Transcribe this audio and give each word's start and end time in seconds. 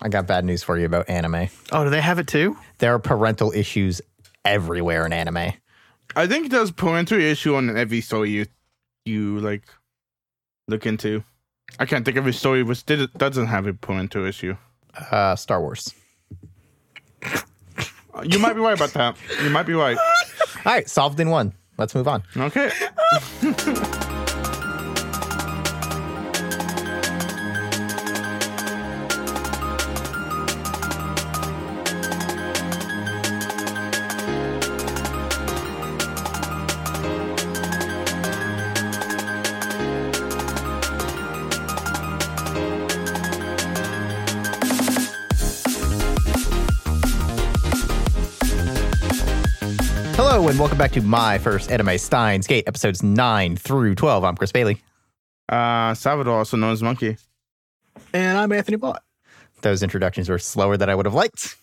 I 0.00 0.08
got 0.08 0.26
bad 0.26 0.44
news 0.44 0.62
for 0.62 0.78
you 0.78 0.86
about 0.86 1.08
anime. 1.08 1.48
Oh, 1.72 1.84
do 1.84 1.90
they 1.90 2.00
have 2.00 2.18
it 2.18 2.26
too? 2.26 2.56
There 2.78 2.94
are 2.94 2.98
parental 2.98 3.52
issues 3.52 4.00
everywhere 4.44 5.04
in 5.06 5.12
anime. 5.12 5.52
I 6.16 6.26
think 6.26 6.50
there's 6.50 6.70
a 6.70 6.74
parental 6.74 7.20
issue 7.20 7.54
on 7.54 7.76
every 7.76 8.00
story 8.00 8.30
you 8.30 8.46
you 9.04 9.40
like 9.40 9.62
look 10.68 10.86
into. 10.86 11.24
I 11.78 11.86
can't 11.86 12.04
think 12.04 12.16
of 12.16 12.26
a 12.26 12.32
story 12.32 12.62
which 12.62 12.84
did, 12.86 13.12
doesn't 13.14 13.46
have 13.46 13.66
a 13.66 13.74
parental 13.74 14.24
issue. 14.24 14.56
Uh, 15.10 15.36
Star 15.36 15.60
Wars. 15.60 15.94
You 18.24 18.38
might 18.38 18.54
be 18.54 18.60
right 18.60 18.74
about 18.76 18.92
that. 18.94 19.16
You 19.42 19.50
might 19.50 19.66
be 19.66 19.74
right. 19.74 19.96
All 20.64 20.72
right, 20.72 20.88
solved 20.88 21.20
in 21.20 21.30
one. 21.30 21.52
Let's 21.76 21.94
move 21.94 22.08
on. 22.08 22.22
Okay. 22.36 22.70
welcome 50.68 50.76
back 50.78 50.92
to 50.92 51.00
my 51.00 51.38
first 51.38 51.70
anime 51.72 51.96
Steins 51.96 52.46
Gate, 52.46 52.64
episodes 52.66 53.02
9 53.02 53.56
through 53.56 53.94
12. 53.94 54.22
I'm 54.22 54.36
Chris 54.36 54.52
Bailey. 54.52 54.82
Uh, 55.48 55.94
Salvador, 55.94 56.36
also 56.36 56.58
known 56.58 56.72
as 56.74 56.82
Monkey. 56.82 57.16
And 58.12 58.36
I'm 58.36 58.52
Anthony 58.52 58.76
Bott. 58.76 59.02
Those 59.62 59.82
introductions 59.82 60.28
were 60.28 60.38
slower 60.38 60.76
than 60.76 60.90
I 60.90 60.94
would 60.94 61.06
have 61.06 61.14
liked. 61.14 61.56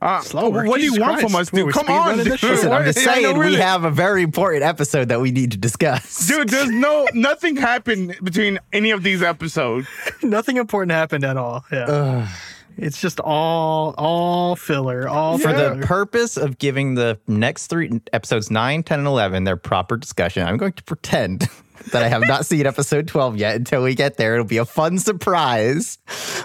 Uh, 0.00 0.20
Slower. 0.20 0.64
What 0.64 0.78
do 0.78 0.84
you 0.84 0.92
Jesus 0.92 1.00
want 1.00 1.20
from 1.22 1.34
us, 1.34 1.50
dude? 1.50 1.66
We 1.66 1.72
Come 1.72 1.88
on, 1.88 2.18
speedrunning 2.18 2.22
dude. 2.24 2.32
this 2.34 2.40
shit? 2.40 2.50
Listen, 2.50 2.72
I'm 2.72 2.84
What- 2.84 2.94
just 2.94 2.98
I 3.08 3.20
know, 3.20 3.32
saying 3.34 3.38
we 3.38 3.54
have 3.56 3.82
a 3.82 3.90
very 3.90 4.22
important 4.22 4.62
episode 4.62 5.08
that 5.08 5.20
we 5.20 5.32
need 5.32 5.50
to 5.52 5.58
discuss. 5.58 6.28
Dude, 6.28 6.48
there's 6.48 6.70
no 6.70 7.08
nothing 7.14 7.56
happened 7.56 8.16
between 8.22 8.60
any 8.72 8.92
of 8.92 9.02
these 9.02 9.22
episodes. 9.22 9.88
Nothing 10.22 10.56
important 10.56 10.92
happened 10.92 11.24
at 11.24 11.36
all. 11.36 11.64
Yeah. 11.72 12.28
It's 12.76 13.00
just 13.00 13.20
all 13.20 13.94
all 13.98 14.56
filler. 14.56 15.08
All 15.08 15.38
For 15.38 15.48
filler. 15.50 15.76
the 15.76 15.86
purpose 15.86 16.36
of 16.36 16.58
giving 16.58 16.94
the 16.94 17.18
next 17.28 17.66
three 17.68 18.00
episodes 18.12 18.50
9, 18.50 18.82
10, 18.82 18.98
and 19.00 19.06
11 19.08 19.44
their 19.44 19.56
proper 19.56 19.96
discussion, 19.96 20.46
I'm 20.46 20.56
going 20.56 20.72
to 20.72 20.82
pretend 20.84 21.48
that 21.92 22.02
I 22.02 22.08
have 22.08 22.22
not 22.26 22.46
seen 22.46 22.66
episode 22.66 23.08
12 23.08 23.36
yet 23.36 23.56
until 23.56 23.82
we 23.82 23.94
get 23.94 24.16
there. 24.16 24.34
It'll 24.34 24.44
be 24.46 24.56
a 24.58 24.64
fun 24.64 24.98
surprise 24.98 25.98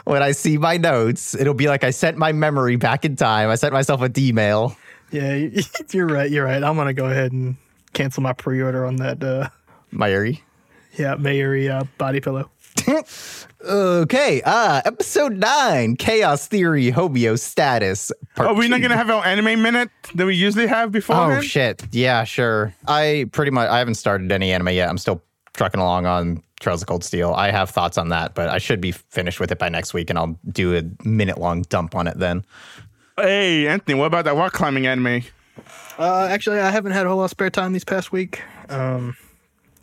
when 0.05 0.21
I 0.23 0.31
see 0.31 0.57
my 0.57 0.77
notes. 0.77 1.33
It'll 1.35 1.53
be 1.53 1.67
like 1.67 1.83
I 1.83 1.91
sent 1.91 2.17
my 2.17 2.31
memory 2.31 2.75
back 2.75 3.05
in 3.05 3.15
time. 3.15 3.49
I 3.49 3.55
sent 3.55 3.73
myself 3.73 4.01
a 4.01 4.09
D-mail. 4.09 4.75
yeah, 5.11 5.33
you- 5.35 5.61
you're 5.91 6.07
right. 6.07 6.29
You're 6.29 6.45
right. 6.45 6.63
I'm 6.63 6.75
gonna 6.75 6.93
go 6.93 7.05
ahead 7.05 7.31
and 7.31 7.55
cancel 7.93 8.21
my 8.23 8.33
pre-order 8.33 8.85
on 8.85 8.97
that. 8.97 9.23
Uh, 9.23 9.49
Myri. 9.93 10.41
yeah, 10.97 11.15
Mayery 11.15 11.69
uh, 11.69 11.85
body 11.97 12.19
pillow. 12.19 12.49
Okay, 13.65 14.41
uh, 14.45 14.81
episode 14.85 15.33
9, 15.37 15.95
Chaos 15.95 16.47
Theory 16.47 16.91
Homeostasis. 16.91 18.11
Part 18.35 18.49
Are 18.49 18.53
we 18.53 18.67
not 18.67 18.77
two. 18.77 18.83
gonna 18.83 18.95
have 18.95 19.09
our 19.09 19.25
anime 19.25 19.61
minute 19.63 19.89
that 20.13 20.25
we 20.27 20.35
usually 20.35 20.67
have 20.67 20.91
before? 20.91 21.15
Oh 21.15 21.41
shit! 21.41 21.83
Yeah, 21.91 22.23
sure. 22.23 22.73
I 22.87 23.27
pretty 23.31 23.49
much 23.51 23.67
I 23.67 23.79
haven't 23.79 23.95
started 23.95 24.31
any 24.31 24.51
anime 24.51 24.69
yet. 24.69 24.87
I'm 24.89 24.99
still 24.99 25.23
trucking 25.53 25.81
along 25.81 26.05
on 26.05 26.43
Trails 26.59 26.83
of 26.83 26.87
Cold 26.87 27.03
Steel. 27.03 27.33
I 27.33 27.49
have 27.49 27.71
thoughts 27.71 27.97
on 27.97 28.09
that, 28.09 28.35
but 28.35 28.47
I 28.49 28.59
should 28.59 28.79
be 28.79 28.91
finished 28.91 29.39
with 29.39 29.51
it 29.51 29.57
by 29.57 29.69
next 29.69 29.93
week, 29.95 30.11
and 30.11 30.19
I'll 30.19 30.37
do 30.51 30.77
a 30.77 30.83
minute 31.05 31.39
long 31.39 31.63
dump 31.63 31.95
on 31.95 32.05
it 32.07 32.19
then. 32.19 32.45
Hey, 33.17 33.67
Anthony, 33.67 33.95
what 33.97 34.05
about 34.05 34.25
that 34.25 34.35
rock 34.35 34.53
climbing 34.53 34.85
anime? 34.85 35.23
Uh, 35.97 36.27
actually, 36.29 36.59
I 36.59 36.69
haven't 36.69 36.91
had 36.91 37.07
a 37.07 37.09
whole 37.09 37.17
lot 37.17 37.23
of 37.25 37.31
spare 37.31 37.49
time 37.49 37.73
these 37.73 37.83
past 37.83 38.11
week. 38.11 38.43
Um, 38.69 39.17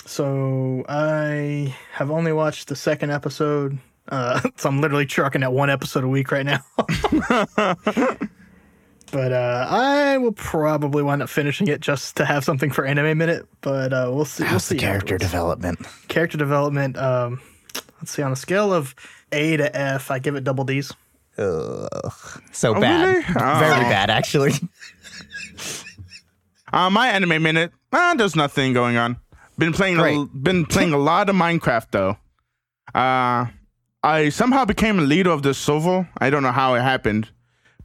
so 0.07 0.85
I 0.89 1.75
have 1.93 2.11
only 2.11 2.33
watched 2.33 2.69
the 2.69 2.77
second 2.77 3.11
episode. 3.11 3.79
Uh, 4.09 4.41
so 4.57 4.69
I'm 4.69 4.81
literally 4.81 5.07
trucking 5.07 5.43
at 5.43 5.53
one 5.53 5.71
episode 5.71 6.05
a 6.05 6.09
week 6.09 6.31
right 6.31 6.45
now. 6.47 6.65
but 9.13 9.33
uh, 9.33 9.67
I 9.69 10.19
will 10.19 10.33
probably 10.33 11.03
wind 11.03 11.23
up 11.23 11.29
finishing 11.29 11.69
it 11.69 11.81
just 11.81 12.17
to 12.17 12.25
have 12.25 12.45
something 12.45 12.71
for 12.71 12.85
anime 12.85 13.17
minute. 13.17 13.47
But 13.61 13.93
uh, 13.93 14.11
we'll 14.13 14.25
see. 14.25 14.43
we'll 14.43 14.53
How's 14.53 14.65
see 14.65 14.75
the 14.75 14.81
character 14.81 15.15
afterwards. 15.15 15.31
development? 15.33 15.87
character 16.09 16.37
development. 16.39 16.97
Um, 16.99 17.41
let's 18.01 18.11
see. 18.11 18.23
On 18.23 18.33
a 18.33 18.37
scale 18.37 18.73
of 18.73 18.95
A 19.33 19.57
to 19.57 19.75
F, 19.77 20.11
I 20.11 20.19
give 20.19 20.35
it 20.37 20.45
double 20.45 20.65
D's. 20.65 20.93
Ugh, 21.37 22.13
so 22.53 22.77
Oh, 22.77 22.81
bad, 22.81 23.07
really? 23.09 23.23
very 23.33 23.87
Oh. 23.87 23.89
bad 23.91 24.09
actually. 24.11 24.53
Uh, 26.73 26.91
my 26.91 27.09
anime 27.09 27.43
minute. 27.43 27.73
Uh, 27.93 28.15
there's 28.15 28.35
nothing 28.37 28.73
going 28.73 28.97
on. 28.97 29.17
Been 29.57 29.73
playing. 29.73 30.01
A, 30.01 30.27
been 30.27 30.67
playing 30.67 30.93
a 30.93 30.99
lot 30.99 31.29
of 31.29 31.37
Minecraft 31.37 31.87
though. 31.91 32.19
Uh, 32.95 33.47
I 34.03 34.29
somehow 34.31 34.65
became 34.65 34.99
a 34.99 35.03
leader 35.03 35.31
of 35.31 35.43
the 35.43 35.55
server. 35.55 36.09
I 36.19 36.31
don't 36.31 36.43
know 36.43 36.53
how 36.53 36.75
it 36.75 36.83
happened, 36.83 37.31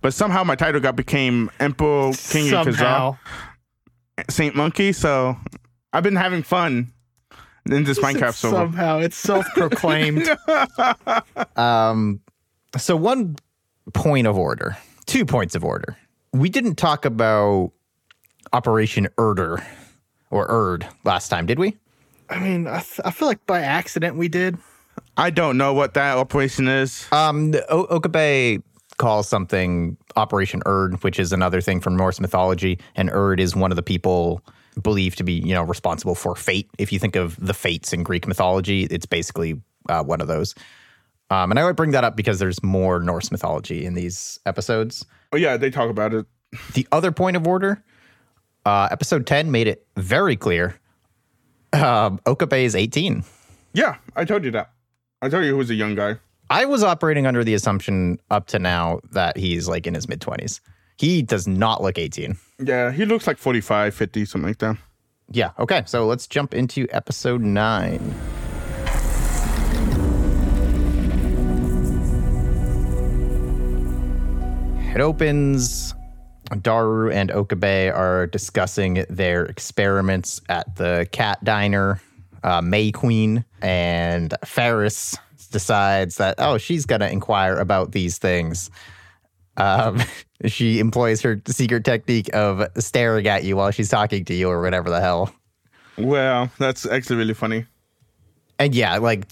but 0.02 0.14
somehow 0.14 0.44
my 0.44 0.56
title 0.56 0.82
got 0.82 0.96
became 0.96 1.50
Emperor 1.60 2.12
King 2.30 2.54
of 2.54 2.66
Somehow. 2.66 3.18
Kazaa, 4.18 4.32
Saint 4.32 4.56
Monkey. 4.56 4.92
So 4.92 5.38
I've 5.94 6.04
been 6.04 6.16
having 6.16 6.44
fun 6.44 6.92
in 7.66 7.84
this 7.84 8.00
Minecraft 8.00 8.34
server. 8.36 8.56
Somehow 8.56 9.00
it's 9.00 9.18
self-proclaimed. 9.18 10.30
Um, 11.56 12.22
so 12.78 12.96
one 12.96 13.36
point 13.94 14.28
of 14.28 14.38
order, 14.38 14.78
two 15.06 15.26
points 15.26 15.56
of 15.56 15.66
order. 15.66 15.98
We 16.32 16.50
didn't 16.50 16.76
talk 16.76 17.06
about 17.06 17.72
Operation 18.54 19.08
Erder 19.18 19.64
or 20.30 20.48
Urd 20.50 20.88
last 21.04 21.30
time, 21.30 21.46
did 21.46 21.60
we? 21.60 21.78
I 22.30 22.40
mean, 22.40 22.68
I, 22.68 22.80
th- 22.80 23.00
I 23.04 23.12
feel 23.12 23.28
like 23.28 23.46
by 23.46 23.62
accident 23.62 24.16
we 24.16 24.28
did. 24.28 24.58
I 25.18 25.30
don't 25.30 25.58
know 25.58 25.74
what 25.74 25.94
that 25.96 26.18
operation 26.18 26.68
is. 26.68 27.08
Um, 27.12 27.54
o- 27.70 27.88
Okabe 27.90 28.62
calls 28.98 29.28
something 29.28 29.98
Operation 30.16 30.62
Urd, 30.66 31.04
which 31.04 31.20
is 31.20 31.34
another 31.34 31.62
thing 31.62 31.80
from 31.80 31.96
Norse 31.96 32.20
mythology, 32.20 32.80
and 32.96 33.10
Erd 33.12 33.40
is 33.40 33.56
one 33.56 33.72
of 33.72 33.76
the 33.78 33.82
people 33.84 34.44
believed 34.82 35.18
to 35.18 35.24
be, 35.24 35.34
you 35.34 35.54
know, 35.54 35.64
responsible 35.64 36.16
for 36.16 36.36
fate. 36.36 36.70
If 36.78 36.94
you 36.94 37.00
think 37.00 37.16
of 37.16 37.36
the 37.44 37.54
fates 37.54 37.92
in 37.94 38.04
Greek 38.04 38.28
mythology, 38.28 38.84
it's 38.84 39.06
basically 39.06 39.60
uh, 39.90 40.04
one 40.04 40.22
of 40.22 40.28
those. 40.28 40.54
Um, 41.32 41.52
and 41.52 41.60
I 41.60 41.64
would 41.64 41.76
bring 41.76 41.92
that 41.92 42.04
up 42.04 42.16
because 42.16 42.40
there's 42.40 42.62
more 42.64 43.00
Norse 43.00 43.32
mythology 43.32 43.86
in 43.86 43.94
these 43.94 44.40
episodes. 44.46 45.06
Oh 45.32 45.38
yeah, 45.38 45.58
they 45.58 45.70
talk 45.70 45.90
about 45.90 46.14
it. 46.14 46.26
The 46.74 46.88
other 46.92 47.12
point 47.12 47.38
of 47.38 47.46
order, 47.48 47.84
uh, 48.66 48.88
episode 48.92 49.26
10 49.26 49.52
made 49.52 49.68
it 49.68 49.86
very 49.96 50.36
clear. 50.36 50.80
Um, 51.74 52.20
Okabe 52.26 52.54
is 52.54 52.76
18. 52.76 53.24
Yeah, 53.74 53.98
I 54.16 54.26
told 54.26 54.44
you 54.44 54.52
that. 54.52 54.72
I 55.22 55.30
told 55.30 55.44
you 55.44 55.52
he 55.52 55.58
was 55.58 55.70
a 55.70 55.76
young 55.76 55.96
guy. 55.96 56.16
I 56.50 56.66
was 56.66 56.84
operating 56.84 57.28
under 57.28 57.44
the 57.44 57.54
assumption 57.54 58.20
up 58.32 58.48
to 58.48 58.60
now 58.60 59.02
that 59.12 59.38
he's 59.38 59.68
like 59.68 59.86
in 59.86 59.94
his 59.94 60.08
mid 60.10 60.20
20s. 60.20 60.62
He 60.98 61.22
does 61.22 61.48
not 61.48 61.82
look 61.82 61.98
18. 61.98 62.38
Yeah, 62.60 62.92
he 62.92 63.06
looks 63.06 63.28
like 63.28 63.38
45, 63.38 63.94
50, 63.94 64.26
something 64.26 64.48
like 64.50 64.58
that. 64.58 64.78
Yeah. 65.32 65.52
Okay. 65.60 65.84
So 65.86 66.08
let's 66.08 66.28
jump 66.28 66.54
into 66.54 66.88
episode 66.92 67.42
nine. 67.42 68.16
It 74.96 75.02
opens. 75.02 75.94
Daru 76.62 77.12
and 77.12 77.32
Okabe 77.32 77.92
are 77.94 78.28
discussing 78.28 79.06
their 79.10 79.46
experiments 79.46 80.42
at 80.50 80.76
the 80.76 81.08
cat 81.12 81.44
diner. 81.44 82.02
Uh, 82.44 82.62
May 82.62 82.92
Queen 82.92 83.44
and 83.62 84.34
Ferris 84.46 85.18
decides 85.52 86.18
that, 86.18 86.36
oh, 86.38 86.58
she's 86.58 86.86
going 86.86 87.02
to 87.02 87.12
inquire 87.12 87.58
about 87.58 87.92
these 87.92 88.18
things. 88.18 88.70
Um, 89.58 90.02
she 90.46 90.80
employs 90.80 91.22
her 91.22 91.42
secret 91.48 91.84
technique 91.84 92.34
of 92.34 92.66
staring 92.78 93.28
at 93.28 93.44
you 93.44 93.58
while 93.58 93.72
she's 93.72 93.90
talking 93.90 94.26
to 94.26 94.34
you 94.34 94.50
or 94.50 94.62
whatever 94.62 94.90
the 94.90 95.02
hell. 95.02 95.34
Well, 95.98 96.50
that's 96.60 96.86
actually 96.86 97.18
really 97.18 97.34
funny. 97.34 97.66
And 98.58 98.74
yeah, 98.74 98.98
like 98.98 99.26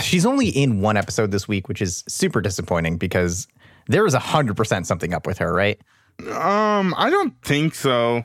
she's 0.00 0.26
only 0.26 0.48
in 0.48 0.80
one 0.80 0.96
episode 0.96 1.30
this 1.30 1.46
week, 1.46 1.68
which 1.68 1.82
is 1.82 2.04
super 2.08 2.40
disappointing 2.40 2.96
because 2.96 3.46
there 3.86 4.06
is 4.06 4.14
a 4.14 4.18
hundred 4.18 4.56
percent 4.56 4.86
something 4.86 5.12
up 5.12 5.26
with 5.26 5.38
her, 5.38 5.52
right? 5.52 5.80
Um, 6.20 6.94
I 6.96 7.10
don't 7.10 7.34
think 7.42 7.74
so. 7.74 8.24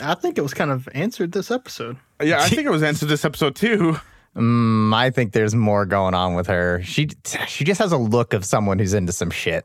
I 0.00 0.14
think 0.14 0.38
it 0.38 0.42
was 0.42 0.54
kind 0.54 0.70
of 0.70 0.88
answered 0.94 1.32
this 1.32 1.50
episode. 1.50 1.96
Yeah, 2.22 2.40
I 2.42 2.48
think 2.48 2.66
it 2.66 2.70
was 2.70 2.82
answered 2.82 3.08
this 3.08 3.24
episode 3.24 3.56
too. 3.56 3.98
Mm, 4.36 4.92
I 4.94 5.10
think 5.10 5.32
there's 5.32 5.54
more 5.54 5.86
going 5.86 6.14
on 6.14 6.34
with 6.34 6.46
her. 6.48 6.82
She 6.82 7.08
she 7.46 7.64
just 7.64 7.80
has 7.80 7.92
a 7.92 7.96
look 7.96 8.32
of 8.34 8.44
someone 8.44 8.78
who's 8.78 8.94
into 8.94 9.12
some 9.12 9.30
shit. 9.30 9.64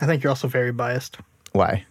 I 0.00 0.06
think 0.06 0.22
you're 0.22 0.30
also 0.30 0.48
very 0.48 0.72
biased. 0.72 1.18
Why? 1.52 1.84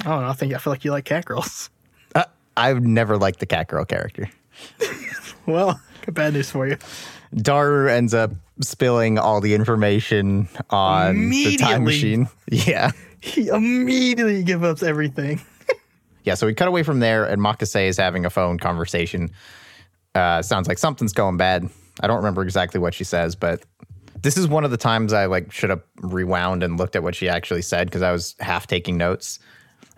I 0.00 0.04
don't 0.04 0.22
know. 0.22 0.28
I 0.28 0.32
think 0.32 0.54
I 0.54 0.58
feel 0.58 0.72
like 0.72 0.84
you 0.84 0.90
like 0.90 1.04
cat 1.04 1.24
girls. 1.24 1.70
Uh, 2.14 2.24
I've 2.56 2.82
never 2.82 3.16
liked 3.16 3.40
the 3.40 3.46
cat 3.46 3.68
girl 3.68 3.84
character. 3.84 4.28
Well, 5.46 5.80
got 6.06 6.14
bad 6.14 6.34
news 6.34 6.50
for 6.50 6.68
you. 6.68 6.76
Daru 7.34 7.88
ends 7.88 8.14
up 8.14 8.30
spilling 8.60 9.18
all 9.18 9.40
the 9.40 9.54
information 9.54 10.48
on 10.70 11.30
the 11.30 11.56
time 11.56 11.84
machine. 11.84 12.28
Yeah. 12.50 12.92
He 13.22 13.48
immediately 13.48 14.42
gives 14.42 14.64
up 14.64 14.82
everything. 14.82 15.40
Yeah, 16.24 16.34
so 16.34 16.46
we 16.46 16.54
cut 16.54 16.68
away 16.68 16.84
from 16.84 17.00
there, 17.00 17.24
and 17.24 17.42
Makase 17.42 17.88
is 17.88 17.96
having 17.96 18.24
a 18.24 18.30
phone 18.30 18.56
conversation. 18.56 19.28
Uh, 20.14 20.40
sounds 20.40 20.68
like 20.68 20.78
something's 20.78 21.12
going 21.12 21.36
bad. 21.36 21.68
I 22.00 22.06
don't 22.06 22.18
remember 22.18 22.42
exactly 22.42 22.78
what 22.78 22.94
she 22.94 23.02
says, 23.02 23.34
but 23.34 23.64
this 24.22 24.36
is 24.36 24.46
one 24.46 24.64
of 24.64 24.70
the 24.70 24.76
times 24.76 25.12
I 25.12 25.26
like 25.26 25.50
should 25.50 25.70
have 25.70 25.82
rewound 25.96 26.62
and 26.62 26.78
looked 26.78 26.94
at 26.94 27.02
what 27.02 27.16
she 27.16 27.28
actually 27.28 27.62
said 27.62 27.88
because 27.88 28.02
I 28.02 28.12
was 28.12 28.36
half 28.38 28.68
taking 28.68 28.96
notes. 28.96 29.40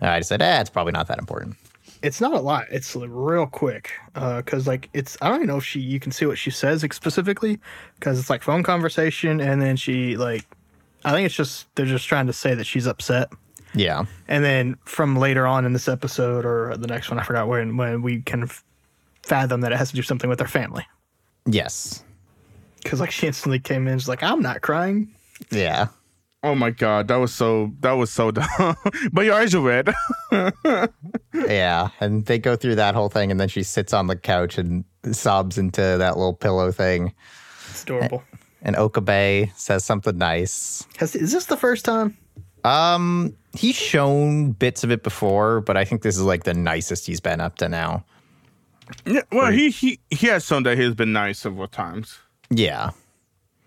Uh, 0.01 0.07
I 0.07 0.19
just 0.19 0.29
said, 0.29 0.41
"Eh, 0.41 0.61
it's 0.61 0.69
probably 0.69 0.93
not 0.93 1.07
that 1.07 1.19
important." 1.19 1.57
It's 2.01 2.19
not 2.19 2.33
a 2.33 2.39
lot. 2.39 2.65
It's 2.71 2.95
real 2.95 3.45
quick. 3.45 3.91
Because 4.13 4.67
like 4.67 4.89
it's 4.93 5.17
I 5.21 5.27
don't 5.27 5.37
even 5.37 5.47
know 5.47 5.57
if 5.57 5.65
she 5.65 5.79
you 5.79 5.99
can 5.99 6.11
see 6.11 6.25
what 6.25 6.37
she 6.37 6.49
says 6.49 6.81
specifically 6.81 7.59
because 7.99 8.19
it's 8.19 8.29
like 8.29 8.41
phone 8.41 8.63
conversation 8.63 9.39
and 9.39 9.61
then 9.61 9.75
she 9.75 10.17
like 10.17 10.45
I 11.05 11.11
think 11.11 11.25
it's 11.25 11.35
just 11.35 11.67
they're 11.75 11.85
just 11.85 12.07
trying 12.07 12.27
to 12.27 12.33
say 12.33 12.53
that 12.55 12.65
she's 12.65 12.87
upset. 12.87 13.29
Yeah, 13.73 14.05
And 14.29 14.43
then 14.43 14.75
from 14.85 15.17
later 15.17 15.45
on 15.45 15.65
in 15.65 15.73
this 15.73 15.87
episode 15.89 16.45
or 16.45 16.75
the 16.77 16.87
next 16.87 17.09
one, 17.09 17.19
I 17.19 17.23
forgot 17.23 17.47
when 17.49 17.75
when 17.77 18.01
we 18.01 18.21
can 18.21 18.43
f- 18.43 18.63
fathom 19.21 19.61
that 19.61 19.71
it 19.73 19.77
has 19.77 19.89
to 19.89 19.95
do 19.97 20.01
something 20.01 20.29
with 20.29 20.39
her 20.39 20.47
family. 20.47 20.85
yes, 21.45 22.03
Because 22.83 22.99
like 23.01 23.11
she 23.11 23.27
instantly 23.27 23.59
came 23.59 23.87
in, 23.89 23.99
she's 23.99 24.07
like, 24.07 24.23
"I'm 24.23 24.41
not 24.41 24.61
crying." 24.61 25.13
yeah, 25.51 25.87
Oh 26.41 26.55
my 26.55 26.69
god, 26.69 27.07
that 27.09 27.17
was 27.17 27.33
so 27.33 27.73
that 27.81 27.93
was 27.93 28.11
so 28.11 28.31
dumb. 28.37 28.75
but 29.11 29.25
your 29.25 29.33
eyes 29.35 29.53
are 29.53 29.59
red. 29.61 29.89
yeah. 31.33 31.89
And 31.99 32.25
they 32.25 32.39
go 32.39 32.55
through 32.55 32.75
that 32.75 32.95
whole 32.95 33.09
thing, 33.09 33.31
and 33.31 33.39
then 33.39 33.49
she 33.49 33.63
sits 33.63 33.93
on 33.93 34.07
the 34.07 34.15
couch 34.15 34.57
and 34.57 34.85
sobs 35.11 35.57
into 35.57 35.81
that 35.81 36.17
little 36.17 36.33
pillow 36.33 36.71
thing. 36.71 37.13
It's 37.71 37.83
adorable. 37.83 38.23
And 38.65 38.75
Okabe 38.75 39.51
says 39.55 39.85
something 39.85 40.17
nice. 40.17 40.85
Has 40.97 41.15
is 41.15 41.31
this 41.31 41.45
the 41.45 41.55
first 41.57 41.85
time? 41.85 42.17
Um, 42.63 43.35
he's 43.53 43.75
shown 43.75 44.51
bits 44.53 44.83
of 44.83 44.89
it 44.91 45.03
before, 45.03 45.61
but 45.61 45.77
I 45.77 45.85
think 45.85 46.01
this 46.01 46.15
is 46.17 46.23
like 46.23 46.43
the 46.45 46.53
nicest 46.55 47.05
he's 47.05 47.19
been 47.19 47.39
up 47.39 47.57
to 47.57 47.69
now. 47.69 48.03
yeah, 49.05 49.21
well, 49.31 49.51
he 49.51 49.69
he 49.69 49.99
he 50.09 50.27
has 50.27 50.45
shown 50.45 50.63
that 50.63 50.77
he's 50.77 50.95
been 50.95 51.13
nice 51.13 51.37
several 51.39 51.67
times, 51.67 52.17
Yeah, 52.49 52.89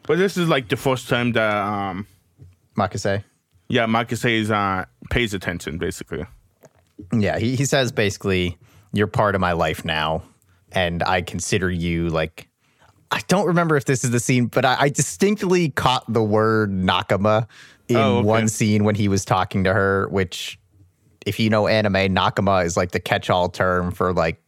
but 0.02 0.18
this 0.18 0.36
is 0.36 0.48
like 0.48 0.68
the 0.68 0.76
first 0.76 1.08
time 1.08 1.30
that 1.32 1.56
um 1.56 2.06
Makase. 2.76 3.22
yeah, 3.68 3.86
Makase 3.86 4.50
uh 4.50 4.84
pays 5.10 5.32
attention 5.32 5.78
basically. 5.78 6.24
Yeah, 7.12 7.38
he, 7.38 7.54
he 7.54 7.64
says 7.64 7.92
basically, 7.92 8.58
you're 8.92 9.06
part 9.06 9.36
of 9.36 9.40
my 9.40 9.52
life 9.52 9.84
now, 9.84 10.22
and 10.72 11.04
I 11.04 11.22
consider 11.22 11.70
you 11.70 12.08
like. 12.08 12.48
I 13.10 13.20
don't 13.28 13.46
remember 13.46 13.76
if 13.76 13.84
this 13.86 14.04
is 14.04 14.10
the 14.10 14.20
scene, 14.20 14.46
but 14.46 14.64
I, 14.64 14.76
I 14.80 14.88
distinctly 14.90 15.70
caught 15.70 16.10
the 16.12 16.22
word 16.22 16.70
Nakama 16.70 17.46
in 17.88 17.96
Oh, 17.96 18.18
okay. 18.18 18.26
one 18.26 18.48
scene 18.48 18.84
when 18.84 18.94
he 18.94 19.08
was 19.08 19.24
talking 19.24 19.64
to 19.64 19.72
her, 19.72 20.08
which, 20.10 20.58
if 21.24 21.40
you 21.40 21.48
know 21.48 21.66
anime, 21.66 21.94
Nakama 22.14 22.64
is 22.64 22.76
like 22.76 22.90
the 22.90 23.00
catch 23.00 23.30
all 23.30 23.48
term 23.48 23.90
for 23.92 24.12
like 24.12 24.42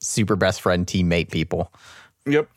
super 0.00 0.36
best 0.36 0.60
friend 0.62 0.86
teammate 0.86 1.30
people. 1.30 1.72
Yep. 2.26 2.48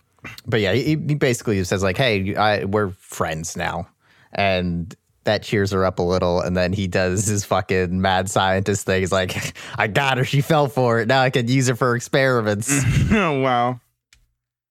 but 0.46 0.62
yeah, 0.62 0.74
he, 0.74 0.84
he 0.92 0.96
basically 1.16 1.62
says 1.66 1.84
like, 1.84 1.98
"Hey, 1.98 2.36
I, 2.36 2.64
we're 2.66 2.90
friends 2.92 3.58
now," 3.58 3.88
and 4.34 4.96
that 5.26 5.44
cheers 5.44 5.72
her 5.72 5.84
up 5.86 6.00
a 6.00 6.04
little. 6.04 6.40
And 6.40 6.56
then 6.56 6.72
he 6.72 6.88
does 6.88 7.26
his 7.26 7.44
fucking 7.44 8.00
mad 8.00 8.30
scientist 8.30 8.86
thing. 8.86 9.02
He's 9.02 9.12
like, 9.12 9.54
"I 9.78 9.88
got 9.88 10.18
her. 10.18 10.24
She 10.24 10.40
fell 10.42 10.68
for 10.68 11.00
it. 11.02 11.08
Now 11.08 11.22
I 11.22 11.30
can 11.30 11.48
use 11.48 11.68
her 11.68 11.76
for 11.76 11.96
experiments." 11.96 12.70
oh 13.12 13.40
wow. 13.42 13.80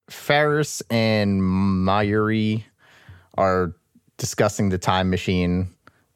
Ferris 0.08 0.82
and 0.90 1.40
Mayuri 1.40 2.64
are 3.36 3.72
discussing 4.18 4.68
the 4.68 4.78
time 4.78 5.10
machine, 5.10 5.68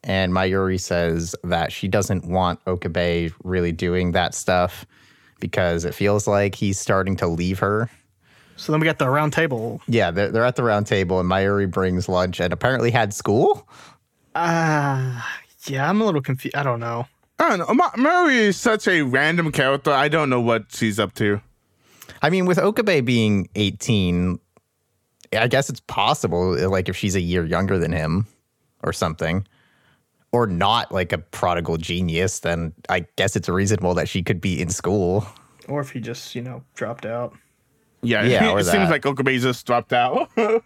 and 0.03 0.31
Mayuri 0.33 0.79
says 0.79 1.35
that 1.43 1.71
she 1.71 1.87
doesn't 1.87 2.25
want 2.25 2.59
Okabe 2.67 3.31
really 3.43 3.71
doing 3.71 4.11
that 4.13 4.33
stuff 4.33 4.85
because 5.39 5.85
it 5.85 5.93
feels 5.93 6.27
like 6.27 6.55
he's 6.55 6.79
starting 6.79 7.15
to 7.17 7.27
leave 7.27 7.59
her. 7.59 7.89
So 8.55 8.71
then 8.71 8.81
we 8.81 8.85
got 8.85 8.99
the 8.99 9.09
round 9.09 9.31
table. 9.33 9.81
Yeah, 9.87 10.11
they're, 10.11 10.31
they're 10.31 10.45
at 10.45 10.55
the 10.57 10.63
round 10.63 10.85
table, 10.87 11.19
and 11.19 11.29
Mayuri 11.29 11.69
brings 11.69 12.09
lunch 12.09 12.39
and 12.39 12.51
apparently 12.51 12.91
had 12.91 13.13
school. 13.13 13.67
Ah, 14.35 15.39
yeah, 15.65 15.89
I'm 15.89 16.01
a 16.01 16.05
little 16.05 16.21
confused. 16.21 16.55
I 16.55 16.63
don't 16.63 16.79
know. 16.79 17.07
I 17.39 17.49
don't 17.49 17.59
know. 17.59 17.73
Ma- 17.73 17.91
Mary 17.97 18.37
is 18.37 18.57
such 18.57 18.87
a 18.87 19.01
random 19.01 19.51
character. 19.51 19.91
I 19.91 20.09
don't 20.09 20.29
know 20.29 20.41
what 20.41 20.65
she's 20.69 20.99
up 20.99 21.13
to. 21.15 21.41
I 22.21 22.29
mean, 22.29 22.45
with 22.45 22.57
Okabe 22.57 23.05
being 23.05 23.49
18, 23.55 24.39
I 25.33 25.47
guess 25.47 25.69
it's 25.69 25.79
possible, 25.81 26.69
like, 26.69 26.89
if 26.89 26.95
she's 26.95 27.15
a 27.15 27.21
year 27.21 27.45
younger 27.45 27.77
than 27.77 27.91
him 27.91 28.27
or 28.83 28.93
something, 28.93 29.45
or 30.31 30.45
not 30.47 30.91
like 30.91 31.11
a 31.11 31.17
prodigal 31.17 31.77
genius, 31.77 32.39
then 32.39 32.73
I 32.87 33.05
guess 33.15 33.35
it's 33.35 33.49
reasonable 33.49 33.93
that 33.95 34.07
she 34.07 34.21
could 34.21 34.41
be 34.41 34.61
in 34.61 34.69
school. 34.69 35.25
Or 35.67 35.81
if 35.81 35.91
he 35.91 35.99
just, 35.99 36.35
you 36.35 36.41
know, 36.41 36.63
dropped 36.75 37.05
out. 37.05 37.33
Yeah, 38.01 38.23
Yeah, 38.23 38.49
it 38.49 38.53
or 38.53 38.63
seems 38.63 38.89
like 38.89 39.05
Okabe 39.05 39.39
just 39.39 39.65
dropped 39.65 39.93
out. 39.93 40.29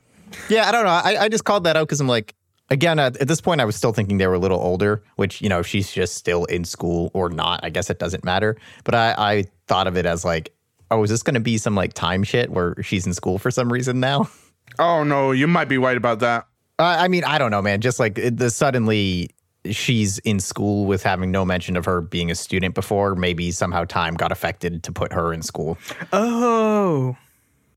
Yeah, 0.50 0.68
I 0.68 0.72
don't 0.72 0.84
know. 0.84 0.90
I, 0.90 1.24
I 1.26 1.30
just 1.30 1.46
called 1.46 1.64
that 1.66 1.76
out 1.76 1.88
because 1.88 2.02
I'm 2.02 2.08
like, 2.08 2.34
again, 2.70 3.00
at, 3.00 3.18
at 3.18 3.28
this 3.28 3.42
point, 3.42 3.62
I 3.62 3.66
was 3.66 3.76
still 3.76 3.94
thinking 3.94 4.18
they 4.18 4.28
were 4.28 4.34
a 4.34 4.40
little 4.40 4.60
older, 4.60 5.04
which, 5.16 5.42
you 5.42 5.50
know, 5.50 5.60
if 5.60 5.68
she's 5.68 5.92
just 5.92 6.16
still 6.16 6.46
in 6.46 6.66
school 6.66 7.12
or 7.14 7.30
not, 7.30 7.60
I 7.64 7.70
guess 7.70 7.90
it 7.90 8.00
doesn't 8.00 8.24
matter. 8.24 8.58
But 8.84 8.96
I, 8.96 9.14
I 9.18 9.44
thought 9.68 9.88
of 9.88 9.96
it 9.98 10.06
as 10.06 10.26
like, 10.26 10.52
oh, 10.92 11.04
is 11.04 11.10
this 11.10 11.24
going 11.24 11.34
to 11.36 11.40
be 11.40 11.58
some 11.58 11.76
like 11.76 11.94
time 11.94 12.24
shit 12.24 12.52
where 12.52 12.76
she's 12.82 13.06
in 13.06 13.14
school 13.14 13.38
for 13.38 13.52
some 13.52 13.72
reason 13.72 14.00
now? 14.00 14.30
oh 14.80 15.04
no, 15.04 15.32
you 15.32 15.48
might 15.48 15.70
be 15.70 15.78
right 15.78 15.98
about 15.98 16.20
that. 16.20 16.48
Uh, 16.80 16.98
I 17.00 17.08
mean, 17.08 17.24
I 17.24 17.38
don't 17.38 17.52
know, 17.52 17.62
man. 17.62 17.82
Just 17.82 18.00
like 18.00 18.18
it, 18.18 18.38
the 18.38 18.50
suddenly 18.50 19.30
she's 19.70 20.20
in 20.20 20.40
school 20.40 20.86
with 20.86 21.04
having 21.04 21.32
no 21.32 21.46
mention 21.46 21.78
of 21.78 21.86
her 21.86 22.02
being 22.02 22.32
a 22.32 22.36
student 22.36 22.76
before. 22.76 23.16
Maybe 23.16 23.52
somehow 23.52 23.86
time 23.86 24.16
got 24.16 24.32
affected 24.32 24.84
to 24.84 24.92
put 24.92 25.14
her 25.14 25.34
in 25.34 25.42
school. 25.42 25.78
Oh, 26.12 27.16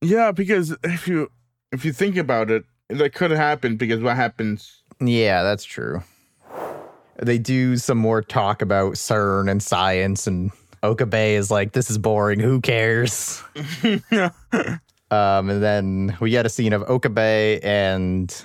Yeah, 0.01 0.33
because 0.33 0.77
if 0.83 1.07
you 1.07 1.31
if 1.73 1.85
you 1.85 1.93
think 1.93 2.17
about 2.17 2.51
it, 2.51 2.65
that 2.89 3.15
could 3.15 3.31
have 3.31 3.41
happened 3.41 3.79
because 3.79 4.01
what 4.01 4.17
happens 4.17 4.83
Yeah, 5.01 5.43
that's 5.43 5.65
true. 5.65 6.03
They 7.23 7.39
do 7.39 7.77
some 7.77 7.99
more 7.99 8.23
talk 8.23 8.61
about 8.63 8.95
CERN 8.95 9.51
and 9.51 9.63
science, 9.63 10.27
and 10.27 10.51
Okabe 10.87 11.37
is 11.37 11.51
like, 11.51 11.73
"This 11.73 11.91
is 11.91 11.99
boring. 11.99 12.41
Who 12.41 12.61
cares?" 12.61 13.43
um, 14.13 14.31
and 15.51 15.63
then 15.63 16.17
we 16.21 16.31
get 16.31 16.47
a 16.47 16.49
scene 16.49 16.73
of 16.73 16.83
Okabe 16.83 17.61
and 17.63 18.45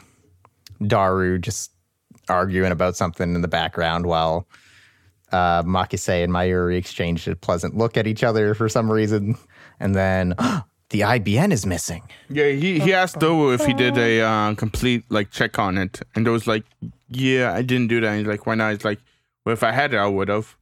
Daru 0.85 1.39
just 1.39 1.71
arguing 2.29 2.71
about 2.71 2.95
something 2.95 3.35
in 3.35 3.41
the 3.41 3.47
background 3.47 4.05
while 4.05 4.47
uh, 5.31 5.63
Makise 5.63 6.24
and 6.24 6.33
Mayuri 6.33 6.77
exchange 6.77 7.27
a 7.27 7.36
pleasant 7.36 7.77
look 7.77 7.98
at 7.98 8.07
each 8.07 8.24
other 8.24 8.53
for 8.53 8.67
some 8.67 8.91
reason, 8.91 9.38
and 9.79 9.95
then 9.95 10.29
the 10.89 11.01
IBN 11.01 11.51
is 11.51 11.65
missing. 11.65 12.03
Yeah, 12.29 12.50
he, 12.50 12.79
he 12.79 12.93
asked 12.93 13.19
Daru 13.19 13.53
if 13.53 13.65
he 13.65 13.74
did 13.74 13.98
a 13.98 14.21
uh, 14.21 14.55
complete 14.55 15.03
like 15.10 15.31
check 15.31 15.60
on 15.60 15.77
it, 15.77 16.01
and 16.15 16.25
Daru's 16.25 16.48
like, 16.48 16.63
"Yeah, 17.10 17.53
I 17.53 17.62
didn't 17.62 17.88
do 17.88 18.01
that." 18.01 18.07
And 18.07 18.19
he's 18.19 18.27
like, 18.27 18.45
"Why 18.45 18.55
not?" 18.55 18.71
He's 18.71 18.86
like, 18.86 19.00
"Well, 19.45 19.53
if 19.53 19.63
I 19.63 19.71
had 19.71 19.93
it, 19.93 19.98
I 19.98 20.07
would 20.07 20.27
have." 20.27 20.55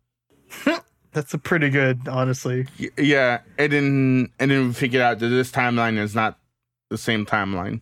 that's 1.12 1.34
a 1.34 1.38
pretty 1.38 1.70
good, 1.70 2.08
honestly. 2.08 2.68
Y- 2.80 2.90
Yeah, 2.98 3.40
and 3.58 3.72
then 3.72 4.30
and 4.40 4.52
then 4.52 4.68
we 4.68 4.74
figured 4.74 5.02
out 5.02 5.20
that 5.20 5.28
this 5.28 5.52
timeline 5.52 5.98
is 5.98 6.16
not 6.16 6.38
the 6.90 6.98
same 6.98 7.26
timeline. 7.26 7.82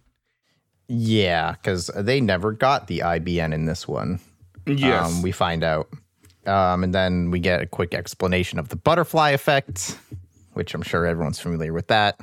Yeah, 0.87 1.51
because 1.53 1.87
they 1.95 2.21
never 2.21 2.51
got 2.53 2.87
the 2.87 2.99
IBN 2.99 3.53
in 3.53 3.65
this 3.65 3.87
one. 3.87 4.19
Yes, 4.65 5.07
Um, 5.09 5.21
we 5.21 5.31
find 5.31 5.63
out. 5.63 5.89
Um, 6.45 6.83
and 6.83 6.93
then 6.95 7.29
we 7.29 7.39
get 7.39 7.61
a 7.61 7.65
quick 7.65 7.93
explanation 7.93 8.57
of 8.57 8.69
the 8.69 8.77
butterfly 8.77 9.31
effect, 9.31 9.97
which 10.53 10.73
I'm 10.73 10.81
sure 10.81 11.05
everyone's 11.05 11.39
familiar 11.39 11.73
with 11.73 11.87
that. 11.87 12.17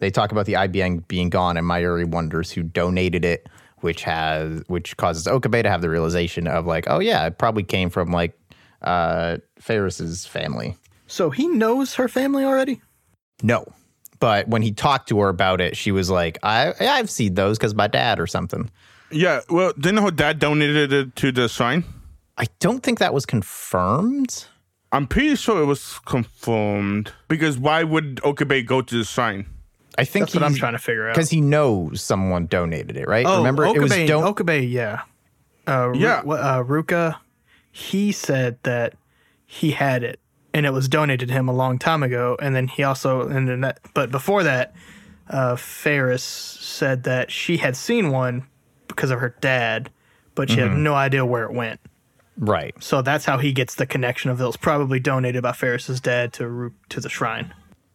They 0.00 0.10
talk 0.10 0.32
about 0.32 0.44
the 0.46 0.54
IBN 0.54 1.08
being 1.08 1.30
gone, 1.30 1.56
and 1.56 1.66
Mayuri 1.66 2.04
wonders 2.04 2.50
who 2.50 2.62
donated 2.62 3.24
it, 3.24 3.48
which 3.80 4.02
has 4.02 4.62
which 4.66 4.96
causes 4.98 5.26
Okabe 5.26 5.62
to 5.62 5.70
have 5.70 5.80
the 5.80 5.88
realization 5.88 6.46
of 6.46 6.66
like, 6.66 6.84
oh 6.88 6.98
yeah, 6.98 7.24
it 7.26 7.38
probably 7.38 7.62
came 7.62 7.88
from 7.88 8.10
like 8.10 8.38
uh 8.82 9.38
Ferris's 9.58 10.26
family. 10.26 10.76
So 11.06 11.30
he 11.30 11.46
knows 11.48 11.94
her 11.94 12.08
family 12.08 12.44
already? 12.44 12.80
No. 13.42 13.64
But 14.20 14.46
when 14.48 14.62
he 14.62 14.72
talked 14.72 15.08
to 15.08 15.18
her 15.20 15.28
about 15.28 15.60
it, 15.60 15.76
she 15.76 15.90
was 15.92 16.08
like, 16.10 16.38
I 16.42 16.72
I've 16.80 17.10
seen 17.10 17.34
those 17.34 17.58
because 17.58 17.74
my 17.74 17.88
dad 17.88 18.20
or 18.20 18.26
something. 18.26 18.70
yeah. 19.10 19.40
Well, 19.50 19.72
didn't 19.78 20.02
her 20.02 20.10
dad 20.10 20.38
donated 20.38 20.92
it 20.92 21.16
to 21.16 21.32
the 21.32 21.48
shrine? 21.48 21.84
I 22.38 22.46
don't 22.60 22.82
think 22.82 22.98
that 23.00 23.12
was 23.12 23.26
confirmed. 23.26 24.46
I'm 24.92 25.06
pretty 25.06 25.36
sure 25.36 25.62
it 25.62 25.66
was 25.66 25.98
confirmed 26.04 27.12
because 27.28 27.58
why 27.58 27.82
would 27.82 28.20
Okabe 28.24 28.66
go 28.66 28.80
to 28.82 28.98
the 28.98 29.04
shrine? 29.04 29.46
I 29.98 30.04
think 30.04 30.26
That's 30.26 30.34
what 30.34 30.44
I'm 30.44 30.54
trying 30.54 30.72
to 30.72 30.78
figure 30.78 31.08
out. 31.08 31.14
because 31.14 31.28
he 31.30 31.40
knows 31.42 32.00
someone 32.02 32.46
donated 32.46 32.96
it, 32.96 33.06
right? 33.08 33.26
Oh, 33.26 33.38
Remember, 33.38 33.66
Okabe, 33.66 33.76
it 33.76 33.80
was 33.80 34.08
don't. 34.08 34.24
Okabe, 34.24 34.62
yeah. 34.68 35.02
Uh, 35.66 35.92
Yeah. 35.94 36.22
what, 36.22 36.40
uh, 36.40 36.62
Ruka, 36.64 37.16
he 37.72 38.12
said 38.12 38.58
that 38.62 38.94
he 39.46 39.72
had 39.72 40.04
it 40.04 40.20
and 40.54 40.66
it 40.66 40.70
was 40.70 40.88
donated 40.88 41.28
to 41.28 41.34
him 41.34 41.48
a 41.48 41.52
long 41.52 41.78
time 41.78 42.02
ago. 42.02 42.36
And 42.40 42.54
then 42.54 42.68
he 42.68 42.82
also, 42.82 43.26
and 43.26 43.48
then 43.48 43.62
that, 43.62 43.80
but 43.94 44.10
before 44.10 44.42
that, 44.44 44.74
uh, 45.28 45.56
Ferris 45.56 46.22
said 46.22 47.04
that 47.04 47.30
she 47.30 47.56
had 47.56 47.74
seen 47.76 48.10
one 48.10 48.46
because 48.88 49.10
of 49.10 49.18
her 49.20 49.34
dad, 49.40 49.90
but 50.34 50.50
she 50.50 50.60
had 50.60 50.76
no 50.76 50.94
idea 50.94 51.24
where 51.24 51.44
it 51.44 51.52
went. 51.52 51.80
Right. 52.36 52.74
So 52.82 53.02
that's 53.02 53.24
how 53.24 53.38
he 53.38 53.52
gets 53.52 53.76
the 53.76 53.86
connection 53.86 54.30
of 54.30 54.38
those 54.38 54.56
probably 54.56 55.00
donated 55.00 55.42
by 55.42 55.52
Ferris's 55.52 56.00
dad 56.00 56.32
to 56.34 56.72
to 56.88 57.00
the 57.00 57.08
shrine. 57.08 57.52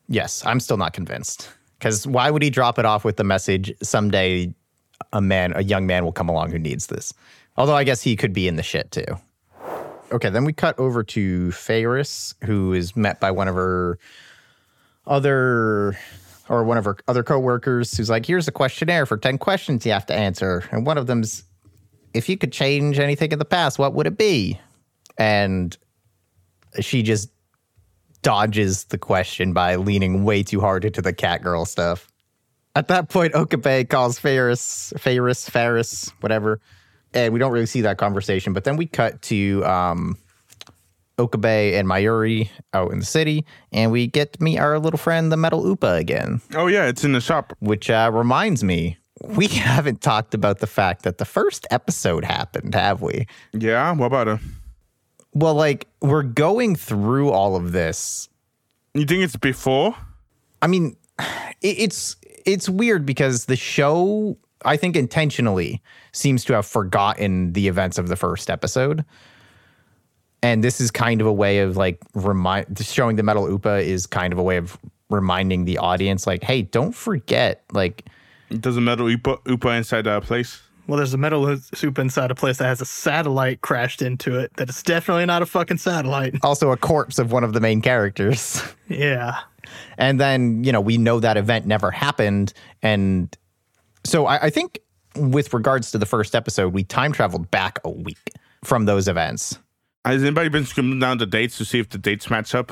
Yes, 0.08 0.46
I'm 0.46 0.60
still 0.60 0.78
not 0.78 0.94
convinced. 0.94 1.52
Because 1.78 2.08
why 2.08 2.32
would 2.32 2.42
he 2.42 2.50
drop 2.50 2.80
it 2.80 2.86
off 2.86 3.04
with 3.04 3.18
the 3.18 3.24
message 3.24 3.74
someday 3.84 4.54
a 5.14 5.22
man, 5.22 5.54
a 5.56 5.64
young 5.64 5.86
man 5.86 6.04
will 6.04 6.12
come 6.12 6.30
along 6.30 6.52
who 6.52 6.60
needs 6.60 6.88
this? 6.88 7.14
Although 7.56 7.76
I 7.76 7.84
guess 7.84 8.02
he 8.02 8.16
could 8.16 8.34
be 8.34 8.48
in 8.48 8.56
the 8.56 8.64
shit 8.64 8.92
too. 8.92 9.06
Okay, 10.12 10.30
then 10.30 10.46
we 10.46 10.54
cut 10.54 10.78
over 10.80 11.04
to 11.04 11.52
Ferris, 11.52 12.34
who 12.44 12.74
is 12.74 12.96
met 12.96 13.20
by 13.20 13.32
one 13.32 13.48
of 13.48 13.56
her 13.56 14.00
other 15.06 15.98
or 16.50 16.64
one 16.64 16.78
of 16.78 16.86
her 16.86 16.98
other 17.08 17.24
coworkers 17.24 17.96
who's 17.98 18.10
like, 18.10 18.26
here's 18.26 18.48
a 18.48 18.52
questionnaire 18.52 19.06
for 19.06 19.18
10 19.18 19.38
questions 19.38 19.86
you 19.86 19.92
have 19.92 20.06
to 20.06 20.14
answer. 20.14 20.64
And 20.72 20.86
one 20.86 20.98
of 20.98 21.08
them's 21.08 21.44
if 22.14 22.30
you 22.30 22.38
could 22.38 22.52
change 22.52 23.00
anything 23.00 23.32
in 23.32 23.40
the 23.40 23.46
past, 23.46 23.78
what 23.78 23.94
would 23.94 24.08
it 24.08 24.18
be? 24.18 24.60
And 25.18 25.78
she 26.80 27.04
just 27.04 27.30
dodges 28.22 28.86
the 28.86 28.98
question 28.98 29.54
by 29.54 29.76
leaning 29.76 30.24
way 30.24 30.42
too 30.44 30.60
hard 30.60 30.86
into 30.86 31.02
the 31.02 31.14
cat 31.14 31.44
girl 31.44 31.66
stuff. 31.66 32.08
At 32.76 32.88
that 32.90 33.10
point, 33.10 33.34
Okabe 33.34 33.90
calls 33.90 34.20
Ferris, 34.20 34.94
Ferris, 34.98 35.50
Ferris, 35.50 36.12
whatever, 36.22 36.60
and 37.14 37.34
we 37.34 37.40
don't 37.40 37.52
really 37.52 37.66
see 37.66 37.82
that 37.82 37.98
conversation. 37.98 38.54
But 38.54 38.64
then 38.64 38.78
we 38.78 38.86
cut 38.86 39.22
to 39.24 39.66
um, 39.66 40.18
Okabe 41.20 41.76
and 41.76 41.88
Mayuri 41.88 42.50
out 42.74 42.92
in 42.92 43.00
the 43.00 43.06
city, 43.06 43.46
and 43.72 43.92
we 43.92 44.08
get 44.08 44.34
to 44.34 44.44
meet 44.44 44.60
our 44.60 44.80
little 44.80 45.00
friend, 45.00 45.32
the 45.32 45.38
Metal 45.38 45.66
Upa, 45.66 45.94
again. 45.94 46.42
Oh 46.54 46.68
yeah, 46.68 46.86
it's 46.86 47.04
in 47.04 47.14
the 47.14 47.22
shop. 47.22 47.54
Which 47.60 47.90
uh, 47.90 48.12
reminds 48.14 48.64
me, 48.64 48.98
we 49.22 49.48
haven't 49.48 50.02
talked 50.02 50.34
about 50.34 50.60
the 50.60 50.68
fact 50.68 51.04
that 51.04 51.18
the 51.18 51.26
first 51.26 51.66
episode 51.72 52.24
happened, 52.24 52.76
have 52.76 53.02
we? 53.02 53.28
Yeah. 53.54 53.92
What 53.94 54.08
about 54.08 54.28
it? 54.28 54.40
Well, 55.34 55.56
like 55.56 55.88
we're 56.02 56.24
going 56.24 56.76
through 56.76 57.30
all 57.32 57.56
of 57.56 57.72
this. 57.72 58.30
You 58.94 59.06
think 59.06 59.24
it's 59.24 59.36
before? 59.36 59.96
I 60.62 60.68
mean, 60.68 60.96
it, 61.62 61.80
it's 61.80 62.16
it's 62.46 62.70
weird 62.70 63.06
because 63.06 63.46
the 63.46 63.56
show, 63.56 64.38
I 64.66 64.78
think, 64.78 64.96
intentionally 64.96 65.82
seems 66.12 66.44
to 66.46 66.54
have 66.54 66.66
forgotten 66.66 67.54
the 67.54 67.68
events 67.68 67.98
of 67.98 68.08
the 68.08 68.16
first 68.16 68.50
episode, 68.50 69.06
and 70.42 70.64
this 70.64 70.80
is 70.80 70.92
kind 70.92 71.22
of 71.22 71.28
a 71.28 71.34
way 71.34 71.60
of 71.60 71.78
like 71.78 72.00
remind 72.14 72.80
showing 72.80 73.16
the 73.16 73.24
metal 73.24 73.50
Upa 73.50 73.78
is 73.78 74.06
kind 74.06 74.32
of 74.32 74.40
a 74.40 74.44
way 74.44 74.58
of 74.58 74.78
reminding 75.10 75.66
the 75.66 75.78
audience, 75.78 76.28
like, 76.28 76.44
hey, 76.44 76.62
don't 76.62 76.94
forget, 76.94 77.64
like, 77.72 78.06
Does 78.50 78.78
a 78.78 78.82
metal 78.82 79.10
Upa, 79.10 79.38
Upa 79.48 79.70
inside 79.70 80.04
that 80.04 80.24
place? 80.24 80.62
Well, 80.88 80.98
there's 80.98 81.14
a 81.14 81.18
metal 81.18 81.58
soup 81.74 82.00
inside 82.00 82.32
a 82.32 82.36
place 82.36 82.58
that 82.58 82.66
has 82.66 82.80
a 82.80 82.86
satellite 82.86 83.60
crashed 83.60 84.02
into 84.02 84.40
it. 84.40 84.56
That 84.56 84.70
is 84.70 84.82
definitely 84.82 85.26
not 85.26 85.42
a 85.42 85.46
fucking 85.46 85.78
satellite. 85.80 86.36
also 86.44 86.72
a 86.72 86.78
corpse 86.78 87.20
of 87.20 87.34
one 87.34 87.44
of 87.44 87.52
the 87.52 87.60
main 87.60 87.82
characters. 87.82 88.62
Yeah. 88.88 89.40
And 89.98 90.18
then, 90.18 90.64
you 90.64 90.72
know, 90.72 90.80
we 90.80 90.98
know 90.98 91.20
that 91.20 91.36
event 91.36 91.66
never 91.66 91.92
happened. 91.92 92.54
And 92.82 93.36
so 94.08 94.26
I, 94.26 94.46
I 94.46 94.50
think 94.50 94.80
with 95.16 95.54
regards 95.54 95.92
to 95.92 95.98
the 95.98 96.06
first 96.06 96.36
episode, 96.36 96.74
we 96.74 96.84
time 96.84 97.12
traveled 97.12 97.50
back 97.52 97.80
a 97.84 97.90
week 97.90 98.32
from 98.64 98.86
those 98.86 99.08
events. 99.08 99.60
Has 100.06 100.22
anybody 100.24 100.50
been 100.50 100.66
scribbling 100.66 101.00
down 101.00 101.18
the 101.18 101.26
dates 101.26 101.58
to 101.58 101.66
see 101.66 101.80
if 101.80 101.90
the 101.90 101.98
dates 101.98 102.30
match 102.30 102.56
up? 102.56 102.72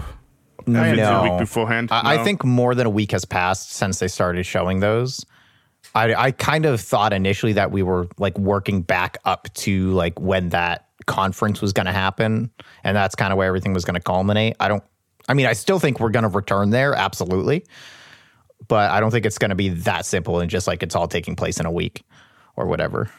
If 0.59 0.67
it's 0.67 0.69
a 0.69 0.95
No. 0.95 1.23
week 1.23 1.37
beforehand. 1.37 1.89
I, 1.91 2.15
I 2.15 2.23
think 2.23 2.43
more 2.43 2.73
than 2.75 2.87
a 2.87 2.89
week 2.89 3.11
has 3.11 3.25
passed 3.25 3.71
since 3.71 3.99
they 3.99 4.07
started 4.07 4.45
showing 4.45 4.79
those. 4.79 5.25
I, 5.93 6.13
I 6.15 6.31
kind 6.31 6.65
of 6.65 6.81
thought 6.81 7.13
initially 7.13 7.53
that 7.53 7.71
we 7.71 7.83
were 7.83 8.07
like 8.17 8.37
working 8.37 8.81
back 8.81 9.17
up 9.25 9.53
to 9.55 9.91
like 9.91 10.19
when 10.19 10.49
that 10.49 10.87
conference 11.05 11.61
was 11.61 11.73
going 11.73 11.85
to 11.85 11.91
happen. 11.91 12.51
And 12.83 12.95
that's 12.97 13.15
kind 13.15 13.31
of 13.31 13.37
where 13.37 13.47
everything 13.47 13.73
was 13.73 13.85
going 13.85 13.95
to 13.95 14.01
culminate. 14.01 14.55
I 14.59 14.67
don't, 14.67 14.83
I 15.27 15.33
mean, 15.33 15.45
I 15.45 15.53
still 15.53 15.79
think 15.79 15.99
we're 15.99 16.09
going 16.09 16.23
to 16.23 16.29
return 16.29 16.69
there, 16.71 16.93
absolutely. 16.95 17.65
But 18.67 18.91
I 18.91 18.99
don't 18.99 19.11
think 19.11 19.25
it's 19.25 19.37
going 19.37 19.49
to 19.49 19.55
be 19.55 19.69
that 19.69 20.05
simple 20.05 20.39
and 20.39 20.49
just 20.49 20.67
like 20.67 20.81
it's 20.81 20.95
all 20.95 21.07
taking 21.07 21.35
place 21.35 21.59
in 21.59 21.65
a 21.65 21.71
week 21.71 22.03
or 22.55 22.65
whatever. 22.65 23.09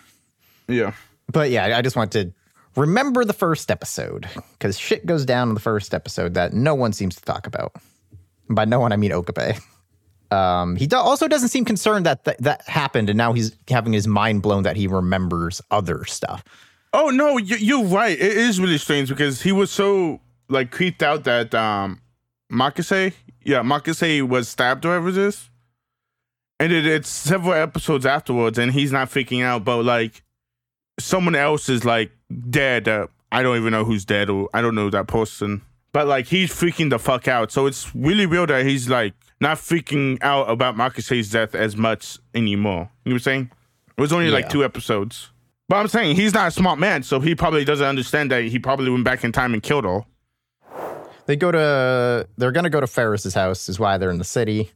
Yeah. 0.68 0.92
But 1.30 1.50
yeah, 1.50 1.76
I 1.76 1.82
just 1.82 1.96
want 1.96 2.12
to 2.12 2.32
remember 2.74 3.24
the 3.24 3.32
first 3.32 3.70
episode 3.70 4.28
because 4.52 4.78
shit 4.78 5.06
goes 5.06 5.24
down 5.24 5.48
in 5.48 5.54
the 5.54 5.60
first 5.60 5.94
episode 5.94 6.34
that 6.34 6.52
no 6.52 6.74
one 6.74 6.92
seems 6.92 7.16
to 7.16 7.22
talk 7.22 7.46
about. 7.46 7.72
By 8.48 8.64
no 8.64 8.80
one, 8.80 8.92
I 8.92 8.96
mean 8.96 9.12
Okabe. 9.12 9.56
Um, 10.30 10.74
he 10.76 10.86
do- 10.88 10.96
also 10.96 11.28
doesn't 11.28 11.50
seem 11.50 11.64
concerned 11.64 12.06
that 12.06 12.24
th- 12.24 12.38
that 12.38 12.66
happened, 12.68 13.08
and 13.08 13.16
now 13.16 13.32
he's 13.32 13.56
having 13.68 13.92
his 13.92 14.08
mind 14.08 14.42
blown 14.42 14.64
that 14.64 14.76
he 14.76 14.88
remembers 14.88 15.62
other 15.70 16.04
stuff. 16.04 16.42
Oh 16.92 17.10
no, 17.10 17.38
you, 17.38 17.56
you're 17.56 17.84
right. 17.84 18.18
It 18.18 18.36
is 18.36 18.60
really 18.60 18.78
strange 18.78 19.08
because 19.08 19.42
he 19.42 19.52
was 19.52 19.70
so 19.70 20.20
like 20.48 20.70
creeped 20.72 21.02
out 21.02 21.24
that 21.24 21.54
um 21.54 22.00
Makase, 22.50 23.12
yeah, 23.46 23.62
Marcus 23.62 24.00
Makase 24.00 24.28
was 24.28 24.48
stabbed 24.48 24.84
or 24.84 24.88
whatever 24.88 25.08
it 25.08 25.16
is. 25.16 25.50
And 26.58 26.72
it, 26.72 26.84
it's 26.86 27.08
several 27.08 27.54
episodes 27.54 28.04
afterwards, 28.04 28.58
and 28.58 28.72
he's 28.72 28.90
not 28.90 29.08
freaking 29.08 29.42
out, 29.42 29.64
but 29.64 29.84
like 29.84 30.22
someone 30.98 31.36
else 31.36 31.68
is 31.68 31.84
like 31.84 32.10
dead. 32.50 32.88
Uh, 32.88 33.06
I 33.30 33.42
don't 33.42 33.56
even 33.56 33.72
know 33.72 33.84
who's 33.84 34.04
dead, 34.04 34.30
or 34.30 34.48
I 34.52 34.62
don't 34.62 34.74
know 34.74 34.90
that 34.90 35.06
person. 35.06 35.62
But 35.92 36.08
like 36.08 36.26
he's 36.26 36.50
freaking 36.50 36.90
the 36.90 36.98
fuck 36.98 37.28
out. 37.28 37.52
So 37.52 37.66
it's 37.66 37.94
really 37.94 38.26
weird 38.26 38.50
that 38.50 38.66
he's 38.66 38.88
like 38.88 39.14
not 39.40 39.58
freaking 39.58 40.18
out 40.22 40.50
about 40.50 40.76
Marcus 40.76 41.08
Makase's 41.08 41.30
death 41.30 41.54
as 41.54 41.76
much 41.76 42.18
anymore. 42.34 42.90
You 43.04 43.10
know 43.10 43.14
what 43.14 43.14
I'm 43.14 43.18
saying? 43.20 43.50
It 43.96 44.00
was 44.00 44.12
only 44.12 44.30
like 44.30 44.48
two 44.48 44.64
episodes. 44.64 45.30
But 45.68 45.76
I'm 45.76 45.88
saying 45.88 46.16
he's 46.16 46.34
not 46.34 46.48
a 46.48 46.50
smart 46.50 46.78
man, 46.78 47.02
so 47.02 47.20
he 47.20 47.34
probably 47.34 47.64
doesn't 47.64 47.86
understand 47.86 48.30
that 48.30 48.44
he 48.44 48.58
probably 48.58 48.90
went 48.90 49.04
back 49.04 49.24
in 49.24 49.32
time 49.32 49.52
and 49.54 49.62
killed 49.62 49.86
all. 49.86 50.06
They 51.26 51.36
go 51.36 51.50
to, 51.50 52.28
they're 52.36 52.52
going 52.52 52.64
to 52.64 52.70
go 52.70 52.80
to 52.80 52.86
Ferris's 52.86 53.34
house, 53.34 53.68
is 53.68 53.78
why 53.78 53.98
they're 53.98 54.10
in 54.10 54.18
the 54.18 54.24
city. 54.24 54.70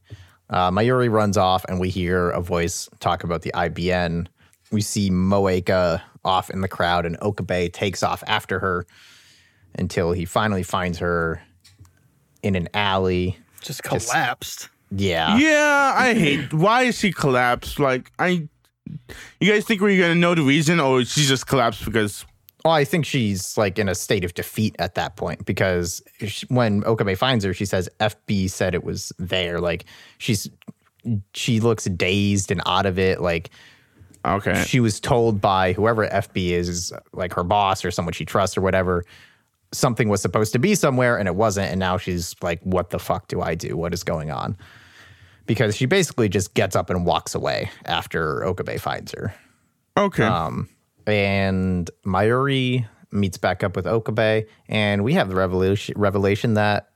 Uh, 0.48 0.70
Mayuri 0.70 1.10
runs 1.10 1.36
off, 1.36 1.64
and 1.68 1.78
we 1.78 1.90
hear 1.90 2.30
a 2.30 2.40
voice 2.40 2.88
talk 2.98 3.22
about 3.22 3.42
the 3.42 3.52
IBN. 3.52 4.26
We 4.72 4.80
see 4.80 5.10
Moeka 5.10 6.02
off 6.24 6.50
in 6.50 6.60
the 6.60 6.68
crowd, 6.68 7.06
and 7.06 7.16
Okabe 7.22 7.72
takes 7.72 8.02
off 8.02 8.22
after 8.26 8.58
her 8.58 8.86
until 9.76 10.12
he 10.12 10.24
finally 10.24 10.64
finds 10.64 10.98
her 10.98 11.40
in 12.42 12.56
an 12.56 12.68
alley. 12.74 13.38
Just 13.62 13.82
collapsed. 13.82 14.68
Yeah. 14.90 15.38
Yeah, 15.38 15.94
I 15.96 16.14
hate. 16.14 16.52
Why 16.52 16.82
is 16.82 16.98
she 16.98 17.12
collapsed? 17.12 17.78
Like 17.78 18.10
I, 18.18 18.48
you 19.40 19.52
guys 19.52 19.64
think 19.64 19.80
we're 19.80 20.00
gonna 20.00 20.16
know 20.16 20.34
the 20.34 20.42
reason, 20.42 20.80
or 20.80 21.04
she 21.04 21.24
just 21.24 21.46
collapsed 21.46 21.84
because? 21.84 22.24
Well, 22.64 22.74
I 22.74 22.84
think 22.84 23.06
she's 23.06 23.56
like 23.56 23.78
in 23.78 23.88
a 23.88 23.94
state 23.94 24.24
of 24.24 24.34
defeat 24.34 24.76
at 24.78 24.94
that 24.96 25.16
point 25.16 25.46
because 25.46 26.02
sh 26.26 26.44
when 26.48 26.84
Okabe 26.84 27.16
finds 27.16 27.44
her, 27.44 27.54
she 27.54 27.64
says 27.64 27.88
FB 28.00 28.50
said 28.50 28.74
it 28.74 28.84
was 28.84 29.12
there. 29.18 29.60
Like 29.60 29.86
she's 30.18 30.48
she 31.32 31.60
looks 31.60 31.84
dazed 31.84 32.50
and 32.50 32.60
out 32.66 32.86
of 32.86 32.98
it. 32.98 33.20
Like 33.20 33.50
Okay, 34.24 34.64
she 34.66 34.80
was 34.80 35.00
told 35.00 35.40
by 35.40 35.72
whoever 35.72 36.06
FB 36.06 36.50
is, 36.50 36.92
like 37.14 37.32
her 37.34 37.44
boss 37.44 37.84
or 37.84 37.90
someone 37.90 38.12
she 38.12 38.26
trusts 38.26 38.56
or 38.56 38.60
whatever, 38.60 39.04
something 39.72 40.10
was 40.10 40.20
supposed 40.20 40.52
to 40.52 40.58
be 40.58 40.74
somewhere 40.74 41.16
and 41.16 41.26
it 41.26 41.34
wasn't. 41.34 41.70
And 41.70 41.80
now 41.80 41.96
she's 41.96 42.34
like, 42.42 42.60
what 42.62 42.90
the 42.90 42.98
fuck 42.98 43.28
do 43.28 43.40
I 43.40 43.54
do? 43.54 43.76
What 43.76 43.94
is 43.94 44.04
going 44.04 44.30
on? 44.30 44.58
Because 45.46 45.74
she 45.74 45.86
basically 45.86 46.28
just 46.28 46.52
gets 46.52 46.76
up 46.76 46.90
and 46.90 47.06
walks 47.06 47.34
away 47.34 47.70
after 47.86 48.44
Okabe 48.44 48.78
finds 48.78 49.12
her. 49.12 49.34
okay. 49.96 50.24
Um, 50.24 50.68
and 51.06 51.90
Mayuri 52.04 52.86
meets 53.12 53.38
back 53.38 53.62
up 53.64 53.76
with 53.76 53.86
Okabe, 53.86 54.46
and 54.68 55.02
we 55.04 55.14
have 55.14 55.28
the 55.28 55.34
revelation 55.34 55.94
revelation 55.98 56.54
that, 56.54 56.90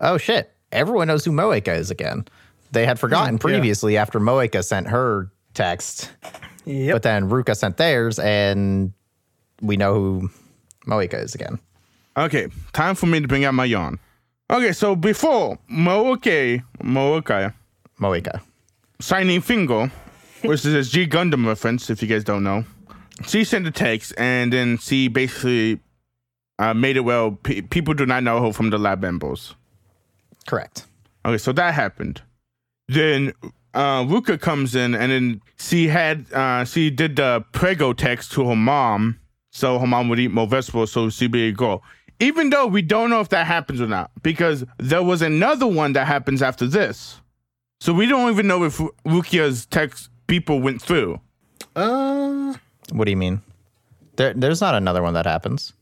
oh 0.00 0.18
shit, 0.18 0.52
everyone 0.72 1.08
knows 1.08 1.24
who 1.24 1.32
Moeka 1.32 1.76
is 1.76 1.90
again. 1.90 2.26
They 2.72 2.84
had 2.84 2.98
forgotten 2.98 3.34
yeah. 3.34 3.40
previously 3.40 3.96
after 3.96 4.20
Moeka 4.20 4.62
sent 4.62 4.88
her 4.88 5.30
text, 5.54 6.10
Yep. 6.66 6.94
but 6.94 7.02
then 7.02 7.30
Ruka 7.30 7.56
sent 7.56 7.78
theirs, 7.78 8.18
and 8.18 8.92
we 9.62 9.76
know 9.76 9.94
who 9.94 10.30
Moeka 10.86 11.22
is 11.22 11.34
again. 11.34 11.58
Okay, 12.16 12.48
time 12.72 12.94
for 12.94 13.06
me 13.06 13.20
to 13.20 13.28
bring 13.28 13.44
out 13.44 13.54
my 13.54 13.64
yarn. 13.64 13.98
Okay, 14.50 14.72
so 14.72 14.96
before 14.96 15.58
Mooke, 15.70 16.62
Moeka, 16.82 17.54
Moeka. 18.00 18.40
Shining 19.00 19.40
Finger, 19.40 19.90
which 20.42 20.64
is 20.64 20.74
a 20.74 20.90
G 20.90 21.06
Gundam 21.06 21.46
reference, 21.46 21.88
if 21.90 22.02
you 22.02 22.08
guys 22.08 22.24
don't 22.24 22.42
know, 22.42 22.64
she 23.26 23.44
sent 23.44 23.66
a 23.66 23.70
text 23.70 24.12
and 24.16 24.52
then 24.52 24.78
she 24.78 25.08
basically 25.08 25.80
uh, 26.58 26.74
made 26.74 26.96
it 26.96 27.00
well. 27.00 27.32
Pe- 27.32 27.62
people 27.62 27.94
do 27.94 28.06
not 28.06 28.22
know 28.22 28.42
her 28.42 28.52
from 28.52 28.70
the 28.70 28.78
lab 28.78 29.00
members. 29.00 29.54
Correct. 30.46 30.86
Okay, 31.24 31.38
so 31.38 31.52
that 31.52 31.74
happened. 31.74 32.22
Then 32.88 33.32
uh, 33.74 34.02
Ruka 34.04 34.40
comes 34.40 34.74
in 34.74 34.94
and 34.94 35.12
then 35.12 35.42
she 35.58 35.88
had 35.88 36.30
uh, 36.32 36.64
she 36.64 36.90
did 36.90 37.16
the 37.16 37.44
prego 37.52 37.92
text 37.92 38.32
to 38.32 38.48
her 38.48 38.56
mom, 38.56 39.18
so 39.50 39.78
her 39.78 39.86
mom 39.86 40.08
would 40.08 40.18
eat 40.18 40.30
more 40.30 40.46
vegetables, 40.46 40.92
so 40.92 41.10
she'd 41.10 41.32
be 41.32 41.48
a 41.48 41.52
girl. 41.52 41.82
Even 42.20 42.50
though 42.50 42.66
we 42.66 42.82
don't 42.82 43.10
know 43.10 43.20
if 43.20 43.28
that 43.28 43.46
happens 43.46 43.80
or 43.80 43.86
not, 43.86 44.10
because 44.22 44.64
there 44.78 45.02
was 45.02 45.22
another 45.22 45.66
one 45.66 45.92
that 45.92 46.06
happens 46.06 46.42
after 46.42 46.66
this. 46.66 47.20
So 47.80 47.92
we 47.92 48.06
don't 48.06 48.30
even 48.32 48.48
know 48.48 48.64
if 48.64 48.78
Ruka's 49.06 49.66
text 49.66 50.08
people 50.26 50.60
went 50.60 50.82
through. 50.82 51.20
Uh, 51.76 52.54
What 52.92 53.04
do 53.04 53.10
you 53.10 53.16
mean? 53.16 53.42
There, 54.16 54.32
there's 54.34 54.60
not 54.60 54.74
another 54.74 55.02
one 55.02 55.14
that 55.14 55.26
happens. 55.26 55.72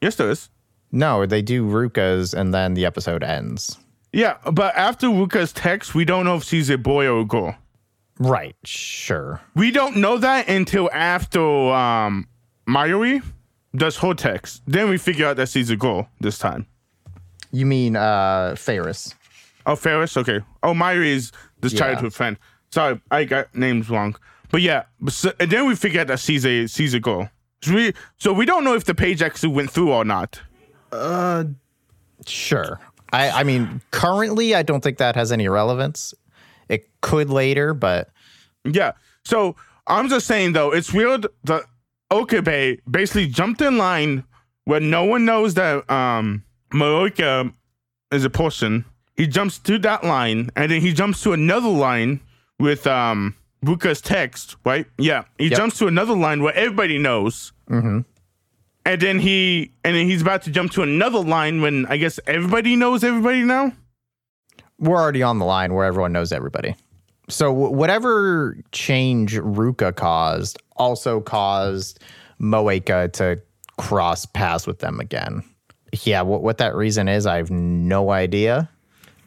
Yes, 0.00 0.16
there 0.16 0.30
is. 0.30 0.48
No, 0.92 1.26
they 1.26 1.42
do 1.42 1.64
Ruka's 1.66 2.34
and 2.34 2.52
then 2.54 2.74
the 2.74 2.84
episode 2.86 3.22
ends. 3.22 3.78
Yeah, 4.12 4.36
but 4.52 4.74
after 4.76 5.08
Ruka's 5.08 5.52
text, 5.52 5.94
we 5.94 6.04
don't 6.04 6.24
know 6.24 6.36
if 6.36 6.44
she's 6.44 6.70
a 6.70 6.78
boy 6.78 7.06
or 7.06 7.20
a 7.20 7.24
girl. 7.24 7.54
Right, 8.18 8.56
sure. 8.64 9.42
We 9.54 9.70
don't 9.70 9.96
know 9.96 10.16
that 10.18 10.48
until 10.48 10.88
after 10.92 11.40
um 11.72 12.26
Mayuri 12.68 13.22
does 13.74 13.98
her 13.98 14.14
text. 14.14 14.62
Then 14.66 14.88
we 14.88 14.96
figure 14.96 15.26
out 15.26 15.36
that 15.36 15.48
she's 15.50 15.68
a 15.70 15.76
girl 15.76 16.08
this 16.20 16.38
time. 16.38 16.66
You 17.52 17.66
mean 17.66 17.96
uh 17.96 18.54
Ferris? 18.56 19.14
Oh, 19.66 19.76
Ferris? 19.76 20.16
Okay. 20.16 20.40
Oh, 20.62 20.72
Mayuri 20.72 21.08
is 21.08 21.32
this 21.60 21.72
Yeah. 21.72 21.80
childhood 21.80 22.14
friend. 22.14 22.38
Sorry, 22.70 23.00
I 23.10 23.24
got 23.24 23.54
names 23.54 23.90
wrong. 23.90 24.16
But 24.50 24.62
yeah, 24.62 24.84
so, 25.08 25.32
and 25.40 25.50
then 25.50 25.66
we 25.66 25.74
figure 25.74 26.00
out 26.00 26.06
that 26.08 26.20
she's 26.20 26.44
a 26.46 26.66
she's 26.66 26.94
a 26.94 27.00
girl. 27.00 27.28
So 27.62 27.74
we 27.74 27.92
so 28.18 28.32
we 28.32 28.44
don't 28.46 28.64
know 28.64 28.74
if 28.74 28.84
the 28.84 28.94
page 28.94 29.22
actually 29.22 29.52
went 29.52 29.70
through 29.70 29.92
or 29.92 30.04
not. 30.04 30.40
uh, 30.92 31.44
Sure. 32.26 32.80
I, 33.12 33.30
I 33.30 33.42
mean, 33.44 33.82
currently, 33.92 34.54
I 34.54 34.62
don't 34.62 34.82
think 34.82 34.98
that 34.98 35.14
has 35.16 35.30
any 35.30 35.48
relevance. 35.48 36.12
It 36.68 36.88
could 37.02 37.30
later, 37.30 37.72
but 37.74 38.08
Yeah. 38.64 38.92
So 39.24 39.54
I'm 39.86 40.08
just 40.08 40.26
saying 40.26 40.52
though, 40.54 40.72
it's 40.72 40.92
weird 40.92 41.26
that 41.44 41.62
Okabe 42.10 42.78
basically 42.90 43.26
jumped 43.28 43.60
in 43.60 43.78
line 43.78 44.24
where 44.64 44.80
no 44.80 45.04
one 45.04 45.24
knows 45.24 45.54
that 45.54 45.88
um 45.90 46.42
Maroika 46.72 47.52
is 48.10 48.24
a 48.24 48.30
person. 48.30 48.84
He 49.16 49.26
jumps 49.26 49.58
to 49.60 49.78
that 49.78 50.04
line 50.04 50.50
and 50.56 50.70
then 50.70 50.80
he 50.80 50.92
jumps 50.92 51.22
to 51.22 51.32
another 51.32 51.68
line 51.68 52.20
with 52.58 52.86
um 52.86 53.34
Ruka's 53.66 54.00
text, 54.00 54.56
right? 54.64 54.86
Yeah. 54.98 55.24
He 55.38 55.48
Yep. 55.48 55.56
jumps 55.58 55.78
to 55.78 55.86
another 55.86 56.14
line 56.16 56.42
where 56.42 56.54
everybody 56.54 56.98
knows. 56.98 57.52
Mhm. 57.68 58.04
And 58.84 59.00
then 59.00 59.18
he 59.18 59.72
and 59.84 59.96
then 59.96 60.06
he's 60.06 60.22
about 60.22 60.42
to 60.42 60.50
jump 60.50 60.70
to 60.72 60.82
another 60.82 61.18
line 61.18 61.60
when 61.60 61.86
I 61.86 61.96
guess 61.96 62.20
everybody 62.26 62.76
knows 62.76 63.02
everybody 63.04 63.42
now. 63.42 63.72
we're 64.78 64.96
already 65.00 65.22
on 65.22 65.38
the 65.38 65.44
line 65.46 65.72
where 65.72 65.86
everyone 65.86 66.12
knows 66.12 66.32
everybody. 66.32 66.76
So 67.30 67.50
wh- 67.50 67.72
whatever 67.72 68.58
change 68.72 69.34
Ruka 69.38 69.96
caused 69.96 70.58
also 70.76 71.20
caused 71.20 71.98
Moeka 72.40 73.10
to 73.14 73.40
cross 73.78 74.26
paths 74.26 74.66
with 74.66 74.80
them 74.80 75.00
again. 75.00 75.42
Yeah, 76.04 76.20
what, 76.22 76.42
what 76.42 76.58
that 76.58 76.74
reason 76.76 77.08
is, 77.08 77.24
I 77.26 77.36
have 77.38 77.50
no 77.50 78.10
idea. 78.10 78.68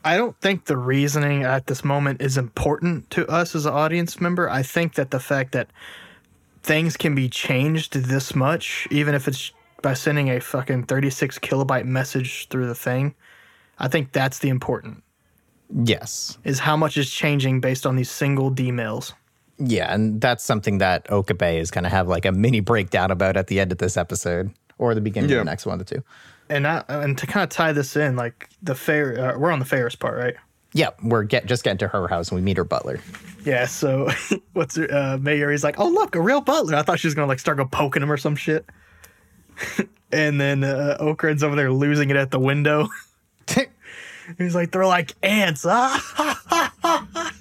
I 0.09 0.17
don't 0.17 0.35
think 0.41 0.65
the 0.65 0.75
reasoning 0.75 1.43
at 1.43 1.67
this 1.67 1.85
moment 1.85 2.19
is 2.19 2.35
important 2.35 3.11
to 3.11 3.27
us 3.27 3.53
as 3.53 3.67
an 3.67 3.73
audience 3.73 4.19
member. 4.19 4.49
I 4.49 4.63
think 4.63 4.95
that 4.95 5.11
the 5.11 5.19
fact 5.19 5.51
that 5.51 5.69
things 6.63 6.97
can 6.97 7.13
be 7.13 7.29
changed 7.29 7.93
this 7.93 8.33
much, 8.33 8.87
even 8.89 9.13
if 9.13 9.27
it's 9.27 9.51
by 9.83 9.93
sending 9.93 10.31
a 10.31 10.41
fucking 10.41 10.85
36 10.85 11.37
kilobyte 11.37 11.85
message 11.85 12.47
through 12.47 12.65
the 12.65 12.73
thing, 12.73 13.13
I 13.77 13.87
think 13.87 14.11
that's 14.11 14.39
the 14.39 14.49
important 14.49 15.03
Yes. 15.71 16.39
is 16.43 16.57
how 16.57 16.75
much 16.75 16.97
is 16.97 17.11
changing 17.11 17.61
based 17.61 17.85
on 17.85 17.95
these 17.95 18.09
single 18.09 18.49
D-mails. 18.49 19.13
Yeah, 19.59 19.93
and 19.93 20.19
that's 20.19 20.43
something 20.43 20.79
that 20.79 21.05
Okabe 21.11 21.59
is 21.59 21.69
going 21.69 21.83
to 21.83 21.89
have 21.91 22.07
like 22.07 22.25
a 22.25 22.31
mini 22.31 22.61
breakdown 22.61 23.11
about 23.11 23.37
at 23.37 23.45
the 23.45 23.59
end 23.59 23.71
of 23.71 23.77
this 23.77 23.95
episode 23.95 24.55
or 24.79 24.95
the 24.95 25.01
beginning 25.01 25.29
Yeah. 25.29 25.37
of 25.37 25.45
the 25.45 25.51
next 25.51 25.67
one, 25.67 25.79
of 25.79 25.85
the 25.85 25.95
two. 25.95 26.03
And 26.49 26.65
I, 26.65 26.83
and 26.87 27.15
to 27.19 27.27
kind 27.27 27.43
of 27.43 27.49
tie 27.49 27.71
this 27.73 27.95
in, 27.95 28.15
like 28.15 28.49
the 28.63 28.73
fair, 28.73 29.35
uh, 29.35 29.37
we're 29.37 29.51
on 29.51 29.59
the 29.59 29.65
Ferris 29.65 29.93
part, 29.95 30.17
right? 30.17 30.33
Yeah, 30.73 30.89
we're 31.03 31.23
get 31.23 31.45
just 31.45 31.63
getting 31.63 31.77
to 31.79 31.87
her 31.87 32.07
house 32.07 32.29
and 32.29 32.35
we 32.37 32.41
meet 32.41 32.57
her 32.57 32.63
butler. 32.63 32.99
Yeah. 33.45 33.65
So 33.67 34.09
what's 34.53 34.75
her, 34.75 34.85
uh, 34.85 35.17
Mayuri's 35.19 35.63
like, 35.63 35.79
oh 35.79 35.87
look, 35.89 36.15
a 36.15 36.21
real 36.21 36.41
butler. 36.41 36.75
I 36.75 36.81
thought 36.81 36.99
she 36.99 37.07
was 37.07 37.13
gonna 37.13 37.27
like 37.27 37.39
start 37.39 37.57
go 37.57 37.65
poking 37.65 38.01
him 38.01 38.11
or 38.11 38.17
some 38.17 38.35
shit. 38.35 38.65
and 40.11 40.39
then 40.41 40.63
uh, 40.63 40.97
Okarin's 40.99 41.43
over 41.43 41.55
there 41.55 41.71
losing 41.71 42.09
it 42.09 42.15
at 42.15 42.31
the 42.31 42.39
window. 42.39 42.87
He's 44.37 44.53
like, 44.53 44.71
they're 44.71 44.85
like 44.85 45.13
ants. 45.23 45.65
Ah! 45.67 47.33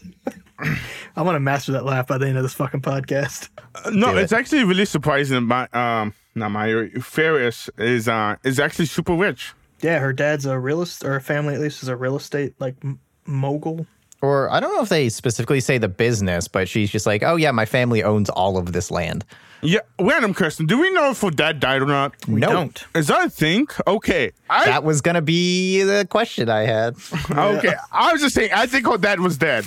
I'm 1.17 1.25
gonna 1.25 1.41
master 1.41 1.73
that 1.73 1.85
laugh 1.85 2.07
by 2.07 2.19
the 2.19 2.27
end 2.27 2.37
of 2.37 2.43
this 2.43 2.55
fucking 2.55 2.81
podcast. 2.83 3.49
No, 3.93 4.13
Do 4.13 4.19
it's 4.19 4.33
it. 4.33 4.37
actually 4.37 4.65
really 4.65 4.85
surprising. 4.85 5.45
My 5.45 5.69
um, 5.73 6.15
not 6.35 6.51
my 6.51 6.89
Ferris 7.01 7.69
is 7.79 8.09
uh 8.09 8.37
is 8.45 8.59
actually 8.61 8.87
super 8.87 9.15
rich. 9.15 9.53
Yeah, 9.81 9.99
her 10.01 10.13
dad's 10.13 10.45
a 10.47 10.59
real 10.59 10.83
estate, 10.83 11.07
or 11.09 11.13
her 11.15 11.21
family 11.21 11.55
at 11.55 11.61
least 11.61 11.83
is 11.83 11.89
a 11.89 11.97
real 11.97 12.17
estate 12.17 12.55
like 12.59 12.75
m- 12.83 12.99
mogul. 13.27 13.87
Or 14.21 14.51
I 14.51 14.59
don't 14.59 14.75
know 14.75 14.83
if 14.83 14.89
they 14.89 15.09
specifically 15.11 15.61
say 15.61 15.79
the 15.79 15.89
business, 15.89 16.49
but 16.49 16.69
she's 16.69 16.91
just 16.91 17.07
like, 17.07 17.23
oh 17.23 17.37
yeah, 17.37 17.53
my 17.53 17.65
family 17.65 18.03
owns 18.03 18.29
all 18.31 18.59
of 18.59 18.73
this 18.73 18.91
land. 18.91 19.25
Yeah, 19.63 19.81
random 20.01 20.35
question. 20.35 20.67
Do 20.67 20.81
we 20.81 20.91
know 20.91 21.11
if 21.11 21.21
her 21.21 21.31
dad 21.31 21.61
died 21.61 21.83
or 21.83 21.87
not? 21.87 22.15
We 22.29 22.41
No. 22.41 22.49
don't. 22.49 22.85
Is 22.97 23.07
that 23.09 23.27
a 23.27 23.31
thing? 23.31 23.67
Okay, 23.87 24.33
I 24.51 24.65
That 24.67 24.83
was 24.85 25.01
gonna 25.01 25.23
be 25.23 25.83
the 25.83 26.07
question 26.11 26.49
I 26.49 26.63
had. 26.63 26.95
okay. 27.31 27.75
I 27.93 28.13
was 28.13 28.21
just 28.21 28.35
saying. 28.35 28.51
I 28.53 28.67
think 28.67 28.87
her 28.87 28.99
dad 28.99 29.21
was 29.21 29.37
dead. 29.39 29.67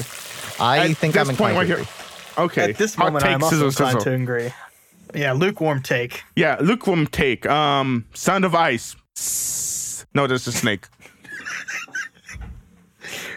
I 0.60 0.90
At 0.90 0.98
think 0.98 1.14
this 1.14 1.30
I'm 1.30 1.36
point 1.38 1.52
inclined 1.58 1.70
right 1.70 1.78
here. 1.80 1.88
Okay. 2.38 2.70
At 2.72 2.78
this 2.78 2.98
moment, 2.98 3.26
I'm 3.26 3.44
also 3.44 3.56
sizzle, 3.56 3.68
inclined 3.68 4.02
sizzle. 4.02 4.18
to 4.18 4.22
agree. 4.24 4.54
Yeah, 5.14 5.34
lukewarm 5.34 5.82
take. 5.82 6.24
Yeah, 6.36 6.58
lukewarm 6.62 7.08
take. 7.08 7.46
Um, 7.46 8.06
sound 8.14 8.46
of 8.46 8.56
ice. 8.56 8.96
Sss. 9.16 10.06
No, 10.14 10.28
that's 10.28 10.48
a 10.48 10.52
snake. 10.52 10.86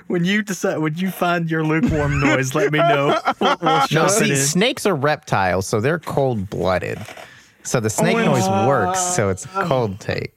When 0.07 0.25
you 0.25 0.43
decide, 0.43 0.79
when 0.79 0.97
you 0.97 1.11
find 1.11 1.51
your 1.51 1.65
lukewarm 1.65 2.21
noise, 2.21 2.55
let 2.55 2.71
me 2.71 2.79
know. 2.79 3.19
We'll, 3.41 3.57
we'll 3.63 3.87
No, 3.91 4.07
see, 4.09 4.37
snakes 4.37 4.85
are 4.85 4.95
reptiles, 4.95 5.67
so 5.67 5.81
they're 5.81 5.99
cold 5.99 6.51
blooded. 6.51 6.99
So 7.63 7.81
the 7.81 7.89
snake 7.89 8.19
Oh, 8.19 8.25
noise 8.27 8.47
works, 8.69 9.01
so 9.01 9.31
it's 9.31 9.47
a 9.47 9.65
cold 9.65 10.01
take. 10.01 10.35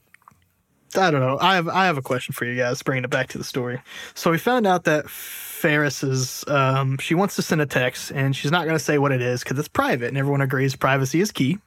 I 0.95 1.11
don't 1.11 1.19
know. 1.19 1.37
I 1.41 1.55
have 1.55 1.67
I 1.67 1.85
have 1.85 1.97
a 1.97 2.01
question 2.01 2.33
for 2.33 2.45
you 2.45 2.55
guys. 2.55 2.81
Bringing 2.81 3.03
it 3.03 3.09
back 3.09 3.27
to 3.29 3.37
the 3.37 3.43
story. 3.43 3.81
So 4.13 4.31
we 4.31 4.37
found 4.37 4.65
out 4.65 4.85
that 4.85 5.05
Ferris 5.57 6.03
is 6.03 6.43
um, 6.47 6.97
she 6.99 7.15
wants 7.15 7.35
to 7.35 7.41
send 7.41 7.61
a 7.61 7.65
text, 7.65 8.11
and 8.11 8.35
she's 8.35 8.51
not 8.51 8.65
going 8.65 8.77
to 8.77 8.83
say 8.83 8.99
what 8.99 9.11
it 9.11 9.21
is 9.21 9.43
because 9.43 9.57
it's 9.57 9.67
private, 9.67 10.07
and 10.09 10.17
everyone 10.17 10.41
agrees 10.41 10.75
privacy 10.75 11.19
is 11.19 11.31
key. 11.31 11.57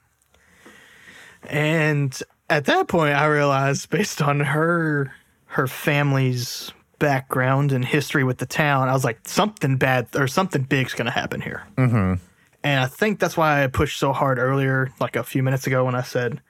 And 1.48 2.16
at 2.48 2.66
that 2.66 2.86
point, 2.86 3.16
I 3.16 3.26
realized, 3.26 3.90
based 3.90 4.22
on 4.22 4.40
her 4.40 5.12
her 5.46 5.66
family's 5.66 6.72
background 7.00 7.72
and 7.72 7.84
history 7.84 8.22
with 8.22 8.38
the 8.38 8.46
town, 8.46 8.88
I 8.88 8.92
was 8.92 9.04
like, 9.04 9.26
something 9.26 9.76
bad 9.76 10.06
or 10.14 10.28
something 10.28 10.62
big's 10.62 10.94
going 10.94 11.06
to 11.06 11.10
happen 11.12 11.40
here. 11.40 11.64
Mm-hmm. 11.76 12.14
And 12.62 12.80
I 12.80 12.86
think 12.86 13.18
that's 13.18 13.36
why 13.36 13.64
I 13.64 13.66
pushed 13.66 13.98
so 13.98 14.12
hard 14.12 14.38
earlier, 14.38 14.92
like 15.00 15.16
a 15.16 15.24
few 15.24 15.42
minutes 15.42 15.66
ago, 15.66 15.84
when 15.84 15.96
I 15.96 16.02
said 16.02 16.40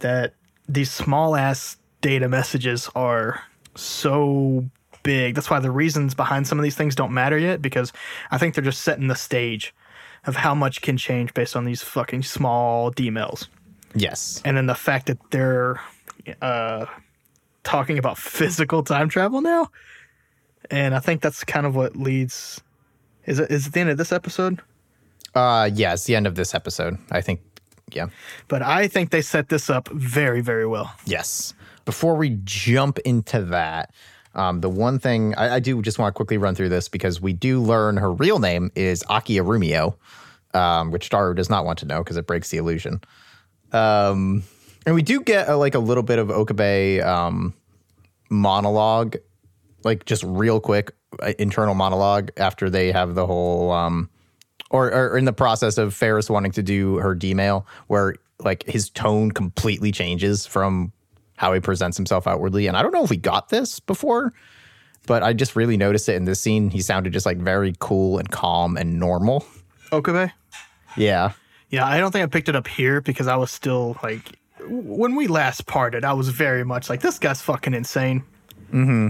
that 0.00 0.34
these 0.68 0.90
small 0.90 1.36
ass 1.36 1.76
data 2.00 2.28
messages 2.28 2.90
are 2.96 3.40
so 3.76 4.64
big. 5.02 5.34
That's 5.34 5.50
why 5.50 5.60
the 5.60 5.70
reasons 5.70 6.14
behind 6.14 6.46
some 6.46 6.58
of 6.58 6.62
these 6.62 6.76
things 6.76 6.94
don't 6.94 7.12
matter 7.12 7.38
yet 7.38 7.62
because 7.62 7.92
I 8.30 8.38
think 8.38 8.54
they're 8.54 8.64
just 8.64 8.82
setting 8.82 9.08
the 9.08 9.14
stage 9.14 9.74
of 10.26 10.36
how 10.36 10.54
much 10.54 10.82
can 10.82 10.96
change 10.96 11.34
based 11.34 11.56
on 11.56 11.64
these 11.64 11.82
fucking 11.82 12.22
small 12.22 12.90
D-mails. 12.90 13.48
Yes. 13.94 14.40
And 14.44 14.56
then 14.56 14.66
the 14.66 14.74
fact 14.74 15.06
that 15.06 15.18
they're 15.30 15.80
uh, 16.40 16.86
talking 17.64 17.98
about 17.98 18.18
physical 18.18 18.82
time 18.82 19.08
travel 19.08 19.40
now. 19.40 19.68
And 20.70 20.94
I 20.94 21.00
think 21.00 21.20
that's 21.20 21.44
kind 21.44 21.66
of 21.66 21.74
what 21.74 21.96
leads. 21.96 22.60
Is 23.26 23.38
it 23.38 23.50
is 23.50 23.66
it 23.66 23.72
the 23.72 23.80
end 23.80 23.90
of 23.90 23.98
this 23.98 24.12
episode? 24.12 24.60
Uh 25.34 25.70
yeah, 25.72 25.92
it's 25.92 26.04
the 26.04 26.14
end 26.14 26.26
of 26.26 26.34
this 26.34 26.54
episode. 26.54 26.98
I 27.10 27.20
think 27.20 27.40
yeah. 27.92 28.06
But 28.48 28.62
I 28.62 28.88
think 28.88 29.10
they 29.10 29.22
set 29.22 29.48
this 29.48 29.68
up 29.68 29.88
very, 29.88 30.40
very 30.40 30.66
well. 30.66 30.92
Yes. 31.04 31.54
Before 31.84 32.14
we 32.14 32.38
jump 32.44 32.98
into 33.00 33.42
that, 33.46 33.92
um, 34.34 34.60
the 34.60 34.68
one 34.68 34.98
thing 34.98 35.34
I, 35.34 35.56
I 35.56 35.60
do 35.60 35.80
just 35.82 35.98
want 35.98 36.14
to 36.14 36.16
quickly 36.16 36.38
run 36.38 36.54
through 36.54 36.70
this 36.70 36.88
because 36.88 37.20
we 37.20 37.32
do 37.32 37.60
learn 37.60 37.96
her 37.98 38.10
real 38.10 38.38
name 38.38 38.70
is 38.74 39.02
Akiha 39.04 39.44
Rumiho, 39.44 39.94
um, 40.58 40.90
which 40.90 41.10
Daru 41.10 41.34
does 41.34 41.50
not 41.50 41.64
want 41.64 41.78
to 41.80 41.86
know 41.86 41.98
because 41.98 42.16
it 42.16 42.26
breaks 42.26 42.50
the 42.50 42.58
illusion. 42.58 43.00
Um, 43.72 44.42
and 44.86 44.94
we 44.94 45.02
do 45.02 45.20
get 45.20 45.48
a, 45.48 45.56
like 45.56 45.74
a 45.74 45.78
little 45.78 46.02
bit 46.02 46.18
of 46.18 46.30
Okabe 46.30 47.00
um, 47.02 47.54
monologue, 48.30 49.16
like 49.84 50.04
just 50.06 50.22
real 50.24 50.60
quick 50.60 50.92
uh, 51.22 51.32
internal 51.38 51.74
monologue 51.74 52.30
after 52.36 52.70
they 52.70 52.92
have 52.92 53.14
the 53.14 53.26
whole 53.26 53.70
um, 53.70 54.08
or, 54.70 54.92
or 54.92 55.18
in 55.18 55.26
the 55.26 55.32
process 55.32 55.76
of 55.76 55.94
Ferris 55.94 56.30
wanting 56.30 56.52
to 56.52 56.62
do 56.62 56.96
her 56.96 57.14
D-mail, 57.14 57.66
where 57.88 58.14
like 58.40 58.64
his 58.64 58.88
tone 58.88 59.30
completely 59.30 59.92
changes 59.92 60.46
from 60.46 60.92
how 61.42 61.52
he 61.52 61.58
presents 61.58 61.96
himself 61.96 62.28
outwardly. 62.28 62.68
And 62.68 62.76
I 62.76 62.82
don't 62.82 62.94
know 62.94 63.02
if 63.02 63.10
we 63.10 63.16
got 63.16 63.48
this 63.48 63.80
before, 63.80 64.32
but 65.08 65.24
I 65.24 65.32
just 65.32 65.56
really 65.56 65.76
noticed 65.76 66.08
it 66.08 66.14
in 66.14 66.24
this 66.24 66.40
scene. 66.40 66.70
He 66.70 66.80
sounded 66.80 67.12
just 67.12 67.26
like 67.26 67.38
very 67.38 67.74
cool 67.80 68.18
and 68.18 68.30
calm 68.30 68.76
and 68.76 69.00
normal. 69.00 69.44
Okabe? 69.90 70.30
Yeah. 70.96 71.32
Yeah, 71.68 71.84
I 71.84 71.98
don't 71.98 72.12
think 72.12 72.22
I 72.22 72.26
picked 72.26 72.48
it 72.48 72.54
up 72.54 72.68
here 72.68 73.00
because 73.00 73.26
I 73.26 73.34
was 73.34 73.50
still 73.50 73.98
like, 74.04 74.38
when 74.68 75.16
we 75.16 75.26
last 75.26 75.66
parted, 75.66 76.04
I 76.04 76.12
was 76.12 76.28
very 76.28 76.64
much 76.64 76.88
like, 76.88 77.00
this 77.00 77.18
guy's 77.18 77.42
fucking 77.42 77.74
insane. 77.74 78.22
Mm-hmm. 78.72 79.08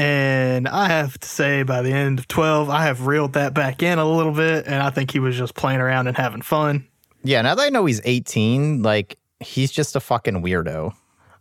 And 0.00 0.66
I 0.66 0.88
have 0.88 1.16
to 1.20 1.28
say, 1.28 1.62
by 1.62 1.82
the 1.82 1.92
end 1.92 2.18
of 2.18 2.26
12, 2.26 2.70
I 2.70 2.86
have 2.86 3.06
reeled 3.06 3.34
that 3.34 3.54
back 3.54 3.84
in 3.84 4.00
a 4.00 4.04
little 4.04 4.32
bit. 4.32 4.66
And 4.66 4.82
I 4.82 4.90
think 4.90 5.12
he 5.12 5.20
was 5.20 5.38
just 5.38 5.54
playing 5.54 5.78
around 5.80 6.08
and 6.08 6.16
having 6.16 6.42
fun. 6.42 6.88
Yeah, 7.22 7.40
now 7.42 7.54
that 7.54 7.62
I 7.62 7.68
know 7.68 7.84
he's 7.86 8.00
18, 8.04 8.82
like 8.82 9.16
he's 9.38 9.70
just 9.70 9.94
a 9.94 10.00
fucking 10.00 10.42
weirdo. 10.42 10.94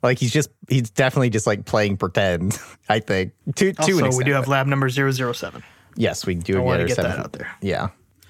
Like 0.04 0.18
he's 0.20 0.32
just 0.32 0.50
he's 0.68 0.90
definitely 0.90 1.30
just 1.30 1.46
like 1.48 1.66
playing 1.66 1.98
pretend. 1.98 2.60
I 2.90 3.00
think. 3.00 3.34
To 3.56 3.74
to 3.74 3.98
an 4.00 4.06
Also, 4.06 4.18
we 4.18 4.24
do 4.24 4.34
have 4.34 4.48
lab 4.48 4.68
number 4.68 4.90
007. 4.90 5.64
Yes, 5.96 6.26
we 6.26 6.36
do. 6.36 6.58
I 6.58 6.62
want 6.62 6.78
to 6.78 6.82
our 6.84 6.88
get 6.88 6.98
that 6.98 7.20
out 7.20 7.34
there. 7.34 7.52
Yeah. 7.62 7.90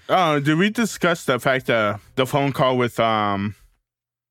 Oh, 0.09 0.39
did 0.39 0.57
we 0.57 0.69
discuss 0.69 1.25
the 1.25 1.39
fact 1.39 1.67
that 1.67 1.99
the 2.15 2.25
phone 2.25 2.51
call 2.51 2.77
with 2.77 2.99
um 2.99 3.55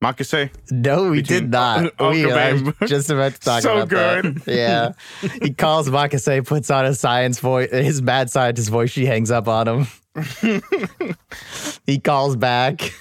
Makase? 0.03 0.51
No, 0.71 1.11
we 1.11 1.23
Between 1.23 1.43
did 1.43 1.51
not. 1.51 1.79
Uncle 1.99 2.11
we 2.11 2.31
I 2.31 2.53
was 2.53 2.63
Ben. 2.63 2.75
just 2.89 3.11
about 3.11 3.33
to 3.35 3.41
talk 3.41 3.63
So 3.63 3.79
about 3.81 4.25
that. 4.25 4.43
Yeah. 4.47 4.93
he 5.43 5.55
calls 5.55 5.89
Makase, 5.89 6.47
puts 6.47 6.71
on 6.71 6.85
his 6.85 7.01
science 7.01 7.39
voice, 7.39 7.71
his 7.71 8.03
mad 8.03 8.31
scientist 8.31 8.69
voice. 8.69 8.91
She 8.91 9.07
hangs 9.07 9.31
up 9.31 9.49
on 9.49 9.69
him. 9.69 10.63
he 11.87 11.99
calls 11.99 12.37
back. 12.37 12.93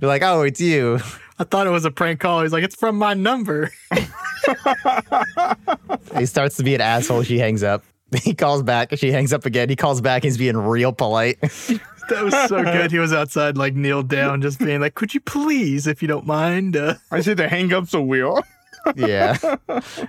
You're 0.00 0.08
like, 0.08 0.22
oh, 0.22 0.42
it's 0.42 0.60
you. 0.60 1.00
I 1.38 1.44
thought 1.44 1.66
it 1.66 1.70
was 1.70 1.84
a 1.84 1.90
prank 1.90 2.20
call. 2.20 2.42
He's 2.42 2.52
like, 2.52 2.64
it's 2.64 2.76
from 2.76 2.96
my 2.96 3.14
number. 3.14 3.70
He 6.16 6.26
starts 6.26 6.56
to 6.56 6.62
be 6.62 6.74
an 6.74 6.80
asshole. 6.80 7.22
She 7.22 7.38
hangs 7.38 7.62
up. 7.62 7.84
He 8.22 8.34
calls 8.34 8.62
back. 8.62 8.96
She 8.96 9.10
hangs 9.10 9.32
up 9.32 9.46
again. 9.46 9.68
He 9.68 9.74
calls 9.74 10.00
back. 10.00 10.22
He's 10.22 10.38
being 10.38 10.56
real 10.56 10.92
polite. 10.92 11.38
That 12.08 12.24
was 12.24 12.34
so 12.48 12.62
good. 12.62 12.92
He 12.92 13.00
was 13.00 13.12
outside, 13.12 13.56
like, 13.56 13.74
kneeled 13.74 14.06
down, 14.06 14.40
just 14.40 14.60
being 14.60 14.80
like, 14.80 14.94
could 14.94 15.12
you 15.12 15.18
please, 15.18 15.88
if 15.88 16.02
you 16.02 16.06
don't 16.06 16.24
mind? 16.24 16.76
Uh, 16.76 16.94
I 17.10 17.20
said 17.20 17.36
the 17.36 17.48
hang 17.48 17.72
up's 17.72 17.94
a 17.94 18.00
wheel. 18.00 18.44
yeah. 18.94 19.36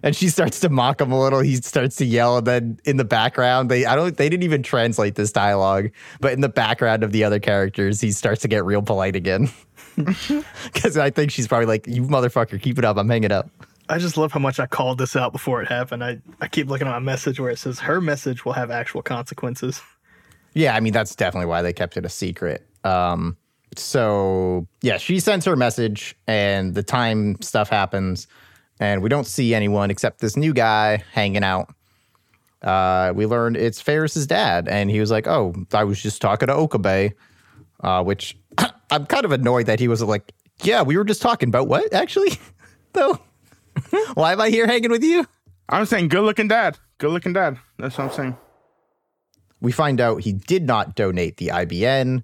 And 0.03 0.15
she 0.15 0.29
starts 0.29 0.59
to 0.59 0.69
mock 0.69 1.01
him 1.01 1.11
a 1.11 1.19
little. 1.19 1.39
He 1.39 1.55
starts 1.55 1.95
to 1.95 2.05
yell, 2.05 2.37
and 2.37 2.45
then 2.45 2.79
in 2.85 2.97
the 2.97 3.03
background, 3.03 3.71
they 3.71 3.87
I 3.87 3.95
don't 3.95 4.15
they 4.15 4.29
didn't 4.29 4.43
even 4.43 4.61
translate 4.61 5.15
this 5.15 5.31
dialogue, 5.31 5.89
but 6.21 6.33
in 6.33 6.41
the 6.41 6.49
background 6.49 7.03
of 7.03 7.11
the 7.11 7.23
other 7.23 7.39
characters, 7.39 7.99
he 7.99 8.11
starts 8.11 8.43
to 8.43 8.47
get 8.47 8.63
real 8.63 8.83
polite 8.83 9.15
again. 9.15 9.49
Because 10.73 10.97
I 10.97 11.09
think 11.09 11.31
she's 11.31 11.47
probably 11.47 11.65
like, 11.65 11.87
"You 11.87 12.03
motherfucker, 12.03 12.61
keep 12.61 12.77
it 12.77 12.85
up. 12.85 12.97
I'm 12.97 13.09
hanging 13.09 13.31
up." 13.31 13.49
I 13.89 13.97
just 13.97 14.17
love 14.17 14.31
how 14.31 14.39
much 14.39 14.59
I 14.59 14.67
called 14.67 14.97
this 14.97 15.15
out 15.15 15.31
before 15.31 15.61
it 15.61 15.67
happened. 15.69 16.03
I, 16.03 16.19
I 16.41 16.47
keep 16.47 16.67
looking 16.67 16.87
at 16.87 16.91
my 16.91 16.99
message 16.99 17.39
where 17.39 17.49
it 17.49 17.57
says 17.57 17.79
her 17.79 18.01
message 18.01 18.43
will 18.43 18.53
have 18.53 18.69
actual 18.69 19.01
consequences. 19.01 19.81
Yeah, 20.53 20.75
I 20.75 20.79
mean 20.81 20.93
that's 20.93 21.15
definitely 21.15 21.47
why 21.47 21.61
they 21.61 21.73
kept 21.73 21.97
it 21.97 22.05
a 22.05 22.09
secret. 22.09 22.65
Um, 22.83 23.37
so 23.75 24.67
yeah, 24.81 24.97
she 24.97 25.19
sends 25.19 25.45
her 25.45 25.55
message, 25.55 26.15
and 26.27 26.73
the 26.73 26.83
time 26.83 27.41
stuff 27.41 27.69
happens, 27.69 28.27
and 28.79 29.01
we 29.01 29.09
don't 29.09 29.27
see 29.27 29.53
anyone 29.55 29.89
except 29.89 30.19
this 30.19 30.35
new 30.35 30.53
guy 30.53 31.03
hanging 31.11 31.43
out. 31.43 31.73
Uh, 32.61 33.13
we 33.15 33.25
learned 33.25 33.55
it's 33.55 33.79
Ferris's 33.79 34.27
dad, 34.27 34.67
and 34.67 34.89
he 34.89 34.99
was 34.99 35.11
like, 35.11 35.27
"Oh, 35.27 35.53
I 35.73 35.83
was 35.83 36.01
just 36.01 36.21
talking 36.21 36.47
to 36.47 36.53
Okabe," 36.53 37.13
uh, 37.81 38.03
which 38.03 38.37
I'm 38.89 39.05
kind 39.05 39.25
of 39.25 39.31
annoyed 39.31 39.65
that 39.67 39.79
he 39.79 39.87
was 39.87 40.01
like, 40.01 40.33
"Yeah, 40.63 40.81
we 40.83 40.97
were 40.97 41.03
just 41.03 41.21
talking 41.21 41.49
about 41.49 41.67
what 41.67 41.93
actually, 41.93 42.31
though. 42.93 43.19
why 44.13 44.33
am 44.33 44.41
I 44.41 44.49
here 44.49 44.67
hanging 44.67 44.91
with 44.91 45.03
you?" 45.03 45.25
I'm 45.69 45.85
saying 45.85 46.07
good 46.09 46.21
looking 46.23 46.47
dad. 46.47 46.77
Good 46.97 47.11
looking 47.11 47.33
dad. 47.33 47.57
That's 47.77 47.97
what 47.97 48.05
I'm 48.05 48.13
saying. 48.13 48.37
we 49.59 49.71
find 49.71 49.99
out 49.99 50.21
he 50.21 50.33
did 50.33 50.65
not 50.65 50.95
donate 50.95 51.37
the 51.37 51.47
IBN. 51.47 52.23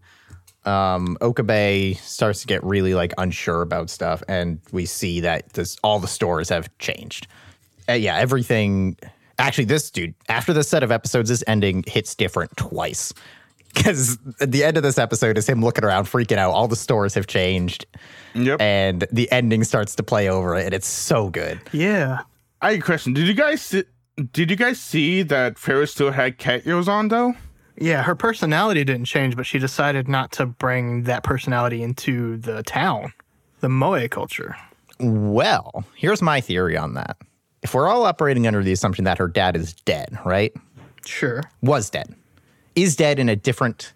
Um, 0.66 1.18
Okabe 1.20 1.96
starts 1.98 2.42
to 2.42 2.48
get 2.48 2.64
really 2.64 2.94
like 2.94 3.14
unsure 3.18 3.62
about 3.62 3.90
stuff, 3.90 4.24
and 4.30 4.60
we 4.72 4.86
see 4.86 5.20
that 5.22 5.52
this 5.54 5.78
all 5.84 6.00
the 6.00 6.08
stores 6.08 6.50
have 6.50 6.70
changed. 6.80 7.28
Uh, 7.90 7.94
yeah, 7.94 8.18
everything. 8.18 8.98
Actually, 9.40 9.66
this 9.66 9.92
dude 9.92 10.14
after 10.30 10.54
this 10.54 10.70
set 10.70 10.84
of 10.84 10.92
episodes, 10.92 11.28
this 11.30 11.44
ending 11.48 11.84
hits 11.88 12.16
different 12.16 12.56
twice. 12.56 13.14
Because 13.74 14.18
the 14.40 14.64
end 14.64 14.78
of 14.78 14.84
this 14.84 14.98
episode 14.98 15.38
is 15.38 15.48
him 15.50 15.62
looking 15.62 15.84
around, 15.84 16.06
freaking 16.06 16.38
out. 16.38 16.52
All 16.52 16.68
the 16.68 16.76
stores 16.76 17.14
have 17.16 17.28
changed, 17.28 17.86
Yep. 18.36 18.62
and 18.62 19.08
the 19.12 19.32
ending 19.32 19.64
starts 19.64 19.96
to 19.96 20.04
play 20.04 20.30
over 20.30 20.56
it, 20.56 20.66
and 20.66 20.74
it's 20.74 20.88
so 20.88 21.30
good. 21.30 21.60
Yeah. 21.72 22.20
I 22.62 22.72
have 22.74 22.80
a 22.80 22.84
question. 22.84 23.14
Did 23.14 23.28
you 23.28 23.34
guys 23.34 23.62
see, 23.62 23.84
did 24.32 24.50
you 24.52 24.56
guys 24.56 24.80
see 24.80 25.24
that 25.24 25.58
Ferris 25.58 25.92
still 25.92 26.12
had 26.12 26.38
cat 26.38 26.62
ears 26.66 26.88
on 26.88 27.08
though? 27.10 27.34
Yeah, 27.76 28.04
her 28.04 28.16
personality 28.16 28.84
didn't 28.84 29.06
change, 29.06 29.36
but 29.36 29.46
she 29.48 29.58
decided 29.58 30.08
not 30.08 30.32
to 30.34 30.46
bring 30.46 31.04
that 31.04 31.24
personality 31.24 31.82
into 31.82 32.38
the 32.38 32.62
town, 32.64 33.12
the 33.62 33.70
Moe 33.70 34.08
culture. 34.08 34.56
Well, 35.00 35.84
here's 35.96 36.22
my 36.22 36.40
theory 36.40 36.78
on 36.78 36.94
that. 36.94 37.18
If 37.64 37.74
we're 37.74 37.88
all 37.90 38.06
operating 38.06 38.46
under 38.46 38.62
the 38.64 38.72
assumption 38.72 39.06
that 39.06 39.18
her 39.18 39.28
dad 39.28 39.56
is 39.56 39.74
dead, 39.74 40.18
right? 40.26 40.54
Sure. 41.06 41.42
was 41.62 41.90
dead, 41.90 42.14
is 42.76 42.96
dead 42.96 43.20
in 43.20 43.30
a 43.30 43.36
different 43.36 43.94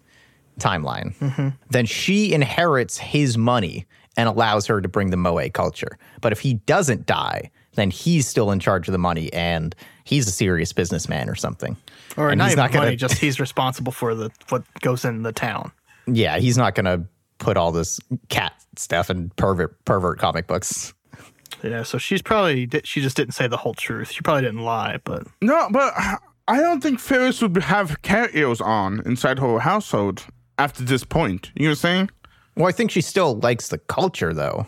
timeline, 0.60 1.16
mm-hmm. 1.18 1.48
then 1.70 1.86
she 1.86 2.32
inherits 2.32 2.98
his 2.98 3.38
money 3.38 3.86
and 4.16 4.28
allows 4.28 4.66
her 4.66 4.80
to 4.80 4.88
bring 4.88 5.10
the 5.10 5.16
Moe 5.16 5.48
culture. 5.50 5.98
But 6.20 6.32
if 6.32 6.40
he 6.40 6.54
doesn't 6.54 7.06
die, 7.06 7.50
then 7.74 7.90
he's 7.90 8.26
still 8.26 8.50
in 8.50 8.58
charge 8.58 8.88
of 8.88 8.92
the 8.92 8.98
money 8.98 9.32
and 9.32 9.74
he's 10.04 10.26
a 10.26 10.32
serious 10.32 10.72
businessman 10.72 11.28
or 11.28 11.36
something. 11.36 11.76
Or 12.16 12.30
And 12.30 12.38
not 12.38 12.48
he's 12.48 12.56
not 12.56 12.72
gonna- 12.72 12.86
money, 12.86 12.96
just 12.96 13.18
he's 13.18 13.38
responsible 13.38 13.92
for 13.92 14.14
the 14.16 14.30
what 14.48 14.64
goes 14.80 15.04
in 15.04 15.22
the 15.22 15.32
town. 15.32 15.70
Yeah, 16.06 16.38
he's 16.38 16.58
not 16.58 16.74
going 16.74 16.86
to 16.86 17.06
put 17.38 17.56
all 17.56 17.70
this 17.70 18.00
cat 18.30 18.52
stuff 18.76 19.10
in 19.10 19.30
pervert 19.36 19.84
pervert 19.84 20.18
comic 20.18 20.46
books. 20.48 20.92
Yeah, 21.62 21.82
so 21.82 21.98
she's 21.98 22.22
probably 22.22 22.68
she 22.84 23.00
just 23.00 23.16
didn't 23.16 23.34
say 23.34 23.46
the 23.46 23.56
whole 23.56 23.74
truth. 23.74 24.10
She 24.10 24.22
probably 24.22 24.42
didn't 24.42 24.62
lie, 24.64 24.98
but 25.04 25.26
No, 25.40 25.68
but 25.70 25.92
I 26.48 26.60
don't 26.60 26.82
think 26.82 26.98
Ferris 26.98 27.40
would 27.42 27.56
have 27.58 28.00
cat 28.02 28.30
ears 28.34 28.60
on 28.60 29.00
inside 29.04 29.38
her 29.38 29.58
household 29.60 30.24
after 30.58 30.82
this 30.82 31.04
point. 31.04 31.52
You 31.54 31.64
know 31.64 31.68
what 31.70 31.72
I'm 31.72 31.76
saying? 31.76 32.10
Well, 32.56 32.66
I 32.66 32.72
think 32.72 32.90
she 32.90 33.00
still 33.02 33.38
likes 33.38 33.68
the 33.68 33.78
culture 33.78 34.32
though, 34.34 34.66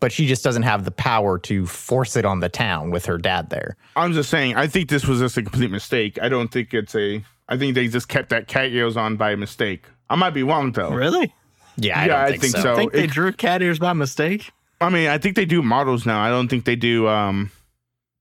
but 0.00 0.10
she 0.10 0.26
just 0.26 0.42
doesn't 0.42 0.62
have 0.64 0.84
the 0.84 0.90
power 0.90 1.38
to 1.40 1.66
force 1.66 2.16
it 2.16 2.24
on 2.24 2.40
the 2.40 2.48
town 2.48 2.90
with 2.90 3.04
her 3.06 3.18
dad 3.18 3.50
there. 3.50 3.76
I'm 3.94 4.12
just 4.14 4.30
saying. 4.30 4.56
I 4.56 4.66
think 4.66 4.88
this 4.88 5.06
was 5.06 5.20
just 5.20 5.36
a 5.36 5.42
complete 5.42 5.70
mistake. 5.70 6.18
I 6.20 6.28
don't 6.28 6.48
think 6.50 6.72
it's 6.74 6.94
a. 6.96 7.22
I 7.48 7.56
think 7.56 7.74
they 7.74 7.88
just 7.88 8.08
kept 8.08 8.30
that 8.30 8.48
cat 8.48 8.70
ears 8.72 8.96
on 8.96 9.16
by 9.16 9.34
mistake. 9.36 9.84
I 10.10 10.16
might 10.16 10.30
be 10.30 10.42
wrong 10.42 10.72
though. 10.72 10.90
really, 10.90 11.32
Yeah, 11.76 11.98
I 12.00 12.06
Yeah, 12.06 12.08
don't 12.08 12.16
I 12.20 12.30
think, 12.30 12.42
think 12.42 12.56
so. 12.56 12.62
so. 12.62 12.72
I 12.72 12.76
think 12.76 12.92
they 12.92 13.04
it- 13.04 13.10
drew 13.10 13.32
cat 13.32 13.62
ears 13.62 13.78
by 13.78 13.92
mistake. 13.92 14.50
I 14.80 14.88
mean, 14.90 15.08
I 15.08 15.18
think 15.18 15.34
they 15.36 15.44
do 15.44 15.60
models 15.60 16.06
now. 16.06 16.20
I 16.20 16.30
don't 16.30 16.48
think 16.48 16.64
they 16.64 16.76
do 16.76 17.06
um 17.08 17.50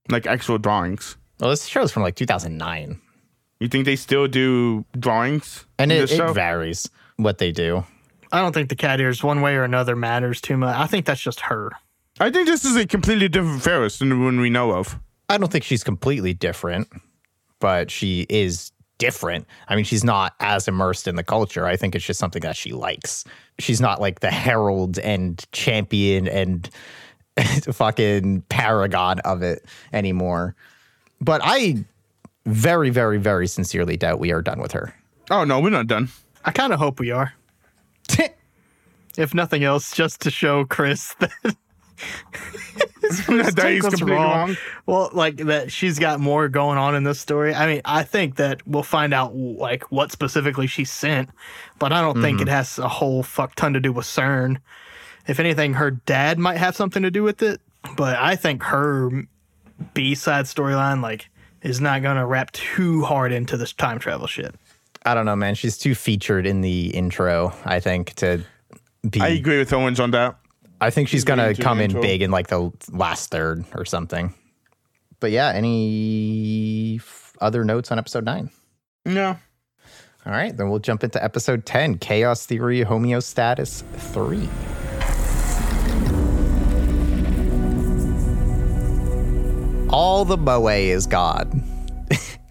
like 0.10 0.28
actual 0.28 0.58
drawings. 0.58 1.16
Well, 1.40 1.52
this 1.52 1.66
show's 1.66 1.92
from 1.92 2.04
like 2.04 2.16
2009. 2.16 3.00
You 3.60 3.68
think 3.68 3.86
they 3.86 3.96
still 3.96 4.28
do 4.28 4.86
drawings? 5.00 5.66
And 5.80 5.92
it, 5.92 6.12
it 6.12 6.34
varies 6.34 6.90
what 7.18 7.38
they 7.38 7.52
do. 7.52 7.86
I 8.32 8.42
don't 8.42 8.54
think 8.54 8.70
the 8.70 8.76
cat 8.76 9.00
ears 9.00 9.24
one 9.24 9.42
way 9.42 9.56
or 9.56 9.64
another 9.64 9.96
matters 9.96 10.42
too 10.42 10.58
much. 10.58 10.76
I 10.76 10.86
think 10.86 11.06
that's 11.06 11.22
just 11.22 11.42
her. 11.42 11.72
I 12.20 12.30
think 12.30 12.48
this 12.48 12.66
is 12.66 12.76
a 12.76 12.86
completely 12.86 13.30
different 13.30 13.62
Ferris 13.62 14.00
than 14.00 14.10
the 14.10 14.18
one 14.18 14.40
we 14.40 14.50
know 14.50 14.72
of. 14.72 15.00
I 15.30 15.38
don't 15.38 15.52
think 15.52 15.64
she's 15.64 15.84
completely 15.84 16.34
different, 16.34 16.88
but 17.60 17.92
she 17.92 18.26
is 18.30 18.72
different. 18.98 19.46
I 19.68 19.76
mean, 19.76 19.86
she's 19.86 20.04
not 20.04 20.34
as 20.40 20.68
immersed 20.68 21.08
in 21.08 21.16
the 21.16 21.24
culture. 21.24 21.66
I 21.66 21.76
think 21.76 21.96
it's 21.96 22.06
just 22.06 22.20
something 22.20 22.42
that 22.42 22.56
she 22.56 22.72
likes. 22.72 23.24
She's 23.60 23.80
not 23.80 24.02
like 24.02 24.20
the 24.22 24.32
herald 24.32 24.98
and 25.00 25.46
champion 25.52 26.28
and 26.28 26.70
fucking 27.72 28.42
paragon 28.50 29.20
of 29.20 29.44
it 29.44 29.66
anymore. 29.94 30.56
But 31.20 31.42
I 31.44 31.86
very, 32.48 32.90
very, 32.90 33.18
very 33.18 33.48
sincerely 33.48 33.98
doubt 33.98 34.20
we 34.20 34.32
are 34.32 34.42
done 34.42 34.60
with 34.60 34.72
her. 34.72 34.96
Oh 35.30 35.44
no, 35.44 35.60
we're 35.60 35.70
not 35.70 35.88
done. 35.88 36.10
I 36.46 36.52
kind 36.52 36.72
of 36.72 36.80
hope 36.80 37.00
we 37.00 37.12
are, 37.12 37.34
if 39.18 39.34
nothing 39.34 39.64
else, 39.64 39.94
just 39.94 40.22
to 40.22 40.32
show 40.32 40.64
Chris 40.64 41.14
that. 41.20 41.32
his 43.02 43.26
That 43.56 43.72
he's 43.72 43.82
completely 43.82 44.14
wrong. 44.14 44.56
Well, 44.86 45.10
like 45.12 45.38
that 45.38 45.72
she's 45.72 46.00
got 46.00 46.22
more 46.22 46.48
going 46.48 46.78
on 46.78 46.96
in 46.96 47.04
this 47.04 47.20
story. 47.20 47.54
I 47.54 47.68
mean, 47.68 47.82
I 47.84 48.04
think 48.04 48.38
that 48.38 48.66
we'll 48.66 48.84
find 48.84 49.14
out 49.14 49.36
like 49.36 49.92
what 49.92 50.12
specifically 50.12 50.68
she 50.68 50.86
sent, 50.86 51.30
but 51.80 51.92
I 51.92 52.02
don't 52.02 52.22
think 52.22 52.40
mm-hmm. 52.40 52.48
it 52.48 52.52
has 52.52 52.80
a 52.80 52.88
whole 52.88 53.24
fuck 53.24 53.56
ton 53.56 53.74
to 53.74 53.82
do 53.82 53.92
with 53.92 54.06
CERN. 54.06 54.58
If 55.28 55.42
anything, 55.42 55.74
her 55.74 55.92
dad 55.92 56.40
might 56.40 56.58
have 56.58 56.78
something 56.78 57.04
to 57.04 57.12
do 57.12 57.24
with 57.24 57.42
it, 57.42 57.60
but 57.98 58.16
I 58.16 58.38
think 58.38 58.64
her 58.64 59.26
B 59.94 60.16
side 60.16 60.46
storyline 60.46 61.02
like 61.02 61.30
is 61.62 61.82
not 61.82 62.02
gonna 62.02 62.26
wrap 62.26 62.52
too 62.52 63.04
hard 63.04 63.32
into 63.32 63.58
this 63.58 63.74
time 63.74 64.00
travel 64.00 64.28
shit. 64.28 64.56
I 65.06 65.14
don't 65.14 65.26
know, 65.26 65.36
man. 65.36 65.56
She's 65.56 65.78
too 65.78 65.96
featured 65.96 66.46
in 66.46 66.62
the 66.62 66.88
intro, 66.88 67.54
I 67.64 67.80
think, 67.80 68.14
to 68.16 68.44
be. 69.10 69.22
I 69.22 69.28
I, 69.28 69.30
agree 69.30 69.58
with 69.58 69.72
Owens 69.72 70.00
on 70.00 70.12
that. 70.12 70.38
I 70.82 70.90
think 70.90 71.08
she's 71.08 71.24
going 71.24 71.40
to 71.40 71.60
come 71.60 71.80
in 71.80 71.86
intro. 71.86 72.02
big 72.02 72.22
in 72.22 72.30
like 72.30 72.48
the 72.48 72.72
last 72.92 73.32
third 73.32 73.66
or 73.74 73.86
something. 73.86 74.34
But 75.20 75.32
yeah, 75.32 75.52
any 75.56 76.98
f- 76.98 77.36
other 77.42 77.64
notes 77.64 77.92
on 77.92 77.98
episode 77.98 78.26
nine? 78.26 78.52
No. 79.06 79.38
All 80.26 80.34
right, 80.34 80.56
then 80.56 80.70
we'll 80.70 80.80
jump 80.80 81.06
into 81.06 81.24
episode 81.24 81.66
10 81.66 82.00
Chaos 82.00 82.46
Theory 82.46 82.84
Homeostasis 82.84 83.84
3. 84.12 84.50
All 90.00 90.26
the 90.26 90.38
Moe 90.38 90.68
is 90.68 91.08
gone. 91.08 91.64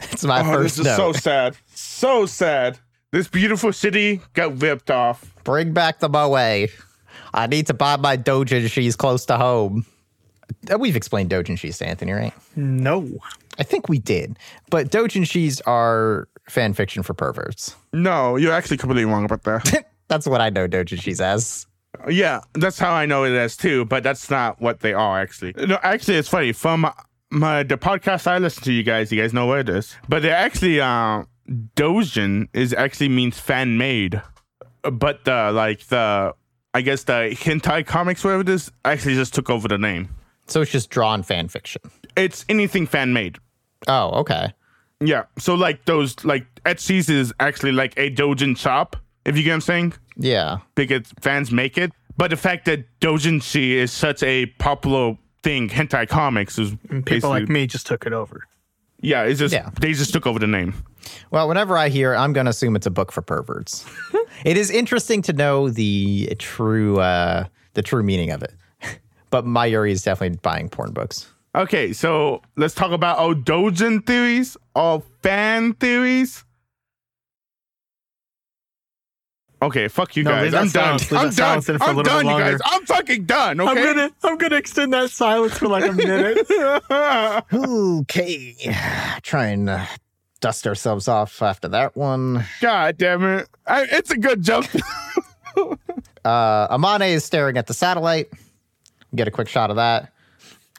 It's 0.01 0.25
my 0.25 0.41
Oh, 0.41 0.53
first 0.53 0.79
this 0.79 0.87
is 0.89 0.97
so 0.97 1.13
sad. 1.13 1.57
So 1.77 2.27
sad. 2.27 2.81
This 3.13 3.29
beautiful 3.29 3.73
city 3.73 4.21
got 4.35 4.61
ripped 4.61 4.91
off. 4.91 5.33
Bring 5.45 5.73
back 5.73 6.01
the 6.01 6.09
Moe. 6.09 6.35
I 7.33 7.47
need 7.47 7.69
to 7.69 7.75
buy 7.75 7.99
my 7.99 8.17
Dojin 8.17 8.69
She's 8.69 8.97
close 8.97 9.25
to 9.27 9.37
home. 9.37 9.87
Uh, 10.69 10.77
We've 10.77 10.97
explained 10.97 11.31
Dojinshis 11.31 11.79
to 11.79 11.87
Anthony, 11.87 12.11
right? 12.15 12.33
No. 12.57 13.09
I 13.61 13.63
think 13.63 13.89
we 13.89 14.01
did. 14.01 14.37
But 14.69 14.91
Dojinshis 14.91 15.61
are 15.69 16.27
fan 16.49 16.75
fiction 16.75 17.05
for 17.05 17.15
perverts. 17.15 17.77
No, 17.93 18.35
you're 18.35 18.53
actually 18.55 18.79
completely 18.79 19.05
wrong 19.05 19.25
about 19.25 19.45
that. 19.45 19.87
That's 20.09 20.27
what 20.27 20.41
I 20.41 20.51
know 20.51 20.67
Dojinshis 20.67 21.21
as. 21.21 21.69
yeah, 22.09 22.41
that's 22.55 22.79
how 22.79 22.93
I 22.93 23.07
know 23.07 23.23
it 23.23 23.31
as 23.37 23.57
too, 23.57 23.85
but 23.87 24.03
that's 24.03 24.29
not 24.31 24.61
what 24.61 24.81
they 24.81 24.93
are 24.93 25.21
actually. 25.21 25.55
No, 25.67 25.79
actually, 25.83 26.17
it's 26.17 26.29
funny. 26.29 26.53
From 26.53 26.87
my 27.37 27.63
the 27.63 27.77
podcast 27.79 28.27
I 28.27 28.39
listen 28.39 28.65
to, 28.65 28.73
you 28.73 28.83
guys, 28.83 29.13
you 29.13 29.21
guys 29.21 29.33
know 29.33 29.47
what 29.47 29.61
it 29.61 29.69
is. 29.69 29.97
But 30.09 30.23
they're 30.23 30.35
actually, 30.35 30.81
uh, 30.81 31.25
Dojin 31.77 32.49
is 32.53 32.73
actually 32.73 33.09
means 33.09 33.39
fan 33.39 33.79
made, 33.79 34.21
but 34.83 35.25
the 35.25 35.53
like 35.53 35.87
the 35.87 36.35
I 36.75 36.81
guess 36.81 37.05
the 37.05 37.31
hentai 37.33 37.87
comics, 37.87 38.25
whatever 38.25 38.43
it 38.43 38.49
is, 38.49 38.71
actually 38.85 39.15
just 39.15 39.35
took 39.35 39.51
over 39.51 39.69
the 39.69 39.79
name. 39.79 40.09
So 40.47 40.61
it's 40.63 40.71
just 40.71 40.91
drawn 40.91 41.23
fan 41.23 41.49
fiction. 41.49 41.83
It's 42.17 42.45
anything 42.49 42.87
fan 42.87 43.13
made. 43.13 43.39
Oh, 43.89 44.11
okay. 44.21 44.53
Yeah. 45.01 45.25
So 45.39 45.55
like 45.55 45.85
those 45.85 46.25
like 46.25 46.47
Etsy's 46.65 47.09
is 47.09 47.33
actually 47.41 47.73
like 47.73 47.95
a 47.97 48.11
Dojin 48.11 48.57
shop, 48.57 48.97
if 49.25 49.37
you 49.37 49.43
get 49.43 49.51
what 49.51 49.55
I'm 49.57 49.61
saying. 49.63 49.93
Yeah. 50.17 50.59
Because 50.75 51.13
fans 51.21 51.53
make 51.53 51.77
it. 51.77 51.93
But 52.17 52.31
the 52.31 52.37
fact 52.37 52.65
that 52.65 52.87
Dojinshi 53.01 53.73
is 53.73 53.93
such 53.93 54.23
a 54.23 54.47
popular 54.59 55.19
thing, 55.47 55.69
hentai 55.69 56.09
comics 56.09 56.59
is 56.59 56.75
People 57.05 57.31
like 57.31 57.49
me 57.49 57.69
just 57.69 57.87
took 57.87 58.05
it 58.05 58.13
over. 58.13 58.49
Yeah, 59.01 59.23
it's 59.23 59.39
just 59.39 59.55
Yeah. 59.55 59.71
they 59.81 59.93
just 59.93 60.13
took 60.13 60.27
over 60.27 60.41
the 60.41 60.49
name. 60.49 60.75
Well, 61.31 61.47
whenever 61.47 61.79
I 61.79 61.89
hear, 61.89 62.17
I'm 62.17 62.33
going 62.33 62.47
to 62.47 62.51
assume 62.51 62.75
it's 62.75 62.87
a 62.87 62.91
book 62.91 63.13
for 63.13 63.23
perverts. 63.23 63.85
it 64.45 64.57
is 64.57 64.71
interesting 64.71 65.23
to 65.23 65.33
know 65.33 65.69
the 65.69 66.35
true 66.41 66.99
uh, 66.99 67.45
the 67.75 67.83
true 67.83 68.03
meaning 68.03 68.31
of 68.33 68.43
it. 68.43 68.55
but 69.31 69.45
Mayuri 69.45 69.93
is 69.93 70.03
definitely 70.03 70.39
buying 70.43 70.69
porn 70.69 70.91
books. 70.93 71.31
Okay, 71.55 71.93
so 71.93 72.43
let's 72.57 72.75
talk 72.75 72.91
about 72.91 73.19
all 73.19 73.35
Dojin 73.35 74.05
theories, 74.05 74.57
all 74.75 75.05
fan 75.23 75.75
theories. 75.75 76.45
Okay, 79.63 79.89
fuck 79.89 80.17
you 80.17 80.23
No, 80.25 80.31
guys. 80.33 80.53
I'm 80.55 80.69
done. 80.69 80.99
silence. 80.99 81.13
I'm 81.13 81.27
that 81.29 81.33
silence 81.35 81.67
done. 81.67 81.75
in 81.77 81.79
for 81.81 81.85
a 81.85 81.89
I'm 81.89 81.97
little 81.97 82.19
bit 82.19 82.25
done, 82.27 82.37
you 82.39 82.45
guys. 82.45 82.61
I'm 82.65 82.85
fucking 82.87 83.25
done. 83.25 83.61
Okay. 83.61 83.71
I'm 83.71 83.77
gonna 83.97 84.11
I'm 84.23 84.37
gonna 84.37 84.57
extend 84.57 84.93
that 84.93 85.11
silence 85.11 85.57
for 85.57 85.69
like 85.69 85.85
a 85.89 85.93
minute. 85.93 86.47
Okay. 87.53 88.55
Try 89.23 89.47
and 89.47 89.71
uh, 89.71 89.87
dust 90.41 90.67
ourselves 90.67 91.09
off 91.09 91.41
after 91.43 91.69
that 91.69 91.97
one. 91.97 92.45
God 92.61 92.99
damn 92.99 93.23
it! 93.25 93.49
I, 93.67 93.87
it's 93.91 94.11
a 94.11 94.19
good 94.19 94.43
joke. 94.43 94.67
Uh, 96.25 96.77
Amane 96.77 97.09
is 97.11 97.25
staring 97.25 97.57
at 97.57 97.69
the 97.69 97.73
satellite. 97.73 98.29
Get 99.15 99.29
a 99.29 99.31
quick 99.31 99.49
shot 99.49 99.71
of 99.71 99.77
that. 99.77 100.13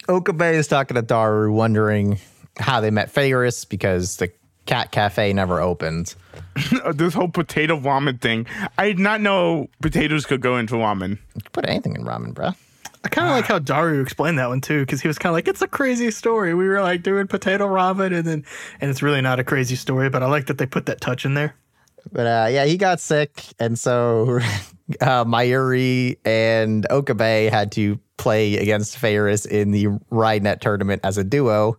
Okabe 0.06 0.42
is 0.42 0.68
talking 0.68 0.94
to 0.94 1.00
Daru, 1.02 1.50
wondering 1.50 2.18
how 2.58 2.82
they 2.82 2.90
met 2.90 3.10
Ferris 3.10 3.64
because 3.64 4.18
the 4.18 4.30
cat 4.66 4.90
cafe 4.92 5.32
never 5.32 5.58
opened. 5.58 6.14
this 6.94 7.14
whole 7.14 7.28
potato 7.28 7.78
ramen 7.78 8.20
thing. 8.20 8.46
I 8.76 8.86
did 8.88 8.98
not 8.98 9.20
know 9.20 9.68
potatoes 9.80 10.26
could 10.26 10.40
go 10.40 10.56
into 10.56 10.74
ramen. 10.74 11.18
You 11.34 11.42
could 11.42 11.52
put 11.52 11.68
anything 11.68 11.94
in 11.94 12.04
ramen, 12.04 12.34
bruh. 12.34 12.54
I 13.04 13.08
kind 13.08 13.28
of 13.28 13.34
like 13.34 13.44
how 13.44 13.58
Daru 13.58 14.02
explained 14.02 14.38
that 14.38 14.48
one 14.48 14.60
too, 14.60 14.80
because 14.80 15.00
he 15.00 15.08
was 15.08 15.18
kind 15.18 15.30
of 15.30 15.34
like, 15.34 15.46
"It's 15.46 15.62
a 15.62 15.68
crazy 15.68 16.10
story." 16.10 16.54
We 16.54 16.66
were 16.66 16.82
like 16.82 17.02
doing 17.02 17.26
potato 17.26 17.66
ramen, 17.66 18.12
and 18.12 18.26
then, 18.26 18.44
and 18.80 18.90
it's 18.90 19.02
really 19.02 19.20
not 19.20 19.38
a 19.38 19.44
crazy 19.44 19.76
story, 19.76 20.10
but 20.10 20.22
I 20.22 20.26
like 20.26 20.46
that 20.46 20.58
they 20.58 20.66
put 20.66 20.86
that 20.86 21.00
touch 21.00 21.24
in 21.24 21.34
there. 21.34 21.54
But 22.12 22.26
uh, 22.26 22.48
yeah, 22.50 22.64
he 22.64 22.76
got 22.76 23.00
sick, 23.00 23.44
and 23.58 23.78
so 23.78 24.40
uh, 25.00 25.24
Mayuri 25.24 26.18
and 26.24 26.86
Okabe 26.90 27.50
had 27.50 27.72
to 27.72 28.00
play 28.16 28.56
against 28.56 28.98
Ferris 28.98 29.46
in 29.46 29.70
the 29.70 29.88
Rai-Net 30.10 30.60
tournament 30.60 31.00
as 31.04 31.18
a 31.18 31.24
duo, 31.24 31.78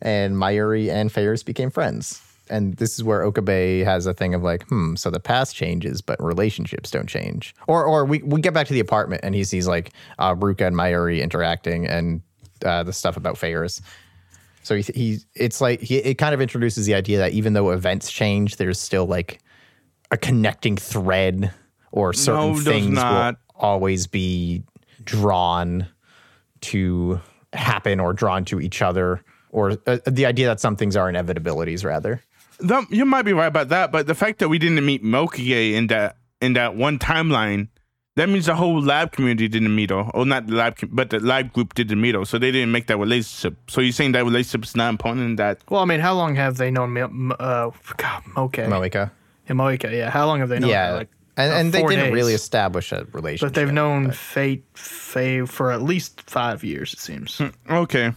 and 0.00 0.36
Mayuri 0.36 0.90
and 0.90 1.10
Ferris 1.10 1.42
became 1.42 1.70
friends. 1.70 2.22
And 2.48 2.76
this 2.76 2.94
is 2.94 3.04
where 3.04 3.22
Okabe 3.22 3.84
has 3.84 4.06
a 4.06 4.14
thing 4.14 4.34
of 4.34 4.42
like, 4.42 4.66
hmm, 4.68 4.94
so 4.94 5.10
the 5.10 5.20
past 5.20 5.54
changes, 5.56 6.00
but 6.00 6.22
relationships 6.22 6.90
don't 6.90 7.08
change. 7.08 7.54
Or, 7.66 7.84
or 7.84 8.04
we, 8.04 8.22
we 8.22 8.40
get 8.40 8.54
back 8.54 8.66
to 8.68 8.72
the 8.72 8.80
apartment, 8.80 9.22
and 9.24 9.34
he 9.34 9.44
sees 9.44 9.66
like 9.66 9.92
uh, 10.18 10.34
Ruka 10.34 10.66
and 10.66 10.76
Mayuri 10.76 11.22
interacting, 11.22 11.86
and 11.86 12.22
uh, 12.64 12.82
the 12.82 12.92
stuff 12.92 13.16
about 13.16 13.36
Ferris. 13.36 13.82
So 14.62 14.74
he, 14.74 14.82
he 14.82 15.18
it's 15.34 15.60
like 15.60 15.80
he 15.80 15.98
it 15.98 16.14
kind 16.14 16.34
of 16.34 16.40
introduces 16.40 16.86
the 16.86 16.94
idea 16.94 17.18
that 17.18 17.32
even 17.32 17.52
though 17.52 17.70
events 17.70 18.10
change, 18.10 18.56
there's 18.56 18.80
still 18.80 19.06
like 19.06 19.40
a 20.10 20.16
connecting 20.16 20.76
thread 20.76 21.52
or 21.92 22.12
certain 22.12 22.54
No, 22.54 22.60
things 22.60 22.96
will 22.96 23.34
always 23.54 24.06
be 24.06 24.64
drawn 25.04 25.86
to 26.62 27.20
happen 27.52 28.00
or 28.00 28.12
drawn 28.12 28.44
to 28.46 28.60
each 28.60 28.82
other 28.82 29.22
or 29.50 29.78
uh, 29.86 29.98
the 30.06 30.26
idea 30.26 30.46
that 30.46 30.60
some 30.60 30.76
things 30.76 30.96
are 30.96 31.10
inevitabilities 31.10 31.84
rather. 31.84 32.20
That- 32.60 32.90
you 32.90 33.04
might 33.04 33.22
be 33.22 33.32
right 33.32 33.46
about 33.46 33.68
that, 33.68 33.92
but 33.92 34.06
the 34.06 34.14
fact 34.14 34.38
that 34.38 34.48
we 34.48 34.58
didn't 34.58 34.84
meet 34.84 35.02
Mokie 35.04 35.72
in 35.72 35.86
that 35.88 36.16
in 36.40 36.52
that 36.54 36.74
one 36.76 36.98
timeline, 36.98 37.68
that 38.16 38.28
means 38.28 38.46
the 38.46 38.54
whole 38.54 38.80
lab 38.80 39.12
community 39.12 39.48
didn't 39.48 39.74
meet 39.74 39.90
her, 39.90 40.04
or 40.14 40.24
not 40.26 40.46
the 40.46 40.54
lab, 40.54 40.76
com- 40.76 40.90
but 40.92 41.10
the 41.10 41.18
lab 41.20 41.52
group 41.52 41.74
didn't 41.74 42.00
meet 42.00 42.14
her, 42.14 42.24
so 42.24 42.38
they 42.38 42.50
didn't 42.50 42.72
make 42.72 42.86
that 42.88 42.98
relationship. 42.98 43.56
So 43.68 43.80
you're 43.80 43.92
saying 43.92 44.12
that 44.12 44.24
relationship 44.24 44.64
is 44.64 44.76
not 44.76 44.90
important 44.90 45.24
in 45.26 45.36
that? 45.36 45.60
Well, 45.70 45.80
I 45.82 45.84
mean, 45.86 46.00
how 46.00 46.14
long 46.14 46.34
have 46.36 46.56
they 46.56 46.70
known? 46.70 46.92
Mo- 46.94 47.04
M- 47.04 47.32
Uh, 47.38 47.70
God, 47.96 48.22
Moke, 48.36 48.52
Moika. 48.56 49.10
yeah, 49.48 49.54
Moika, 49.54 49.90
yeah. 49.92 50.10
How 50.10 50.26
long 50.26 50.40
have 50.40 50.48
they 50.48 50.58
known? 50.58 50.70
Yeah. 50.70 50.90
her? 50.92 50.96
Like, 50.98 51.08
and 51.38 51.52
uh, 51.52 51.56
and 51.56 51.72
they 51.72 51.82
didn't 51.82 52.04
days. 52.06 52.14
really 52.14 52.32
establish 52.34 52.92
a 52.92 53.06
relationship. 53.12 53.48
but 53.48 53.54
they've 53.54 53.72
known 53.72 54.10
Fate, 54.12 54.64
Faye 54.74 55.44
for 55.44 55.70
at 55.70 55.82
least 55.82 56.22
five 56.22 56.64
years, 56.64 56.92
it 56.94 56.98
seems. 56.98 57.40
Okay, 57.68 58.12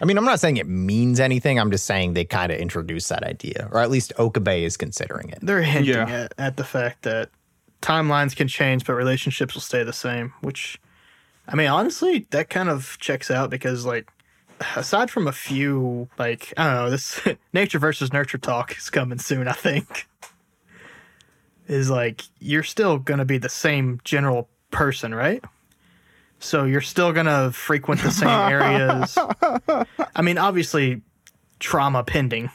I 0.00 0.04
mean, 0.04 0.18
I'm 0.18 0.24
not 0.24 0.40
saying 0.40 0.56
it 0.56 0.66
means 0.66 1.20
anything. 1.20 1.58
I'm 1.60 1.70
just 1.70 1.84
saying 1.86 2.14
they 2.14 2.24
kind 2.24 2.50
of 2.50 2.58
introduced 2.58 3.08
that 3.10 3.22
idea, 3.22 3.68
or 3.72 3.80
at 3.80 3.90
least 3.90 4.12
Okabe 4.18 4.48
is 4.64 4.76
considering 4.76 5.28
it. 5.30 5.38
They're 5.42 5.62
hinting 5.62 5.94
Yeah. 5.94 6.08
at, 6.08 6.34
at 6.38 6.56
the 6.56 6.64
fact 6.64 7.02
that 7.02 7.30
timelines 7.80 8.34
can 8.34 8.48
change, 8.48 8.84
but 8.84 8.94
relationships 8.94 9.54
will 9.54 9.60
stay 9.60 9.84
the 9.84 9.92
same. 9.92 10.32
Which, 10.40 10.80
I 11.48 11.54
mean, 11.54 11.68
honestly, 11.68 12.26
that 12.30 12.50
kind 12.50 12.68
of 12.68 12.96
checks 12.98 13.30
out 13.30 13.50
because, 13.50 13.84
like, 13.86 14.08
aside 14.76 15.10
from 15.10 15.26
a 15.28 15.32
few, 15.32 16.08
like, 16.18 16.52
I 16.56 16.64
don't 16.64 16.74
know, 16.84 16.90
this 16.90 17.20
nature 17.52 17.78
versus 17.78 18.12
nurture 18.12 18.38
talk 18.38 18.76
is 18.76 18.90
coming 18.90 19.18
soon. 19.18 19.46
I 19.48 19.52
think 19.52 20.08
is 21.66 21.88
like 21.88 22.22
you're 22.40 22.62
still 22.62 22.98
gonna 22.98 23.24
be 23.24 23.38
the 23.38 23.48
same 23.48 23.98
general 24.04 24.48
person, 24.70 25.14
right? 25.14 25.42
So 26.44 26.64
you're 26.64 26.82
still 26.82 27.12
gonna 27.12 27.50
frequent 27.52 28.02
the 28.02 28.10
same 28.10 28.28
areas. 28.28 29.16
I 30.14 30.22
mean, 30.22 30.36
obviously, 30.36 31.00
trauma 31.58 32.04
pending. 32.04 32.50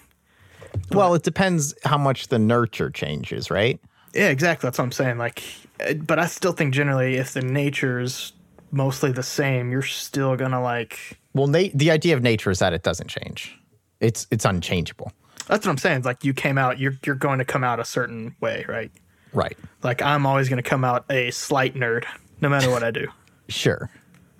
Well, 0.92 1.16
it 1.16 1.24
depends 1.24 1.74
how 1.84 1.98
much 1.98 2.28
the 2.28 2.38
nurture 2.38 2.92
changes, 2.92 3.50
right? 3.50 3.80
Yeah, 4.14 4.30
exactly. 4.30 4.68
That's 4.68 4.78
what 4.78 4.86
I'm 4.86 4.92
saying. 4.92 5.18
Like, 5.18 5.44
uh, 5.80 5.96
but 5.96 6.20
I 6.20 6.28
still 6.28 6.52
think 6.52 6.74
generally, 6.74 7.16
if 7.16 7.34
the 7.34 7.42
nature's 7.42 8.34
mostly 8.72 9.12
the 9.12 9.24
same, 9.24 9.72
you're 9.72 9.82
still 9.82 10.36
gonna 10.36 10.62
like. 10.62 11.20
Well, 11.34 11.48
na- 11.48 11.70
the 11.74 11.90
idea 11.90 12.16
of 12.16 12.22
nature 12.22 12.52
is 12.52 12.60
that 12.60 12.74
it 12.74 12.84
doesn't 12.84 13.08
change. 13.08 13.58
It's 14.00 14.28
it's 14.30 14.46
unchangeable. 14.46 15.12
That's 15.48 15.66
what 15.66 15.72
I'm 15.72 15.78
saying. 15.80 16.04
Like, 16.04 16.24
you 16.24 16.36
came 16.36 16.60
out, 16.60 16.78
you're 16.78 16.98
you're 17.06 17.16
going 17.16 17.40
to 17.40 17.46
come 17.46 17.64
out 17.64 17.80
a 17.80 17.86
certain 17.86 18.36
way, 18.40 18.66
right? 18.70 18.92
Right. 19.34 19.58
Like, 19.82 20.04
I'm 20.04 20.28
always 20.28 20.48
gonna 20.48 20.62
come 20.62 20.84
out 20.84 21.06
a 21.10 21.32
slight 21.32 21.74
nerd, 21.74 22.06
no 22.40 22.50
matter 22.50 22.70
what 22.70 22.84
I 22.84 22.92
do. 22.92 23.08
Sure. 23.50 23.90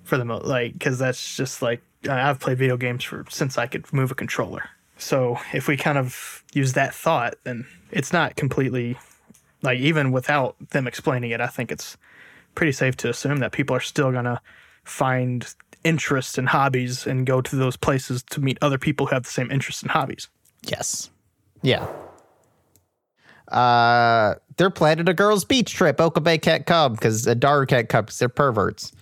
For 0.04 0.16
the 0.16 0.24
most, 0.24 0.46
like, 0.46 0.72
because 0.72 0.98
that's 0.98 1.36
just 1.36 1.62
like 1.62 1.82
I've 2.08 2.40
played 2.40 2.58
video 2.58 2.76
games 2.76 3.04
for 3.04 3.24
since 3.28 3.58
I 3.58 3.66
could 3.66 3.92
move 3.92 4.10
a 4.10 4.14
controller. 4.14 4.70
So 4.96 5.38
if 5.52 5.68
we 5.68 5.76
kind 5.76 5.98
of 5.98 6.44
use 6.52 6.72
that 6.74 6.94
thought, 6.94 7.34
then 7.44 7.66
it's 7.90 8.12
not 8.12 8.36
completely 8.36 8.96
like 9.62 9.78
even 9.78 10.12
without 10.12 10.56
them 10.70 10.86
explaining 10.86 11.30
it. 11.30 11.40
I 11.40 11.46
think 11.46 11.70
it's 11.70 11.96
pretty 12.54 12.72
safe 12.72 12.96
to 12.98 13.08
assume 13.08 13.38
that 13.38 13.52
people 13.52 13.76
are 13.76 13.80
still 13.80 14.12
gonna 14.12 14.40
find 14.84 15.54
interests 15.84 16.38
and 16.38 16.48
hobbies 16.48 17.06
and 17.06 17.26
go 17.26 17.40
to 17.40 17.56
those 17.56 17.76
places 17.76 18.22
to 18.30 18.40
meet 18.40 18.58
other 18.60 18.78
people 18.78 19.06
who 19.06 19.14
have 19.14 19.24
the 19.24 19.30
same 19.30 19.50
interests 19.50 19.82
and 19.82 19.90
hobbies. 19.90 20.28
Yes. 20.62 21.10
Yeah. 21.62 21.86
Uh, 23.48 24.34
they're 24.56 24.70
planning 24.70 25.08
a 25.08 25.14
girls' 25.14 25.44
beach 25.44 25.74
trip. 25.74 26.00
Okabe 26.00 26.40
can't 26.40 26.66
come 26.66 26.94
because 26.94 27.24
can't 27.24 27.88
come 27.88 28.04
because 28.04 28.18
they're 28.18 28.28
perverts. 28.28 28.92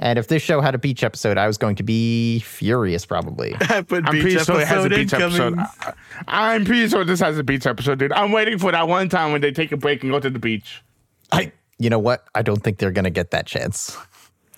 And 0.00 0.18
if 0.18 0.26
this 0.26 0.42
show 0.42 0.60
had 0.60 0.74
a 0.74 0.78
beach 0.78 1.04
episode, 1.04 1.38
I 1.38 1.46
was 1.46 1.56
going 1.56 1.76
to 1.76 1.82
be 1.82 2.40
furious, 2.40 3.06
probably. 3.06 3.54
I 3.60 3.82
put 3.88 4.04
I'm 4.06 4.20
pretty 4.20 4.38
sure 4.38 4.60
it 4.60 4.66
has 4.66 4.84
a 4.84 4.88
beach 4.88 5.12
episode. 5.12 5.56
I, 5.58 6.54
I'm 6.54 6.64
pretty 6.64 6.88
sure 6.88 7.04
this 7.04 7.20
has 7.20 7.38
a 7.38 7.44
beach 7.44 7.64
episode, 7.66 8.00
dude. 8.00 8.12
I'm 8.12 8.32
waiting 8.32 8.58
for 8.58 8.72
that 8.72 8.88
one 8.88 9.08
time 9.08 9.32
when 9.32 9.40
they 9.40 9.52
take 9.52 9.70
a 9.70 9.76
break 9.76 10.02
and 10.02 10.10
go 10.10 10.18
to 10.18 10.30
the 10.30 10.38
beach. 10.38 10.82
I, 11.30 11.52
you 11.78 11.90
know 11.90 12.00
what? 12.00 12.26
I 12.34 12.42
don't 12.42 12.62
think 12.62 12.78
they're 12.78 12.90
going 12.90 13.04
to 13.04 13.10
get 13.10 13.30
that 13.30 13.46
chance. 13.46 13.96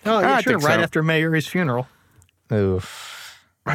Oh, 0.07 0.21
yeah, 0.21 0.37
I 0.37 0.41
sure. 0.41 0.55
Right 0.55 0.77
so. 0.77 0.83
after 0.83 1.03
Mayuri's 1.03 1.47
funeral. 1.47 1.87
Oof. 2.53 3.16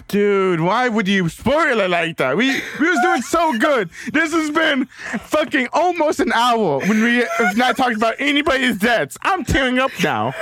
Dude, 0.08 0.62
why 0.62 0.88
would 0.88 1.08
you 1.08 1.28
spoil 1.30 1.80
it 1.80 1.90
like 1.90 2.18
that? 2.18 2.38
We 2.38 2.62
we 2.80 2.90
was 2.90 3.00
doing 3.02 3.22
so 3.22 3.58
good. 3.58 3.90
This 4.14 4.34
has 4.34 4.50
been 4.50 4.86
fucking 4.86 5.68
almost 5.74 6.20
an 6.20 6.32
hour 6.32 6.80
when 6.80 7.04
we 7.04 7.26
have 7.38 7.58
not 7.58 7.78
talked 7.78 7.96
about 7.96 8.16
anybody's 8.20 8.78
deaths. 8.78 9.18
I'm 9.22 9.44
tearing 9.44 9.80
up 9.80 9.92
now. 10.02 10.34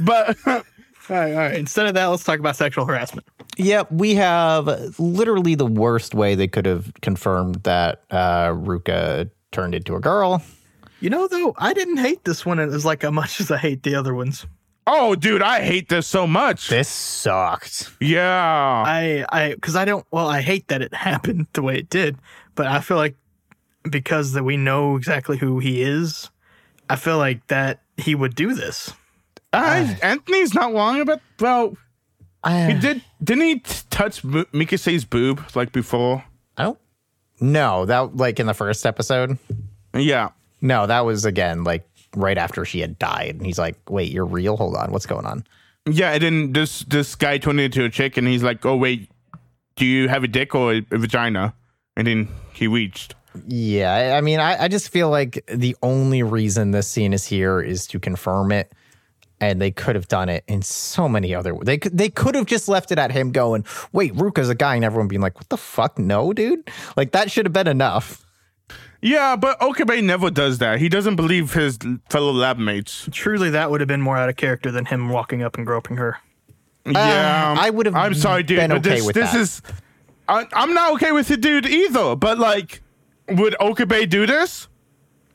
But 0.00 0.38
All 1.10 1.16
right, 1.16 1.32
all 1.32 1.38
right. 1.38 1.54
Instead 1.54 1.86
of 1.86 1.94
that, 1.94 2.06
let's 2.06 2.24
talk 2.24 2.38
about 2.38 2.56
sexual 2.56 2.86
harassment. 2.86 3.26
Yep, 3.58 3.92
we 3.92 4.14
have 4.14 4.98
literally 4.98 5.54
the 5.54 5.66
worst 5.66 6.14
way 6.14 6.34
they 6.34 6.48
could 6.48 6.64
have 6.64 6.92
confirmed 7.02 7.56
that 7.64 8.02
uh, 8.10 8.48
Ruka 8.48 9.30
turned 9.52 9.74
into 9.74 9.96
a 9.96 10.00
girl. 10.00 10.42
You 11.00 11.10
know, 11.10 11.28
though, 11.28 11.54
I 11.58 11.74
didn't 11.74 11.98
hate 11.98 12.24
this 12.24 12.46
one 12.46 12.58
as 12.58 12.86
like 12.86 13.04
as 13.04 13.12
much 13.12 13.40
as 13.40 13.50
I 13.50 13.58
hate 13.58 13.82
the 13.82 13.94
other 13.94 14.14
ones. 14.14 14.46
Oh, 14.86 15.14
dude, 15.14 15.42
I 15.42 15.62
hate 15.62 15.88
this 15.88 16.06
so 16.06 16.26
much. 16.26 16.68
This 16.68 16.88
sucked. 16.88 17.90
Yeah. 18.00 18.84
I, 18.86 19.24
I, 19.30 19.54
because 19.54 19.76
I 19.76 19.84
don't. 19.84 20.06
Well, 20.10 20.28
I 20.28 20.40
hate 20.40 20.68
that 20.68 20.82
it 20.82 20.94
happened 20.94 21.46
the 21.52 21.62
way 21.62 21.78
it 21.78 21.90
did, 21.90 22.16
but 22.54 22.66
I 22.66 22.80
feel 22.80 22.96
like 22.96 23.16
because 23.90 24.32
that 24.32 24.44
we 24.44 24.56
know 24.56 24.96
exactly 24.96 25.36
who 25.36 25.58
he 25.58 25.82
is, 25.82 26.30
I 26.88 26.96
feel 26.96 27.18
like 27.18 27.46
that 27.48 27.80
he 27.96 28.14
would 28.14 28.34
do 28.34 28.54
this. 28.54 28.92
I, 29.52 29.96
Anthony's 30.02 30.52
not 30.54 30.72
wrong 30.74 31.00
about 31.00 31.20
well. 31.38 31.76
I, 32.42 32.72
He 32.72 32.78
did 32.80 33.02
didn't 33.22 33.44
he 33.44 33.58
t- 33.60 33.82
touch 33.90 34.22
Bu- 34.22 34.44
Mikase's 34.52 35.04
boob 35.04 35.42
like 35.54 35.70
before? 35.72 36.24
I 36.56 36.64
don't. 36.64 36.78
No, 37.40 37.86
that 37.86 38.16
like 38.16 38.40
in 38.40 38.46
the 38.46 38.54
first 38.54 38.84
episode. 38.84 39.38
Yeah. 39.94 40.30
No, 40.60 40.86
that 40.86 41.00
was 41.06 41.24
again 41.24 41.62
like 41.62 41.88
right 42.16 42.38
after 42.38 42.64
she 42.64 42.80
had 42.80 42.98
died. 42.98 43.36
And 43.36 43.46
he's 43.46 43.58
like, 43.58 43.76
"Wait, 43.88 44.10
you're 44.10 44.24
real? 44.26 44.56
Hold 44.56 44.76
on, 44.76 44.92
what's 44.92 45.06
going 45.06 45.26
on?" 45.26 45.44
Yeah, 45.86 46.12
and 46.12 46.22
then 46.22 46.52
this 46.52 46.80
this 46.80 47.14
guy 47.14 47.38
turned 47.38 47.60
into 47.60 47.84
a 47.84 47.90
chick, 47.90 48.16
and 48.16 48.26
he's 48.26 48.42
like, 48.42 48.64
"Oh 48.64 48.76
wait, 48.76 49.10
do 49.76 49.84
you 49.84 50.08
have 50.08 50.24
a 50.24 50.28
dick 50.28 50.54
or 50.54 50.74
a, 50.74 50.86
a 50.90 50.98
vagina?" 50.98 51.54
And 51.96 52.06
then 52.06 52.28
he 52.52 52.66
reached. 52.66 53.14
Yeah, 53.46 53.92
I, 53.92 54.18
I 54.18 54.20
mean, 54.20 54.38
I, 54.40 54.64
I 54.64 54.68
just 54.68 54.90
feel 54.90 55.10
like 55.10 55.44
the 55.46 55.76
only 55.82 56.22
reason 56.22 56.70
this 56.70 56.86
scene 56.88 57.12
is 57.12 57.26
here 57.26 57.60
is 57.60 57.86
to 57.88 57.98
confirm 57.98 58.52
it, 58.52 58.72
and 59.40 59.60
they 59.60 59.70
could 59.72 59.96
have 59.96 60.08
done 60.08 60.28
it 60.28 60.44
in 60.46 60.62
so 60.62 61.08
many 61.08 61.34
other. 61.34 61.52
ways. 61.54 61.64
They 61.66 61.78
could 61.78 61.98
they 61.98 62.08
could 62.08 62.34
have 62.34 62.46
just 62.46 62.68
left 62.68 62.92
it 62.92 62.98
at 62.98 63.10
him 63.10 63.32
going, 63.32 63.64
"Wait, 63.92 64.14
Ruka's 64.14 64.48
a 64.48 64.54
guy," 64.54 64.76
and 64.76 64.84
everyone 64.84 65.08
being 65.08 65.20
like, 65.22 65.36
"What 65.36 65.48
the 65.48 65.56
fuck? 65.56 65.98
No, 65.98 66.32
dude!" 66.32 66.70
Like 66.96 67.12
that 67.12 67.30
should 67.30 67.44
have 67.46 67.52
been 67.52 67.68
enough. 67.68 68.23
Yeah, 69.04 69.36
but 69.36 69.60
Okabe 69.60 70.00
never 70.02 70.30
does 70.30 70.58
that. 70.58 70.78
He 70.78 70.88
doesn't 70.88 71.16
believe 71.16 71.52
his 71.52 71.78
fellow 72.08 72.32
lab 72.32 72.56
mates. 72.58 73.06
Truly, 73.12 73.50
that 73.50 73.70
would 73.70 73.82
have 73.82 73.88
been 73.88 74.00
more 74.00 74.16
out 74.16 74.30
of 74.30 74.36
character 74.36 74.70
than 74.70 74.86
him 74.86 75.10
walking 75.10 75.42
up 75.42 75.58
and 75.58 75.66
groping 75.66 75.98
her. 75.98 76.16
Yeah, 76.86 77.48
uh, 77.48 77.52
um, 77.52 77.58
I 77.58 77.68
would 77.68 77.84
have 77.84 77.94
I'm 77.94 78.14
sorry, 78.14 78.42
dude. 78.42 78.56
been 78.56 78.70
but 78.70 78.78
okay 78.78 78.96
this, 78.96 79.06
with 79.06 79.14
this 79.14 79.32
that. 79.32 79.40
is. 79.40 79.62
I, 80.26 80.46
I'm 80.54 80.72
not 80.72 80.94
okay 80.94 81.12
with 81.12 81.30
it, 81.30 81.42
dude, 81.42 81.66
either. 81.66 82.16
But 82.16 82.38
like, 82.38 82.80
would 83.28 83.54
Okabe 83.60 84.08
do 84.08 84.24
this? 84.24 84.68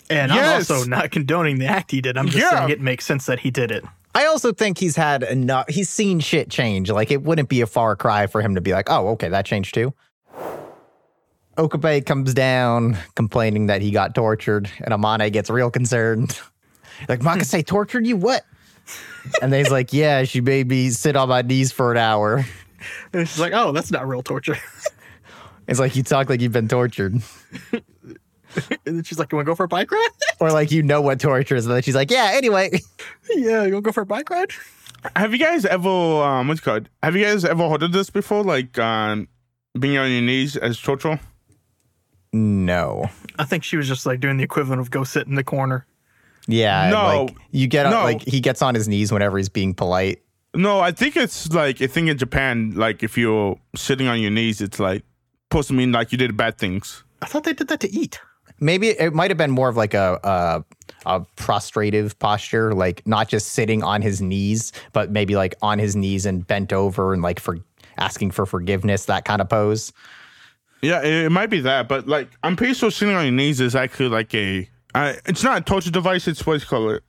And 0.09 0.31
Yes. 0.31 0.69
I'm 0.71 0.75
also 0.77 0.89
not 0.89 1.11
condoning 1.11 1.59
the 1.59 1.67
act 1.67 1.91
he 1.91 2.01
did. 2.01 2.17
I'm 2.17 2.25
just 2.25 2.37
Yeah. 2.39 2.57
saying 2.57 2.69
it 2.71 2.81
makes 2.81 3.05
sense 3.05 3.27
that 3.27 3.39
he 3.41 3.51
did 3.51 3.69
it. 3.69 3.83
I 4.15 4.25
also 4.25 4.51
think 4.51 4.79
he's 4.79 4.95
had 4.95 5.21
enough. 5.21 5.69
He's 5.69 5.89
seen 5.91 6.19
shit 6.19 6.49
change. 6.49 6.89
Like 6.89 7.11
it 7.11 7.21
wouldn't 7.21 7.49
be 7.49 7.61
a 7.61 7.67
far 7.67 7.95
cry 7.95 8.25
for 8.25 8.41
him 8.41 8.55
to 8.55 8.61
be 8.61 8.71
like, 8.73 8.89
"Oh, 8.89 9.09
okay, 9.09 9.29
that 9.29 9.45
changed 9.45 9.75
too." 9.75 9.93
Okabe 11.59 12.05
comes 12.05 12.33
down 12.33 12.97
complaining 13.15 13.67
that 13.67 13.81
he 13.81 13.91
got 13.91 14.15
tortured, 14.15 14.69
and 14.79 14.93
Amane 14.93 15.31
gets 15.31 15.49
real 15.49 15.69
concerned. 15.71 16.39
Like, 17.07 17.21
Makase 17.21 17.65
tortured 17.65 18.05
you? 18.05 18.17
What? 18.17 18.43
And 19.41 19.53
then 19.53 19.63
he's 19.63 19.71
like, 19.71 19.93
Yeah, 19.93 20.25
she 20.25 20.41
made 20.41 20.67
me 20.67 20.89
sit 20.89 21.15
on 21.15 21.29
my 21.29 21.41
knees 21.43 21.71
for 21.71 21.91
an 21.93 21.97
hour. 21.97 22.43
And 23.13 23.27
she's 23.27 23.39
like, 23.39 23.53
"Oh, 23.53 23.71
that's 23.73 23.91
not 23.91 24.07
real 24.07 24.21
torture." 24.23 24.57
It's 25.67 25.79
like 25.79 25.95
you 25.95 26.01
talk 26.03 26.29
like 26.29 26.41
you've 26.41 26.51
been 26.51 26.67
tortured, 26.67 27.21
and 27.71 27.83
then 28.83 29.03
she's 29.03 29.19
like, 29.19 29.31
"You 29.31 29.35
want 29.35 29.45
to 29.45 29.51
go 29.51 29.55
for 29.55 29.65
a 29.65 29.67
bike 29.67 29.91
ride?" 29.91 30.09
or 30.39 30.51
like 30.51 30.71
you 30.71 30.81
know 30.81 30.99
what 31.01 31.19
torture 31.19 31.55
is. 31.55 31.65
And 31.65 31.75
then 31.75 31.81
she's 31.83 31.93
like, 31.95 32.09
Yeah, 32.09 32.31
anyway. 32.33 32.71
yeah, 33.29 33.63
you 33.63 33.73
want 33.73 33.83
to 33.85 33.89
go 33.89 33.91
for 33.91 34.01
a 34.01 34.05
bike 34.05 34.29
ride? 34.29 34.51
Have 35.15 35.31
you 35.31 35.39
guys 35.39 35.65
ever 35.65 35.89
um 35.89 36.47
what's 36.47 36.59
it 36.61 36.63
called? 36.63 36.89
Have 37.03 37.15
you 37.15 37.23
guys 37.23 37.45
ever 37.45 37.69
heard 37.69 37.83
of 37.83 37.91
this 37.91 38.09
before? 38.09 38.43
Like 38.43 38.79
um 38.79 39.27
being 39.79 39.97
on 39.97 40.09
your 40.11 40.21
knees 40.21 40.57
as 40.57 40.79
torture? 40.79 41.19
No. 42.33 43.09
I 43.37 43.45
think 43.45 43.63
she 43.63 43.77
was 43.77 43.87
just 43.87 44.05
like 44.05 44.19
doing 44.19 44.37
the 44.37 44.43
equivalent 44.43 44.81
of 44.81 44.91
go 44.91 45.03
sit 45.03 45.27
in 45.27 45.35
the 45.35 45.43
corner. 45.43 45.85
Yeah. 46.47 46.89
No. 46.89 47.23
Like 47.25 47.35
you 47.51 47.67
get 47.67 47.85
on, 47.85 47.91
No. 47.91 48.03
like 48.03 48.21
he 48.21 48.39
gets 48.39 48.61
on 48.61 48.75
his 48.75 48.87
knees 48.87 49.11
whenever 49.11 49.37
he's 49.37 49.49
being 49.49 49.73
polite. 49.73 50.21
No, 50.55 50.79
I 50.79 50.91
think 50.91 51.15
it's 51.15 51.51
like 51.53 51.81
I 51.81 51.87
think 51.87 52.09
in 52.09 52.17
Japan. 52.17 52.73
Like 52.75 53.03
if 53.03 53.17
you're 53.17 53.59
sitting 53.75 54.07
on 54.07 54.19
your 54.19 54.31
knees, 54.31 54.61
it's 54.61 54.79
like 54.79 55.03
supposed 55.51 55.67
to 55.69 55.73
mean 55.73 55.91
like 55.91 56.11
you 56.11 56.17
did 56.17 56.35
bad 56.37 56.57
things. 56.57 57.03
I 57.21 57.25
thought 57.27 57.43
they 57.43 57.53
did 57.53 57.67
that 57.67 57.79
to 57.81 57.91
eat. 57.91 58.19
Maybe 58.59 58.89
it 58.89 59.13
might 59.13 59.29
have 59.31 59.37
been 59.37 59.51
more 59.51 59.69
of 59.69 59.77
like 59.77 59.93
a, 59.93 60.19
a 60.23 60.63
a 61.05 61.21
prostrative 61.37 62.17
posture, 62.19 62.73
like 62.73 63.05
not 63.07 63.27
just 63.29 63.49
sitting 63.49 63.83
on 63.83 64.01
his 64.01 64.21
knees, 64.21 64.71
but 64.91 65.11
maybe 65.11 65.35
like 65.35 65.55
on 65.61 65.79
his 65.79 65.95
knees 65.95 66.25
and 66.25 66.45
bent 66.45 66.73
over 66.73 67.13
and 67.13 67.21
like 67.21 67.39
for 67.39 67.59
asking 67.97 68.31
for 68.31 68.45
forgiveness, 68.45 69.05
that 69.05 69.25
kind 69.25 69.41
of 69.41 69.49
pose. 69.49 69.93
Yeah, 70.81 71.01
it, 71.01 71.25
it 71.25 71.31
might 71.31 71.49
be 71.49 71.61
that, 71.61 71.87
but 71.87 72.07
like 72.07 72.29
I'm 72.43 72.55
pretty 72.55 72.73
sure 72.73 72.91
sitting 72.91 73.15
on 73.15 73.23
your 73.23 73.31
knees 73.31 73.59
is 73.59 73.75
actually 73.75 74.09
like 74.09 74.33
a. 74.33 74.69
Uh, 74.95 75.13
it's 75.25 75.43
not 75.43 75.59
a 75.59 75.61
torture 75.61 75.91
device. 75.91 76.27
It's 76.27 76.45
what 76.45 76.61
you 76.61 76.67
call 76.67 76.89
it. 76.89 77.03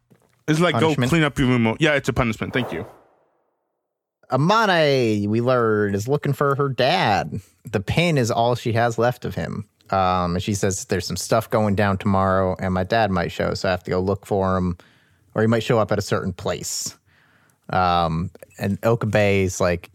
It's 0.48 0.60
like 0.60 0.74
Punishment? 0.74 0.98
go 0.98 1.08
clean 1.08 1.22
up 1.22 1.38
your 1.38 1.48
room. 1.48 1.76
Yeah, 1.78 1.94
it's 1.94 2.08
a 2.08 2.12
punishment. 2.12 2.52
Thank 2.52 2.72
you. 2.72 2.84
Amane, 4.30 5.26
we 5.28 5.40
learn, 5.40 5.94
is 5.94 6.06
looking 6.06 6.32
for 6.32 6.54
her 6.56 6.68
dad. 6.68 7.40
The 7.64 7.80
pin 7.80 8.18
is 8.18 8.30
all 8.30 8.54
she 8.54 8.72
has 8.72 8.98
left 8.98 9.24
of 9.24 9.34
him. 9.34 9.66
Um, 9.90 10.34
and 10.36 10.42
she 10.42 10.54
says 10.54 10.84
there's 10.84 11.06
some 11.06 11.16
stuff 11.16 11.50
going 11.50 11.74
down 11.74 11.98
tomorrow, 11.98 12.56
and 12.60 12.72
my 12.72 12.84
dad 12.84 13.10
might 13.10 13.32
show, 13.32 13.54
so 13.54 13.68
I 13.68 13.72
have 13.72 13.82
to 13.84 13.90
go 13.90 14.00
look 14.00 14.24
for 14.24 14.56
him, 14.56 14.78
or 15.34 15.42
he 15.42 15.48
might 15.48 15.64
show 15.64 15.78
up 15.78 15.90
at 15.90 15.98
a 15.98 16.02
certain 16.02 16.32
place. 16.32 16.96
Um, 17.70 18.30
and 18.58 18.78
Okabe 18.84 19.44
is 19.44 19.60
like 19.60 19.90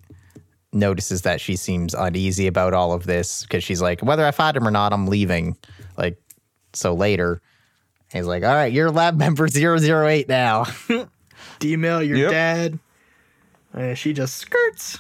notices 0.76 1.24
that 1.24 1.42
she 1.42 1.56
seems 1.56 1.94
uneasy 1.94 2.46
about 2.48 2.74
all 2.74 2.92
of 2.94 3.06
this 3.06 3.44
because 3.44 3.64
she's 3.64 3.82
like, 3.82 4.02
whether 4.02 4.26
I 4.26 4.32
find 4.32 4.56
him 4.56 4.68
or 4.68 4.72
not, 4.72 4.94
I'm 4.94 5.08
leaving. 5.08 5.56
Like, 5.98 6.22
so 6.74 6.94
later, 6.94 7.42
he's 8.12 8.28
like, 8.28 8.44
all 8.44 8.54
right, 8.54 8.72
you're 8.72 8.92
lab 8.92 9.18
member 9.18 9.48
008 9.48 10.28
now. 10.28 10.66
Email 11.64 12.04
your 12.04 12.18
Yep. 12.18 12.32
dad. 12.32 12.80
And 13.74 13.98
she 13.98 14.14
just 14.14 14.36
skirts. 14.38 15.00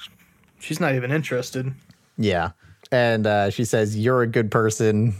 She's 0.60 0.80
not 0.80 0.96
even 0.96 1.12
interested. 1.12 1.74
Yeah. 2.18 2.52
And 2.92 3.28
uh, 3.28 3.50
she 3.50 3.66
says, 3.66 3.98
You're 3.98 4.22
a 4.22 4.28
good 4.28 4.52
person 4.52 5.16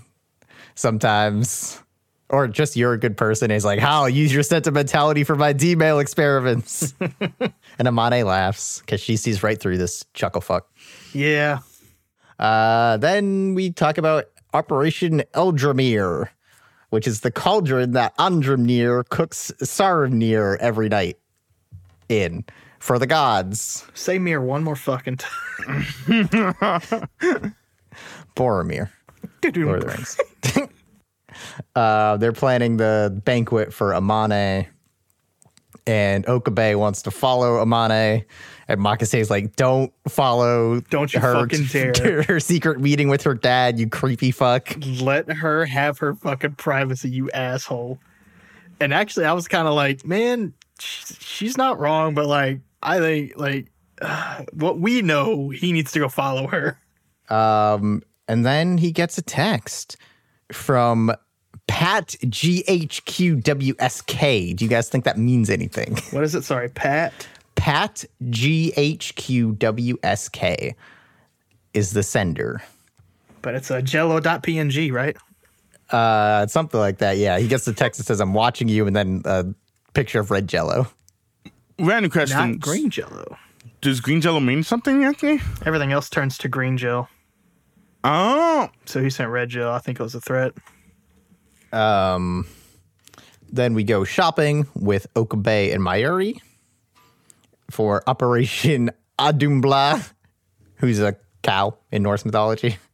sometimes. 0.76 1.82
Or 2.30 2.48
just 2.48 2.76
you're 2.76 2.94
a 2.94 3.00
good 3.00 3.18
person. 3.18 3.52
He's 3.52 3.66
like, 3.66 3.80
How? 3.80 4.06
Use 4.06 4.34
your 4.34 4.44
sentimentality 4.44 5.24
for 5.24 5.36
my 5.36 5.54
D-mail 5.54 6.00
experiments. 6.00 6.94
and 7.00 7.88
Amane 7.88 8.26
laughs 8.26 8.80
because 8.80 9.00
she 9.00 9.16
sees 9.16 9.44
right 9.44 9.60
through 9.60 9.78
this 9.78 10.06
chuckle 10.14 10.42
fuck. 10.42 10.68
Yeah. 11.14 11.60
Uh, 12.40 12.98
then 12.98 13.54
we 13.54 13.72
talk 13.72 13.98
about 13.98 14.26
Operation 14.54 15.24
Eldhrímnir, 15.34 16.30
which 16.90 17.08
is 17.08 17.22
the 17.22 17.32
cauldron 17.32 17.92
that 17.92 18.18
Andhrímnir 18.18 19.08
cooks 19.10 19.52
Saravnir 19.62 20.58
every 20.58 20.90
night 20.90 21.18
in 22.10 22.44
for 22.80 23.00
the 23.00 23.08
gods. 23.08 23.86
Say 23.94 24.20
Mir 24.20 24.42
one 24.42 24.64
more 24.64 24.76
fucking 24.76 25.18
time. 25.18 25.84
Boromir. 28.36 28.90
Lord 29.56 29.84
of 29.84 29.88
the 29.88 29.88
Rings. 29.88 30.18
Uh, 31.76 32.18
they're 32.18 32.32
planning 32.34 32.78
the 32.78 33.20
banquet 33.26 33.74
for 33.74 33.92
Amane, 33.92 34.68
and 35.88 36.28
Okabe 36.28 36.76
wants 36.76 37.02
to 37.04 37.12
follow 37.12 37.64
Amane, 37.64 38.26
and 38.68 38.80
Makase's 38.80 39.30
like, 39.30 39.56
"Don't 39.56 39.94
follow, 40.08 40.82
Don't 40.90 41.14
you 41.14 41.20
her 41.20 41.34
fucking 41.34 41.66
dare." 41.94 42.24
her 42.24 42.40
secret 42.40 42.80
meeting 42.80 43.10
with 43.10 43.24
her 43.24 43.34
dad, 43.34 43.80
you 43.80 43.90
creepy 43.90 44.32
fuck." 44.32 44.76
Let 45.00 45.32
her 45.32 45.66
have 45.66 46.00
her 46.00 46.16
fucking 46.16 46.56
privacy, 46.56 47.10
you 47.10 47.30
asshole. 47.32 48.00
And 48.80 48.94
actually, 48.94 49.26
I 49.26 49.34
was 49.34 49.48
kind 49.48 49.68
of 49.68 49.74
like, 49.74 50.06
man, 50.06 50.54
she's 50.80 51.58
not 51.58 51.80
wrong, 51.80 52.14
but 52.14 52.26
like, 52.26 52.60
I 52.82 53.00
think 53.00 53.34
like 53.38 53.72
what 54.54 54.80
we 54.80 55.02
know, 55.02 55.50
he 55.50 55.72
needs 55.72 55.92
to 55.94 56.00
go 56.00 56.10
follow 56.10 56.48
her. 56.48 56.80
Um, 57.30 58.04
and 58.28 58.46
then 58.46 58.78
he 58.78 58.92
gets 58.92 59.18
a 59.18 59.22
text 59.22 59.98
from 60.52 61.12
Pat 61.68 62.16
GHQWSK. 63.26 64.56
Do 64.56 64.64
you 64.66 64.70
guys 64.70 64.88
think 64.90 65.04
that 65.06 65.18
means 65.18 65.50
anything? 65.50 65.98
What 66.12 66.24
is 66.24 66.36
it? 66.36 66.44
Sorry, 66.44 66.70
Pat. 66.70 67.28
Pat 67.56 68.06
GHQWSK 69.46 70.76
is 71.74 71.92
the 71.94 72.04
sender. 72.04 72.62
But 73.42 73.56
it's 73.56 73.70
a 73.72 73.82
jello.png, 73.82 74.92
right? 74.94 75.18
Uh, 75.90 76.48
something 76.48 76.80
like 76.80 76.98
that. 77.00 77.18
Yeah, 77.18 77.38
he 77.40 77.48
gets 77.48 77.66
the 77.66 77.74
text 77.74 77.98
that 78.00 78.06
says, 78.08 78.20
"I'm 78.20 78.34
watching 78.34 78.68
you," 78.68 78.88
and 78.88 78.96
then 78.96 79.22
a 79.26 79.46
picture 79.94 80.20
of 80.20 80.32
red 80.32 80.48
jello. 80.48 80.88
Random 81.80 82.10
question: 82.12 82.38
Not 82.52 82.60
green 82.60 82.90
jello. 82.90 83.38
does 83.82 84.00
green 84.02 84.20
jello 84.22 84.40
mean 84.40 84.64
something, 84.64 85.04
Anthony? 85.04 85.42
Everything 85.66 85.92
else 85.92 86.10
turns 86.10 86.38
to 86.40 86.48
green 86.48 86.78
gel. 86.78 87.08
Oh, 88.04 88.70
So 88.86 89.02
he 89.02 89.10
sent 89.12 89.30
red 89.30 89.50
gel. 89.50 89.72
I 89.72 89.80
think 89.80 90.00
it 90.00 90.04
was 90.04 90.16
a 90.16 90.22
threat. 90.22 90.54
Um, 91.76 92.48
then 93.52 93.74
we 93.74 93.84
go 93.84 94.04
shopping 94.04 94.68
with 94.76 95.08
Okabe 95.16 95.72
and 95.74 95.82
Mayuri 95.82 96.40
for 97.70 98.04
Operation 98.08 98.92
Audhumbla, 99.20 100.12
who's 100.76 101.00
a 101.00 101.16
cow 101.44 101.78
in 101.92 102.04
Norse 102.04 102.26
mythology. 102.26 102.78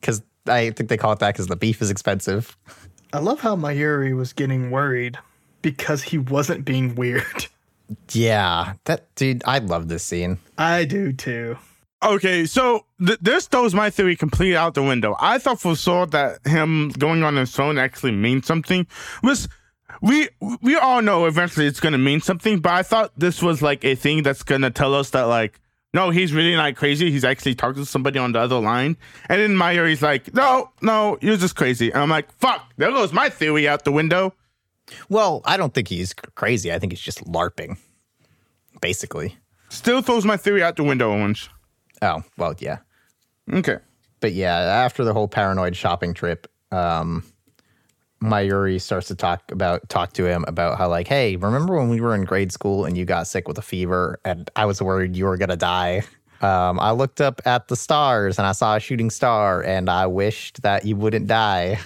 Because 0.00 0.22
I 0.46 0.70
think 0.70 0.88
they 0.88 0.96
call 0.96 1.12
it 1.12 1.18
that 1.18 1.34
because 1.34 1.48
the 1.48 1.56
beef 1.56 1.82
is 1.82 1.90
expensive. 1.90 2.56
I 3.12 3.18
love 3.18 3.40
how 3.40 3.54
Mayuri 3.54 4.16
was 4.16 4.32
getting 4.32 4.70
worried 4.70 5.18
because 5.60 6.02
he 6.02 6.16
wasn't 6.16 6.64
being 6.64 6.94
weird. 6.94 7.46
Yeah, 8.12 8.74
that 8.84 9.12
dude, 9.16 9.42
I 9.44 9.58
love 9.58 9.88
this 9.88 10.04
scene. 10.04 10.38
I 10.56 10.84
do 10.84 11.12
too. 11.12 11.58
Okay, 12.02 12.46
so 12.46 12.86
th- 13.04 13.18
this 13.20 13.46
throws 13.46 13.74
my 13.74 13.90
theory 13.90 14.16
completely 14.16 14.56
out 14.56 14.74
the 14.74 14.82
window. 14.82 15.16
I 15.20 15.38
thought 15.38 15.60
for 15.60 15.76
sure 15.76 16.06
that 16.06 16.46
him 16.46 16.88
going 16.90 17.22
on 17.22 17.36
his 17.36 17.54
phone 17.54 17.76
actually 17.78 18.12
means 18.12 18.46
something. 18.46 18.86
Was 19.22 19.48
we 20.00 20.28
we 20.62 20.76
all 20.76 21.02
know 21.02 21.26
eventually 21.26 21.66
it's 21.66 21.80
gonna 21.80 21.98
mean 21.98 22.20
something, 22.20 22.60
but 22.60 22.72
I 22.72 22.82
thought 22.82 23.12
this 23.18 23.42
was 23.42 23.60
like 23.60 23.84
a 23.84 23.94
thing 23.94 24.22
that's 24.22 24.42
gonna 24.42 24.70
tell 24.70 24.94
us 24.94 25.10
that 25.10 25.24
like 25.24 25.60
no, 25.92 26.10
he's 26.10 26.32
really 26.32 26.54
not 26.54 26.76
crazy. 26.76 27.10
He's 27.10 27.24
actually 27.24 27.56
talking 27.56 27.82
to 27.82 27.88
somebody 27.88 28.18
on 28.18 28.32
the 28.32 28.38
other 28.38 28.60
line. 28.60 28.96
And 29.28 29.40
then 29.40 29.56
Mayuri's 29.56 30.02
like, 30.02 30.32
no, 30.32 30.70
no, 30.80 31.18
you're 31.20 31.36
just 31.36 31.56
crazy. 31.56 31.90
And 31.90 32.00
I'm 32.00 32.08
like, 32.08 32.30
fuck, 32.38 32.72
there 32.76 32.92
goes 32.92 33.12
my 33.12 33.28
theory 33.28 33.66
out 33.66 33.84
the 33.84 33.90
window. 33.90 34.32
Well, 35.08 35.42
I 35.44 35.56
don't 35.56 35.74
think 35.74 35.88
he's 35.88 36.14
crazy. 36.14 36.72
I 36.72 36.78
think 36.78 36.92
he's 36.92 37.00
just 37.00 37.24
LARPing, 37.24 37.76
basically. 38.80 39.36
Still 39.68 40.00
throws 40.00 40.24
my 40.24 40.36
theory 40.36 40.62
out 40.62 40.76
the 40.76 40.84
window, 40.84 41.12
Owens. 41.12 41.48
Oh, 42.02 42.22
well, 42.36 42.54
yeah. 42.58 42.78
Okay. 43.52 43.78
but 44.20 44.32
yeah, 44.32 44.56
after 44.56 45.04
the 45.04 45.12
whole 45.12 45.28
paranoid 45.28 45.76
shopping 45.76 46.14
trip, 46.14 46.46
um, 46.72 47.24
Mayuri 48.22 48.80
starts 48.80 49.08
to 49.08 49.14
talk 49.14 49.50
about 49.50 49.88
talk 49.88 50.12
to 50.14 50.26
him 50.26 50.44
about 50.46 50.76
how 50.78 50.88
like, 50.88 51.08
hey, 51.08 51.36
remember 51.36 51.76
when 51.76 51.88
we 51.88 52.00
were 52.00 52.14
in 52.14 52.24
grade 52.24 52.52
school 52.52 52.84
and 52.84 52.96
you 52.96 53.04
got 53.04 53.26
sick 53.26 53.48
with 53.48 53.56
a 53.58 53.62
fever 53.62 54.20
and 54.24 54.50
I 54.56 54.66
was 54.66 54.80
worried 54.82 55.16
you 55.16 55.24
were 55.24 55.36
gonna 55.38 55.56
die. 55.56 56.02
Um, 56.42 56.78
I 56.80 56.92
looked 56.92 57.20
up 57.20 57.40
at 57.44 57.68
the 57.68 57.76
stars 57.76 58.38
and 58.38 58.46
I 58.46 58.52
saw 58.52 58.76
a 58.76 58.80
shooting 58.80 59.10
star 59.10 59.62
and 59.62 59.88
I 59.90 60.06
wished 60.06 60.62
that 60.62 60.84
you 60.86 60.96
wouldn't 60.96 61.26
die. 61.26 61.78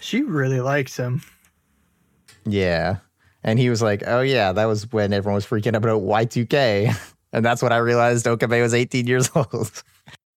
She 0.00 0.22
really 0.22 0.60
likes 0.60 0.96
him. 0.96 1.22
Yeah. 2.46 2.96
And 3.44 3.58
he 3.58 3.70
was 3.70 3.80
like, 3.82 4.02
Oh 4.06 4.22
yeah, 4.22 4.52
that 4.52 4.64
was 4.64 4.90
when 4.92 5.12
everyone 5.12 5.34
was 5.34 5.46
freaking 5.46 5.68
out 5.68 5.76
about 5.76 6.02
Y2K. 6.02 6.94
And 7.32 7.44
that's 7.44 7.62
when 7.62 7.72
I 7.72 7.78
realized 7.78 8.26
Okabe 8.26 8.60
was 8.60 8.74
18 8.74 9.06
years 9.06 9.30
old. 9.34 9.82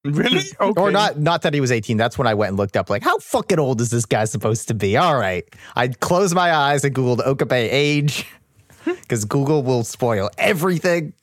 Really? 0.05 0.41
Okay. 0.59 0.81
Or 0.81 0.91
not 0.91 1.17
not 1.17 1.41
that 1.43 1.53
he 1.53 1.61
was 1.61 1.71
18. 1.71 1.97
That's 1.97 2.17
when 2.17 2.27
I 2.27 2.33
went 2.33 2.49
and 2.49 2.57
looked 2.57 2.75
up 2.75 2.89
like 2.89 3.03
how 3.03 3.17
fucking 3.19 3.57
old 3.59 3.79
is 3.81 3.89
this 3.89 4.05
guy 4.05 4.25
supposed 4.25 4.67
to 4.67 4.73
be? 4.73 4.97
All 4.97 5.17
right. 5.17 5.45
I 5.75 5.87
closed 5.87 6.35
my 6.35 6.53
eyes 6.53 6.83
and 6.83 6.93
googled 6.93 7.25
Okabe 7.25 7.53
age 7.53 8.25
cuz 9.07 9.23
Google 9.25 9.63
will 9.63 9.83
spoil 9.83 10.29
everything. 10.37 11.13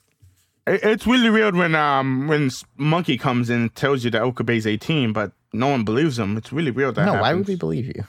It's 0.67 1.05
really 1.07 1.29
weird 1.29 1.55
when 1.55 1.75
um 1.75 2.27
when 2.27 2.49
Monkey 2.77 3.17
comes 3.17 3.49
in 3.49 3.61
and 3.61 3.75
tells 3.75 4.03
you 4.03 4.11
that 4.11 4.21
Okabe's 4.23 4.65
18, 4.65 5.13
but 5.13 5.31
no 5.53 5.67
one 5.67 5.83
believes 5.83 6.17
him. 6.17 6.37
It's 6.37 6.51
really 6.51 6.71
weird 6.71 6.95
that 6.95 7.05
no, 7.05 7.21
why 7.21 7.33
would 7.33 7.47
we 7.47 7.55
believe 7.55 7.85
you? 7.85 8.03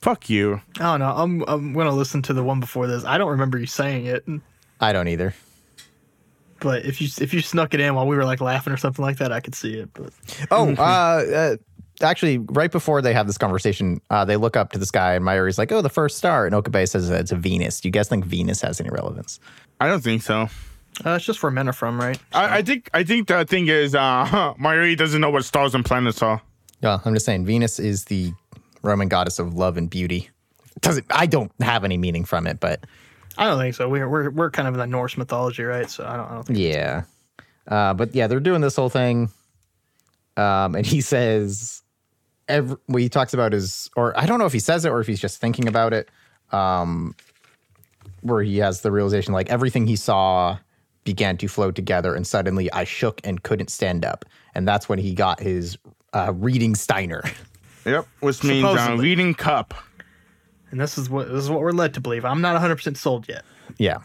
Fuck 0.00 0.30
you. 0.30 0.60
I 0.78 0.82
don't 0.92 1.00
know. 1.00 1.12
I'm 1.16 1.42
I'm 1.48 1.72
gonna 1.72 1.92
listen 1.92 2.22
to 2.22 2.32
the 2.32 2.42
one 2.42 2.60
before 2.60 2.86
this. 2.86 3.04
I 3.04 3.18
don't 3.18 3.30
remember 3.30 3.58
you 3.58 3.66
saying 3.66 4.06
it, 4.06 4.24
I 4.80 4.92
don't 4.92 5.08
either. 5.08 5.34
But 6.60 6.84
if 6.84 7.00
you 7.00 7.08
if 7.20 7.32
you 7.34 7.40
snuck 7.40 7.74
it 7.74 7.80
in 7.80 7.94
while 7.94 8.06
we 8.06 8.16
were 8.16 8.24
like 8.24 8.40
laughing 8.40 8.72
or 8.72 8.76
something 8.76 9.04
like 9.04 9.18
that, 9.18 9.32
I 9.32 9.40
could 9.40 9.54
see 9.54 9.74
it. 9.74 9.90
But 9.94 10.10
Oh, 10.50 10.70
uh, 10.78 10.82
uh 10.82 11.56
actually 12.00 12.38
right 12.38 12.70
before 12.70 13.02
they 13.02 13.12
have 13.12 13.26
this 13.26 13.38
conversation, 13.38 14.00
uh, 14.10 14.24
they 14.24 14.36
look 14.36 14.56
up 14.56 14.72
to 14.72 14.78
the 14.78 14.86
sky 14.86 15.14
and 15.14 15.24
Mayuri's 15.24 15.58
like, 15.58 15.72
"Oh, 15.72 15.82
the 15.82 15.88
first 15.88 16.16
star." 16.18 16.46
And 16.46 16.54
Okabe 16.54 16.86
says 16.86 17.08
that 17.08 17.20
it's 17.20 17.32
a 17.32 17.36
Venus. 17.36 17.80
Do 17.80 17.88
you 17.88 17.92
guys 17.92 18.08
think 18.08 18.24
Venus 18.24 18.60
has 18.62 18.80
any 18.80 18.90
relevance? 18.90 19.40
I 19.80 19.88
don't 19.88 20.02
think 20.02 20.22
so. 20.22 20.48
uh, 21.04 21.10
it's 21.10 21.24
just 21.24 21.42
where 21.42 21.52
men 21.52 21.68
are 21.68 21.72
from, 21.72 22.00
right? 22.00 22.18
I, 22.32 22.58
I 22.58 22.62
think 22.62 22.90
I 22.94 23.04
think 23.04 23.28
the 23.28 23.44
thing 23.44 23.68
is 23.68 23.94
uh 23.94 24.24
Mayuri 24.60 24.96
doesn't 24.96 25.20
know 25.20 25.30
what 25.30 25.44
stars 25.44 25.74
and 25.74 25.84
planets 25.84 26.22
are. 26.22 26.40
Yeah, 26.80 26.98
I'm 27.04 27.14
just 27.14 27.26
saying 27.26 27.44
Venus 27.44 27.78
is 27.80 28.04
the 28.04 28.32
Roman 28.82 29.08
goddess 29.08 29.38
of 29.40 29.54
love 29.54 29.76
and 29.76 29.90
beauty. 29.90 30.30
Doesn't 30.80 31.06
I 31.10 31.26
don't 31.26 31.50
have 31.60 31.84
any 31.84 31.96
meaning 31.96 32.24
from 32.24 32.46
it, 32.46 32.60
but 32.60 32.84
I 33.38 33.46
don't 33.46 33.58
think 33.58 33.74
so. 33.74 33.88
We're 33.88 34.08
we're 34.08 34.30
we're 34.30 34.50
kind 34.50 34.68
of 34.68 34.74
in 34.74 34.80
the 34.80 34.86
Norse 34.86 35.16
mythology, 35.16 35.62
right? 35.62 35.88
So 35.88 36.04
I 36.04 36.16
don't 36.16 36.30
I 36.30 36.34
don't 36.34 36.42
think. 36.44 36.58
yeah. 36.58 37.04
Uh, 37.66 37.94
but 37.94 38.14
yeah, 38.14 38.26
they're 38.26 38.40
doing 38.40 38.60
this 38.60 38.76
whole 38.76 38.88
thing. 38.88 39.30
Um, 40.36 40.74
and 40.74 40.86
he 40.86 41.00
says 41.00 41.82
every 42.48 42.76
well, 42.88 42.98
he 42.98 43.08
talks 43.08 43.34
about 43.34 43.52
his 43.52 43.90
or 43.96 44.18
I 44.18 44.26
don't 44.26 44.38
know 44.38 44.46
if 44.46 44.52
he 44.52 44.58
says 44.58 44.84
it 44.84 44.90
or 44.90 45.00
if 45.00 45.06
he's 45.06 45.20
just 45.20 45.40
thinking 45.40 45.68
about 45.68 45.92
it. 45.92 46.10
Um 46.52 47.14
where 48.22 48.42
he 48.42 48.58
has 48.58 48.80
the 48.80 48.90
realization 48.90 49.32
like 49.32 49.48
everything 49.48 49.86
he 49.86 49.94
saw 49.94 50.58
began 51.04 51.36
to 51.36 51.46
flow 51.46 51.70
together 51.70 52.14
and 52.14 52.26
suddenly 52.26 52.70
I 52.72 52.84
shook 52.84 53.20
and 53.24 53.42
couldn't 53.42 53.70
stand 53.70 54.04
up. 54.04 54.24
And 54.54 54.66
that's 54.66 54.88
when 54.88 54.98
he 54.98 55.14
got 55.14 55.40
his 55.40 55.78
uh, 56.12 56.32
reading 56.34 56.74
Steiner. 56.74 57.22
Yep, 57.84 58.06
which 58.20 58.42
means 58.44 58.64
uh, 58.64 58.96
reading 58.98 59.34
cup. 59.34 59.72
And 60.70 60.80
this 60.80 60.98
is 60.98 61.08
what 61.08 61.28
this 61.28 61.44
is 61.44 61.50
what 61.50 61.60
we're 61.60 61.72
led 61.72 61.94
to 61.94 62.00
believe. 62.00 62.24
I'm 62.24 62.40
not 62.40 62.52
100 62.54 62.76
percent 62.76 62.96
sold 62.98 63.28
yet. 63.28 63.44
Yeah. 63.78 63.98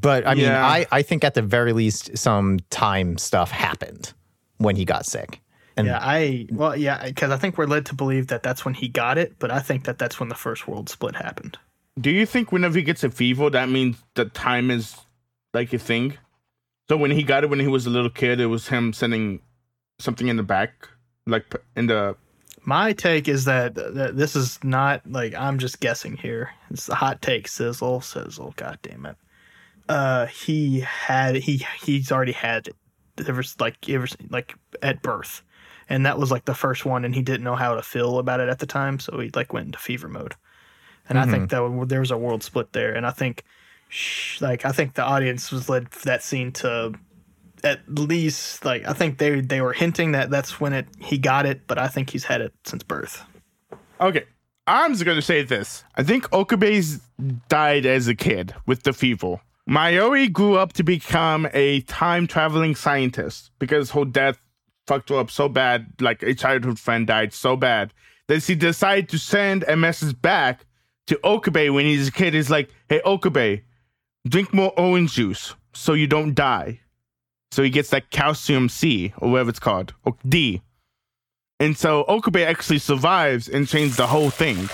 But 0.00 0.26
I 0.26 0.34
mean, 0.34 0.44
Yeah. 0.44 0.64
I, 0.64 0.86
I 0.92 1.02
think 1.02 1.24
at 1.24 1.34
the 1.34 1.42
very 1.42 1.72
least, 1.72 2.16
some 2.16 2.60
time 2.70 3.18
stuff 3.18 3.50
happened 3.50 4.12
when 4.58 4.76
he 4.76 4.84
got 4.84 5.04
sick. 5.04 5.40
And 5.76 5.86
Yeah, 5.86 5.98
I 6.00 6.46
well, 6.50 6.76
yeah, 6.76 7.04
because 7.04 7.30
I 7.30 7.36
think 7.36 7.58
we're 7.58 7.66
led 7.66 7.86
to 7.86 7.94
believe 7.94 8.28
that 8.28 8.42
that's 8.42 8.64
when 8.64 8.74
he 8.74 8.88
got 8.88 9.18
it, 9.18 9.34
but 9.38 9.50
I 9.50 9.60
think 9.60 9.84
that 9.84 9.98
that's 9.98 10.20
when 10.20 10.28
the 10.28 10.34
first 10.34 10.68
world 10.68 10.88
split 10.88 11.16
happened. 11.16 11.58
Do 12.00 12.10
you 12.10 12.24
think 12.24 12.52
whenever 12.52 12.78
he 12.78 12.84
gets 12.84 13.02
a 13.02 13.10
fever, 13.10 13.50
that 13.50 13.68
means 13.68 13.96
the 14.14 14.26
time 14.26 14.70
is 14.70 14.96
like 15.52 15.72
a 15.72 15.78
thing? 15.78 16.16
So 16.88 16.96
when 16.96 17.10
he 17.10 17.22
got 17.22 17.44
it 17.44 17.50
when 17.50 17.60
he 17.60 17.68
was 17.68 17.86
a 17.86 17.90
little 17.90 18.10
kid, 18.10 18.40
it 18.40 18.46
was 18.46 18.68
him 18.68 18.92
sending 18.92 19.40
something 19.98 20.28
in 20.28 20.36
the 20.36 20.42
back, 20.42 20.88
like 21.26 21.52
in 21.76 21.86
the. 21.86 22.16
My 22.64 22.92
take 22.92 23.26
is 23.28 23.46
that, 23.46 23.74
that 23.74 24.16
this 24.16 24.36
is 24.36 24.58
not 24.62 25.02
like 25.10 25.34
I'm 25.34 25.58
just 25.58 25.80
guessing 25.80 26.16
here. 26.16 26.50
It's 26.70 26.88
a 26.88 26.94
hot 26.94 27.22
take, 27.22 27.48
sizzle, 27.48 28.00
sizzle. 28.00 28.54
God 28.56 28.78
damn 28.82 29.06
it. 29.06 29.16
Uh, 29.88 30.26
he 30.26 30.80
had 30.80 31.36
he 31.36 31.66
he's 31.82 32.12
already 32.12 32.32
had 32.32 32.68
it 32.68 32.76
ever 33.28 33.42
like 33.58 33.88
ever 33.88 34.06
like 34.28 34.54
at 34.82 35.02
birth, 35.02 35.42
and 35.88 36.06
that 36.06 36.18
was 36.18 36.30
like 36.30 36.44
the 36.44 36.54
first 36.54 36.84
one, 36.84 37.04
and 37.04 37.14
he 37.14 37.22
didn't 37.22 37.42
know 37.44 37.56
how 37.56 37.74
to 37.74 37.82
feel 37.82 38.18
about 38.18 38.40
it 38.40 38.48
at 38.48 38.58
the 38.60 38.66
time, 38.66 39.00
so 39.00 39.18
he 39.18 39.30
like 39.34 39.52
went 39.52 39.66
into 39.66 39.78
fever 39.78 40.08
mode. 40.08 40.34
And 41.08 41.18
I 41.18 41.24
think 41.26 41.50
that 41.50 41.58
w- 41.58 41.86
there 41.86 42.00
was 42.00 42.12
a 42.12 42.16
world 42.16 42.44
split 42.44 42.72
there, 42.72 42.94
and 42.94 43.04
I 43.04 43.10
think, 43.10 43.42
sh- 43.88 44.40
like 44.40 44.64
I 44.64 44.70
think 44.70 44.94
the 44.94 45.02
audience 45.02 45.50
was 45.50 45.68
led 45.68 45.90
that 46.04 46.22
scene 46.22 46.52
to 46.52 46.92
at 47.64 47.80
least 47.88 48.64
like 48.64 48.86
I 48.86 48.92
think 48.92 49.18
they 49.18 49.40
they 49.40 49.60
were 49.60 49.72
hinting 49.72 50.12
that 50.12 50.30
that's 50.30 50.60
when 50.60 50.72
it 50.72 50.86
he 50.98 51.18
got 51.18 51.46
it, 51.46 51.66
but 51.66 51.78
I 51.78 51.88
think 51.88 52.10
he's 52.10 52.24
had 52.24 52.40
it 52.40 52.52
since 52.64 52.82
birth. 52.82 53.24
Okay, 54.00 54.24
I'm 54.66 54.92
just 54.92 55.04
gonna 55.04 55.22
say 55.22 55.42
this. 55.42 55.84
I 55.96 56.02
think 56.02 56.30
Okabe's 56.32 57.00
died 57.48 57.86
as 57.86 58.08
a 58.08 58.14
kid 58.14 58.54
with 58.66 58.82
the 58.82 58.92
fever. 58.92 59.40
Mayuri 59.68 60.32
grew 60.32 60.56
up 60.56 60.72
to 60.74 60.82
become 60.82 61.46
a 61.52 61.82
time 61.82 62.26
traveling 62.26 62.74
scientist 62.74 63.50
because 63.58 63.90
her 63.92 64.04
death 64.04 64.40
fucked 64.86 65.10
her 65.10 65.18
up 65.18 65.30
so 65.30 65.48
bad, 65.48 65.86
like 66.00 66.22
a 66.22 66.34
childhood 66.34 66.78
friend 66.78 67.06
died 67.06 67.32
so 67.32 67.56
bad, 67.56 67.92
that 68.26 68.42
she 68.42 68.56
decided 68.56 69.08
to 69.10 69.18
send 69.18 69.64
a 69.68 69.76
message 69.76 70.20
back 70.20 70.66
to 71.06 71.20
Okabe 71.22 71.70
when 71.70 71.84
he's 71.86 72.08
a 72.08 72.12
kid. 72.12 72.34
He's 72.34 72.50
like, 72.50 72.70
hey, 72.88 73.00
Okabe, 73.04 73.60
drink 74.26 74.52
more 74.52 74.72
orange 74.78 75.12
juice 75.12 75.54
so 75.72 75.92
you 75.92 76.06
don't 76.06 76.34
die. 76.34 76.79
So 77.52 77.62
he 77.62 77.70
gets 77.70 77.90
that 77.90 78.10
calcium 78.10 78.68
C 78.68 79.12
or 79.18 79.30
whatever 79.30 79.50
it's 79.50 79.58
called, 79.58 79.92
or 80.04 80.14
D. 80.28 80.62
And 81.58 81.76
so 81.76 82.04
Okabe 82.08 82.36
actually 82.36 82.78
survives 82.78 83.48
and 83.48 83.66
changes 83.68 83.96
the 83.96 84.06
whole 84.06 84.30
thing. 84.30 84.68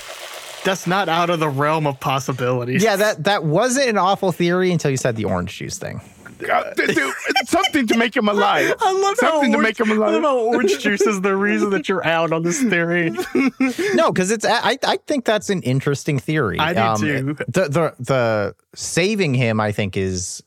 That's 0.65 0.87
not 0.87 1.09
out 1.09 1.31
of 1.31 1.41
the 1.41 1.49
realm 1.49 1.87
of 1.87 1.99
possibilities. 2.01 2.83
yeah, 2.83 2.97
that, 2.97 3.25
that 3.25 3.45
wasn't 3.45 3.89
an 3.89 3.99
awful 3.99 4.31
theory 4.33 4.73
until 4.73 4.91
you 4.91 4.97
said 4.97 5.17
the 5.17 5.25
orange 5.25 5.57
juice 5.57 5.79
thing. 5.79 6.01
Uh, 6.53 6.75
dude, 6.75 6.95
dude, 6.95 7.15
something 7.47 7.87
to 7.87 7.97
make 7.97 8.15
him 8.15 8.29
alive. 8.29 8.75
I 8.81 8.93
love 8.93 9.17
Something 9.17 9.25
how 9.25 9.31
to 9.31 9.47
orange, 9.57 9.63
make 9.63 9.81
him 9.81 9.91
alive. 9.97 10.09
I 10.11 10.13
love 10.19 10.23
how 10.23 10.39
orange 10.39 10.79
juice 10.81 11.01
is 11.01 11.23
the 11.23 11.35
reason 11.35 11.71
that 11.71 11.89
you're 11.89 12.05
out 12.07 12.31
on 12.33 12.43
this 12.43 12.61
theory. 12.63 13.11
No, 13.95 14.13
because 14.13 14.31
it's 14.31 14.45
I, 14.45 14.77
I 14.85 14.99
think 15.07 15.25
that's 15.25 15.49
an 15.49 15.63
interesting 15.63 16.19
theory. 16.19 16.59
Um, 16.59 16.69
I 16.77 16.95
do 16.97 17.01
too. 17.01 17.35
The 17.49 17.69
the 17.69 17.95
the 17.99 18.55
saving 18.75 19.33
him, 19.35 19.61
I 19.61 19.73
think, 19.73 19.97
is 19.97 20.43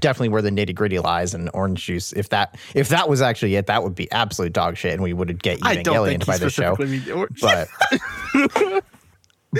definitely 0.00 0.28
where 0.30 0.42
the 0.42 0.50
nitty 0.50 0.74
gritty 0.74 0.98
lies. 0.98 1.34
And 1.34 1.50
orange 1.54 1.84
juice, 1.84 2.12
if 2.12 2.28
that 2.30 2.56
if 2.74 2.88
that 2.88 3.08
was 3.08 3.20
actually 3.22 3.54
it, 3.56 3.66
that 3.66 3.82
would 3.82 3.94
be 3.94 4.10
absolute 4.12 4.52
dog 4.52 4.76
shit, 4.76 4.92
and 4.92 5.02
we 5.02 5.12
would 5.12 5.42
get 5.42 5.58
I 5.62 5.76
don't 5.82 5.94
Evangelion 5.96 6.26
by 6.26 6.38
the 6.38 6.50
show. 6.50 6.74
specifically 6.74 7.12
mean 7.12 7.18
orange. 7.18 7.40
But 7.40 8.84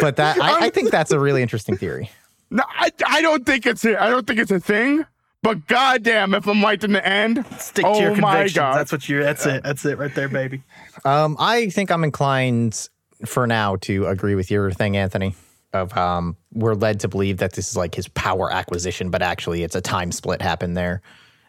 but 0.01 0.17
that 0.17 0.41
I, 0.41 0.67
I 0.67 0.71
think 0.71 0.91
that's 0.91 1.11
a 1.13 1.19
really 1.21 1.43
interesting 1.43 1.77
theory. 1.77 2.11
No, 2.51 2.63
I, 2.69 2.91
I 3.07 3.23
don't 3.23 3.45
think 3.47 3.67
it's 3.67 3.85
a, 3.85 4.01
I 4.01 4.11
don't 4.11 4.27
think 4.27 4.39
it's 4.41 4.51
a 4.51 4.61
thing. 4.61 5.05
but 5.43 5.67
goddamn, 5.67 6.35
if 6.35 6.47
I'm 6.47 6.63
right 6.63 6.83
in 6.83 6.93
the 6.93 7.07
end, 7.07 7.45
Stick 7.59 7.85
oh 7.87 7.95
to 7.95 8.01
your 8.01 8.17
my 8.17 8.35
convictions. 8.35 8.55
god, 8.55 8.77
That's 8.79 8.93
what 8.93 9.09
you're. 9.09 9.23
That's 9.23 9.47
it. 9.47 9.63
That's 9.63 9.85
it 9.85 9.99
right 9.99 10.15
there, 10.15 10.29
baby. 10.29 10.63
Um, 11.05 11.37
I 11.39 11.69
think 11.71 11.91
I'm 11.91 12.05
inclined 12.05 12.89
for 13.25 13.47
now 13.47 13.77
to 13.83 14.07
agree 14.07 14.35
with 14.35 14.51
your 14.51 14.71
thing, 14.71 14.97
Anthony. 14.97 15.35
Of 15.73 15.97
um, 15.97 16.37
we're 16.55 16.75
led 16.75 17.01
to 17.01 17.09
believe 17.09 17.39
that 17.39 17.53
this 17.53 17.69
is 17.71 17.77
like 17.77 17.95
his 17.95 18.09
power 18.09 18.53
acquisition, 18.53 19.11
but 19.11 19.23
actually 19.23 19.63
it's 19.63 19.75
a 19.75 19.81
time 19.81 20.13
split 20.13 20.41
happened 20.41 20.77
there, 20.77 21.03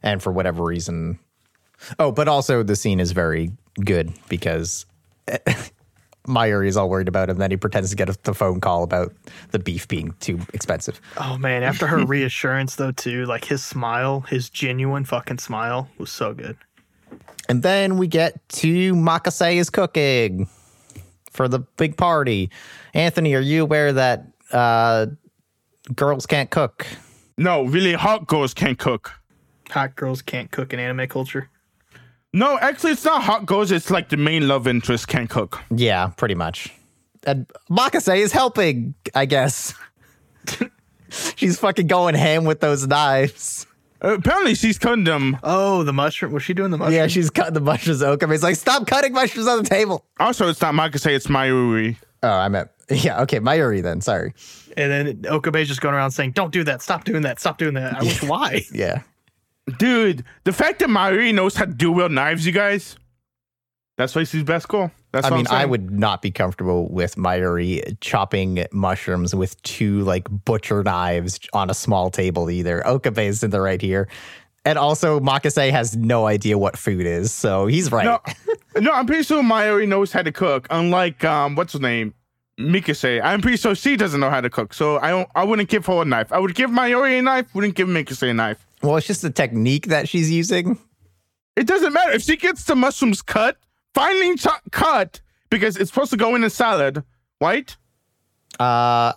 and 0.03 0.21
for 0.21 0.31
whatever 0.31 0.63
reason. 0.63 1.19
Oh, 1.99 2.11
but 2.11 2.27
also 2.27 2.63
the 2.63 2.75
scene 2.75 2.99
is 2.99 3.11
very 3.11 3.51
good 3.83 4.13
because 4.29 4.85
Mayuri 6.27 6.67
is 6.67 6.77
all 6.77 6.89
worried 6.89 7.07
about 7.07 7.29
him. 7.29 7.37
Then 7.37 7.51
he 7.51 7.57
pretends 7.57 7.89
to 7.91 7.95
get 7.95 8.23
the 8.23 8.33
phone 8.33 8.59
call 8.59 8.83
about 8.83 9.13
the 9.51 9.59
beef 9.59 9.87
being 9.87 10.13
too 10.19 10.39
expensive. 10.53 10.99
Oh 11.17 11.37
man, 11.37 11.63
after 11.63 11.87
her 11.87 12.05
reassurance 12.05 12.75
though 12.75 12.91
too, 12.91 13.25
like 13.25 13.45
his 13.45 13.63
smile, 13.63 14.21
his 14.21 14.49
genuine 14.49 15.05
fucking 15.05 15.39
smile 15.39 15.89
was 15.97 16.11
so 16.11 16.33
good. 16.33 16.57
And 17.47 17.61
then 17.61 17.97
we 17.97 18.07
get 18.07 18.47
to 18.49 18.93
Makase 18.95 19.55
is 19.55 19.69
cooking 19.69 20.49
for 21.29 21.47
the 21.47 21.59
big 21.59 21.95
party. 21.97 22.49
Anthony, 22.93 23.35
are 23.35 23.41
you 23.41 23.61
aware 23.61 23.93
that 23.93 24.25
uh, 24.55 25.07
girls 25.95 26.25
can't 26.25 26.49
cook? 26.49 26.87
no, 27.37 27.63
really 27.63 27.93
hot 27.93 28.27
girls 28.27 28.53
can't 28.53 28.79
cook. 28.79 29.11
Hot 29.71 29.95
girls 29.95 30.21
can't 30.21 30.51
cook 30.51 30.73
in 30.73 30.79
anime 30.79 31.07
culture. 31.07 31.49
No, 32.33 32.57
actually, 32.59 32.91
it's 32.91 33.05
not 33.05 33.23
hot 33.23 33.45
girls. 33.45 33.71
It's 33.71 33.89
like 33.89 34.09
the 34.09 34.17
main 34.17 34.47
love 34.47 34.67
interest 34.67 35.07
can't 35.07 35.29
cook. 35.29 35.61
Yeah, 35.69 36.07
pretty 36.17 36.35
much. 36.35 36.73
And 37.25 37.47
Makase 37.69 38.17
is 38.17 38.31
helping, 38.31 38.93
I 39.13 39.25
guess. 39.25 39.73
She's 41.35 41.57
fucking 41.59 41.87
going 41.87 42.13
ham 42.15 42.43
with 42.43 42.59
those 42.59 42.85
knives. 42.87 43.65
Uh, 44.03 44.15
apparently, 44.15 44.53
she's 44.53 44.77
cutting 44.77 45.05
them. 45.05 45.37
Oh, 45.43 45.83
the 45.83 45.93
mushroom. 45.93 46.33
Was 46.33 46.43
she 46.43 46.53
doing 46.53 46.71
the 46.71 46.77
mushroom? 46.77 46.95
Yeah, 46.95 47.07
she's 47.07 47.29
cutting 47.29 47.53
the 47.53 47.61
mushrooms. 47.61 48.01
Okabe's 48.01 48.43
like, 48.43 48.57
stop 48.57 48.85
cutting 48.85 49.13
mushrooms 49.13 49.47
on 49.47 49.63
the 49.63 49.69
table. 49.69 50.05
Also, 50.19 50.49
it's 50.49 50.61
not 50.61 50.73
Makase, 50.73 51.07
it's 51.07 51.27
Mayuri. 51.27 51.95
Oh, 52.21 52.29
I 52.29 52.49
meant, 52.49 52.69
yeah, 52.89 53.21
okay, 53.21 53.39
Mayuri 53.39 53.81
then. 53.81 54.01
Sorry. 54.01 54.33
And 54.77 54.91
then 54.91 55.21
Okabe's 55.31 55.67
just 55.67 55.81
going 55.81 55.95
around 55.95 56.11
saying, 56.11 56.31
"Don't 56.31 56.51
do 56.51 56.63
that. 56.63 56.81
Stop 56.81 57.03
doing 57.05 57.23
that. 57.23 57.39
Stop 57.39 57.57
doing 57.57 57.73
that." 57.75 57.95
I 57.95 58.03
was 58.03 58.21
why? 58.21 58.65
Yeah. 58.71 59.01
Dude, 59.79 60.23
the 60.43 60.53
fact 60.53 60.77
that 60.79 60.89
Mayuri 60.89 61.33
knows 61.33 61.55
how 61.55 61.65
to 61.65 61.73
do 61.73 61.91
well 61.91 62.07
knives, 62.07 62.45
you 62.45 62.51
guys, 62.51 62.97
that's 63.97 64.13
why 64.13 64.23
she's 64.23 64.43
best 64.43 64.67
girl. 64.67 64.91
That's 65.11 65.25
I 65.25 65.29
mean, 65.31 65.39
I'm 65.39 65.45
saying. 65.45 65.61
I 65.61 65.65
would 65.65 65.89
not 65.89 66.21
be 66.21 66.29
comfortable 66.29 66.87
with 66.89 67.15
Mayuri 67.15 67.97
chopping 68.01 68.65
mushrooms 68.71 69.33
with 69.33 69.59
two 69.63 70.01
like 70.01 70.27
butcher 70.29 70.83
knives 70.83 71.39
on 71.53 71.69
a 71.69 71.73
small 71.73 72.11
table 72.11 72.51
either. 72.51 72.85
Okabe 72.85 73.19
is 73.19 73.43
in 73.43 73.51
the 73.51 73.61
right 73.61 73.81
here. 73.81 74.07
And 74.65 74.77
also, 74.79 75.19
Makase 75.19 75.71
has 75.71 75.95
no 75.95 76.25
idea 76.25 76.57
what 76.57 76.75
food 76.75 77.05
is, 77.05 77.31
so 77.31 77.67
he's 77.67 77.91
right. 77.91 78.05
No, 78.05 78.19
no, 78.81 78.91
I'm 78.91 79.05
pretty 79.05 79.23
sure 79.23 79.43
Mayuri 79.43 79.87
knows 79.87 80.11
how 80.11 80.23
to 80.23 80.31
cook. 80.31 80.67
Unlike 80.71 81.23
um, 81.23 81.55
what's 81.55 81.73
his 81.73 81.81
name, 81.81 82.15
Mikase. 82.59 83.21
I'm 83.23 83.41
pretty 83.41 83.57
sure 83.57 83.75
she 83.75 83.97
doesn't 83.97 84.19
know 84.19 84.29
how 84.29 84.41
to 84.41 84.49
cook. 84.49 84.73
So 84.73 84.97
I 84.99 85.09
don't. 85.09 85.27
I 85.35 85.43
wouldn't 85.43 85.69
give 85.69 85.85
her 85.87 86.01
a 86.01 86.05
knife. 86.05 86.31
I 86.31 86.39
would 86.39 86.55
give 86.55 86.69
Mayuri 86.69 87.19
a 87.19 87.21
knife. 87.21 87.53
Wouldn't 87.53 87.75
give 87.75 87.87
Mikase 87.87 88.29
a 88.29 88.33
knife. 88.33 88.65
Well, 88.81 88.95
it's 88.97 89.07
just 89.07 89.21
the 89.21 89.29
technique 89.29 89.87
that 89.87 90.07
she's 90.07 90.31
using. 90.31 90.79
It 91.55 91.67
doesn't 91.67 91.93
matter 91.93 92.11
if 92.11 92.21
she 92.21 92.37
gets 92.37 92.65
the 92.65 92.75
mushrooms 92.75 93.21
cut, 93.21 93.57
finely 93.93 94.35
ch- 94.35 94.47
cut, 94.71 95.21
because 95.49 95.77
it's 95.77 95.89
supposed 95.89 96.11
to 96.11 96.17
go 96.17 96.35
in 96.35 96.43
a 96.43 96.49
salad, 96.49 97.03
right? 97.39 97.75
Uh, 98.59 99.13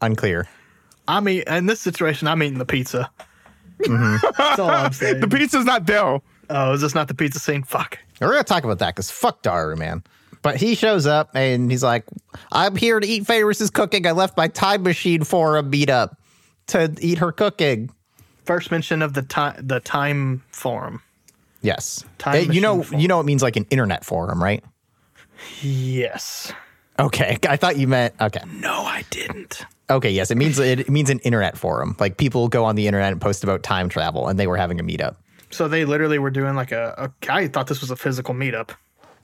unclear. 0.00 0.48
I'm 1.08 1.28
eat, 1.28 1.44
in 1.46 1.66
this 1.66 1.80
situation. 1.80 2.26
I'm 2.28 2.42
eating 2.42 2.58
the 2.58 2.64
pizza. 2.64 3.10
That's 3.78 4.58
all 4.58 4.70
I'm 4.70 4.92
saying. 4.92 5.20
The 5.20 5.28
pizza's 5.28 5.64
not 5.64 5.86
there. 5.86 6.20
oh, 6.50 6.72
is 6.72 6.80
this 6.80 6.94
not 6.94 7.08
the 7.08 7.14
pizza 7.14 7.38
scene? 7.38 7.62
Fuck. 7.62 7.98
We're 8.20 8.32
gonna 8.32 8.44
talk 8.44 8.64
about 8.64 8.78
that 8.80 8.94
because 8.94 9.10
fuck 9.10 9.42
Daru, 9.42 9.76
man. 9.76 10.02
But 10.46 10.58
he 10.58 10.76
shows 10.76 11.08
up 11.08 11.30
and 11.34 11.68
he's 11.72 11.82
like, 11.82 12.04
"I'm 12.52 12.76
here 12.76 13.00
to 13.00 13.06
eat 13.06 13.26
Faris's 13.26 13.68
cooking. 13.68 14.06
I 14.06 14.12
left 14.12 14.36
my 14.36 14.46
time 14.46 14.84
machine 14.84 15.24
for 15.24 15.56
a 15.56 15.62
meetup 15.64 16.14
to 16.68 16.94
eat 17.00 17.18
her 17.18 17.32
cooking." 17.32 17.90
First 18.44 18.70
mention 18.70 19.02
of 19.02 19.14
the 19.14 19.22
time, 19.22 19.56
the 19.60 19.80
time 19.80 20.44
forum. 20.52 21.02
Yes, 21.62 22.04
Time 22.18 22.52
you 22.52 22.60
know, 22.60 22.84
forum. 22.84 23.00
you 23.00 23.08
know, 23.08 23.18
it 23.18 23.24
means 23.24 23.42
like 23.42 23.56
an 23.56 23.66
internet 23.70 24.04
forum, 24.04 24.40
right? 24.40 24.62
Yes. 25.62 26.52
Okay, 27.00 27.38
I 27.48 27.56
thought 27.56 27.76
you 27.76 27.88
meant 27.88 28.14
okay. 28.20 28.42
No, 28.46 28.82
I 28.82 29.04
didn't. 29.10 29.66
Okay, 29.90 30.10
yes, 30.10 30.30
it 30.30 30.36
means 30.36 30.60
it, 30.60 30.88
means 30.88 31.10
an 31.10 31.18
internet 31.20 31.58
forum. 31.58 31.96
Like 31.98 32.18
people 32.18 32.46
go 32.46 32.64
on 32.64 32.76
the 32.76 32.86
internet 32.86 33.10
and 33.10 33.20
post 33.20 33.42
about 33.42 33.64
time 33.64 33.88
travel, 33.88 34.28
and 34.28 34.38
they 34.38 34.46
were 34.46 34.56
having 34.56 34.78
a 34.78 34.84
meetup. 34.84 35.16
So 35.50 35.66
they 35.66 35.84
literally 35.84 36.20
were 36.20 36.30
doing 36.30 36.54
like 36.54 36.70
a. 36.70 36.94
a 36.96 37.32
I 37.32 37.48
thought 37.48 37.66
this 37.66 37.80
was 37.80 37.90
a 37.90 37.96
physical 37.96 38.32
meetup. 38.32 38.76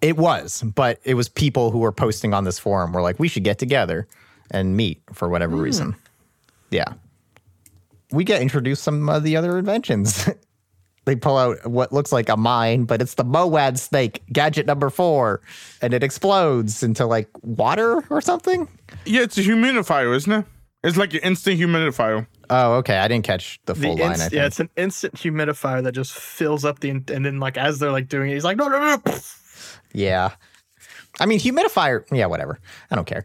It 0.03 0.17
was, 0.17 0.63
but 0.63 0.99
it 1.05 1.15
was 1.15 1.29
people 1.29 1.71
who 1.71 1.79
were 1.79 1.93
posting 1.93 2.35
on 2.35 2.43
this 2.45 2.59
forum 2.59 2.93
were 2.93 3.01
like, 3.01 3.19
we 3.21 3.29
should 3.29 3.45
get 3.45 3.59
together 3.59 4.09
and 4.51 4.77
meet 4.77 5.01
for 5.13 5.29
whatever 5.29 5.57
hmm. 5.57 5.63
reason. 5.63 5.97
Yeah. 6.71 6.93
We 8.11 8.25
get 8.25 8.43
introduced 8.43 8.83
some 8.83 9.09
of 9.09 9.23
the 9.23 9.37
other 9.37 9.57
inventions. 9.57 10.29
they 11.05 11.17
pull 11.17 11.39
out 11.39 11.67
what 11.67 11.93
looks 11.93 12.13
like 12.13 12.29
a 12.29 12.37
mine, 12.37 12.85
but 12.85 13.01
it's 13.01 13.15
the 13.15 13.25
Moad 13.25 13.79
snake, 13.79 14.23
gadget 14.33 14.67
number 14.67 14.91
four, 14.91 15.41
and 15.81 15.95
it 15.95 16.03
explodes 16.03 16.83
into 16.83 17.07
like 17.07 17.29
water 17.43 18.05
or 18.11 18.21
something. 18.21 18.69
Yeah, 19.07 19.23
it's 19.23 19.39
a 19.39 19.43
humidifier, 19.43 20.15
isn't 20.17 20.33
it? 20.33 20.45
It's 20.85 20.97
like 20.97 21.15
an 21.15 21.21
instant 21.21 21.61
humidifier. 21.61 22.27
Oh, 22.51 22.75
okay. 22.75 22.99
I 22.99 23.07
didn't 23.07 23.25
catch 23.25 23.61
the 23.67 23.75
The 23.75 23.81
full 23.81 23.97
line. 23.97 24.11
inst- 24.11 24.21
I 24.21 24.25
think. 24.25 24.33
yeah, 24.35 24.47
it's 24.47 24.61
an 24.61 24.71
instant 24.77 25.15
humidifier 25.15 25.83
that 25.85 25.93
just 25.93 26.13
fills 26.13 26.65
up 26.65 26.81
the 26.81 26.91
in- 26.91 27.05
and 27.09 27.25
then 27.25 27.39
like 27.39 27.57
as 27.57 27.79
they're 27.79 27.93
like 27.93 28.09
doing 28.09 28.31
it, 28.31 28.35
he's 28.35 28.45
like 28.45 28.57
no 28.57 28.69
no 28.69 28.79
no. 28.81 29.03
no. 29.07 29.19
Yeah. 29.93 30.31
I 31.21 31.27
mean, 31.27 31.39
humidifier, 31.39 32.05
yeah, 32.11 32.27
whatever. 32.27 32.59
I 32.91 32.95
don't 32.97 33.07
care. 33.07 33.25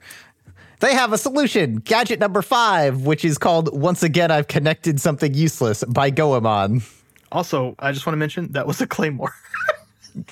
They 0.80 0.94
have 0.94 1.12
a 1.14 1.18
solution, 1.18 1.78
gadget 1.78 2.20
number 2.20 2.42
five, 2.42 3.02
which 3.02 3.26
is 3.26 3.38
called 3.38 3.76
Once 3.80 4.04
Again 4.04 4.30
I've 4.30 4.48
Connected 4.48 5.02
Something 5.02 5.34
Useless 5.34 5.84
by 5.86 6.10
Goemon. 6.12 6.84
Also, 7.32 7.76
I 7.80 7.92
just 7.92 8.06
want 8.06 8.14
to 8.14 8.18
mention 8.18 8.52
that 8.52 8.68
was 8.68 8.80
a 8.82 8.88
claymore. 8.88 9.34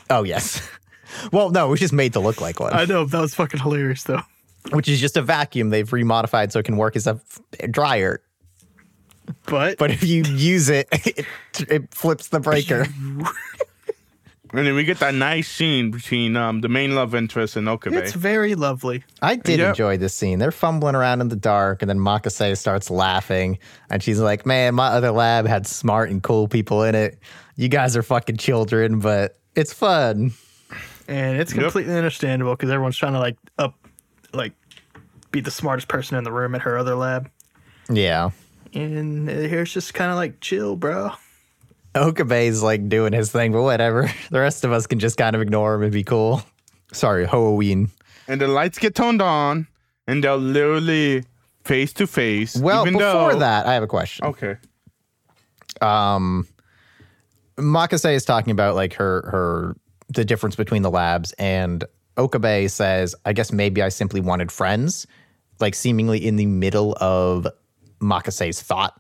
Oh, 0.09 0.23
yes. 0.23 0.67
Well, 1.31 1.51
no, 1.51 1.67
it 1.67 1.69
was 1.69 1.79
just 1.79 1.93
made 1.93 2.13
to 2.13 2.19
look 2.19 2.41
like 2.41 2.59
one, 2.59 2.73
I 2.73 2.85
know 2.85 3.05
that 3.05 3.21
was 3.21 3.35
fucking 3.35 3.59
hilarious 3.59 4.01
though. 4.03 4.21
which 4.71 4.87
is 4.89 4.99
just 4.99 5.15
a 5.15 5.21
vacuum 5.21 5.69
they've 5.69 5.87
remodified 5.89 6.51
so 6.51 6.57
it 6.59 6.63
can 6.65 6.75
work 6.77 6.95
as 6.95 7.05
a 7.05 7.21
f- 7.59 7.71
dryer. 7.71 8.21
But, 9.45 9.77
But 9.77 9.91
if 9.91 10.03
you 10.03 10.23
use 10.23 10.69
it, 10.69 10.87
it, 10.91 11.25
it 11.69 11.93
flips 11.93 12.29
the 12.29 12.39
breaker. 12.39 12.87
And 14.57 14.65
then 14.65 14.75
we 14.75 14.83
get 14.85 14.99
that 14.99 15.13
nice 15.13 15.49
scene 15.49 15.91
between 15.91 16.37
um, 16.37 16.61
the 16.61 16.69
main 16.69 16.95
love 16.95 17.13
interest 17.13 17.55
and 17.57 17.67
Okabe. 17.67 17.93
it's 17.93 18.13
very 18.13 18.55
lovely. 18.55 19.03
I 19.21 19.35
did 19.35 19.59
Yep. 19.59 19.69
enjoy 19.69 19.97
this 19.97 20.13
scene. 20.13 20.39
They're 20.39 20.51
fumbling 20.51 20.95
around 20.95 21.21
in 21.21 21.27
the 21.27 21.35
dark, 21.35 21.81
and 21.81 21.89
then 21.89 21.99
Makase 21.99 22.57
starts 22.57 22.89
laughing, 22.89 23.57
and 23.89 24.01
she's 24.01 24.19
like, 24.19 24.45
"Man, 24.45 24.75
my 24.75 24.87
other 24.87 25.11
lab 25.11 25.45
had 25.47 25.67
smart 25.67 26.09
and 26.09 26.23
cool 26.23 26.47
people 26.47 26.83
in 26.83 26.95
it. 26.95 27.19
You 27.57 27.67
guys 27.67 27.97
are 27.97 28.03
fucking 28.03 28.37
children, 28.37 28.99
but 28.99 29.37
it's 29.55 29.73
fun." 29.73 30.31
and 31.07 31.37
it's 31.39 31.53
Yep. 31.53 31.61
completely 31.63 31.95
understandable 31.95 32.53
because 32.55 32.71
everyone's 32.71 32.97
trying 32.97 33.13
to 33.13 33.19
like 33.19 33.37
up, 33.59 33.75
like, 34.33 34.53
be 35.31 35.39
the 35.41 35.51
smartest 35.51 35.87
person 35.87 36.17
in 36.17 36.23
the 36.23 36.31
room 36.31 36.55
at 36.55 36.61
her 36.61 36.77
other 36.77 36.95
lab, 36.95 37.29
Yeah, 37.89 38.31
and 38.73 39.27
here's 39.29 39.71
just 39.73 39.93
kind 39.93 40.09
of 40.11 40.17
like 40.17 40.39
chill, 40.39 40.75
bro. 40.75 41.11
Okabe's 41.95 42.61
like 42.61 42.89
doing 42.89 43.13
his 43.13 43.31
thing, 43.31 43.51
but 43.51 43.61
whatever. 43.63 44.09
The 44.29 44.39
rest 44.39 44.63
of 44.65 44.71
us 44.71 44.87
can 44.87 44.99
just 44.99 45.17
kind 45.17 45.35
of 45.35 45.41
ignore 45.41 45.75
him 45.75 45.83
and 45.83 45.91
be 45.91 46.03
cool. 46.03 46.41
Sorry, 46.91 47.25
Halloween. 47.25 47.89
and 48.27 48.39
the 48.41 48.47
lights 48.47 48.77
get 48.79 48.95
turned 48.95 49.21
on, 49.21 49.67
and 50.07 50.23
they're 50.23 50.35
literally 50.35 51.23
face 51.63 51.93
to 51.93 52.07
face. 52.07 52.55
Well, 52.57 52.85
before 52.85 52.99
though- 53.33 53.39
that, 53.39 53.65
I 53.65 53.73
have 53.73 53.83
a 53.83 53.87
question. 53.87 54.25
Okay. 54.25 54.57
Um, 55.81 56.47
Makase 57.57 58.13
is 58.13 58.25
talking 58.25 58.51
about 58.51 58.75
like 58.75 58.93
her 58.95 59.21
her 59.31 59.75
the 60.09 60.25
difference 60.25 60.55
between 60.55 60.81
the 60.83 60.91
labs 60.91 61.33
and 61.33 61.83
Okabe 62.17 62.69
says, 62.69 63.15
I 63.25 63.33
guess 63.33 63.51
maybe 63.51 63.81
I 63.81 63.89
simply 63.89 64.21
wanted 64.21 64.51
friends, 64.51 65.05
like 65.59 65.75
seemingly 65.75 66.25
in 66.25 66.35
the 66.35 66.45
middle 66.45 66.95
of 67.01 67.47
Makase's 68.01 68.61
thought. 68.61 68.99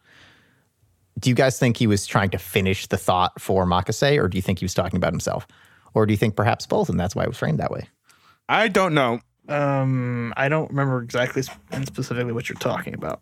Do 1.19 1.29
you 1.29 1.35
guys 1.35 1.57
think 1.57 1.77
he 1.77 1.87
was 1.87 2.05
trying 2.05 2.29
to 2.31 2.37
finish 2.37 2.87
the 2.87 2.97
thought 2.97 3.39
for 3.39 3.65
Makase, 3.65 4.21
or 4.21 4.27
do 4.27 4.37
you 4.37 4.41
think 4.41 4.59
he 4.59 4.65
was 4.65 4.73
talking 4.73 4.97
about 4.97 5.13
himself? 5.13 5.47
Or 5.93 6.05
do 6.05 6.11
you 6.11 6.17
think 6.17 6.35
perhaps 6.35 6.65
both, 6.65 6.89
and 6.89 6.99
that's 6.99 7.15
why 7.15 7.23
it 7.23 7.29
was 7.29 7.37
framed 7.37 7.59
that 7.59 7.71
way? 7.71 7.87
I 8.49 8.67
don't 8.67 8.93
know. 8.93 9.21
Um, 9.47 10.33
I 10.35 10.49
don't 10.49 10.69
remember 10.69 11.01
exactly 11.01 11.43
and 11.71 11.85
specifically 11.85 12.33
what 12.33 12.49
you're 12.49 12.57
talking 12.57 12.93
about. 12.93 13.21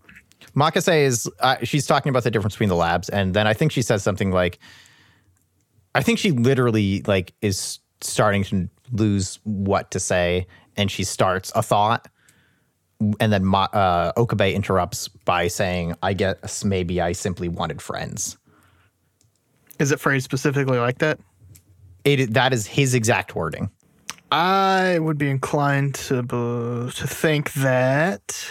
Makase 0.56 1.04
is 1.04 1.30
uh, 1.40 1.58
she's 1.64 1.86
talking 1.86 2.10
about 2.10 2.24
the 2.24 2.32
difference 2.32 2.56
between 2.56 2.70
the 2.70 2.76
labs, 2.76 3.10
and 3.10 3.34
then 3.34 3.48
I 3.48 3.54
think 3.54 3.72
she 3.72 3.82
says 3.82 4.04
something 4.04 4.32
like, 4.32 4.60
I 5.96 6.02
think 6.02 6.20
she 6.20 6.32
literally 6.32 7.02
like 7.06 7.34
is 7.42 7.80
starting 8.02 8.44
to 8.46 8.70
lose 8.92 9.40
what 9.44 9.92
to 9.92 10.00
say, 10.00 10.48
and 10.76 10.90
she 10.90 11.04
starts 11.04 11.52
a 11.56 11.62
thought, 11.62 12.08
and 13.20 13.32
then 13.34 13.44
Ma- 13.46 13.70
uh, 13.74 14.12
Okabe 14.18 14.54
interrupts 14.54 15.08
by 15.08 15.48
saying, 15.48 15.96
"I 16.02 16.14
guess 16.14 16.64
maybe 16.64 17.02
I 17.02 17.12
simply 17.12 17.50
wanted 17.50 17.82
friends." 17.82 18.38
Is 19.80 19.92
it 19.92 20.00
phrased 20.00 20.24
specifically 20.26 20.78
like 20.78 21.00
that? 21.00 21.20
It 22.04 22.34
that 22.34 22.54
is 22.54 22.68
his 22.68 22.94
exact 22.94 23.36
wording. 23.36 23.70
I 24.32 25.00
would 25.00 25.18
be 25.18 25.30
inclined 25.30 25.96
to 25.96 26.24
be- 26.24 26.92
to 26.92 27.08
think 27.08 27.54
that 27.54 28.48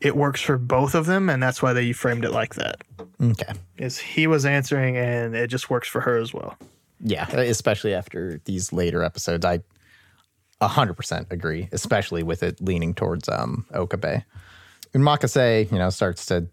it 0.00 0.16
works 0.16 0.40
for 0.40 0.56
both 0.56 0.94
of 0.94 1.06
them, 1.06 1.28
and 1.28 1.42
that's 1.42 1.62
why 1.62 1.72
they 1.72 1.92
framed 1.92 2.24
it 2.24 2.32
like 2.32 2.54
that. 2.54 2.82
Okay. 3.20 3.52
Is 3.76 3.98
he 3.98 4.26
was 4.26 4.46
answering, 4.46 4.96
and 4.96 5.36
it 5.36 5.48
just 5.48 5.70
works 5.70 5.88
for 5.88 6.00
her 6.00 6.16
as 6.16 6.32
well. 6.32 6.56
Yeah, 7.02 7.30
especially 7.30 7.94
after 7.94 8.40
these 8.44 8.72
later 8.72 9.02
episodes, 9.02 9.44
I 9.44 9.60
100% 10.60 11.30
agree, 11.30 11.68
especially 11.72 12.22
with 12.22 12.42
it 12.42 12.60
leaning 12.60 12.94
towards 12.94 13.28
um, 13.28 13.66
Okabe. 13.74 14.22
And 14.92 15.02
Makase, 15.02 15.70
you 15.70 15.78
know, 15.78 15.90
starts 15.90 16.26
to, 16.26 16.46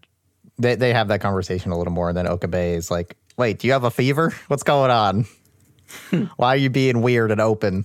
they, 0.58 0.74
they 0.76 0.92
have 0.92 1.08
that 1.08 1.20
conversation 1.20 1.72
a 1.72 1.78
little 1.78 1.92
more. 1.92 2.08
And 2.08 2.16
then 2.16 2.26
Okabe 2.26 2.54
is 2.54 2.90
like, 2.90 3.16
wait, 3.36 3.58
do 3.58 3.66
you 3.66 3.72
have 3.72 3.84
a 3.84 3.90
fever? 3.90 4.34
What's 4.48 4.62
going 4.62 4.90
on? 4.90 5.26
Why 6.36 6.54
are 6.54 6.56
you 6.56 6.70
being 6.70 7.02
weird 7.02 7.30
and 7.30 7.40
open? 7.40 7.84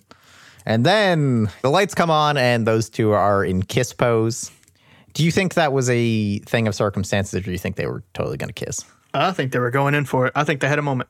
And 0.66 0.86
then 0.86 1.50
the 1.62 1.70
lights 1.70 1.94
come 1.94 2.10
on 2.10 2.38
and 2.38 2.66
those 2.66 2.90
two 2.90 3.12
are 3.12 3.44
in 3.44 3.64
kiss 3.64 3.94
pose. 3.94 4.50
Do 5.14 5.24
you 5.24 5.32
think 5.32 5.56
that 5.56 5.74
was 5.74 5.90
a 5.90 6.40
thing 6.40 6.68
of 6.68 6.76
circumstances 6.76 7.36
or 7.36 7.42
do 7.42 7.52
you 7.52 7.58
think 7.58 7.76
they 7.76 7.86
were 7.86 8.04
totally 8.14 8.38
going 8.38 8.52
to 8.52 8.66
kiss? 8.66 8.86
I 9.14 9.32
think 9.32 9.52
they 9.52 9.60
were 9.60 9.72
going 9.72 9.94
in 9.94 10.06
for 10.06 10.28
it. 10.28 10.34
I 10.36 10.44
think 10.44 10.62
they 10.62 10.68
had 10.68 10.80
a 10.80 10.84
moment. 10.84 11.10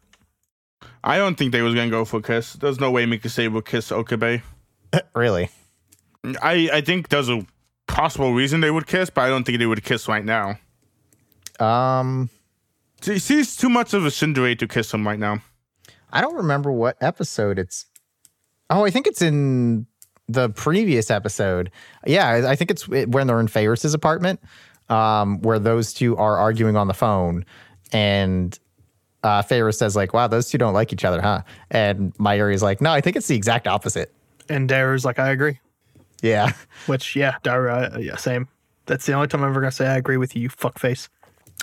I 1.03 1.17
don't 1.17 1.35
think 1.35 1.51
they 1.51 1.61
was 1.61 1.73
gonna 1.75 1.89
go 1.89 2.05
for 2.05 2.17
a 2.17 2.21
kiss. 2.21 2.53
There's 2.53 2.79
no 2.79 2.91
way 2.91 3.05
Mikase 3.05 3.51
would 3.51 3.65
kiss 3.65 3.91
Okabe. 3.91 4.41
Really? 5.15 5.49
I 6.41 6.69
I 6.73 6.81
think 6.81 7.09
there's 7.09 7.29
a 7.29 7.45
possible 7.87 8.33
reason 8.33 8.61
they 8.61 8.71
would 8.71 8.87
kiss, 8.87 9.09
but 9.09 9.21
I 9.21 9.29
don't 9.29 9.43
think 9.43 9.59
they 9.59 9.65
would 9.65 9.83
kiss 9.83 10.07
right 10.07 10.23
now. 10.23 10.57
Um, 11.59 12.29
See, 13.01 13.19
she's 13.19 13.57
too 13.57 13.69
much 13.69 13.93
of 13.93 14.05
a 14.05 14.11
Cinderella 14.11 14.55
to 14.55 14.67
kiss 14.67 14.93
him 14.93 15.05
right 15.05 15.19
now. 15.19 15.39
I 16.11 16.21
don't 16.21 16.35
remember 16.35 16.71
what 16.71 16.95
episode 17.01 17.59
it's. 17.59 17.85
Oh, 18.69 18.85
I 18.85 18.91
think 18.91 19.07
it's 19.07 19.21
in 19.21 19.85
the 20.29 20.49
previous 20.49 21.11
episode. 21.11 21.69
Yeah, 22.07 22.45
I 22.47 22.55
think 22.55 22.71
it's 22.71 22.87
when 22.87 23.27
they're 23.27 23.41
in 23.41 23.49
Faris's 23.49 23.93
apartment, 23.93 24.39
um, 24.89 25.41
where 25.41 25.59
those 25.59 25.93
two 25.93 26.15
are 26.15 26.37
arguing 26.37 26.77
on 26.77 26.87
the 26.87 26.93
phone, 26.93 27.45
and 27.91 28.57
uh, 29.23 29.41
Faris 29.41 29.77
says 29.77 29.97
like, 29.97 30.13
"Wow, 30.13 30.27
those 30.27 30.49
two 30.49 30.57
don't 30.57 30.73
like 30.73 30.93
each 30.93 31.03
other, 31.03 31.21
huh?" 31.21 31.41
And 31.71 32.13
Mayuri's 32.17 32.63
like, 32.63 32.79
"No, 32.79 32.91
I 32.91 33.01
think 33.01 33.17
it's 33.17 33.27
the 33.27 33.35
exact 33.35 33.67
opposite." 33.67 34.13
And 34.49 34.69
Daru's 34.69 35.05
like, 35.05 35.19
I 35.19 35.29
agree. 35.29 35.59
Yeah, 36.21 36.53
Which, 36.85 37.15
yeah, 37.15 37.35
Daru, 37.43 37.69
uh, 37.69 37.97
yeah, 37.99 38.15
same. 38.15 38.47
That's 38.85 39.05
the 39.05 39.13
only 39.13 39.27
time 39.27 39.43
I'm 39.43 39.49
ever 39.49 39.59
gonna 39.59 39.71
say 39.71 39.87
I 39.87 39.97
agree 39.97 40.17
with 40.17 40.35
you, 40.35 40.43
you 40.43 40.49
fuckface. 40.49 41.09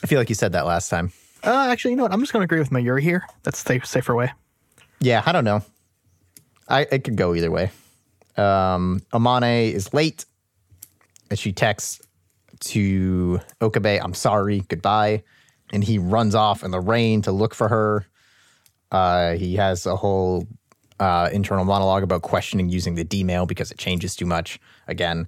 I 0.03 0.07
feel 0.07 0.19
like 0.19 0.29
you 0.29 0.35
said 0.35 0.53
that 0.53 0.67
last 0.67 0.89
time. 0.89 1.13
Uh, 1.43 1.69
actually, 1.71 1.93
you 1.93 1.97
know 1.97 2.03
what? 2.05 2.13
I'm 2.13 2.21
just 2.21 2.33
gonna 2.33 2.45
agree 2.45 2.59
with 2.59 2.71
Mayuri 2.71 3.01
here. 3.03 3.27
That's 3.43 3.63
the 3.63 3.81
safer 3.85 4.15
way. 4.15 4.33
Yeah, 5.01 5.23
I 5.25 5.33
don't 5.33 5.45
know. 5.45 5.63
I 6.69 6.83
it 6.93 7.05
could 7.05 7.17
go 7.17 7.35
either 7.35 7.51
way. 7.51 7.71
Um, 8.37 9.03
Amane 9.13 9.73
is 9.73 9.93
late, 9.95 10.25
and 11.31 11.39
she 11.39 11.53
texts 11.53 12.01
to 12.61 13.41
Okabe, 13.61 13.99
"I'm 14.03 14.15
sorry, 14.15 14.61
goodbye," 14.69 15.23
and 15.73 15.83
he 15.83 15.99
runs 15.99 16.35
off 16.35 16.63
in 16.63 16.71
the 16.71 16.81
rain 16.81 17.23
to 17.23 17.33
look 17.33 17.55
for 17.55 17.69
her. 17.69 18.07
Uh, 18.93 19.35
he 19.35 19.57
has 19.57 19.87
a 19.87 19.97
whole 19.97 20.47
uh, 21.01 21.29
internal 21.33 21.65
monologue 21.65 22.03
about 22.05 22.23
questioning 22.23 22.69
using 22.69 22.95
the 22.95 23.03
D 23.05 23.25
mail 23.25 23.47
because 23.47 23.71
it 23.73 23.79
changes 23.79 24.15
too 24.15 24.27
much 24.27 24.61
again. 24.87 25.27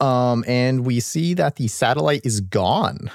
Um, 0.00 0.44
and 0.46 0.84
we 0.84 1.00
see 1.00 1.34
that 1.34 1.56
the 1.56 1.68
satellite 1.68 2.22
is 2.24 2.40
gone, 2.40 3.10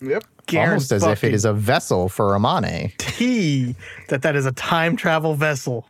Yep. 0.00 0.24
almost 0.56 0.92
as 0.92 1.02
if 1.04 1.22
it 1.24 1.32
is 1.34 1.44
a 1.44 1.52
vessel 1.52 2.08
for 2.08 2.30
Amane. 2.32 2.96
T 2.98 3.74
that 4.08 4.22
that 4.22 4.36
is 4.36 4.44
a 4.46 4.52
time 4.52 4.96
travel 4.96 5.34
vessel. 5.34 5.88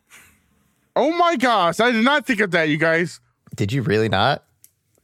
Oh 0.96 1.10
my 1.16 1.36
gosh, 1.36 1.80
I 1.80 1.90
did 1.90 2.04
not 2.04 2.26
think 2.26 2.40
of 2.40 2.52
that, 2.52 2.68
you 2.68 2.76
guys. 2.76 3.20
Did 3.56 3.72
you 3.72 3.82
really 3.82 4.08
not? 4.08 4.44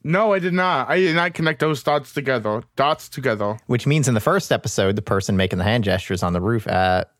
No, 0.02 0.32
I 0.32 0.38
did 0.38 0.54
not. 0.54 0.88
I 0.88 0.98
did 0.98 1.14
not 1.14 1.34
connect 1.34 1.60
those 1.60 1.82
dots 1.82 2.12
together. 2.14 2.62
Dots 2.76 3.08
together. 3.08 3.58
Which 3.66 3.86
means 3.86 4.08
in 4.08 4.14
the 4.14 4.20
first 4.20 4.50
episode, 4.50 4.96
the 4.96 5.02
person 5.02 5.36
making 5.36 5.58
the 5.58 5.64
hand 5.64 5.84
gestures 5.84 6.22
on 6.22 6.32
the 6.32 6.40
roof 6.40 6.66
at 6.66 7.10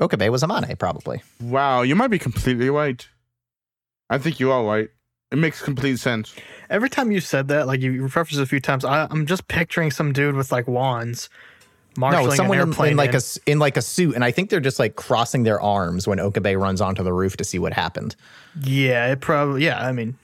Okabe 0.00 0.28
was 0.30 0.42
Amane, 0.42 0.78
probably. 0.78 1.22
Wow, 1.40 1.82
you 1.82 1.94
might 1.94 2.08
be 2.08 2.18
completely 2.18 2.70
right. 2.70 3.06
I 4.08 4.18
think 4.18 4.40
you 4.40 4.50
are 4.50 4.64
right. 4.64 4.88
It 5.30 5.36
makes 5.38 5.62
complete 5.62 5.98
sense. 6.00 6.34
Every 6.68 6.88
time 6.90 7.12
you 7.12 7.20
said 7.20 7.48
that, 7.48 7.66
like 7.68 7.80
you 7.80 8.02
referenced 8.02 8.34
it 8.38 8.42
a 8.42 8.46
few 8.46 8.58
times, 8.60 8.84
I, 8.84 9.06
I'm 9.10 9.26
just 9.26 9.46
picturing 9.46 9.90
some 9.92 10.12
dude 10.12 10.34
with 10.34 10.50
like 10.50 10.66
wands, 10.66 11.28
marshaling 11.96 12.30
No, 12.30 12.34
someone 12.34 12.58
an 12.58 12.62
in, 12.64 12.68
airplane 12.70 12.90
in 12.92 12.96
like 12.96 13.10
in. 13.10 13.14
a 13.14 13.18
s- 13.18 13.38
in 13.46 13.58
like 13.60 13.76
a 13.76 13.82
suit, 13.82 14.14
and 14.16 14.24
I 14.24 14.32
think 14.32 14.50
they're 14.50 14.58
just 14.58 14.80
like 14.80 14.96
crossing 14.96 15.44
their 15.44 15.60
arms 15.60 16.08
when 16.08 16.18
Okabe 16.18 16.56
runs 16.56 16.80
onto 16.80 17.04
the 17.04 17.12
roof 17.12 17.36
to 17.36 17.44
see 17.44 17.60
what 17.60 17.72
happened, 17.72 18.16
Yeah, 18.60 19.12
it 19.12 19.20
probably. 19.20 19.64
Yeah, 19.64 19.78
I 19.86 19.92
mean, 19.92 20.16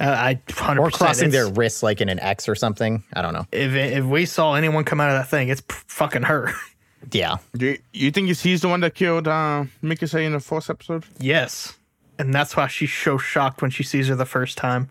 I, 0.00 0.30
I 0.30 0.34
100%. 0.46 0.78
or 0.80 0.90
crossing 0.90 1.28
their 1.30 1.48
wrists 1.50 1.82
like 1.82 2.00
in 2.00 2.08
an 2.08 2.18
X 2.20 2.48
or 2.48 2.54
something. 2.54 3.04
I 3.12 3.20
don't 3.20 3.34
know. 3.34 3.46
If 3.52 3.74
if 3.74 4.04
we 4.06 4.24
saw 4.24 4.54
anyone 4.54 4.84
come 4.84 5.00
out 5.00 5.10
of 5.10 5.18
that 5.18 5.28
thing, 5.28 5.48
it's 5.50 5.60
p- 5.60 5.74
fucking 5.88 6.22
her. 6.22 6.52
Yeah, 7.10 7.36
Do 7.56 7.66
you, 7.66 7.78
you 7.92 8.10
think 8.10 8.28
he's 8.36 8.60
the 8.62 8.68
one 8.68 8.80
that 8.80 8.94
killed 8.94 9.26
uh, 9.28 9.64
Mikase 9.82 10.24
in 10.24 10.32
the 10.32 10.40
first 10.40 10.70
episode? 10.70 11.04
yes, 11.18 11.76
and 12.18 12.32
that's 12.32 12.56
why 12.56 12.68
she's 12.68 12.92
so 12.92 13.18
shocked 13.18 13.60
when 13.62 13.70
she 13.70 13.82
sees 13.82 14.08
her 14.08 14.14
the 14.14 14.24
first 14.26 14.56
time 14.56 14.90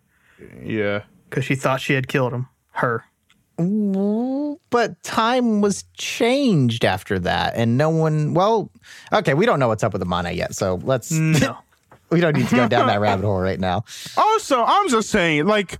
Yeah. 0.63 1.03
because 1.29 1.45
she 1.45 1.55
thought 1.55 1.79
she 1.81 1.93
had 1.93 2.07
killed 2.07 2.33
him. 2.33 2.47
Her. 2.71 3.03
but 4.69 5.01
time 5.03 5.61
was 5.61 5.83
changed 5.97 6.83
after 6.85 7.19
that, 7.19 7.53
and 7.55 7.77
no 7.77 7.89
one. 7.89 8.33
Well, 8.33 8.71
okay, 9.13 9.33
we 9.33 9.45
don't 9.45 9.59
know 9.59 9.67
what's 9.67 9.83
up 9.83 9.93
with 9.93 10.01
Amane 10.01 10.35
yet, 10.35 10.55
so 10.55 10.79
let's. 10.83 11.11
No. 11.11 11.57
we 12.11 12.19
don't 12.21 12.35
need 12.35 12.47
to 12.47 12.55
go 12.55 12.67
down 12.67 12.87
that 12.87 12.99
rabbit 13.01 13.23
hole 13.25 13.39
right 13.39 13.59
now. 13.59 13.83
Also, 14.17 14.63
I'm 14.63 14.89
just 14.89 15.09
saying, 15.09 15.45
like, 15.45 15.79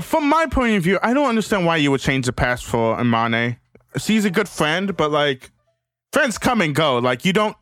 from 0.00 0.28
my 0.28 0.46
point 0.46 0.76
of 0.76 0.82
view, 0.82 0.98
I 1.02 1.12
don't 1.14 1.28
understand 1.28 1.66
why 1.66 1.76
you 1.76 1.90
would 1.90 2.00
change 2.00 2.26
the 2.26 2.32
past 2.32 2.64
for 2.64 2.96
Imane. 2.96 3.56
She's 3.98 4.24
a 4.24 4.30
good 4.30 4.48
friend, 4.48 4.96
but 4.96 5.10
like, 5.10 5.50
friends 6.12 6.38
come 6.38 6.60
and 6.60 6.74
go. 6.74 6.98
Like, 6.98 7.24
you 7.24 7.32
don't, 7.32 7.56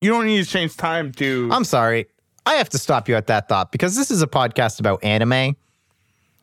you 0.00 0.10
don't 0.10 0.26
need 0.26 0.44
to 0.44 0.50
change 0.50 0.76
time 0.76 1.12
to. 1.12 1.48
I'm 1.52 1.64
sorry. 1.64 2.06
I 2.46 2.54
have 2.54 2.68
to 2.70 2.78
stop 2.78 3.08
you 3.08 3.14
at 3.14 3.26
that 3.28 3.48
thought 3.48 3.72
because 3.72 3.96
this 3.96 4.10
is 4.10 4.22
a 4.22 4.26
podcast 4.26 4.80
about 4.80 5.02
anime. 5.02 5.56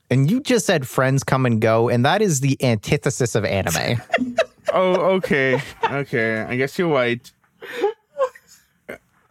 And 0.09 0.29
you 0.29 0.41
just 0.41 0.65
said 0.65 0.87
friends 0.87 1.23
come 1.23 1.45
and 1.45 1.61
go, 1.61 1.87
and 1.87 2.05
that 2.05 2.21
is 2.21 2.41
the 2.41 2.57
antithesis 2.61 3.35
of 3.35 3.45
anime. 3.45 4.01
oh, 4.73 4.93
okay, 5.15 5.61
okay. 5.89 6.41
I 6.41 6.55
guess 6.57 6.77
you're 6.77 6.89
right. 6.89 7.31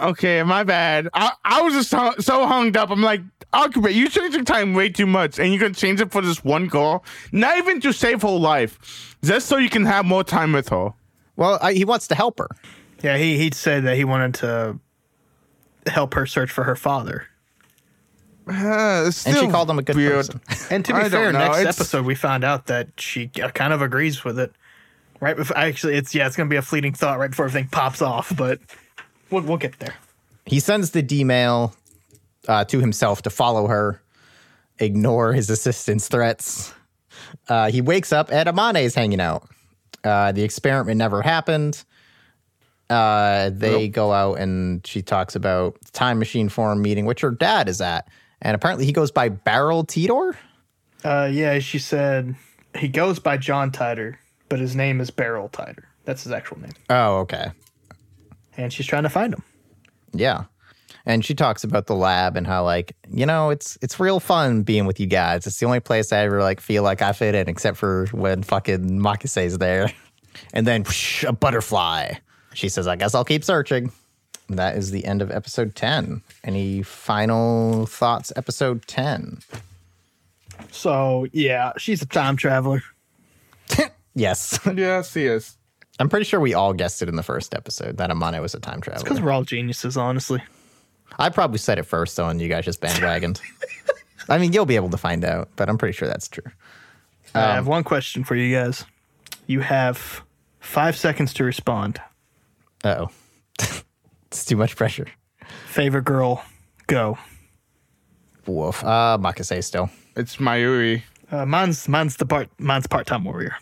Okay, 0.00 0.42
my 0.42 0.64
bad. 0.64 1.08
I, 1.12 1.32
I 1.44 1.60
was 1.62 1.74
just 1.74 1.90
so, 1.90 2.14
so 2.20 2.46
hung 2.46 2.74
up. 2.76 2.90
I'm 2.90 3.02
like, 3.02 3.20
Alchemy, 3.52 3.92
you 3.92 4.08
changing 4.08 4.44
time 4.44 4.74
way 4.74 4.88
too 4.88 5.06
much, 5.06 5.38
and 5.38 5.52
you're 5.52 5.60
gonna 5.60 5.74
change 5.74 6.00
it 6.00 6.12
for 6.12 6.22
this 6.22 6.44
one 6.44 6.68
girl, 6.68 7.04
not 7.32 7.58
even 7.58 7.80
to 7.80 7.92
save 7.92 8.22
her 8.22 8.28
life, 8.28 9.16
just 9.24 9.46
so 9.48 9.56
you 9.56 9.68
can 9.68 9.84
have 9.84 10.04
more 10.04 10.22
time 10.24 10.52
with 10.52 10.68
her. 10.68 10.90
well, 11.36 11.58
I, 11.60 11.72
he 11.72 11.84
wants 11.84 12.06
to 12.08 12.14
help 12.14 12.38
her. 12.38 12.48
Yeah, 13.02 13.16
he 13.16 13.38
he'd 13.38 13.54
said 13.54 13.84
that 13.84 13.96
he 13.96 14.04
wanted 14.04 14.34
to 14.34 14.78
help 15.86 16.14
her 16.14 16.26
search 16.26 16.50
for 16.50 16.64
her 16.64 16.76
father. 16.76 17.26
Uh, 18.48 19.10
And 19.26 19.36
she 19.36 19.48
called 19.48 19.70
him 19.70 19.78
a 19.78 19.82
good 19.82 19.96
weird. 19.96 20.14
person. 20.14 20.40
And 20.70 20.84
to 20.84 20.92
be 20.92 20.98
I 21.00 21.08
fair, 21.08 21.32
know, 21.32 21.38
next 21.38 21.58
it's- 21.60 21.76
episode 21.80 22.04
we 22.04 22.14
found 22.14 22.44
out 22.44 22.66
that 22.66 22.88
she 22.98 23.28
kind 23.28 23.72
of 23.72 23.82
agrees 23.82 24.24
with 24.24 24.38
it. 24.38 24.52
Right 25.20 25.36
before, 25.36 25.56
actually, 25.58 25.96
it's 25.96 26.14
yeah, 26.14 26.26
it's 26.26 26.36
gonna 26.36 26.48
be 26.48 26.56
a 26.56 26.62
fleeting 26.62 26.94
thought 26.94 27.18
right 27.18 27.28
before 27.30 27.44
everything 27.46 27.68
pops 27.68 28.00
off, 28.00 28.32
but 28.36 28.58
we'll 29.30 29.42
we'll 29.42 29.58
get 29.58 29.78
there. 29.78 29.94
He 30.46 30.60
sends 30.60 30.92
the 30.92 31.02
D 31.02 31.24
mail 31.24 31.74
uh, 32.48 32.64
to 32.66 32.80
himself 32.80 33.22
to 33.22 33.30
follow 33.30 33.66
her, 33.66 34.02
ignore 34.78 35.32
his 35.32 35.50
assistant's 35.50 36.08
threats. 36.08 36.72
Uh, 37.48 37.70
he 37.70 37.80
wakes 37.80 38.12
up 38.12 38.32
and 38.32 38.48
Amane 38.48 38.82
is 38.82 38.94
hanging 38.94 39.20
out. 39.20 39.48
Uh, 40.02 40.32
the 40.32 40.42
experiment 40.42 40.96
never 40.96 41.20
happened. 41.22 41.84
Uh, 42.88 43.50
they 43.52 43.88
go 43.88 44.12
out 44.12 44.34
and 44.40 44.84
she 44.86 45.00
talks 45.02 45.36
about 45.36 45.78
the 45.84 45.90
time 45.92 46.18
machine 46.18 46.48
forum 46.48 46.82
meeting, 46.82 47.04
which 47.06 47.20
her 47.20 47.30
dad 47.30 47.68
is 47.68 47.80
at. 47.80 48.08
And 48.42 48.54
apparently 48.54 48.84
he 48.86 48.92
goes 48.92 49.10
by 49.10 49.28
Barrel 49.28 49.84
Titor. 49.84 50.34
Uh, 51.04 51.28
yeah, 51.30 51.58
she 51.60 51.78
said 51.78 52.34
he 52.76 52.88
goes 52.88 53.18
by 53.18 53.36
John 53.36 53.70
Titor, 53.70 54.16
but 54.48 54.58
his 54.58 54.74
name 54.74 55.00
is 55.00 55.10
Barrel 55.10 55.48
Titor. 55.50 55.84
That's 56.04 56.24
his 56.24 56.32
actual 56.32 56.58
name, 56.60 56.72
Oh, 56.88 57.18
okay. 57.18 57.52
and 58.56 58.72
she's 58.72 58.86
trying 58.86 59.02
to 59.04 59.08
find 59.10 59.34
him. 59.34 59.42
Yeah. 60.12 60.44
And 61.06 61.24
she 61.24 61.34
talks 61.34 61.64
about 61.64 61.86
the 61.86 61.94
lab 61.94 62.36
and 62.36 62.46
how 62.46 62.64
like, 62.64 62.94
you 63.10 63.26
know, 63.26 63.50
it's 63.50 63.78
it's 63.82 63.98
real 63.98 64.20
fun 64.20 64.62
being 64.62 64.86
with 64.86 65.00
you 65.00 65.06
guys. 65.06 65.46
It's 65.46 65.58
the 65.58 65.66
only 65.66 65.80
place 65.80 66.12
I 66.12 66.20
ever 66.20 66.42
like 66.42 66.60
feel 66.60 66.82
like 66.82 67.02
I 67.02 67.12
fit 67.12 67.34
in 67.34 67.48
except 67.48 67.76
for 67.78 68.06
when 68.12 68.42
fucking 68.42 69.00
Makise's 69.00 69.58
there. 69.58 69.92
And 70.54 70.64
then 70.64 70.84
whoosh, 70.84 71.24
a 71.24 71.32
butterfly. 71.32 72.14
She 72.54 72.68
says, 72.68 72.86
I 72.86 72.94
guess 72.94 73.16
I'll 73.16 73.24
keep 73.24 73.42
searching. 73.42 73.90
That 74.48 74.76
is 74.76 74.92
the 74.92 75.04
end 75.04 75.22
of 75.22 75.30
episode 75.32 75.74
10. 75.74 76.22
Any 76.44 76.82
final 76.82 77.86
thoughts, 77.86 78.32
episode 78.36 78.86
10? 78.86 79.40
So 80.70 81.26
yeah, 81.32 81.72
she's 81.78 82.00
a 82.00 82.06
time 82.06 82.36
traveler. 82.36 82.82
Yes. 84.14 84.58
Yes, 84.74 85.14
he 85.14 85.26
is. 85.26 85.56
I'm 85.98 86.08
pretty 86.08 86.24
sure 86.24 86.40
we 86.40 86.54
all 86.54 86.72
guessed 86.72 87.02
it 87.02 87.08
in 87.08 87.16
the 87.16 87.22
first 87.22 87.54
episode 87.54 87.98
that 87.98 88.10
Amano 88.10 88.40
was 88.40 88.54
a 88.54 88.60
time 88.60 88.80
traveler. 88.80 89.04
Because 89.04 89.20
we're 89.20 89.32
all 89.32 89.44
geniuses, 89.44 89.96
honestly. 89.96 90.42
I 91.18 91.28
probably 91.28 91.58
said 91.58 91.78
it 91.78 91.84
first, 91.84 92.16
though, 92.16 92.28
and 92.28 92.40
you 92.40 92.48
guys 92.48 92.64
just 92.64 92.80
bandwagoned. 92.80 93.40
I 94.28 94.38
mean, 94.38 94.52
you'll 94.52 94.66
be 94.66 94.76
able 94.76 94.90
to 94.90 94.96
find 94.96 95.24
out, 95.24 95.48
but 95.56 95.68
I'm 95.68 95.76
pretty 95.76 95.92
sure 95.92 96.08
that's 96.08 96.28
true. 96.28 96.44
I 97.34 97.54
have 97.54 97.66
one 97.66 97.84
question 97.84 98.24
for 98.24 98.34
you 98.34 98.54
guys. 98.54 98.84
You 99.46 99.60
have 99.60 100.22
five 100.60 100.96
seconds 100.96 101.32
to 101.34 101.44
respond. 101.44 102.00
Uh 102.82 103.06
oh. 103.06 103.10
it's 104.26 104.44
too 104.44 104.56
much 104.56 104.76
pressure. 104.76 105.06
Favorite 105.66 106.04
girl, 106.04 106.44
go. 106.86 107.18
Woof. 108.46 108.82
Uh, 108.84 109.18
Makase 109.20 109.62
still. 109.64 109.90
It's 110.16 110.36
Mayuri. 110.36 111.02
Uh, 111.30 111.46
mine's 111.46 111.88
mine's 111.88 112.16
the 112.16 112.26
part 112.26 112.48
mine's 112.58 112.86
part 112.86 113.06
time 113.06 113.24
warrior. 113.24 113.56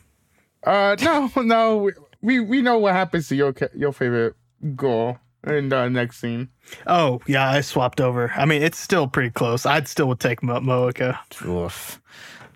Uh, 0.64 0.96
no, 1.02 1.30
no. 1.42 1.90
We 2.20 2.40
we 2.40 2.62
know 2.62 2.78
what 2.78 2.94
happens 2.94 3.28
to 3.28 3.36
your 3.36 3.52
ca- 3.52 3.68
your 3.74 3.92
favorite 3.92 4.34
girl 4.74 5.18
in 5.44 5.68
the 5.68 5.88
next 5.88 6.20
scene. 6.20 6.48
Oh 6.86 7.20
yeah, 7.26 7.48
I 7.50 7.60
swapped 7.60 8.00
over. 8.00 8.32
I 8.36 8.44
mean, 8.44 8.62
it's 8.62 8.78
still 8.78 9.06
pretty 9.06 9.30
close. 9.30 9.64
I'd 9.66 9.88
still 9.88 10.08
would 10.08 10.20
take 10.20 10.42
Mo- 10.42 10.60
Moeka. 10.60 11.18
Woof. 11.44 12.00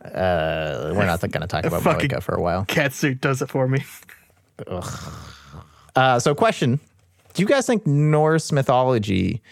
Uh, 0.05 0.93
we're 0.97 1.07
not 1.07 1.21
going 1.21 1.31
to 1.43 1.47
talk 1.47 1.65
about 1.65 1.83
Fucking- 1.83 2.11
Moeka 2.11 2.23
for 2.23 2.35
a 2.35 2.43
while. 2.43 2.65
Catsuit 2.67 3.21
does 3.21 3.41
it 3.41 3.49
for 3.49 3.69
me. 3.69 3.85
Uh, 5.97 6.19
so, 6.19 6.35
question: 6.35 6.81
Do 7.35 7.43
you 7.43 7.49
guys 7.49 7.67
think 7.67 7.87
Norse 7.87 8.53
mythology 8.53 9.43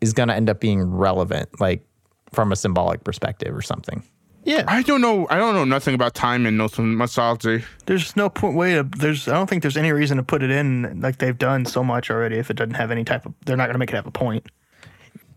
is 0.00 0.12
going 0.12 0.28
to 0.28 0.34
end 0.34 0.48
up 0.50 0.60
being 0.60 0.82
relevant, 0.82 1.60
like 1.60 1.84
from 2.32 2.52
a 2.52 2.56
symbolic 2.56 3.04
perspective 3.04 3.54
or 3.54 3.62
something? 3.62 4.02
Yeah, 4.44 4.64
I 4.66 4.82
don't 4.82 5.00
know. 5.00 5.26
I 5.28 5.36
don't 5.36 5.54
know 5.54 5.64
nothing 5.64 5.94
about 5.94 6.14
time 6.14 6.46
in 6.46 6.56
Norse 6.56 6.78
mythology. 6.78 7.64
there's 7.86 8.16
no 8.16 8.30
point 8.30 8.56
way 8.56 8.74
to. 8.74 8.82
There's 8.84 9.28
I 9.28 9.34
don't 9.34 9.48
think 9.48 9.62
there's 9.62 9.76
any 9.76 9.92
reason 9.92 10.16
to 10.16 10.22
put 10.22 10.42
it 10.42 10.50
in 10.50 11.00
like 11.00 11.18
they've 11.18 11.36
done 11.36 11.66
so 11.66 11.84
much 11.84 12.10
already. 12.10 12.36
If 12.38 12.50
it 12.50 12.54
doesn't 12.54 12.74
have 12.74 12.90
any 12.90 13.04
type 13.04 13.26
of, 13.26 13.34
they're 13.44 13.56
not 13.56 13.66
gonna 13.66 13.78
make 13.78 13.90
it 13.90 13.96
have 13.96 14.06
a 14.06 14.10
point. 14.10 14.46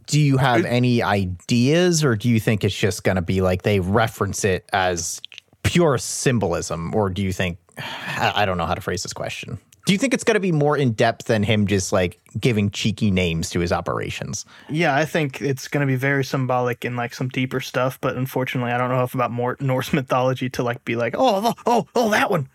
Do 0.08 0.20
you 0.20 0.38
have 0.38 0.66
any 0.66 1.02
ideas, 1.02 2.04
or 2.04 2.16
do 2.16 2.30
you 2.30 2.40
think 2.40 2.64
it's 2.64 2.76
just 2.76 3.04
going 3.04 3.16
to 3.16 3.22
be 3.22 3.40
like 3.42 3.62
they 3.62 3.80
reference 3.80 4.44
it 4.44 4.68
as 4.74 5.22
pure 5.64 5.98
symbolism, 5.98 6.94
or 6.94 7.10
do 7.10 7.22
you 7.22 7.32
think 7.32 7.58
I 7.78 8.34
I 8.36 8.46
don't 8.46 8.58
know 8.58 8.66
how 8.66 8.74
to 8.74 8.82
phrase 8.82 9.04
this 9.04 9.14
question? 9.14 9.58
Do 9.86 9.94
you 9.94 10.00
think 10.00 10.14
it's 10.14 10.24
going 10.24 10.36
to 10.36 10.40
be 10.42 10.52
more 10.52 10.78
in 10.78 10.92
depth 10.92 11.26
than 11.26 11.44
him 11.44 11.66
just 11.66 11.92
like 11.92 12.20
giving 12.40 12.70
cheeky 12.70 13.10
names 13.10 13.50
to 13.52 13.60
his 13.60 13.72
operations? 13.72 14.46
Yeah, 14.70 14.96
I 14.96 15.06
think 15.06 15.42
it's 15.42 15.68
going 15.68 15.82
to 15.82 15.88
be 15.88 15.96
very 15.96 16.24
symbolic 16.24 16.86
and 16.86 16.96
like 16.96 17.14
some 17.14 17.30
deeper 17.30 17.60
stuff. 17.60 18.00
But 18.00 18.16
unfortunately, 18.16 18.72
I 18.72 18.78
don't 18.78 18.90
know 18.90 19.04
if 19.04 19.16
about 19.16 19.32
more 19.32 19.58
Norse 19.60 19.92
mythology 19.94 20.50
to 20.52 20.64
like 20.64 20.84
be 20.86 20.96
like, 20.96 21.16
oh, 21.18 21.54
oh, 21.66 21.88
oh, 21.96 22.10
that 22.12 22.30
one. 22.30 22.48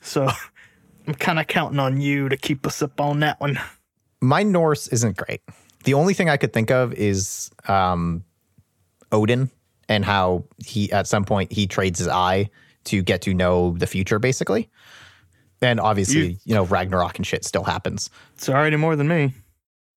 So 0.00 0.28
I'm 1.06 1.14
kind 1.14 1.38
of 1.38 1.46
counting 1.46 1.78
on 1.78 2.00
you 2.00 2.28
to 2.28 2.36
keep 2.36 2.66
us 2.66 2.80
up 2.82 3.00
on 3.00 3.20
that 3.20 3.40
one. 3.40 3.58
my 4.20 4.42
Norse 4.42 4.88
isn't 4.88 5.16
great. 5.16 5.42
The 5.84 5.94
only 5.94 6.14
thing 6.14 6.30
I 6.30 6.38
could 6.38 6.54
think 6.54 6.70
of 6.70 6.94
is 6.94 7.50
um, 7.68 8.24
Odin 9.12 9.50
and 9.88 10.02
how 10.02 10.44
he 10.64 10.90
at 10.92 11.06
some 11.06 11.26
point 11.26 11.52
he 11.52 11.66
trades 11.66 11.98
his 11.98 12.08
eye 12.08 12.48
to 12.84 13.02
get 13.02 13.22
to 13.22 13.34
know 13.34 13.74
the 13.78 13.86
future, 13.86 14.18
basically. 14.18 14.70
And 15.62 15.80
obviously, 15.80 16.20
you, 16.32 16.36
You- 16.44 16.54
know, 16.54 16.64
Ragnarok 16.64 17.16
and 17.16 17.26
shit 17.26 17.44
still 17.44 17.64
happens. 17.64 18.10
It's 18.34 18.48
already 18.48 18.76
more 18.76 18.96
than 18.96 19.08
me. 19.08 19.32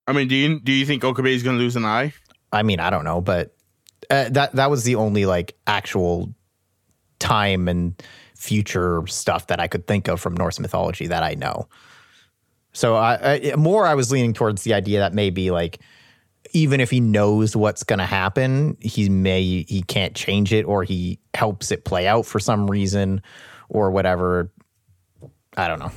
I 0.08 0.14
mean, 0.14 0.28
do 0.28 0.36
you 0.36 0.60
do 0.62 0.72
you 0.72 0.86
think 0.86 1.04
Okabe 1.04 1.28
is 1.28 1.44
gonna 1.44 1.58
lose 1.58 1.76
an 1.76 1.84
eye? 1.86 2.14
I 2.52 2.64
mean, 2.64 2.80
I 2.80 2.90
don't 2.90 3.04
know, 3.04 3.20
but 3.20 3.54
uh, 4.10 4.30
that 4.30 4.54
that 4.54 4.70
was 4.70 4.84
the 4.86 4.96
only 4.96 5.26
like 5.26 5.56
actual 5.68 6.34
time 7.20 7.68
and 7.68 8.02
future 8.36 9.04
stuff 9.08 9.48
that 9.48 9.60
I 9.60 9.68
could 9.68 9.88
think 9.88 10.08
of 10.08 10.22
from 10.22 10.36
Norse 10.36 10.60
mythology 10.60 11.08
that 11.08 11.24
I 11.24 11.34
know. 11.34 11.68
So 12.74 12.96
I, 12.96 13.42
I 13.52 13.56
more 13.56 13.86
I 13.86 13.96
was 13.96 14.12
leaning 14.12 14.34
towards 14.34 14.64
the 14.64 14.74
idea 14.76 15.00
that 15.00 15.14
maybe 15.14 15.52
like 15.52 15.80
even 16.54 16.80
if 16.80 16.90
he 16.90 17.02
knows 17.02 17.56
what's 17.56 17.84
going 17.84 18.00
to 18.00 18.06
happen, 18.06 18.78
he 18.80 19.10
may 19.10 19.66
he 19.68 19.84
can't 19.88 20.16
change 20.16 20.54
it 20.54 20.64
or 20.64 20.84
he 20.84 21.20
helps 21.34 21.72
it 21.72 21.84
play 21.84 22.08
out 22.08 22.26
for 22.26 22.40
some 22.40 22.70
reason 22.70 23.22
or 23.68 23.92
whatever. 23.92 24.50
I 25.58 25.68
don't 25.68 25.80
know. 25.80 25.92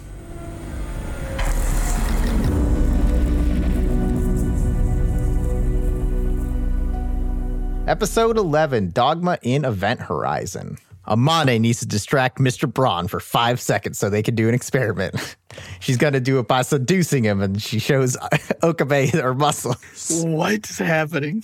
Episode 7.86 8.38
11 8.38 8.90
Dogma 8.92 9.38
in 9.42 9.64
Event 9.64 10.00
Horizon. 10.00 10.78
Amane 11.06 11.60
needs 11.60 11.80
to 11.80 11.86
distract 11.86 12.38
Mr. 12.38 12.72
Braun 12.72 13.08
for 13.08 13.18
five 13.18 13.60
seconds 13.60 13.98
so 13.98 14.08
they 14.08 14.22
can 14.22 14.34
do 14.34 14.48
an 14.48 14.54
experiment. 14.54 15.36
She's 15.80 15.96
going 15.96 16.12
to 16.12 16.20
do 16.20 16.38
it 16.38 16.46
by 16.46 16.62
seducing 16.62 17.24
him, 17.24 17.42
and 17.42 17.60
she 17.60 17.80
shows 17.80 18.16
Okabe 18.62 19.10
her 19.10 19.34
muscles. 19.34 19.76
What's 20.24 20.78
happening? 20.78 21.42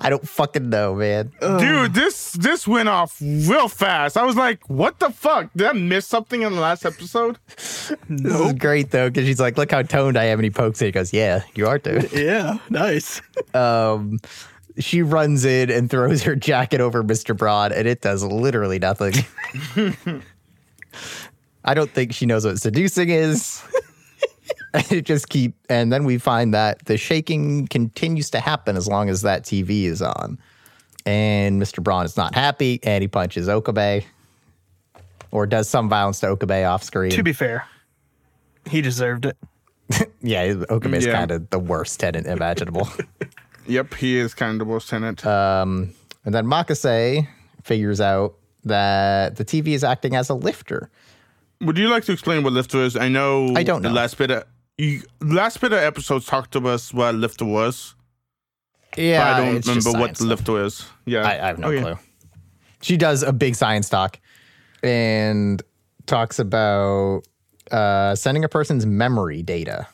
I 0.00 0.10
don't 0.10 0.26
fucking 0.28 0.68
know, 0.68 0.94
man. 0.94 1.32
Dude, 1.40 1.94
this 1.94 2.32
this 2.32 2.66
went 2.68 2.88
off 2.88 3.16
real 3.20 3.68
fast. 3.68 4.16
I 4.16 4.24
was 4.24 4.36
like, 4.36 4.68
"What 4.68 4.98
the 4.98 5.10
fuck? 5.10 5.50
Did 5.56 5.66
I 5.66 5.72
miss 5.72 6.06
something 6.06 6.42
in 6.42 6.52
the 6.52 6.60
last 6.60 6.84
episode?" 6.84 7.38
This 8.08 8.40
is 8.40 8.52
great, 8.54 8.90
though, 8.90 9.08
because 9.10 9.26
she's 9.26 9.40
like, 9.40 9.56
Look 9.56 9.70
how 9.70 9.82
toned 9.82 10.16
I 10.16 10.24
am. 10.24 10.38
And 10.38 10.44
he 10.44 10.50
pokes 10.50 10.82
it. 10.82 10.86
He 10.86 10.90
goes, 10.92 11.12
Yeah, 11.12 11.42
you 11.54 11.66
are, 11.66 11.78
dude. 11.78 12.10
Yeah, 12.16 12.58
nice. 12.70 13.20
Um, 13.54 14.18
she 14.78 15.02
runs 15.02 15.44
in 15.44 15.70
and 15.70 15.88
throws 15.88 16.22
her 16.24 16.36
jacket 16.36 16.80
over 16.80 17.02
Mr. 17.02 17.34
Braun, 17.36 17.72
and 17.72 17.86
it 17.88 18.02
does 18.02 18.22
literally 18.22 18.78
nothing. 18.78 19.14
I 21.64 21.74
don't 21.74 21.90
think 21.90 22.12
she 22.12 22.26
knows 22.26 22.44
what 22.44 22.58
seducing 22.58 23.08
is. 23.08 23.62
it 24.90 25.02
just 25.04 25.28
keep, 25.28 25.54
and 25.68 25.92
then 25.92 26.04
we 26.04 26.18
find 26.18 26.52
that 26.54 26.84
the 26.86 26.96
shaking 26.96 27.66
continues 27.68 28.30
to 28.30 28.40
happen 28.40 28.76
as 28.76 28.86
long 28.88 29.08
as 29.08 29.22
that 29.22 29.42
TV 29.44 29.84
is 29.84 30.02
on. 30.02 30.38
And 31.04 31.60
Mr. 31.62 31.82
Braun 31.82 32.04
is 32.04 32.16
not 32.16 32.34
happy, 32.34 32.80
and 32.82 33.00
he 33.02 33.08
punches 33.08 33.48
Okabe, 33.48 34.02
or 35.30 35.46
does 35.46 35.68
some 35.68 35.88
violence 35.88 36.20
to 36.20 36.28
Okabe 36.28 36.64
off 36.64 36.82
screen. 36.82 37.10
to 37.12 37.22
be 37.22 37.32
fair, 37.32 37.66
he 38.68 38.80
deserved 38.80 39.26
it. 39.26 39.36
yeah, 40.20 40.54
Okabe 40.68 40.94
is 40.94 41.06
Yeah. 41.06 41.12
kind 41.12 41.30
of 41.30 41.48
the 41.50 41.58
worst 41.58 42.00
tenant 42.00 42.26
imaginable. 42.26 42.88
Yep, 43.68 43.94
he 43.94 44.16
is 44.16 44.32
kind 44.32 44.52
of 44.52 44.58
the 44.60 44.64
worst 44.64 44.88
tenant. 44.88 45.26
Um, 45.26 45.92
and 46.24 46.32
then 46.32 46.46
Makase 46.46 47.26
figures 47.64 48.00
out 48.00 48.36
that 48.64 49.34
the 49.34 49.44
TV 49.44 49.68
is 49.74 49.82
acting 49.82 50.14
as 50.14 50.28
a 50.28 50.34
lifter. 50.34 50.88
Would 51.60 51.76
you 51.76 51.88
like 51.88 52.04
to 52.04 52.12
explain 52.12 52.44
what 52.44 52.52
lifter 52.52 52.78
is? 52.78 52.96
I 52.96 53.08
know. 53.08 53.52
I 53.56 53.64
don't 53.64 53.82
know. 53.82 53.88
The 53.88 53.94
last 53.96 54.18
bit 54.18 54.30
of 54.30 54.44
you, 54.78 55.02
last 55.20 55.60
bit 55.60 55.72
of 55.72 55.78
episodes 55.78 56.26
talked 56.26 56.52
to 56.52 56.68
us 56.68 56.92
what 56.92 57.14
lifter 57.14 57.44
was. 57.44 57.94
Yeah, 58.96 59.34
I 59.34 59.36
don't 59.36 59.66
remember 59.66 59.92
what 59.92 60.10
the 60.10 60.16
stuff. 60.16 60.28
lifter 60.28 60.64
is. 60.64 60.86
Yeah, 61.04 61.22
I, 61.26 61.32
I 61.32 61.46
have 61.48 61.58
no 61.58 61.68
Okay. 61.68 61.80
clue. 61.82 61.98
She 62.82 62.96
does 62.96 63.22
a 63.22 63.32
big 63.32 63.54
science 63.54 63.88
talk 63.88 64.18
and 64.82 65.62
talks 66.06 66.38
about 66.38 67.22
uh, 67.70 68.14
sending 68.14 68.44
a 68.44 68.48
person's 68.48 68.86
memory 68.86 69.42
data 69.42 69.86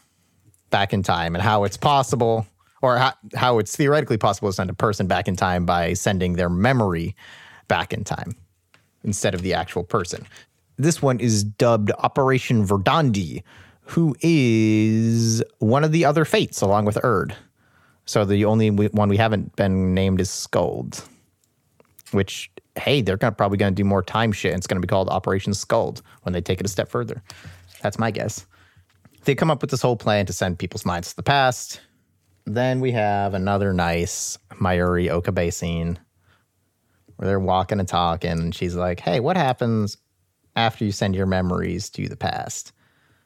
back 0.71 0.93
in 0.93 1.03
time 1.03 1.35
and 1.35 1.43
how 1.43 1.65
it's 1.65 1.77
possible, 1.77 2.47
or 2.81 2.99
how, 2.99 3.13
how 3.35 3.59
it's 3.59 3.75
theoretically 3.77 4.19
possible 4.19 4.49
to 4.49 4.53
send 4.53 4.69
a 4.71 4.75
person 4.75 5.07
back 5.07 5.27
in 5.29 5.37
time 5.37 5.65
by 5.65 5.93
sending 5.95 6.35
their 6.35 6.49
memory 6.49 7.15
back 7.69 7.93
in 7.93 8.05
time 8.05 8.35
instead 9.05 9.35
of 9.35 9.43
the 9.43 9.55
actual 9.55 9.85
person. 9.85 10.27
This 10.77 11.01
one 11.03 11.19
is 11.21 11.45
dubbed 11.45 11.91
Operation 11.99 12.67
Verdandi, 12.67 13.43
who 13.93 14.17
is 14.23 15.45
one 15.59 15.85
of 15.85 15.93
the 15.93 16.07
other 16.07 16.25
fates 16.25 16.63
along 16.63 16.87
with 16.87 16.97
Urd. 17.05 17.35
So 18.07 18.25
the 18.25 18.47
only 18.47 18.71
one 18.71 19.11
we 19.11 19.19
haven't 19.19 19.55
been 19.55 19.93
named 19.93 20.19
is 20.19 20.31
Skuld, 20.31 21.07
which 22.11 22.51
hey, 22.77 23.03
they're 23.03 23.19
gonna, 23.19 23.33
probably 23.33 23.59
going 23.59 23.75
to 23.75 23.77
do 23.83 23.85
more 23.85 24.03
time 24.03 24.33
shit. 24.33 24.53
And 24.53 24.59
it's 24.59 24.67
going 24.67 24.81
to 24.81 24.87
be 24.87 24.91
called 24.91 25.11
Operation 25.11 25.53
Skuld 25.53 26.01
when 26.23 26.33
they 26.33 26.41
take 26.41 26.59
it 26.59 26.65
a 26.65 26.71
step 26.71 26.89
further. 26.89 27.23
That's 27.83 27.99
my 27.99 28.11
guess. 28.11 28.47
They 29.25 29.35
come 29.35 29.51
up 29.51 29.61
with 29.61 29.71
this 29.71 29.83
whole 29.83 29.97
plan 29.97 30.25
to 30.25 30.33
send 30.33 30.59
people's 30.59 30.87
minds 30.87 31.11
to 31.11 31.17
the 31.17 31.23
past. 31.23 31.83
Then 32.47 32.81
we 32.81 32.93
have 32.93 33.35
another 33.35 33.75
nice 33.75 34.39
Mayuri 34.53 35.11
Okabe 35.11 35.53
scene 35.53 35.99
where 37.17 37.29
they're 37.29 37.39
walking 37.39 37.79
and 37.79 37.87
talking, 37.87 38.31
and 38.31 38.55
she's 38.55 38.75
like, 38.75 39.01
"Hey, 39.01 39.21
what 39.21 39.37
happens 39.37 39.99
after 40.57 40.85
you 40.85 40.93
send 40.93 41.15
your 41.15 41.27
memories 41.27 41.91
to 41.91 42.09
the 42.09 42.17
past?" 42.17 42.73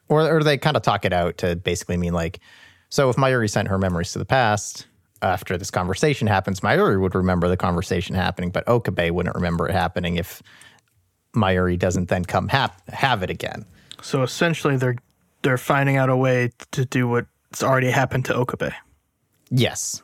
Or, 0.09 0.37
or 0.37 0.43
they 0.43 0.59
kind 0.59 0.77
of 0.77 0.83
talk 0.83 1.05
it 1.05 1.13
out 1.13 1.39
to 1.39 1.57
basically 1.57 1.97
mean 1.97 2.13
like, 2.13 2.41
so 2.89 3.11
if 3.11 3.17
Mayuri 3.17 3.51
sent 3.51 3.69
her 3.69 3.79
memories 3.79 4.13
to 4.13 4.19
the 4.19 4.25
past, 4.25 4.87
after 5.23 5.57
this 5.57 5.71
conversation 5.71 6.27
happens, 6.29 6.61
Mayuri 6.61 7.01
would 7.01 7.15
remember 7.15 7.49
the 7.49 7.57
conversation 7.57 8.15
happening, 8.15 8.51
but 8.51 8.67
Okabe 8.69 9.11
wouldn't 9.11 9.35
remember 9.35 9.69
it 9.69 9.73
happening 9.73 10.17
if 10.17 10.43
Mayuri 11.35 11.79
doesn't 11.79 12.09
then 12.09 12.25
come 12.25 12.49
hap- 12.49 12.89
have 12.91 13.23
it 13.23 13.31
again. 13.31 13.65
So 14.03 14.23
essentially, 14.23 14.77
they're 14.77 14.97
they're 15.43 15.59
finding 15.59 15.97
out 15.97 16.09
a 16.11 16.17
way 16.17 16.51
to 16.73 16.85
do 16.85 17.09
what's 17.09 17.63
already 17.63 17.91
happened 17.91 18.25
to 18.27 18.35
Okabe. 18.35 18.73
Yes. 19.51 20.03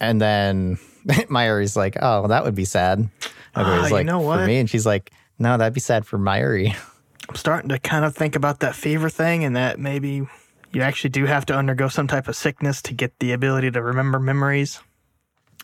And 0.00 0.20
then 0.20 0.76
Mayuri's 1.06 1.76
like, 1.76 1.96
oh, 2.00 2.20
well, 2.20 2.28
that 2.28 2.44
would 2.44 2.54
be 2.54 2.64
sad. 2.64 3.08
Ah, 3.54 3.60
Okabe's 3.62 3.90
you 3.90 3.96
like, 3.96 4.06
know 4.06 4.20
for 4.20 4.26
what? 4.26 4.46
me? 4.46 4.58
And 4.58 4.68
she's 4.68 4.86
like, 4.86 5.12
no, 5.38 5.56
that'd 5.56 5.74
be 5.74 5.80
sad 5.80 6.06
for 6.06 6.18
Mayuri. 6.18 6.76
I'm 7.28 7.36
starting 7.36 7.68
to 7.70 7.78
kind 7.78 8.04
of 8.04 8.14
think 8.14 8.36
about 8.36 8.60
that 8.60 8.74
fever 8.74 9.08
thing 9.08 9.44
and 9.44 9.56
that 9.56 9.78
maybe 9.78 10.26
you 10.72 10.82
actually 10.82 11.10
do 11.10 11.26
have 11.26 11.46
to 11.46 11.54
undergo 11.54 11.88
some 11.88 12.06
type 12.06 12.28
of 12.28 12.36
sickness 12.36 12.82
to 12.82 12.94
get 12.94 13.18
the 13.18 13.32
ability 13.32 13.70
to 13.70 13.82
remember 13.82 14.18
memories. 14.18 14.80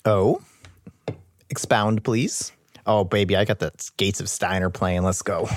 Oh, 0.05 0.43
expound, 1.51 2.05
please. 2.05 2.53
Oh, 2.87 3.05
baby, 3.05 3.37
I 3.37 3.45
got 3.45 3.59
the 3.59 3.73
Gates 3.97 4.21
of 4.21 4.29
Steiner 4.29 4.71
playing. 4.71 5.03
Let's 5.03 5.23
go. 5.23 5.49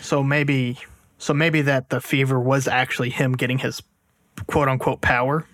So 0.00 0.22
maybe 0.22 0.78
so 1.18 1.34
maybe 1.34 1.62
that 1.62 1.90
the 1.90 2.00
fever 2.00 2.40
was 2.40 2.66
actually 2.66 3.10
him 3.10 3.34
getting 3.34 3.58
his 3.58 3.82
quote 4.46 4.68
unquote 4.68 5.00
power. 5.00 5.46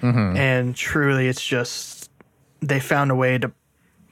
Mm-hmm. 0.00 0.36
And 0.36 0.76
truly 0.76 1.28
it's 1.28 1.44
just 1.44 2.10
they 2.60 2.80
found 2.80 3.10
a 3.10 3.14
way 3.14 3.38
to 3.38 3.52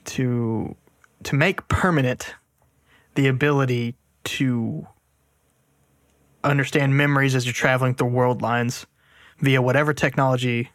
to 0.04 0.74
to 1.22 1.34
make 1.36 1.66
permanent 1.68 2.34
the 3.14 3.28
ability 3.28 3.94
to 4.24 4.86
understand 6.44 6.96
memories 6.96 7.34
as 7.34 7.44
you're 7.44 7.52
traveling 7.52 7.94
through 7.94 8.08
world 8.08 8.42
lines 8.42 8.86
via 9.38 9.62
whatever 9.62 9.92
technology 9.92 10.70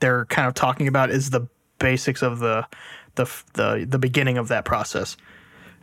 they're 0.00 0.24
kind 0.26 0.48
of 0.48 0.54
talking 0.54 0.88
about 0.88 1.10
is 1.10 1.30
the 1.30 1.46
basics 1.78 2.22
of 2.22 2.38
the 2.38 2.66
the 3.14 3.24
the, 3.54 3.86
the 3.88 3.98
beginning 3.98 4.38
of 4.38 4.48
that 4.48 4.64
process. 4.64 5.16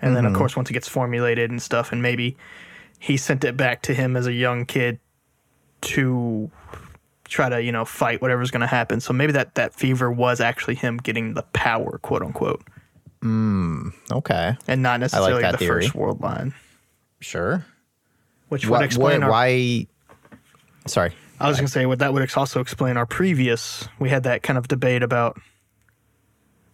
And 0.01 0.15
then 0.15 0.25
of 0.25 0.31
mm-hmm. 0.31 0.39
course 0.39 0.55
once 0.55 0.69
it 0.69 0.73
gets 0.73 0.87
formulated 0.87 1.51
and 1.51 1.61
stuff 1.61 1.91
and 1.91 2.01
maybe 2.01 2.35
he 2.99 3.17
sent 3.17 3.43
it 3.43 3.55
back 3.57 3.81
to 3.83 3.93
him 3.93 4.15
as 4.15 4.27
a 4.27 4.33
young 4.33 4.65
kid 4.65 4.99
to 5.81 6.51
try 7.25 7.49
to, 7.49 7.61
you 7.63 7.71
know, 7.71 7.85
fight 7.85 8.21
whatever's 8.21 8.51
going 8.51 8.61
to 8.61 8.67
happen. 8.67 8.99
So 8.99 9.13
maybe 9.13 9.31
that 9.31 9.55
that 9.55 9.73
fever 9.73 10.11
was 10.11 10.39
actually 10.39 10.75
him 10.75 10.97
getting 10.97 11.33
the 11.33 11.43
power, 11.53 11.97
quote 11.99 12.21
unquote, 12.21 12.61
mm, 13.23 13.93
Okay, 14.11 14.55
and 14.67 14.83
not 14.83 14.99
necessarily 14.99 15.41
that 15.41 15.53
the 15.53 15.57
theory. 15.57 15.83
first 15.83 15.95
world 15.95 16.21
line, 16.21 16.53
sure. 17.21 17.65
which 18.49 18.67
would 18.67 18.81
explain 18.81 19.21
what, 19.21 19.23
our 19.23 19.29
why? 19.31 19.87
Sorry. 20.85 21.13
I 21.39 21.47
was 21.47 21.57
going 21.57 21.67
to 21.67 21.71
say 21.71 21.85
what 21.85 21.99
that 21.99 22.13
would 22.13 22.29
also 22.35 22.59
explain 22.59 22.97
our 22.97 23.05
previous. 23.05 23.87
We 23.99 24.09
had 24.09 24.23
that 24.23 24.43
kind 24.43 24.57
of 24.59 24.67
debate 24.67 25.01
about 25.01 25.39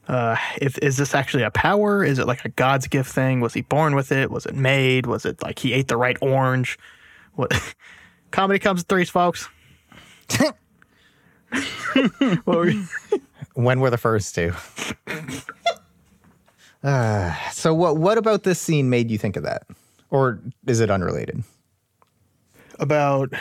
uh, 0.08 0.36
if 0.62 0.78
is 0.80 0.98
this 0.98 1.14
actually 1.14 1.44
a 1.44 1.52
power? 1.52 2.04
Is 2.04 2.20
it 2.20 2.28
like 2.28 2.44
a 2.46 2.50
God's 2.50 2.88
gift 2.88 3.12
thing? 3.12 3.40
Was 3.42 3.54
he 3.54 3.62
born 3.62 3.96
with 3.96 4.12
it? 4.12 4.32
Was 4.32 4.46
it 4.46 4.56
made? 4.56 5.06
Was 5.06 5.26
it 5.26 5.42
like 5.44 5.60
he 5.60 5.74
ate 5.74 5.88
the 5.88 5.98
right 5.98 6.18
orange? 6.22 6.80
What 7.36 7.52
comedy 8.32 8.60
comes 8.60 8.82
in 8.82 8.86
threes, 8.86 9.10
folks. 9.10 9.48
what 12.44 12.46
were 12.46 12.70
you- 12.70 12.88
When 13.54 13.80
were 13.80 13.90
the 13.90 13.98
first 13.98 14.36
two? 14.36 14.54
uh, 16.84 17.34
so 17.52 17.74
what? 17.74 17.98
What 17.98 18.18
about 18.18 18.44
this 18.44 18.60
scene 18.60 18.90
made 18.90 19.10
you 19.12 19.18
think 19.18 19.36
of 19.36 19.44
that, 19.44 19.64
or 20.10 20.40
is 20.66 20.80
it 20.80 20.90
unrelated? 20.90 21.44
about 22.80 23.34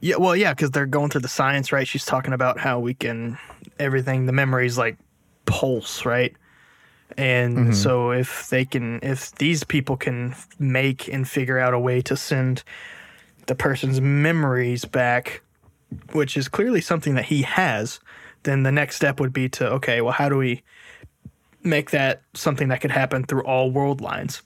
yeah 0.00 0.16
well 0.16 0.34
yeah 0.34 0.52
because 0.52 0.70
they're 0.70 0.86
going 0.86 1.10
through 1.10 1.20
the 1.20 1.28
science 1.28 1.72
right? 1.72 1.86
She's 1.86 2.04
talking 2.04 2.32
about 2.32 2.58
how 2.58 2.78
we 2.78 2.94
can 2.94 3.38
everything 3.78 4.26
the 4.26 4.32
memories 4.32 4.78
like 4.78 4.98
pulse 5.46 6.04
right? 6.04 6.34
And 7.16 7.56
mm-hmm. 7.56 7.72
so 7.72 8.12
if 8.12 8.48
they 8.50 8.64
can 8.64 9.00
if 9.02 9.34
these 9.36 9.64
people 9.64 9.96
can 9.96 10.34
make 10.58 11.08
and 11.08 11.28
figure 11.28 11.58
out 11.58 11.74
a 11.74 11.78
way 11.78 12.00
to 12.02 12.16
send 12.16 12.62
the 13.46 13.54
person's 13.54 14.00
memories 14.00 14.84
back 14.84 15.42
which 16.12 16.36
is 16.36 16.48
clearly 16.48 16.80
something 16.80 17.14
that 17.14 17.24
he 17.24 17.42
has 17.42 17.98
then 18.44 18.62
the 18.62 18.70
next 18.72 18.96
step 18.96 19.18
would 19.18 19.32
be 19.32 19.48
to 19.48 19.68
okay 19.68 20.00
well 20.00 20.12
how 20.12 20.28
do 20.28 20.36
we 20.36 20.62
make 21.62 21.90
that 21.90 22.22
something 22.32 22.68
that 22.68 22.80
could 22.80 22.92
happen 22.92 23.24
through 23.24 23.42
all 23.42 23.70
world 23.70 24.00
lines 24.00 24.42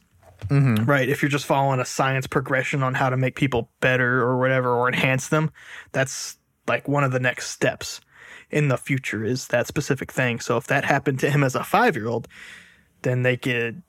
Mm-hmm. 0.49 0.85
right 0.85 1.09
if 1.09 1.23
you're 1.23 1.31
just 1.31 1.47
following 1.47 1.81
a 1.81 1.85
science 1.85 2.27
progression 2.27 2.83
on 2.83 2.95
how 2.95 3.09
to 3.09 3.17
make 3.17 3.35
people 3.37 3.71
better 3.81 4.23
or 4.23 4.39
whatever 4.39 4.73
or 4.73 4.89
enhance 4.89 5.29
them 5.29 5.51
that's 5.93 6.39
like 6.67 6.89
one 6.89 7.05
of 7.05 7.13
the 7.13 7.21
next 7.21 7.49
steps 7.51 8.01
in 8.51 8.69
the 8.69 8.77
future 8.77 9.25
is 9.25 9.49
that 9.49 9.67
specific 9.67 10.13
thing. 10.13 10.41
So 10.41 10.57
if 10.57 10.69
that 10.69 10.85
happened 10.85 11.19
to 11.21 11.31
him 11.31 11.43
as 11.43 11.55
a 11.55 11.65
five 11.65 11.97
year 11.97 12.09
old 12.09 12.29
then 13.03 13.23
they 13.23 13.37
could 13.37 13.83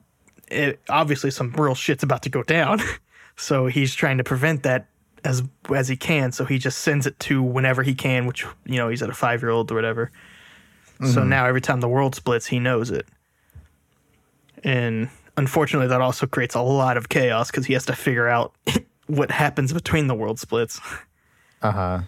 it, 0.48 0.80
obviously 0.90 1.32
some 1.32 1.52
real 1.52 1.76
shit's 1.76 2.04
about 2.04 2.24
to 2.24 2.30
go 2.30 2.44
down. 2.44 2.82
So 3.38 3.66
he's 3.66 3.94
trying 3.94 4.18
to 4.18 4.24
prevent 4.24 4.64
that 4.64 4.88
as 5.26 5.44
as 5.74 5.90
he 5.90 5.98
can. 5.98 6.32
So 6.32 6.46
he 6.46 6.58
just 6.58 6.78
sends 6.78 7.06
it 7.06 7.20
to 7.20 7.44
whenever 7.44 7.84
he 7.84 7.94
can 7.94 8.28
which 8.28 8.46
you 8.66 8.78
know 8.78 8.88
he's 8.88 9.04
at 9.04 9.10
a 9.10 9.14
five 9.14 9.42
year 9.42 9.50
old 9.50 9.70
or 9.74 9.76
whatever. 9.76 10.10
So 11.00 11.06
mm-hmm. 11.06 11.28
now 11.28 11.46
every 11.46 11.60
time 11.60 11.82
the 11.82 11.90
world 11.90 12.16
splits 12.16 12.46
he 12.46 12.60
knows 12.60 12.92
it. 12.92 13.06
And 14.64 15.10
unfortunately 15.38 15.88
that 15.88 16.02
also 16.02 16.26
creates 16.26 16.56
a 16.56 16.62
lot 16.62 16.98
of 16.98 17.10
chaos 17.10 17.52
because 17.52 17.66
he 17.66 17.74
has 17.74 17.86
to 17.86 17.94
figure 17.94 18.28
out 18.28 18.54
what 19.08 19.32
happens 19.32 19.74
between 19.74 20.08
the 20.08 20.16
world 20.16 20.40
splits 20.40 20.80
Uh 21.62 21.72
huh. 21.72 22.00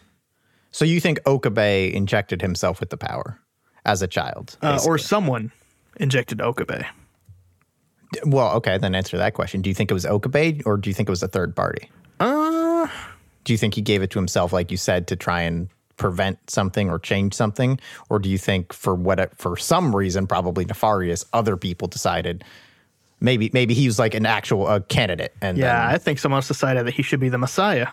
So 0.71 0.85
you 0.85 0.99
think 0.99 1.19
Okabe 1.25 1.93
injected 1.93 2.41
himself 2.41 2.79
with 2.79 2.89
the 2.89 2.97
power 2.97 3.39
as 3.85 4.01
a 4.01 4.07
child? 4.07 4.57
uh, 4.61 4.79
or 4.85 4.97
someone 4.97 5.51
injected 5.99 6.41
okabe 6.41 6.85
well, 8.25 8.55
okay, 8.55 8.77
then 8.77 8.95
answer 8.95 9.17
that 9.17 9.33
question. 9.33 9.61
Do 9.61 9.69
you 9.69 9.73
think 9.73 9.91
it 9.91 9.93
was 9.93 10.05
Okabe, 10.05 10.61
or 10.65 10.77
do 10.77 10.89
you 10.89 10.93
think 10.93 11.09
it 11.09 11.11
was 11.11 11.23
a 11.23 11.27
third 11.27 11.55
party? 11.55 11.91
uh 12.19 12.87
Do 13.43 13.53
you 13.53 13.57
think 13.57 13.73
he 13.73 13.81
gave 13.81 14.01
it 14.01 14.11
to 14.11 14.19
himself, 14.19 14.53
like 14.53 14.71
you 14.71 14.77
said, 14.77 15.07
to 15.07 15.15
try 15.15 15.41
and 15.41 15.69
prevent 15.97 16.49
something 16.49 16.89
or 16.89 16.99
change 16.99 17.33
something, 17.33 17.79
or 18.09 18.19
do 18.19 18.29
you 18.29 18.37
think 18.37 18.71
for 18.71 18.95
what 18.95 19.35
for 19.37 19.57
some 19.57 19.95
reason, 19.95 20.27
probably 20.27 20.63
nefarious, 20.65 21.25
other 21.33 21.57
people 21.57 21.87
decided 21.87 22.43
maybe 23.19 23.49
maybe 23.53 23.73
he 23.73 23.87
was 23.87 23.97
like 23.99 24.13
an 24.13 24.25
actual 24.25 24.67
uh, 24.67 24.79
candidate? 24.81 25.33
And 25.41 25.57
yeah 25.57 25.87
i 25.87 25.97
think 25.97 26.19
someone 26.19 26.37
else 26.37 26.47
decided 26.47 26.85
that 26.85 26.93
he 26.93 27.03
should 27.03 27.19
be 27.19 27.29
the 27.29 27.37
messiah 27.37 27.87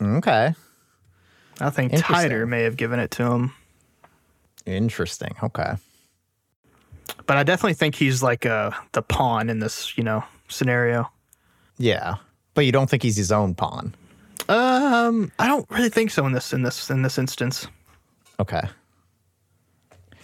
okay, 0.00 0.54
i 1.60 1.70
think. 1.70 1.92
Titor 1.92 2.46
may 2.46 2.62
have 2.62 2.76
given 2.76 3.00
it 3.00 3.10
to 3.12 3.24
him 3.24 3.52
interesting. 4.66 5.34
Okay, 5.42 5.74
but 7.26 7.36
i 7.36 7.42
definitely 7.42 7.74
think 7.74 7.94
he's 7.94 8.22
like 8.22 8.46
uh 8.46 8.70
the 8.92 9.02
pawn 9.02 9.48
in 9.50 9.58
this 9.58 9.96
you 9.96 10.04
know 10.04 10.22
scenario 10.48 11.10
yeah, 11.80 12.16
but 12.54 12.64
you 12.66 12.72
don't 12.72 12.90
think 12.90 13.02
he's 13.04 13.16
his 13.16 13.30
own 13.30 13.54
pawn? 13.54 13.94
um 14.48 15.30
i 15.38 15.46
don't 15.46 15.68
really 15.70 15.90
think 15.90 16.10
so 16.10 16.26
in 16.26 16.32
this 16.32 16.52
in 16.52 16.62
this 16.62 16.90
in 16.90 17.02
this 17.02 17.18
instance 17.18 17.66
Okay. 18.40 18.62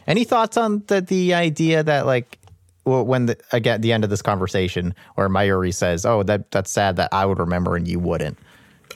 Any 0.06 0.24
thoughts 0.24 0.56
on 0.56 0.84
the 0.86 1.00
the 1.00 1.34
idea 1.34 1.82
that 1.82 2.06
like 2.06 2.38
when 2.84 3.26
the 3.26 3.38
again 3.52 3.80
the 3.80 3.92
end 3.92 4.04
of 4.04 4.10
this 4.10 4.22
conversation 4.22 4.94
where 5.14 5.28
Mayuri 5.28 5.72
says, 5.74 6.04
"Oh, 6.04 6.22
that 6.24 6.50
that's 6.50 6.70
sad 6.70 6.96
that 6.96 7.08
I 7.12 7.24
would 7.26 7.38
remember 7.38 7.76
and 7.76 7.86
you 7.88 7.98
wouldn't." 7.98 8.38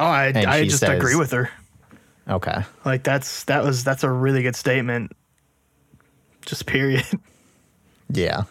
oh 0.00 0.04
i, 0.04 0.26
And 0.26 0.46
I 0.46 0.64
just 0.64 0.80
says- 0.80 0.90
agree 0.90 1.16
with 1.16 1.32
her 1.32 1.50
Okay. 2.28 2.62
like 2.84 3.02
that's 3.04 3.44
that 3.44 3.64
was 3.64 3.82
that's 3.82 4.04
a 4.04 4.10
really 4.10 4.42
good 4.42 4.54
statement 4.54 5.12
just 6.46 6.66
period 6.66 7.04
Yeah. 8.10 8.44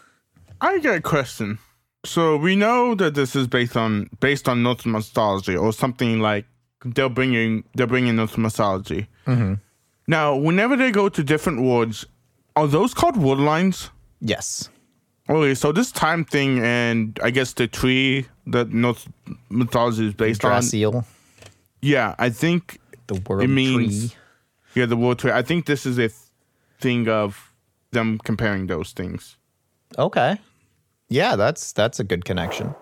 I 0.60 0.78
got 0.78 0.96
a 0.96 1.00
question. 1.00 1.58
So 2.04 2.36
we 2.36 2.54
know 2.54 2.94
that 2.94 3.14
this 3.14 3.34
is 3.34 3.46
based 3.48 3.76
on 3.76 4.08
based 4.20 4.48
on 4.48 4.62
Norse 4.62 4.86
mythology 4.86 5.56
or 5.56 5.72
something 5.72 6.20
like 6.20 6.46
they're 6.84 7.08
bringing 7.08 7.64
they're 7.74 7.86
bringing 7.88 8.14
Norse 8.16 8.36
mythology. 8.38 9.08
Mm-hmm. 9.26 9.54
Now, 10.06 10.36
whenever 10.36 10.76
they 10.76 10.90
go 10.92 11.08
to 11.08 11.22
different 11.24 11.60
worlds, 11.62 12.06
are 12.56 12.66
those 12.68 12.94
called 12.94 13.16
world 13.16 13.40
lines? 13.40 13.90
Yes. 14.20 14.68
Okay, 15.30 15.54
so 15.54 15.72
this 15.72 15.92
time 15.92 16.24
thing 16.24 16.60
and 16.60 17.18
I 17.22 17.30
guess 17.30 17.52
the 17.52 17.66
tree 17.66 18.26
that 18.46 18.70
Norse 18.70 19.06
mythology 19.50 20.06
is 20.06 20.14
based 20.14 20.40
on. 20.44 20.50
Yeah, 21.82 22.14
I 22.18 22.30
think 22.30 22.80
the 23.06 23.20
world 23.26 23.42
it 23.42 23.48
means 23.48 24.10
tree. 24.10 24.18
yeah 24.74 24.86
the 24.86 24.96
world 24.96 25.18
tree. 25.18 25.30
I 25.30 25.42
think 25.42 25.66
this 25.66 25.84
is 25.84 25.98
a 25.98 26.08
th- 26.08 26.14
thing 26.80 27.08
of 27.08 27.52
them 27.90 28.18
comparing 28.18 28.66
those 28.68 28.92
things. 28.92 29.36
Okay. 29.98 30.38
Yeah, 31.08 31.36
that's 31.36 31.72
that's 31.72 32.00
a 32.00 32.04
good 32.04 32.24
connection. 32.24 32.74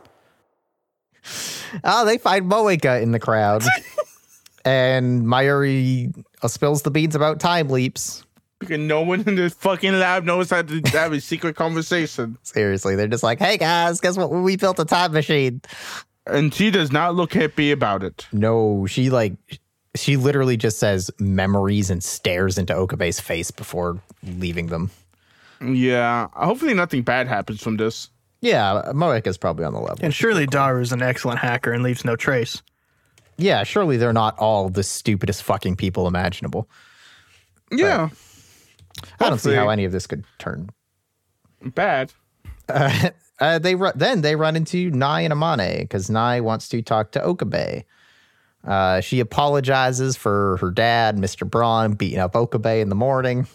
Oh, 1.82 2.05
they 2.05 2.18
find 2.18 2.51
Moeka 2.51 3.03
in 3.03 3.12
the 3.12 3.18
crowd. 3.18 3.64
and 4.64 5.22
Mayuri 5.26 6.12
spills 6.47 6.82
the 6.82 6.90
beans 6.90 7.14
about 7.14 7.40
time 7.40 7.68
leaps. 7.68 8.24
Because 8.59 8.78
no 8.78 9.02
one 9.02 9.20
in 9.26 9.34
this 9.34 9.52
fucking 9.54 9.98
lab 9.98 10.24
knows 10.24 10.50
how 10.50 10.62
to 10.62 10.80
have 10.92 11.12
a 11.12 11.20
secret 11.20 11.57
conversation. 11.57 12.38
Seriously, 12.42 12.96
they're 12.96 13.07
just 13.07 13.22
like, 13.22 13.38
"Hey 13.38 13.59
guys, 13.59 14.00
guess 14.00 14.16
what? 14.16 14.30
We 14.30 14.57
built 14.57 14.78
a 14.78 14.84
time 14.84 15.12
machine." 15.12 15.61
And 16.26 16.52
she 16.52 16.70
does 16.70 16.90
not 16.90 17.14
look 17.14 17.34
happy 17.34 17.70
about 17.70 18.02
it. 18.02 18.26
No, 18.32 18.86
she 18.86 19.11
like 19.11 19.34
she 19.94 20.16
literally 20.16 20.57
just 20.57 20.78
says 20.78 21.11
memories 21.18 21.90
and 21.90 22.02
stares 22.02 22.59
into 22.59 22.72
Okabe's 22.74 23.20
face 23.20 23.50
before 23.50 24.00
leaving 24.22 24.66
them. 24.66 24.90
Yeah. 25.64 26.28
Hopefully 26.34 26.74
nothing 26.74 27.02
bad 27.02 27.28
happens 27.28 27.62
from 27.62 27.76
this. 27.76 28.11
Yeah, 28.42 28.82
Moeka's 28.92 29.38
probably 29.38 29.64
on 29.64 29.72
the 29.72 29.80
level. 29.80 29.98
And 30.02 30.12
surely 30.12 30.46
Daru 30.46 30.82
is 30.82 30.92
an 30.92 31.00
excellent 31.00 31.38
hacker 31.38 31.72
and 31.72 31.82
leaves 31.82 32.04
no 32.04 32.16
trace. 32.16 32.62
yeah, 33.38 33.64
surely 33.64 33.96
they're 33.96 34.12
not 34.12 34.36
all 34.38 34.68
the 34.68 34.82
stupidest 34.82 35.42
fucking 35.42 35.76
people 35.76 36.07
imaginable. 36.07 36.68
Yeah. 37.70 38.11
I 39.21 39.29
don't 39.29 39.39
see 39.39 39.55
how 39.55 39.69
any 39.69 39.85
of 39.85 39.93
this 39.93 40.07
could 40.07 40.25
turn. 40.39 40.71
Bad. 41.62 42.12
uh, 42.69 43.11
uh, 43.41 43.59
they 43.59 43.75
ru- 43.75 43.93
then 43.95 44.21
they 44.23 44.37
run 44.37 44.57
into 44.57 44.91
Nae 44.91 45.21
and 45.23 45.33
Amane 45.33 45.81
because 45.81 46.11
Nae 46.11 46.41
wants 46.41 46.69
to 46.71 46.83
talk 46.83 47.12
to 47.12 47.23
Okabe. 47.23 47.85
Uh, 48.64 49.01
she 49.01 49.21
apologizes 49.21 50.17
for 50.17 50.57
her 50.59 50.71
dad, 50.73 51.17
Mr. 51.17 51.49
Braun, 51.49 51.95
beating 51.95 52.19
up 52.19 52.35
Okabe 52.35 52.81
in 52.81 52.89
the 52.89 52.97
morning. 52.97 53.47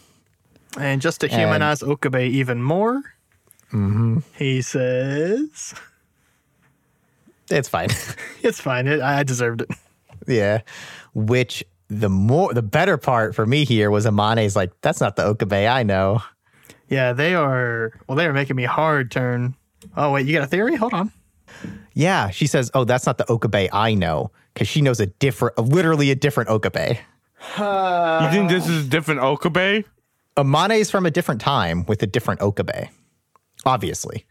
And 0.80 1.02
just 1.02 1.20
to 1.22 1.28
humanize 1.28 1.84
Okabe 1.84 2.16
even 2.22 2.64
more, 2.64 3.02
he 4.38 4.62
says, 4.62 5.74
It's 7.50 7.68
fine. 7.68 7.90
"It's 8.42 8.62
fine. 8.62 8.88
It, 8.88 9.02
I 9.02 9.24
deserved 9.24 9.62
it." 9.64 9.70
yeah. 10.28 10.62
Which 11.14 11.64
the 11.92 12.10
more 12.10 12.54
the 12.54 12.62
better 12.62 12.98
part 12.98 13.36
for 13.36 13.46
me 13.46 13.66
here 13.66 13.92
was 13.92 14.06
Amane's 14.06 14.56
like, 14.56 14.72
that's 14.82 15.02
not 15.02 15.18
the 15.18 15.26
Okabe 15.26 15.52
I 15.52 15.84
know. 15.84 16.24
Yeah, 16.88 17.12
they 17.12 17.36
are. 17.36 17.94
Well, 18.08 18.16
they 18.16 18.26
are 18.26 18.34
making 18.34 18.56
me 18.56 18.64
hard 18.64 19.12
turn. 19.12 19.56
Oh 19.98 20.12
wait, 20.12 20.26
you 20.26 20.34
got 20.34 20.44
a 20.44 20.48
theory? 20.48 20.76
Hold 20.76 20.94
on. 20.94 21.12
Yeah, 21.94 22.30
she 22.30 22.48
says, 22.48 22.72
"Oh, 22.74 22.86
that's 22.86 23.06
not 23.06 23.18
the 23.18 23.30
Okabe 23.30 23.68
I 23.74 23.94
know," 23.94 24.32
because 24.54 24.68
she 24.68 24.82
knows 24.82 25.00
a 25.00 25.08
different, 25.08 25.58
literally 25.58 26.12
a 26.12 26.16
different 26.16 26.50
Okabe. 26.50 26.98
you 27.58 28.32
think 28.32 28.50
this 28.50 28.68
is 28.68 28.86
a 28.86 28.90
different 28.90 29.20
Okabe? 29.20 29.86
Amane 30.38 30.80
is 30.80 30.90
from 30.90 31.06
a 31.06 31.12
different 31.12 31.42
time 31.42 31.86
with 31.88 32.02
a 32.04 32.08
different 32.08 32.42
Okabe, 32.42 32.90
obviously. 33.66 34.26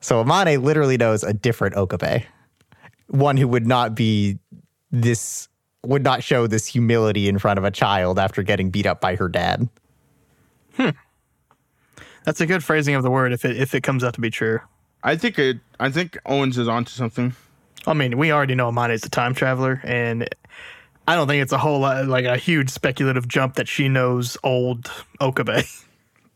So 0.00 0.22
Amane 0.22 0.62
literally 0.62 0.96
knows 0.96 1.22
a 1.22 1.32
different 1.32 1.76
Okabe, 1.76 2.24
one 3.06 3.36
who 3.36 3.46
would 3.46 3.66
not 3.66 3.94
be 3.94 4.38
this, 4.90 5.48
would 5.86 6.02
not 6.02 6.22
show 6.22 6.46
this 6.46 6.66
humility 6.66 7.28
in 7.28 7.38
front 7.38 7.58
of 7.58 7.64
a 7.64 7.70
child 7.70 8.18
after 8.18 8.42
getting 8.42 8.70
beat 8.70 8.86
up 8.86 9.00
by 9.00 9.16
her 9.16 9.28
dad. 9.28 9.68
Hmm. 10.76 10.90
That's 12.24 12.40
a 12.40 12.46
good 12.46 12.64
phrasing 12.64 12.94
of 12.94 13.02
the 13.02 13.10
word 13.10 13.32
if 13.32 13.44
it 13.44 13.56
if 13.56 13.74
it 13.74 13.82
comes 13.82 14.02
out 14.02 14.14
to 14.14 14.20
be 14.20 14.30
true. 14.30 14.60
I 15.02 15.16
think 15.16 15.38
it. 15.38 15.58
I 15.78 15.90
think 15.90 16.18
Owens 16.26 16.56
is 16.58 16.68
onto 16.68 16.90
something. 16.90 17.34
I 17.86 17.92
mean, 17.92 18.16
we 18.16 18.32
already 18.32 18.54
know 18.54 18.68
Amane's 18.68 19.04
a 19.04 19.10
time 19.10 19.34
traveler, 19.34 19.80
and 19.84 20.26
I 21.06 21.16
don't 21.16 21.28
think 21.28 21.42
it's 21.42 21.52
a 21.52 21.58
whole 21.58 21.80
lot 21.80 22.06
like 22.06 22.24
a 22.24 22.38
huge 22.38 22.70
speculative 22.70 23.28
jump 23.28 23.54
that 23.56 23.68
she 23.68 23.88
knows 23.88 24.36
old 24.42 24.90
Okabe. 25.20 25.64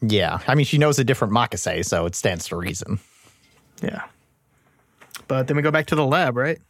Yeah, 0.01 0.39
I 0.47 0.55
mean, 0.55 0.65
she 0.65 0.79
knows 0.79 1.01
a 1.01 1.05
different 1.05 1.33
Makase, 1.35 1.85
so 1.85 2.07
it 2.07 2.15
stands 2.15 2.47
to 2.47 2.57
reason. 2.57 3.01
yeah. 3.83 4.05
But 5.27 5.49
then 5.49 5.57
we 5.57 5.63
go 5.65 5.73
back 5.73 5.87
to 5.87 5.97
the 5.97 6.07
lab, 6.07 6.37
right? 6.37 6.61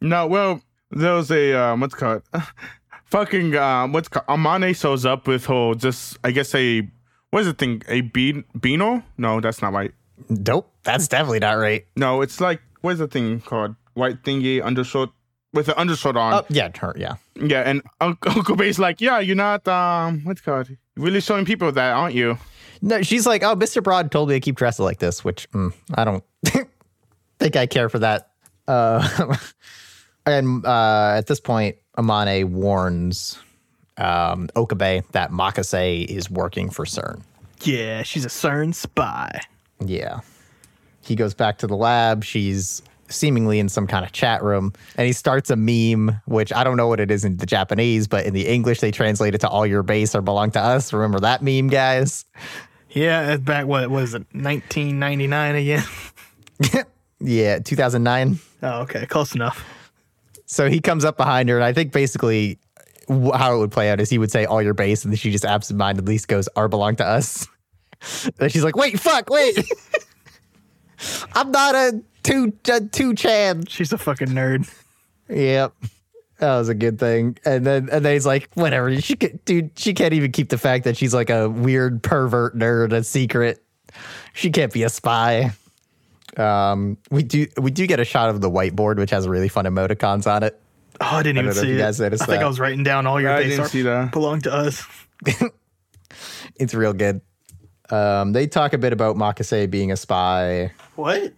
No, 0.00 0.26
well, 0.26 0.62
there 0.92 1.14
was 1.14 1.30
a 1.30 1.54
um, 1.54 1.80
what's 1.80 1.94
called, 1.94 2.22
fucking 3.06 3.56
um, 3.56 3.92
what's 3.92 4.08
called, 4.08 4.26
Amane 4.26 4.74
shows 4.78 5.04
up 5.04 5.26
with 5.26 5.46
whole 5.46 5.74
just 5.74 6.18
I 6.24 6.30
guess 6.30 6.54
a 6.54 6.88
what 7.30 7.40
is 7.40 7.46
the 7.46 7.54
thing 7.54 7.82
a 7.88 8.02
bean 8.02 8.44
beano? 8.58 9.02
No, 9.18 9.40
that's 9.40 9.62
not 9.62 9.72
right. 9.72 9.92
Nope, 10.28 10.70
that's 10.82 11.08
definitely 11.08 11.40
not 11.40 11.54
right. 11.54 11.86
No, 11.96 12.22
it's 12.22 12.40
like 12.40 12.60
what 12.80 12.92
is 12.92 12.98
the 12.98 13.08
thing 13.08 13.40
called 13.40 13.74
white 13.94 14.22
thingy 14.22 14.64
undershirt 14.64 15.10
with 15.52 15.68
an 15.68 15.74
undershirt 15.76 16.16
on. 16.16 16.34
Oh, 16.34 16.46
yeah, 16.48 16.70
her, 16.78 16.94
yeah. 16.96 17.16
Yeah, 17.34 17.60
and 17.60 17.82
Uncle 18.00 18.32
Okabe's 18.42 18.78
like, 18.78 19.00
yeah, 19.00 19.18
you're 19.18 19.36
not 19.36 19.66
um, 19.68 20.22
what's 20.24 20.40
called, 20.40 20.68
really 20.96 21.20
showing 21.20 21.44
people 21.44 21.70
that, 21.72 21.92
aren't 21.92 22.14
you? 22.14 22.38
No, 22.80 23.02
she's 23.02 23.26
like, 23.26 23.42
oh, 23.42 23.54
Mr. 23.54 23.82
Braun 23.82 24.08
told 24.08 24.28
me 24.28 24.34
to 24.36 24.40
keep 24.40 24.56
dressed 24.56 24.80
like 24.80 24.98
this, 24.98 25.24
which 25.24 25.48
mm, 25.50 25.72
I 25.94 26.04
don't 26.04 26.24
think 27.38 27.56
I 27.56 27.66
care 27.66 27.88
for 27.88 28.00
that. 28.00 28.30
Uh, 28.66 29.36
and 30.26 30.64
uh, 30.64 31.14
at 31.16 31.26
this 31.26 31.40
point, 31.40 31.76
Amane 31.96 32.46
warns 32.46 33.38
um, 33.98 34.48
Okabe 34.56 35.04
that 35.12 35.30
Makase 35.30 36.06
is 36.06 36.30
working 36.30 36.70
for 36.70 36.84
CERN. 36.84 37.22
Yeah, 37.62 38.02
she's 38.02 38.24
a 38.24 38.28
CERN 38.28 38.74
spy. 38.74 39.40
Yeah. 39.84 40.20
He 41.02 41.16
goes 41.16 41.34
back 41.34 41.58
to 41.58 41.66
the 41.66 41.76
lab. 41.76 42.24
She's 42.24 42.82
seemingly 43.08 43.58
in 43.58 43.68
some 43.68 43.86
kind 43.86 44.04
of 44.04 44.12
chat 44.12 44.42
room 44.42 44.72
and 44.96 45.06
he 45.06 45.12
starts 45.12 45.50
a 45.50 45.56
meme, 45.56 46.20
which 46.24 46.52
I 46.52 46.64
don't 46.64 46.76
know 46.76 46.88
what 46.88 46.98
it 46.98 47.10
is 47.10 47.24
in 47.24 47.36
the 47.36 47.46
Japanese, 47.46 48.08
but 48.08 48.24
in 48.24 48.32
the 48.32 48.46
English, 48.46 48.80
they 48.80 48.90
translate 48.90 49.34
it 49.34 49.42
to 49.42 49.48
all 49.48 49.66
your 49.66 49.82
base 49.82 50.14
or 50.14 50.22
belong 50.22 50.50
to 50.52 50.60
us. 50.60 50.92
Remember 50.92 51.20
that 51.20 51.42
meme, 51.42 51.68
guys? 51.68 52.24
Yeah, 52.90 53.32
it's 53.32 53.42
back 53.42 53.66
what 53.66 53.90
was 53.90 54.14
it, 54.14 54.26
1999 54.32 55.54
again? 55.56 55.84
yeah, 57.20 57.58
2009. 57.58 58.38
Oh, 58.62 58.80
okay, 58.82 59.06
close 59.06 59.34
enough. 59.34 59.64
So 60.52 60.68
he 60.68 60.80
comes 60.80 61.02
up 61.06 61.16
behind 61.16 61.48
her, 61.48 61.56
and 61.56 61.64
I 61.64 61.72
think 61.72 61.92
basically 61.92 62.58
how 63.08 63.54
it 63.54 63.58
would 63.58 63.72
play 63.72 63.90
out 63.90 64.02
is 64.02 64.10
he 64.10 64.18
would 64.18 64.30
say 64.30 64.44
all 64.44 64.60
your 64.60 64.74
base, 64.74 65.02
and 65.02 65.10
then 65.10 65.16
she 65.16 65.32
just 65.32 65.46
absentmindedly 65.46 66.18
goes, 66.26 66.46
"Our 66.56 66.68
belong 66.68 66.96
to 66.96 67.06
us." 67.06 67.48
and 68.38 68.52
she's 68.52 68.62
like, 68.62 68.76
"Wait, 68.76 69.00
fuck, 69.00 69.30
wait, 69.30 69.56
I'm 71.32 71.52
not 71.52 71.74
a 71.74 72.02
two 72.22 72.52
a 72.68 72.82
two 72.82 73.14
chan." 73.14 73.64
She's 73.64 73.94
a 73.94 73.98
fucking 73.98 74.28
nerd. 74.28 74.70
Yep, 75.30 75.72
that 76.36 76.58
was 76.58 76.68
a 76.68 76.74
good 76.74 76.98
thing. 76.98 77.38
And 77.46 77.64
then 77.64 77.88
and 77.90 78.04
then 78.04 78.12
he's 78.12 78.26
like, 78.26 78.50
"Whatever, 78.52 79.00
she 79.00 79.16
can, 79.16 79.40
dude, 79.46 79.70
she 79.78 79.94
can't 79.94 80.12
even 80.12 80.32
keep 80.32 80.50
the 80.50 80.58
fact 80.58 80.84
that 80.84 80.98
she's 80.98 81.14
like 81.14 81.30
a 81.30 81.48
weird 81.48 82.02
pervert 82.02 82.54
nerd 82.58 82.92
a 82.92 83.02
secret. 83.02 83.64
She 84.34 84.50
can't 84.50 84.70
be 84.70 84.82
a 84.82 84.90
spy." 84.90 85.52
Um, 86.36 86.96
we 87.10 87.22
do 87.22 87.46
we 87.60 87.70
do 87.70 87.86
get 87.86 88.00
a 88.00 88.04
shot 88.04 88.30
of 88.30 88.40
the 88.40 88.50
whiteboard, 88.50 88.96
which 88.98 89.10
has 89.10 89.28
really 89.28 89.48
fun 89.48 89.64
emoticons 89.66 90.26
on 90.26 90.42
it. 90.42 90.58
Oh, 91.00 91.06
I 91.16 91.22
didn't 91.22 91.38
I 91.38 91.40
even 91.42 91.44
don't 91.44 91.44
know 91.56 91.60
if 91.62 91.66
see 91.66 91.68
you 91.72 91.74
it. 91.76 91.78
guys 91.78 92.00
I 92.00 92.08
think 92.10 92.26
that. 92.26 92.42
I 92.42 92.46
was 92.48 92.60
writing 92.60 92.82
down 92.84 93.06
all 93.06 93.20
your 93.20 93.30
I 93.32 93.38
base 93.42 93.50
didn't 93.50 93.64
are- 93.64 93.68
see 93.68 93.82
that. 93.82 94.12
belong 94.12 94.40
to 94.42 94.52
us. 94.52 94.84
It's 96.56 96.74
real 96.74 96.92
good. 96.92 97.20
Um, 97.90 98.32
they 98.32 98.46
talk 98.46 98.72
a 98.72 98.78
bit 98.78 98.92
about 98.92 99.16
Makase 99.16 99.70
being 99.70 99.90
a 99.92 99.96
spy. 99.96 100.70
What? 100.96 101.32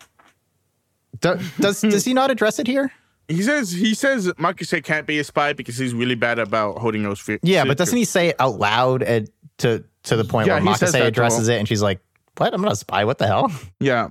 Do, 1.21 1.39
does 1.61 1.81
does 1.83 2.05
he 2.05 2.15
not 2.15 2.31
address 2.31 2.59
it 2.59 2.67
here? 2.67 2.93
He 3.29 3.43
says 3.43 3.71
he 3.73 3.95
says 3.95 4.27
Makise 4.33 4.83
can't 4.85 5.07
be 5.07 5.19
a 5.19 5.25
spy 5.25 5.53
because 5.53 5.77
he's 5.79 5.95
really 5.95 6.15
bad 6.17 6.39
about 6.39 6.79
holding 6.79 7.03
those. 7.03 7.21
Fi- 7.21 7.39
Yeah, 7.43 7.65
but 7.65 7.77
doesn't 7.79 7.97
he 7.97 8.05
say 8.05 8.29
it 8.29 8.37
out 8.41 8.59
loud 8.59 9.03
and 9.03 9.31
to 9.59 9.85
to 10.05 10.17
the 10.17 10.25
point 10.25 10.47
Yeah, 10.49 10.55
where 10.55 10.63
he 10.63 10.69
Makase 10.69 11.07
addresses 11.07 11.49
it 11.49 11.59
and 11.59 11.67
she's 11.69 11.81
like, 11.83 12.01
"What? 12.37 12.53
I'm 12.53 12.61
not 12.61 12.73
a 12.73 12.77
spy. 12.77 13.05
What 13.05 13.19
the 13.19 13.27
hell?" 13.27 13.51
Yeah, 13.81 14.09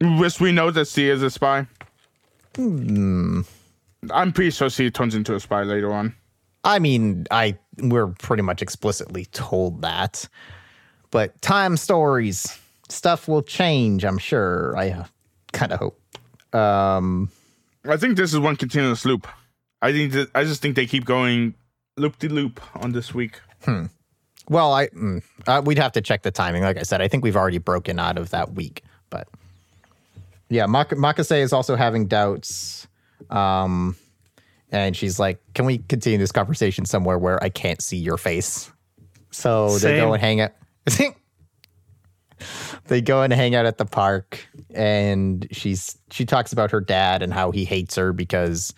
which 0.00 0.40
we 0.40 0.52
know 0.52 0.70
that 0.70 0.88
she 0.88 1.08
is 1.08 1.22
a 1.22 1.30
spy. 1.30 1.66
Hmm. 2.56 3.42
I'm 4.10 4.32
pretty 4.32 4.50
sure 4.50 4.70
she 4.70 4.90
turns 4.90 5.14
into 5.14 5.34
a 5.34 5.40
spy 5.40 5.62
later 5.62 5.92
on. 5.92 6.14
I 6.62 6.78
mean, 6.78 7.26
I 7.30 7.58
we're 7.78 8.08
pretty 8.08 8.42
much 8.42 8.62
explicitly 8.62 9.26
told 9.26 9.82
that, 9.82 10.28
but 11.10 11.40
time 11.42 11.76
stories 11.76 12.58
stuff 12.88 13.28
will 13.28 13.42
change. 13.42 14.04
I'm 14.04 14.18
sure. 14.18 14.76
I 14.76 14.90
uh, 14.90 15.04
kind 15.52 15.72
of 15.72 15.78
hope. 15.78 16.00
Um, 16.54 17.30
I 17.84 17.96
think 17.96 18.16
this 18.16 18.32
is 18.32 18.38
one 18.38 18.56
continuous 18.56 19.04
loop. 19.04 19.26
I 19.82 19.92
think 19.92 20.12
that 20.12 20.30
I 20.34 20.44
just 20.44 20.62
think 20.62 20.76
they 20.76 20.86
keep 20.86 21.04
going 21.04 21.54
loop 21.96 22.18
de 22.18 22.28
loop 22.28 22.60
on 22.76 22.92
this 22.92 23.14
week. 23.14 23.40
Well, 24.48 24.72
I 24.72 24.88
mm, 24.88 25.22
uh, 25.46 25.62
we'd 25.64 25.78
have 25.78 25.92
to 25.92 26.00
check 26.00 26.22
the 26.22 26.30
timing. 26.30 26.62
Like 26.62 26.78
I 26.78 26.82
said, 26.82 27.00
I 27.00 27.08
think 27.08 27.24
we've 27.24 27.36
already 27.36 27.58
broken 27.58 27.98
out 27.98 28.18
of 28.18 28.30
that 28.30 28.52
week, 28.52 28.82
but 29.10 29.28
yeah, 30.48 30.66
Mak- 30.66 30.90
Makase 30.90 31.40
is 31.40 31.52
also 31.52 31.76
having 31.76 32.06
doubts, 32.06 32.86
um, 33.30 33.96
and 34.70 34.96
she's 34.96 35.18
like, 35.18 35.40
"Can 35.54 35.64
we 35.64 35.78
continue 35.78 36.18
this 36.18 36.32
conversation 36.32 36.84
somewhere 36.84 37.18
where 37.18 37.42
I 37.42 37.48
can't 37.48 37.80
see 37.80 37.96
your 37.96 38.16
face?" 38.16 38.70
So 39.30 39.78
they 39.78 39.96
go 39.96 40.12
and 40.12 40.20
hang 40.20 40.40
out. 40.40 40.52
they 42.86 43.00
go 43.00 43.22
and 43.22 43.32
hang 43.32 43.54
out 43.54 43.66
at 43.66 43.78
the 43.78 43.84
park, 43.84 44.46
and 44.74 45.46
she's 45.50 45.98
she 46.10 46.24
talks 46.24 46.52
about 46.52 46.70
her 46.70 46.80
dad 46.80 47.22
and 47.22 47.32
how 47.32 47.50
he 47.50 47.64
hates 47.64 47.96
her 47.96 48.12
because 48.12 48.74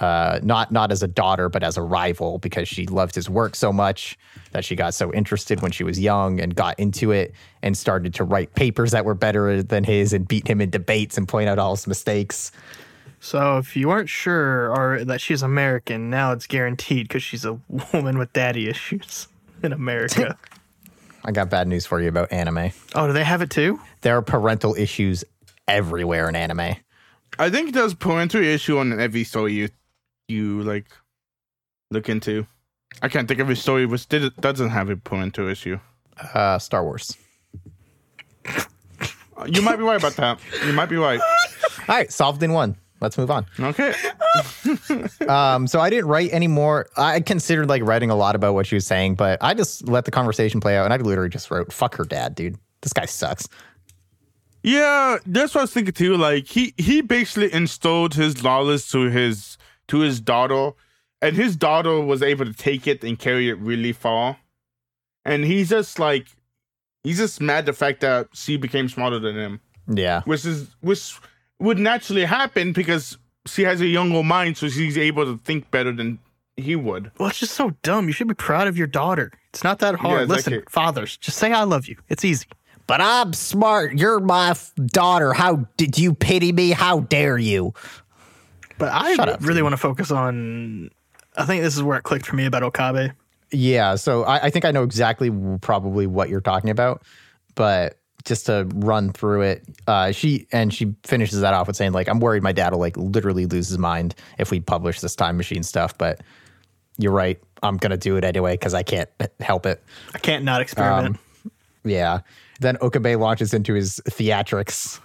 uh, 0.00 0.40
not 0.42 0.70
not 0.70 0.92
as 0.92 1.02
a 1.02 1.08
daughter, 1.08 1.48
but 1.48 1.62
as 1.62 1.76
a 1.76 1.82
rival 1.82 2.38
because 2.38 2.68
she 2.68 2.86
loved 2.86 3.14
his 3.14 3.30
work 3.30 3.56
so 3.56 3.72
much 3.72 4.18
that 4.52 4.64
she 4.64 4.76
got 4.76 4.94
so 4.94 5.12
interested 5.12 5.62
when 5.62 5.70
she 5.70 5.84
was 5.84 5.98
young 5.98 6.38
and 6.40 6.54
got 6.54 6.78
into 6.78 7.12
it 7.12 7.32
and 7.62 7.76
started 7.76 8.12
to 8.14 8.24
write 8.24 8.54
papers 8.54 8.90
that 8.90 9.04
were 9.04 9.14
better 9.14 9.62
than 9.62 9.84
his 9.84 10.12
and 10.12 10.28
beat 10.28 10.46
him 10.46 10.60
in 10.60 10.70
debates 10.70 11.16
and 11.16 11.26
point 11.26 11.48
out 11.48 11.58
all 11.58 11.74
his 11.74 11.86
mistakes. 11.86 12.52
So 13.20 13.56
if 13.58 13.74
you 13.74 13.88
weren't 13.88 14.08
sure 14.08 14.70
or 14.70 15.04
that 15.04 15.20
she's 15.20 15.42
American, 15.42 16.10
now 16.10 16.32
it's 16.32 16.46
guaranteed 16.46 17.08
because 17.08 17.22
she's 17.22 17.44
a 17.44 17.58
woman 17.92 18.18
with 18.18 18.32
daddy 18.32 18.68
issues 18.68 19.28
in 19.62 19.72
America. 19.72 20.36
I 21.24 21.32
got 21.32 21.50
bad 21.50 21.66
news 21.66 21.86
for 21.86 22.00
you 22.00 22.08
about 22.08 22.30
anime. 22.30 22.70
oh, 22.94 23.06
do 23.08 23.12
they 23.12 23.24
have 23.24 23.42
it 23.42 23.50
too? 23.50 23.80
There 24.02 24.16
are 24.16 24.22
parental 24.22 24.74
issues 24.76 25.24
everywhere 25.66 26.28
in 26.28 26.36
anime. 26.36 26.76
I 27.38 27.50
think 27.50 27.74
there's 27.74 27.94
parental 27.94 28.42
issue 28.42 28.78
on 28.78 28.98
every 29.00 29.24
story 29.24 29.54
you 29.54 29.68
you 30.28 30.62
like 30.62 30.86
look 31.90 32.08
into. 32.08 32.46
I 33.02 33.08
can't 33.08 33.28
think 33.28 33.40
of 33.40 33.50
a 33.50 33.56
story 33.56 33.86
which 33.86 34.08
did, 34.08 34.34
doesn't 34.36 34.70
have 34.70 34.88
a 34.90 34.96
parental 34.96 35.48
issue. 35.48 35.78
Uh, 36.34 36.58
Star 36.58 36.82
Wars. 36.82 37.16
You 39.48 39.60
might 39.60 39.76
be 39.76 39.82
right 39.82 39.98
about 39.98 40.16
that. 40.16 40.40
You 40.64 40.72
might 40.72 40.88
be 40.88 40.96
right. 40.96 41.20
All 41.88 41.94
right, 41.94 42.10
solved 42.10 42.42
in 42.42 42.52
one. 42.52 42.76
Let's 43.00 43.18
move 43.18 43.30
on. 43.30 43.46
Okay. 43.58 43.94
Um, 45.26 45.66
so 45.66 45.80
I 45.80 45.88
didn't 45.88 46.08
write 46.08 46.30
any 46.32 46.46
more. 46.46 46.88
I 46.96 47.20
considered 47.20 47.68
like 47.68 47.82
writing 47.82 48.10
a 48.10 48.14
lot 48.14 48.34
about 48.36 48.52
what 48.52 48.66
she 48.66 48.74
was 48.74 48.86
saying, 48.86 49.14
but 49.14 49.42
I 49.42 49.54
just 49.54 49.88
let 49.88 50.04
the 50.04 50.10
conversation 50.10 50.60
play 50.60 50.76
out, 50.76 50.84
and 50.84 50.92
I 50.92 50.98
literally 50.98 51.30
just 51.30 51.50
wrote 51.50 51.72
"fuck 51.72 51.96
her 51.96 52.04
dad, 52.04 52.34
dude. 52.34 52.58
This 52.82 52.92
guy 52.92 53.06
sucks." 53.06 53.48
Yeah, 54.62 55.16
that's 55.24 55.54
what 55.54 55.60
I 55.60 55.64
was 55.64 55.72
thinking 55.72 55.94
too. 55.94 56.16
Like 56.16 56.46
he 56.46 56.74
he 56.76 57.00
basically 57.00 57.52
installed 57.52 58.14
his 58.14 58.44
lawless 58.44 58.90
to 58.90 59.08
his 59.10 59.56
to 59.88 59.98
his 60.00 60.20
daughter, 60.20 60.72
and 61.22 61.36
his 61.36 61.56
daughter 61.56 62.00
was 62.00 62.22
able 62.22 62.44
to 62.44 62.52
take 62.52 62.86
it 62.86 63.02
and 63.04 63.18
carry 63.18 63.48
it 63.48 63.58
really 63.58 63.92
far. 63.92 64.38
And 65.24 65.44
he's 65.44 65.70
just 65.70 65.98
like 65.98 66.26
he's 67.04 67.18
just 67.18 67.40
mad 67.40 67.66
the 67.66 67.72
fact 67.72 68.00
that 68.00 68.28
she 68.32 68.56
became 68.56 68.88
smarter 68.88 69.18
than 69.18 69.36
him, 69.36 69.60
Yeah. 69.88 70.22
which 70.24 70.44
is 70.44 70.68
which 70.80 71.18
would 71.58 71.78
naturally 71.78 72.24
happen 72.24 72.72
because 72.72 73.18
she 73.46 73.62
has 73.62 73.80
a 73.80 73.86
younger 73.86 74.22
mind, 74.22 74.56
so 74.56 74.68
she's 74.68 74.98
able 74.98 75.24
to 75.24 75.38
think 75.44 75.70
better 75.70 75.92
than 75.92 76.18
he 76.56 76.74
would. 76.76 77.10
Well, 77.18 77.28
it's 77.28 77.38
just 77.38 77.54
so 77.54 77.70
dumb. 77.82 78.06
You 78.06 78.12
should 78.12 78.28
be 78.28 78.34
proud 78.34 78.66
of 78.68 78.76
your 78.78 78.86
daughter. 78.86 79.30
It's 79.50 79.62
not 79.64 79.78
that 79.80 79.94
hard. 79.96 80.28
Yeah, 80.28 80.34
Listen, 80.34 80.52
exactly. 80.54 80.72
fathers, 80.72 81.16
just 81.16 81.38
say 81.38 81.52
I 81.52 81.62
love 81.64 81.86
you. 81.86 81.96
It's 82.08 82.24
easy. 82.24 82.46
But 82.86 83.00
I'm 83.00 83.32
smart. 83.32 83.98
You're 83.98 84.20
my 84.20 84.50
f- 84.50 84.72
daughter. 84.76 85.32
How 85.32 85.66
did 85.76 85.98
you 85.98 86.14
pity 86.14 86.52
me? 86.52 86.70
How 86.70 87.00
dare 87.00 87.36
you? 87.36 87.74
But 88.78 88.90
I 88.92 89.14
up, 89.14 89.42
really 89.42 89.62
want 89.62 89.72
to 89.72 89.78
focus 89.78 90.10
on. 90.10 90.90
I 91.36 91.44
think 91.44 91.62
this 91.62 91.76
is 91.76 91.82
where 91.82 91.98
it 91.98 92.02
clicked 92.02 92.26
for 92.26 92.36
me 92.36 92.46
about 92.46 92.62
Okabe. 92.62 93.12
Yeah, 93.52 93.94
so 93.94 94.24
I, 94.24 94.46
I 94.46 94.50
think 94.50 94.64
I 94.64 94.70
know 94.70 94.82
exactly 94.82 95.30
probably 95.60 96.06
what 96.06 96.28
you're 96.28 96.40
talking 96.40 96.70
about, 96.70 97.02
but 97.54 97.98
just 98.24 98.46
to 98.46 98.68
run 98.74 99.12
through 99.12 99.42
it, 99.42 99.64
uh, 99.86 100.10
she 100.10 100.46
and 100.50 100.74
she 100.74 100.94
finishes 101.04 101.40
that 101.40 101.54
off 101.54 101.68
with 101.68 101.76
saying 101.76 101.92
like, 101.92 102.08
"I'm 102.08 102.20
worried 102.20 102.42
my 102.42 102.52
dad 102.52 102.72
will 102.72 102.80
like 102.80 102.96
literally 102.96 103.46
lose 103.46 103.68
his 103.68 103.78
mind 103.78 104.14
if 104.38 104.50
we 104.50 104.60
publish 104.60 105.00
this 105.00 105.14
time 105.14 105.36
machine 105.36 105.62
stuff." 105.62 105.96
But 105.96 106.20
you're 106.98 107.12
right, 107.12 107.40
I'm 107.62 107.76
gonna 107.76 107.96
do 107.96 108.16
it 108.16 108.24
anyway 108.24 108.54
because 108.54 108.74
I 108.74 108.82
can't 108.82 109.08
help 109.40 109.64
it. 109.64 109.82
I 110.14 110.18
can't 110.18 110.44
not 110.44 110.60
experiment. 110.60 111.18
Yeah. 111.84 112.20
Then 112.60 112.76
Okabe 112.80 113.18
launches 113.18 113.54
into 113.54 113.74
his 113.74 114.00
theatrics. 114.08 115.00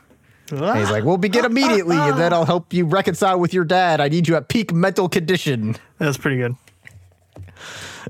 And 0.51 0.79
he's 0.79 0.91
like, 0.91 1.03
"We'll 1.03 1.17
begin 1.17 1.45
immediately, 1.45 1.97
and 1.97 2.17
then 2.17 2.33
I'll 2.33 2.45
help 2.45 2.73
you 2.73 2.85
reconcile 2.85 3.39
with 3.39 3.53
your 3.53 3.65
dad. 3.65 4.01
I 4.01 4.09
need 4.09 4.27
you 4.27 4.35
at 4.35 4.49
peak 4.49 4.73
mental 4.73 5.09
condition." 5.09 5.75
That's 5.97 6.17
pretty 6.17 6.37
good. 6.37 6.55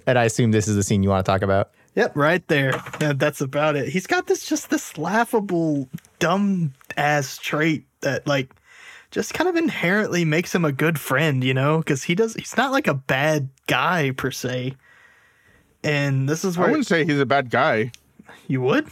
And 0.08 0.18
I 0.18 0.24
assume 0.26 0.52
this 0.52 0.68
is 0.68 0.76
the 0.76 0.84
scene 0.84 1.04
you 1.04 1.10
want 1.10 1.26
to 1.26 1.32
talk 1.32 1.42
about. 1.42 1.72
Yep, 1.96 2.16
right 2.16 2.48
there. 2.48 2.82
Yeah, 3.02 3.14
that's 3.14 3.42
about 3.42 3.76
it. 3.76 3.90
He's 3.90 4.08
got 4.08 4.28
this 4.28 4.46
just 4.46 4.70
this 4.70 4.98
laughable, 4.98 5.90
dumb 6.20 6.74
ass 6.96 7.38
trait 7.38 7.86
that 8.00 8.26
like 8.26 8.54
just 9.12 9.34
kind 9.34 9.50
of 9.50 9.58
inherently 9.58 10.24
makes 10.24 10.56
him 10.56 10.64
a 10.64 10.72
good 10.72 10.98
friend, 10.98 11.44
you 11.44 11.54
know? 11.54 11.80
Because 11.80 12.04
he 12.04 12.16
does. 12.16 12.34
He's 12.36 12.56
not 12.56 12.72
like 12.72 12.88
a 12.88 12.94
bad 12.94 13.50
guy 13.68 14.12
per 14.12 14.32
se. 14.32 14.76
And 15.84 16.30
this 16.30 16.46
is 16.46 16.58
where 16.58 16.68
I 16.68 16.72
wouldn't 16.72 16.88
say 16.88 17.04
he's 17.04 17.20
a 17.20 17.26
bad 17.26 17.50
guy. 17.50 17.92
you 18.48 18.62
would. 18.62 18.88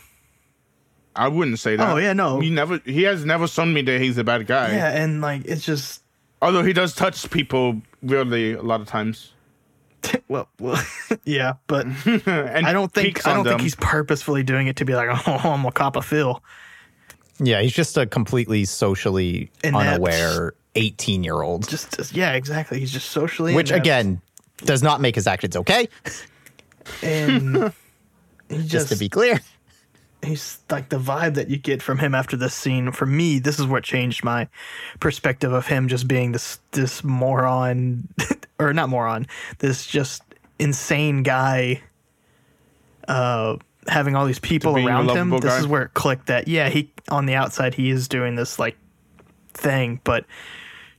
I 1.20 1.28
wouldn't 1.28 1.60
say 1.60 1.76
that. 1.76 1.90
Oh, 1.90 1.98
yeah, 1.98 2.14
no. 2.14 2.40
He 2.40 2.50
never 2.50 2.82
he 2.86 3.04
has 3.04 3.26
never 3.26 3.48
shown 3.48 3.74
me 3.74 3.82
that 3.82 4.00
he's 4.02 4.18
a 4.18 4.24
bad 4.24 4.48
guy. 4.48 4.72
Yeah, 4.72 5.04
and 5.04 5.22
like 5.22 5.46
it's 5.46 5.66
just 5.66 6.02
Although 6.42 6.64
he 6.64 6.74
does 6.74 6.94
touch 6.94 7.30
people 7.30 7.82
weirdly 8.02 8.54
a 8.54 8.62
lot 8.62 8.80
of 8.82 8.88
times. 8.88 9.34
well, 10.30 10.48
well 10.60 10.82
yeah, 11.26 11.54
but 11.68 11.86
and 12.06 12.66
I 12.66 12.72
don't 12.72 12.94
think 12.94 13.28
I 13.28 13.34
don't 13.34 13.46
think 13.46 13.62
he's 13.62 13.76
purposefully 13.76 14.44
doing 14.44 14.68
it 14.68 14.78
to 14.78 14.86
be 14.86 14.96
like, 14.96 15.10
oh, 15.28 15.50
I'm 15.50 15.66
a 15.66 15.72
cop 15.72 15.96
of 15.96 16.06
Phil. 16.06 16.42
Yeah, 17.42 17.62
he's 17.62 17.74
just 17.74 17.98
a 17.98 18.06
completely 18.06 18.66
socially 18.66 19.50
Inept. 19.64 19.88
unaware 19.88 20.54
18 20.76 21.24
year 21.24 21.42
old, 21.42 21.68
Just, 21.70 21.96
just 21.96 22.14
yeah, 22.14 22.34
exactly. 22.34 22.80
He's 22.80 22.92
just 22.92 23.12
socially 23.12 23.56
which 23.56 23.72
inept. 23.72 23.86
again 23.86 24.22
does 24.58 24.84
not 24.84 25.00
make 25.00 25.16
his 25.16 25.26
actions 25.26 25.56
okay. 25.56 25.88
and 27.02 27.74
Just 28.50 28.68
just 28.68 28.90
to 28.90 28.98
be 28.98 29.08
clear. 29.10 29.40
He's 30.24 30.60
like 30.70 30.90
the 30.90 31.00
vibe 31.00 31.36
that 31.36 31.50
you 31.50 31.58
get 31.58 31.82
from 31.82 32.00
him 32.00 32.14
after 32.14 32.36
this 32.36 32.54
scene. 32.54 32.92
For 32.92 33.06
me, 33.06 33.40
this 33.40 33.60
is 33.60 33.66
what 33.66 33.84
changed 33.84 34.24
my 34.24 34.48
perspective 35.00 35.54
of 35.54 35.68
him 35.68 35.88
just 35.88 36.08
being 36.08 36.32
this 36.32 36.60
this 36.72 37.04
moron, 37.04 38.08
or 38.60 38.74
not 38.74 38.90
moron, 38.90 39.28
this 39.60 39.86
just 39.86 40.24
insane 40.58 41.24
guy. 41.24 41.82
Uh, 43.08 43.58
having 43.88 44.16
all 44.16 44.26
these 44.26 44.40
people 44.40 44.76
around 44.76 45.10
him. 45.10 45.32
lovable 45.32 45.40
This 45.40 45.60
is 45.60 45.68
where 45.68 45.84
it 45.84 45.94
clicked 45.94 46.28
that 46.28 46.48
yeah, 46.48 46.70
he 46.70 46.92
on 47.10 47.26
the 47.26 47.36
outside 47.36 47.74
he 47.74 47.90
is 47.90 48.08
doing 48.08 48.36
this 48.36 48.60
like 48.60 48.78
thing, 49.54 50.00
but 50.04 50.26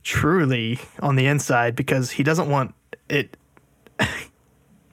truly 0.03 0.79
on 0.99 1.15
the 1.15 1.27
inside 1.27 1.75
because 1.75 2.11
he 2.11 2.23
doesn't 2.23 2.49
want 2.49 2.73
it. 3.09 3.37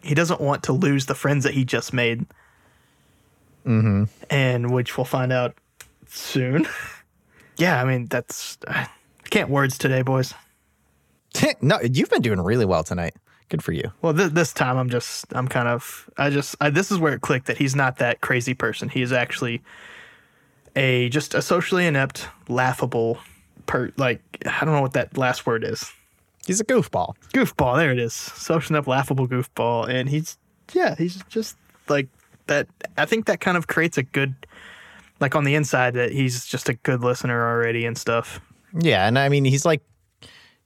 he 0.02 0.14
doesn't 0.14 0.40
want 0.40 0.62
to 0.64 0.72
lose 0.72 1.06
the 1.06 1.14
friends 1.14 1.44
that 1.44 1.54
he 1.54 1.64
just 1.64 1.92
made 1.92 2.26
Mm-hmm. 3.68 4.04
and 4.30 4.70
which 4.72 4.96
we'll 4.96 5.04
find 5.04 5.32
out 5.32 5.54
soon. 6.06 6.66
yeah, 7.58 7.80
I 7.80 7.84
mean 7.84 8.06
that's 8.06 8.56
I 8.66 8.88
can't 9.30 9.50
words 9.50 9.76
today, 9.76 10.02
boys. 10.02 10.32
no, 11.60 11.78
you've 11.82 12.10
been 12.10 12.22
doing 12.22 12.40
really 12.40 12.64
well 12.64 12.82
tonight. 12.82 13.14
Good 13.50 13.62
for 13.62 13.72
you. 13.72 13.92
Well, 14.02 14.14
th- 14.14 14.32
this 14.32 14.52
time 14.52 14.76
I'm 14.76 14.90
just 14.90 15.26
I'm 15.34 15.48
kind 15.48 15.68
of 15.68 16.08
I 16.16 16.30
just 16.30 16.56
I, 16.60 16.70
this 16.70 16.90
is 16.90 16.98
where 16.98 17.12
it 17.14 17.20
clicked 17.20 17.46
that 17.46 17.58
he's 17.58 17.76
not 17.76 17.98
that 17.98 18.20
crazy 18.20 18.54
person. 18.54 18.88
He 18.88 19.02
is 19.02 19.12
actually 19.12 19.62
a 20.76 21.08
just 21.08 21.34
a 21.34 21.42
socially 21.42 21.86
inept, 21.86 22.28
laughable 22.48 23.18
per 23.66 23.92
like 23.96 24.20
I 24.46 24.64
don't 24.64 24.74
know 24.74 24.82
what 24.82 24.94
that 24.94 25.16
last 25.16 25.46
word 25.46 25.64
is. 25.64 25.92
He's 26.46 26.60
a 26.60 26.64
goofball. 26.64 27.14
Goofball, 27.34 27.76
there 27.76 27.92
it 27.92 27.98
is. 27.98 28.14
Social 28.14 28.74
inept, 28.74 28.88
laughable 28.88 29.28
goofball, 29.28 29.88
and 29.88 30.08
he's 30.08 30.38
yeah, 30.72 30.94
he's 30.96 31.22
just 31.28 31.56
like 31.88 32.08
that. 32.49 32.68
I 32.96 33.05
think 33.05 33.26
that 33.26 33.40
kind 33.40 33.57
of 33.57 33.66
creates 33.66 33.96
a 33.99 34.03
good 34.03 34.34
like 35.20 35.34
on 35.34 35.44
the 35.44 35.55
inside 35.55 35.94
that 35.94 36.12
he's 36.12 36.46
just 36.46 36.68
a 36.68 36.74
good 36.74 37.01
listener 37.01 37.49
already 37.49 37.84
and 37.84 37.96
stuff. 37.96 38.40
Yeah, 38.78 39.07
and 39.07 39.18
I 39.18 39.28
mean 39.28 39.44
he's 39.44 39.64
like 39.64 39.82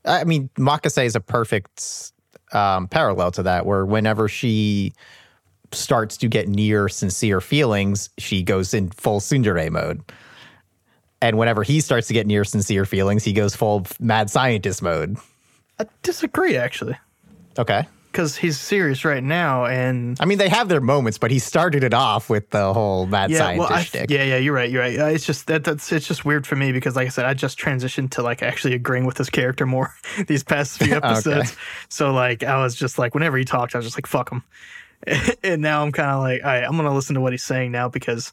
I 0.05 0.24
mean 0.24 0.51
Makase 0.59 1.05
is 1.05 1.16
a 1.16 1.20
perfect 1.20 2.12
um, 2.53 2.89
parallel 2.89 3.30
to 3.33 3.43
that 3.45 3.66
where 3.66 3.85
whenever 3.85 4.28
she 4.28 4.93
starts 5.72 6.16
to 6.18 6.28
get 6.28 6.49
near 6.49 6.89
sincere 6.89 7.41
feelings, 7.41 8.11
she 8.18 8.43
goes 8.43 8.74
in 8.74 8.91
full 8.91 9.20
tsundere 9.20 9.70
mode. 9.70 10.03
And 11.20 11.39
whenever 11.39 11.62
he 11.62 11.80
starts 11.80 12.09
to 12.09 12.14
get 12.14 12.26
near 12.26 12.45
sincere 12.45 12.85
feelings, 12.85 13.24
he 13.24 13.33
goes 13.33 13.55
full 13.55 13.87
mad 14.01 14.28
scientist 14.28 14.83
mode. 14.83 15.16
I 15.78 15.87
disagree 16.03 16.57
actually. 16.57 16.99
Okay. 17.59 17.87
Because 18.12 18.36
he's 18.36 18.60
serious 18.60 19.04
right 19.04 19.24
now, 19.24 19.64
and 19.64 20.18
I 20.20 20.26
mean, 20.26 20.38
they 20.38 20.50
have 20.50 20.68
their 20.68 20.80
moments, 20.80 21.16
but 21.16 21.30
he 21.30 21.38
started 21.38 21.82
it 21.82 21.94
off 21.94 22.28
with 22.28 22.50
the 22.50 22.72
whole 22.74 23.06
mad 23.06 23.30
yeah, 23.30 23.38
scientist 23.38 23.70
well, 23.70 23.78
I, 23.78 23.82
shtick. 23.82 24.10
yeah, 24.10 24.22
yeah, 24.22 24.36
you're 24.36 24.54
right, 24.54 24.70
you're 24.70 24.82
right. 24.82 24.94
It's 24.94 25.24
just 25.24 25.46
that 25.46 25.64
that's 25.64 25.90
it's 25.90 26.06
just 26.06 26.24
weird 26.24 26.46
for 26.46 26.54
me 26.54 26.72
because, 26.72 26.94
like 26.94 27.06
I 27.06 27.10
said, 27.10 27.24
I 27.24 27.34
just 27.34 27.58
transitioned 27.58 28.10
to 28.10 28.22
like 28.22 28.42
actually 28.42 28.74
agreeing 28.74 29.06
with 29.06 29.16
his 29.16 29.30
character 29.30 29.64
more 29.66 29.94
these 30.28 30.44
past 30.44 30.78
few 30.78 30.94
episodes. 30.96 31.56
So 31.88 32.12
like, 32.12 32.44
I 32.44 32.62
was 32.62 32.74
just 32.74 32.98
like, 32.98 33.14
whenever 33.14 33.38
he 33.38 33.44
talked, 33.44 33.74
I 33.74 33.78
was 33.78 33.86
just 33.86 33.96
like, 33.96 34.06
fuck 34.06 34.30
him. 34.30 34.44
and 35.42 35.62
now 35.62 35.82
I'm 35.82 35.90
kind 35.90 36.10
of 36.10 36.20
like, 36.20 36.44
all 36.44 36.50
right, 36.50 36.64
I'm 36.64 36.76
gonna 36.76 36.94
listen 36.94 37.14
to 37.14 37.20
what 37.20 37.32
he's 37.32 37.43
saying 37.43 37.72
now 37.72 37.89
because 37.89 38.32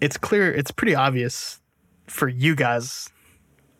it's 0.00 0.16
clear, 0.16 0.52
it's 0.52 0.70
pretty 0.70 0.94
obvious 0.94 1.60
for 2.06 2.28
you 2.28 2.54
guys, 2.54 3.08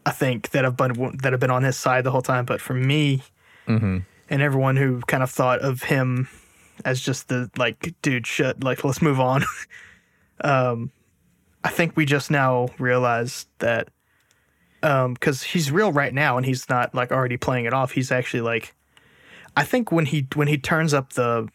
I 0.07 0.11
think 0.11 0.51
that 0.51 0.65
have 0.65 0.77
been 0.77 1.19
that 1.23 1.33
have 1.33 1.41
been 1.41 1.51
on 1.51 1.63
his 1.63 1.77
side 1.77 2.05
the 2.05 2.11
whole 2.11 2.23
time, 2.23 2.45
but 2.45 2.61
for 2.61 2.75
me 2.75 3.23
mm-hmm. 3.69 3.99
And 4.33 4.41
everyone 4.41 4.77
who 4.77 5.01
kind 5.03 5.23
of 5.23 5.31
thought 5.31 5.61
of 5.61 5.83
him 5.83 6.27
as 6.87 7.01
just 7.01 7.29
the 7.29 7.51
like, 7.59 7.95
dude, 8.01 8.27
shut, 8.27 8.65
like, 8.65 8.83
let's 8.83 9.03
move 9.03 9.21
on. 9.21 9.45
um, 10.41 10.91
I 11.63 11.69
think 11.69 11.97
we 11.97 12.07
just 12.07 12.31
now 12.31 12.71
realized 12.79 13.47
that 13.59 13.91
um, 14.83 15.13
because 15.13 15.43
he's 15.43 15.71
real 15.71 15.93
right 15.93 16.15
now 16.15 16.39
and 16.39 16.47
he's 16.47 16.67
not 16.71 16.95
like 16.95 17.13
already 17.13 17.37
playing 17.37 17.67
it 17.67 17.75
off. 17.75 17.93
He's 17.93 18.11
actually 18.11 18.41
like, 18.41 18.75
I 19.55 19.65
think 19.65 19.93
when 19.93 20.07
he 20.07 20.27
when 20.35 20.49
he 20.49 20.57
turns 20.57 20.95
up 20.95 21.13
the 21.13 21.47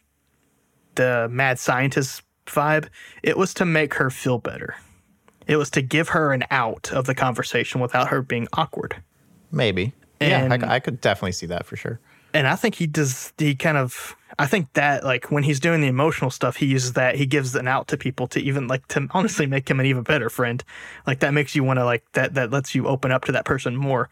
the 0.95 1.27
mad 1.31 1.57
scientist 1.57 2.21
vibe, 2.45 2.89
it 3.23 3.37
was 3.37 3.55
to 3.55 3.65
make 3.65 3.95
her 3.95 4.11
feel 4.11 4.37
better. 4.37 4.75
It 5.47 5.57
was 5.57 5.71
to 5.71 5.81
give 5.81 6.09
her 6.09 6.31
an 6.31 6.43
out 6.51 6.91
of 6.91 7.07
the 7.07 7.15
conversation 7.15 7.81
without 7.81 8.09
her 8.09 8.21
being 8.21 8.47
awkward. 8.53 9.01
Maybe. 9.51 9.93
yeah, 10.21 10.47
I, 10.51 10.75
I 10.75 10.79
could 10.79 11.01
definitely 11.01 11.31
see 11.31 11.47
that 11.47 11.65
for 11.65 11.75
sure. 11.75 11.99
And 12.33 12.47
I 12.47 12.55
think 12.55 12.75
he 12.75 12.87
does. 12.87 13.33
He 13.37 13.55
kind 13.55 13.77
of. 13.77 14.15
I 14.39 14.45
think 14.45 14.71
that 14.73 15.03
like 15.03 15.31
when 15.31 15.43
he's 15.43 15.59
doing 15.59 15.81
the 15.81 15.87
emotional 15.87 16.29
stuff, 16.29 16.57
he 16.57 16.67
uses 16.67 16.93
that. 16.93 17.15
He 17.15 17.25
gives 17.25 17.55
an 17.55 17.67
out 17.67 17.87
to 17.87 17.97
people 17.97 18.27
to 18.27 18.39
even 18.39 18.67
like 18.67 18.87
to 18.89 19.07
honestly 19.11 19.47
make 19.47 19.69
him 19.69 19.79
an 19.79 19.85
even 19.85 20.03
better 20.03 20.29
friend. 20.29 20.63
Like 21.07 21.19
that 21.21 21.33
makes 21.33 21.55
you 21.55 21.63
want 21.63 21.79
to 21.79 21.85
like 21.85 22.03
that. 22.13 22.35
That 22.35 22.51
lets 22.51 22.75
you 22.75 22.87
open 22.87 23.11
up 23.11 23.25
to 23.25 23.31
that 23.31 23.45
person 23.45 23.75
more 23.75 24.09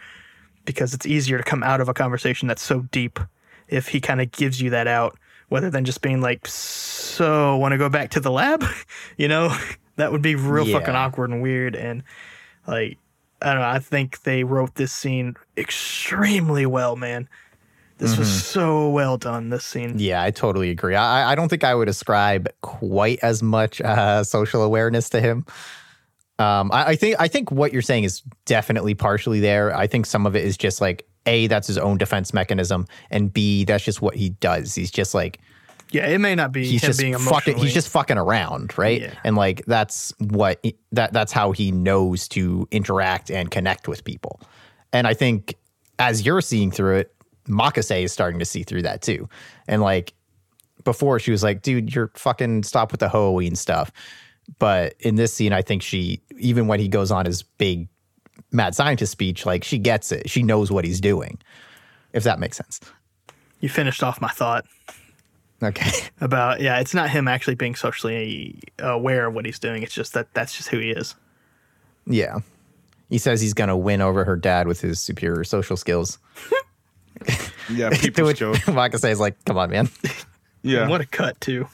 because 0.66 0.94
it's 0.94 1.06
easier 1.06 1.38
to 1.38 1.44
come 1.44 1.64
out 1.64 1.80
of 1.80 1.90
a 1.90 1.94
conversation 1.94 2.48
that's 2.48 2.64
so 2.64 2.82
deep 2.92 3.20
if 3.68 3.88
he 3.90 4.02
kind 4.02 4.22
of 4.22 4.32
gives 4.32 4.62
you 4.62 4.72
that 4.72 4.88
out, 4.88 5.18
rather 5.50 5.70
than 5.70 5.86
just 5.86 6.02
being 6.02 6.22
like, 6.22 6.48
"So, 6.48 7.58
want 7.58 7.74
to 7.74 7.78
go 7.78 7.90
back 7.90 8.12
to 8.12 8.20
the 8.20 8.32
lab?" 8.32 8.64
you 9.18 9.28
know, 9.28 9.56
that 9.96 10.12
would 10.12 10.22
be 10.22 10.36
real 10.36 10.66
fucking 10.66 10.96
awkward 10.96 11.30
and 11.30 11.42
weird. 11.42 11.76
And 11.76 12.04
like, 12.68 12.98
I 13.42 13.54
don't 13.54 13.62
know. 13.62 13.68
I 13.68 13.80
think 13.80 14.24
they 14.24 14.44
wrote 14.44 14.76
this 14.76 14.92
scene 14.92 15.36
extremely 15.58 16.66
well, 16.66 16.96
man. 16.96 17.30
This 17.98 18.18
was 18.18 18.44
so 18.44 18.90
well 18.90 19.18
done. 19.18 19.50
This 19.50 19.64
scene. 19.64 19.96
Yeah, 19.98 20.22
I 20.22 20.32
totally 20.32 20.70
agree. 20.70 20.96
I, 20.96 21.32
I 21.32 21.36
don't 21.36 21.48
think 21.50 21.64
I 21.64 21.74
would 21.74 21.88
ascribe 21.88 22.50
quite 22.62 23.20
as 23.22 23.42
much 23.42 23.80
uh, 23.82 24.24
social 24.24 24.64
awareness 24.64 25.10
to 25.12 25.22
him. 25.22 25.46
Um, 26.38 26.70
I, 26.74 26.88
I 26.88 26.96
think 26.98 27.16
I 27.20 27.30
think 27.30 27.52
what 27.52 27.72
you're 27.72 27.82
saying 27.82 28.04
is 28.04 28.22
definitely 28.46 28.94
partially 28.96 29.40
there. 29.40 29.76
I 29.76 29.88
think 29.88 30.06
some 30.06 30.26
of 30.26 30.36
it 30.36 30.44
is 30.44 30.58
just 30.58 30.82
like 30.82 31.08
a 31.26 31.48
that's 31.48 31.68
his 31.68 31.78
own 31.78 31.98
defense 31.98 32.34
mechanism, 32.34 32.86
and 33.10 33.32
b 33.34 33.64
that's 33.64 33.86
just 33.86 34.02
what 34.02 34.16
he 34.16 34.30
does. 34.30 34.76
He's 34.76 34.92
just 34.92 35.14
like 35.14 35.40
Yeah, 35.92 36.08
it 36.08 36.20
may 36.20 36.36
not 36.36 36.52
be 36.52 36.66
he's 36.68 36.84
him 36.84 36.88
just 36.90 37.00
being 37.00 37.18
fucking 37.18 37.58
he's 37.58 37.74
just 37.74 37.88
fucking 37.88 38.18
around, 38.18 38.78
right? 38.78 39.02
Yeah. 39.02 39.14
And 39.24 39.38
like 39.38 39.64
that's 39.66 40.14
what 40.20 40.60
he- 40.64 40.76
that 40.92 41.14
that's 41.14 41.32
how 41.32 41.54
he 41.54 41.72
knows 41.72 42.28
to 42.30 42.68
interact 42.72 43.32
and 43.32 43.50
connect 43.50 43.88
with 43.88 44.04
people. 44.04 44.42
And 44.92 45.08
I 45.08 45.14
think 45.14 45.56
as 46.00 46.26
you're 46.26 46.42
seeing 46.42 46.70
through 46.70 46.98
it, 46.98 47.15
Makase 47.48 48.04
is 48.04 48.12
starting 48.12 48.40
to 48.40 48.46
see 48.46 48.64
through 48.64 48.84
that 48.84 49.02
too. 49.02 49.30
And 49.68 49.82
like 49.82 50.14
before 50.84 51.20
she 51.20 51.32
was 51.32 51.44
like, 51.44 51.62
dude, 51.62 51.94
you're 51.94 52.12
fucking 52.16 52.64
stop 52.64 52.92
with 52.92 53.00
the 53.00 53.08
Hououin 53.08 53.58
stuff. 53.58 53.92
But 54.60 54.96
in 55.00 55.16
this 55.16 55.34
scene, 55.34 55.54
I 55.54 55.62
think 55.62 55.82
she 55.82 56.22
even 56.38 56.68
when 56.68 56.80
he 56.80 56.88
goes 56.88 57.12
on 57.12 57.26
his 57.26 57.44
big 57.44 57.88
mad 58.52 58.76
scientist 58.76 59.12
speech, 59.12 59.46
like 59.46 59.64
she 59.64 59.78
gets 59.78 60.12
it. 60.12 60.30
She 60.30 60.44
knows 60.44 60.72
what 60.72 60.86
he's 60.86 61.02
doing. 61.02 61.40
If 62.14 62.24
that 62.24 62.40
makes 62.40 62.58
sense. 62.58 62.80
you 63.60 63.68
finished 63.68 64.02
off 64.04 64.22
my 64.22 64.30
thought 64.30 64.66
Okay. 65.64 65.92
about 66.22 66.62
yeah, 66.62 66.80
it's 66.80 66.94
not 66.94 67.10
him 67.10 67.28
actually 67.28 67.56
being 67.56 67.76
socially 67.76 68.60
aware 68.80 69.28
of 69.28 69.34
what 69.34 69.46
he's 69.46 69.60
doing. 69.60 69.84
It's 69.84 69.94
just 69.94 70.14
that 70.14 70.34
that's 70.34 70.56
just 70.56 70.70
who 70.70 70.80
he 70.80 70.92
is. 70.92 71.16
Yeah. 72.06 72.40
He 73.10 73.18
says 73.18 73.42
he's 73.42 73.54
going 73.54 73.68
to 73.70 73.78
win 73.78 74.02
over 74.02 74.26
her 74.26 74.36
dad 74.36 74.68
with 74.68 74.82
his 74.82 75.00
superior 75.00 75.44
social 75.44 75.78
skills. 75.78 76.18
Yeah, 77.70 77.90
To 77.90 78.00
people 78.00 78.26
which 78.26 78.38
skills. 78.38 78.58
Makase 78.60 79.10
is 79.10 79.20
like, 79.20 79.44
come 79.46 79.58
on, 79.58 79.70
man. 79.72 79.90
Yeah. 80.62 80.82
And 80.82 80.90
what 80.90 81.02
a 81.02 81.06
cut 81.06 81.40
too. 81.42 81.68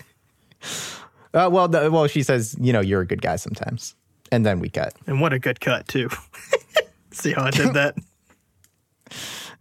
Uh, 1.34 1.50
well, 1.52 1.68
the, 1.68 1.90
well, 1.92 2.08
she 2.08 2.24
says, 2.24 2.56
you 2.60 2.74
know, 2.74 2.82
you're 2.82 3.02
a 3.02 3.06
good 3.06 3.22
guy 3.22 3.36
sometimes. 3.38 3.96
And 4.32 4.46
then 4.46 4.60
we 4.60 4.70
cut. 4.70 4.94
And 5.08 5.20
what 5.22 5.34
a 5.34 5.40
good 5.40 5.60
cut 5.60 5.88
too. 5.88 6.10
See 7.12 7.34
how 7.34 7.44
I 7.44 7.52
did 7.52 7.74
that? 7.74 7.96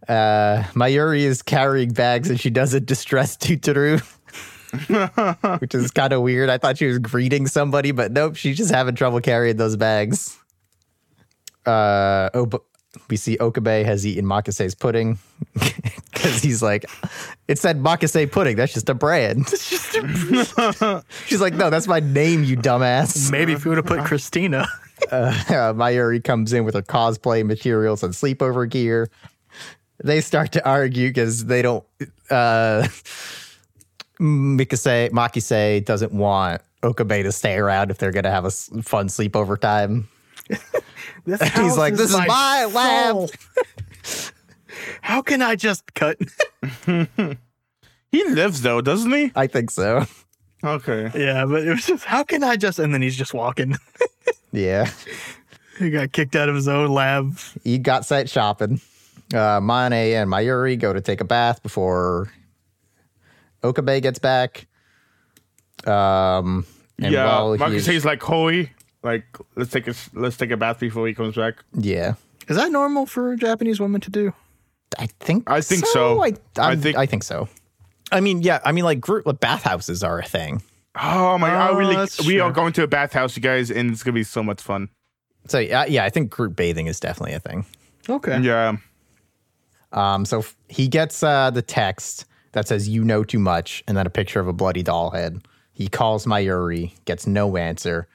Uh, 0.07 0.63
Mayuri 0.73 1.19
is 1.21 1.43
carrying 1.43 1.91
bags 1.93 2.29
and 2.29 2.39
she 2.39 2.49
does 2.49 2.73
a 2.73 2.79
distressed 2.79 3.39
tuturu, 3.39 4.01
which 5.61 5.75
is 5.75 5.91
kind 5.91 6.11
of 6.11 6.21
weird. 6.23 6.49
I 6.49 6.57
thought 6.57 6.79
she 6.79 6.87
was 6.87 6.97
greeting 6.97 7.45
somebody, 7.47 7.91
but 7.91 8.11
nope, 8.11 8.35
she's 8.35 8.57
just 8.57 8.71
having 8.71 8.95
trouble 8.95 9.21
carrying 9.21 9.57
those 9.57 9.77
bags. 9.77 10.37
Uh, 11.67 12.29
oh, 12.33 12.47
but 12.47 12.63
we 13.09 13.17
see 13.17 13.37
Okabe 13.37 13.85
has 13.85 14.05
eaten 14.05 14.25
Makase's 14.25 14.75
pudding 14.75 15.17
because 15.53 16.41
he's 16.41 16.61
like, 16.61 16.85
it 17.47 17.57
said 17.57 17.81
Makase 17.81 18.31
pudding. 18.31 18.55
That's 18.57 18.73
just 18.73 18.89
a 18.89 18.93
brand. 18.93 19.47
She's 21.25 21.41
like, 21.41 21.53
no, 21.53 21.69
that's 21.69 21.87
my 21.87 21.99
name, 21.99 22.43
you 22.43 22.57
dumbass. 22.57 23.31
Maybe 23.31 23.53
if 23.53 23.65
we 23.65 23.69
would 23.69 23.77
have 23.77 23.85
put 23.85 24.05
Christina. 24.05 24.67
uh, 25.11 25.31
Mayuri 25.73 26.23
comes 26.23 26.53
in 26.53 26.63
with 26.65 26.75
her 26.75 26.81
cosplay 26.81 27.45
materials 27.45 28.03
and 28.03 28.13
sleepover 28.13 28.69
gear. 28.69 29.09
They 30.03 30.21
start 30.21 30.51
to 30.53 30.67
argue 30.67 31.09
because 31.09 31.45
they 31.45 31.61
don't. 31.61 31.85
Uh, 32.29 32.87
Mikase 34.19 35.11
Makise 35.11 35.85
doesn't 35.85 36.11
want 36.11 36.61
Okabe 36.83 37.23
to 37.23 37.31
stay 37.31 37.55
around 37.55 37.91
if 37.91 37.97
they're 37.97 38.11
gonna 38.11 38.31
have 38.31 38.45
a 38.45 38.51
fun 38.51 39.07
sleepover 39.07 39.59
time. 39.59 40.09
This 41.25 41.39
He's 41.41 41.49
house 41.51 41.77
like, 41.77 41.93
"This 41.95 42.09
is 42.09 42.17
my 42.17 42.65
lab." 42.65 43.29
How 45.01 45.21
can 45.21 45.41
I 45.41 45.55
just 45.55 45.93
cut? 45.93 46.17
He 48.11 48.25
lives 48.25 48.61
though, 48.61 48.81
doesn't 48.81 49.11
he? 49.13 49.31
I 49.35 49.47
think 49.47 49.71
so. 49.71 50.05
Okay. 50.63 51.09
yeah, 51.15 51.45
but 51.45 51.63
it 51.65 51.69
was 51.69 51.85
just 51.85 52.03
how 52.03 52.23
can 52.25 52.43
I 52.43 52.57
just? 52.57 52.77
And 52.77 52.93
then 52.93 53.01
he's 53.01 53.15
just 53.15 53.33
walking. 53.33 53.75
Yeah, 54.51 54.89
he 55.79 55.89
got 55.91 56.11
kicked 56.11 56.35
out 56.35 56.49
of 56.49 56.55
his 56.55 56.67
own 56.67 56.89
lab. 56.91 57.37
he 57.63 57.77
got 57.77 58.03
sent 58.05 58.29
shopping. 58.29 58.81
Uh, 59.33 59.61
Mane 59.61 59.93
and 59.93 60.29
Mayuri 60.29 60.77
go 60.77 60.91
to 60.91 60.99
take 60.99 61.21
a 61.21 61.23
bath 61.23 61.63
before 61.63 62.29
Okabe 63.63 64.01
gets 64.01 64.19
back. 64.19 64.67
Um, 65.87 66.65
and 66.99 67.13
yeah. 67.13 67.25
while 67.25 67.57
Marcus 67.57 67.85
he's- 67.85 67.85
says 67.85 68.05
like 68.05 68.21
Hoi, 68.23 68.69
like 69.03 69.25
let's 69.55 69.71
take 69.71 69.87
a 69.87 69.93
let's 70.13 70.37
take 70.37 70.51
a 70.51 70.57
bath 70.57 70.79
before 70.79 71.07
he 71.07 71.13
comes 71.13 71.35
back. 71.35 71.55
yeah. 71.73 72.13
Is 72.47 72.57
that 72.57 72.71
normal 72.71 73.05
for 73.05 73.35
Japanese 73.35 73.79
women 73.79 74.01
to 74.01 74.09
do? 74.09 74.33
I 74.99 75.07
think 75.19 75.49
I 75.49 75.61
think 75.61 75.85
so. 75.85 76.21
I, 76.21 76.27
I 76.27 76.29
I 76.57 76.71
think- 76.71 76.83
think 76.83 76.97
I 76.97 77.05
think 77.05 77.23
so. 77.23 77.47
I 78.11 78.19
mean, 78.19 78.41
yeah. 78.41 78.59
I 78.65 78.73
mean, 78.73 78.83
like 78.83 78.99
group 78.99 79.25
like, 79.25 79.39
bathhouses 79.39 80.03
are 80.03 80.19
a 80.19 80.25
thing. 80.25 80.61
Oh 80.99 81.37
my 81.37 81.49
god, 81.49 81.71
Oh, 81.73 81.77
we, 81.77 81.95
that's 81.95 82.25
we 82.27 82.39
are 82.41 82.51
going 82.51 82.73
to 82.73 82.83
a 82.83 82.87
bathhouse, 82.87 83.37
you 83.37 83.41
guys, 83.41 83.71
and 83.71 83.89
it's 83.91 84.03
gonna 84.03 84.13
be 84.15 84.23
so 84.23 84.43
much 84.43 84.61
fun. 84.61 84.89
So 85.47 85.59
yeah, 85.59 85.85
yeah. 85.85 86.03
I 86.03 86.09
think 86.09 86.29
group 86.29 86.55
bathing 86.57 86.87
is 86.87 86.99
definitely 86.99 87.33
a 87.35 87.39
thing. 87.39 87.65
Okay. 88.09 88.39
Yeah. 88.41 88.75
Um, 89.93 90.25
so 90.25 90.39
f- 90.39 90.55
he 90.67 90.87
gets 90.87 91.23
uh, 91.23 91.51
the 91.51 91.61
text 91.61 92.25
that 92.51 92.67
says 92.67 92.89
"You 92.89 93.03
know 93.03 93.23
too 93.23 93.39
much" 93.39 93.83
and 93.87 93.95
then 93.95 94.05
a 94.05 94.09
picture 94.09 94.39
of 94.39 94.47
a 94.47 94.53
bloody 94.53 94.83
doll 94.83 95.11
head. 95.11 95.41
He 95.73 95.87
calls 95.87 96.25
Mayuri, 96.25 96.93
gets 97.05 97.25
no 97.25 97.55
answer. 97.57 98.07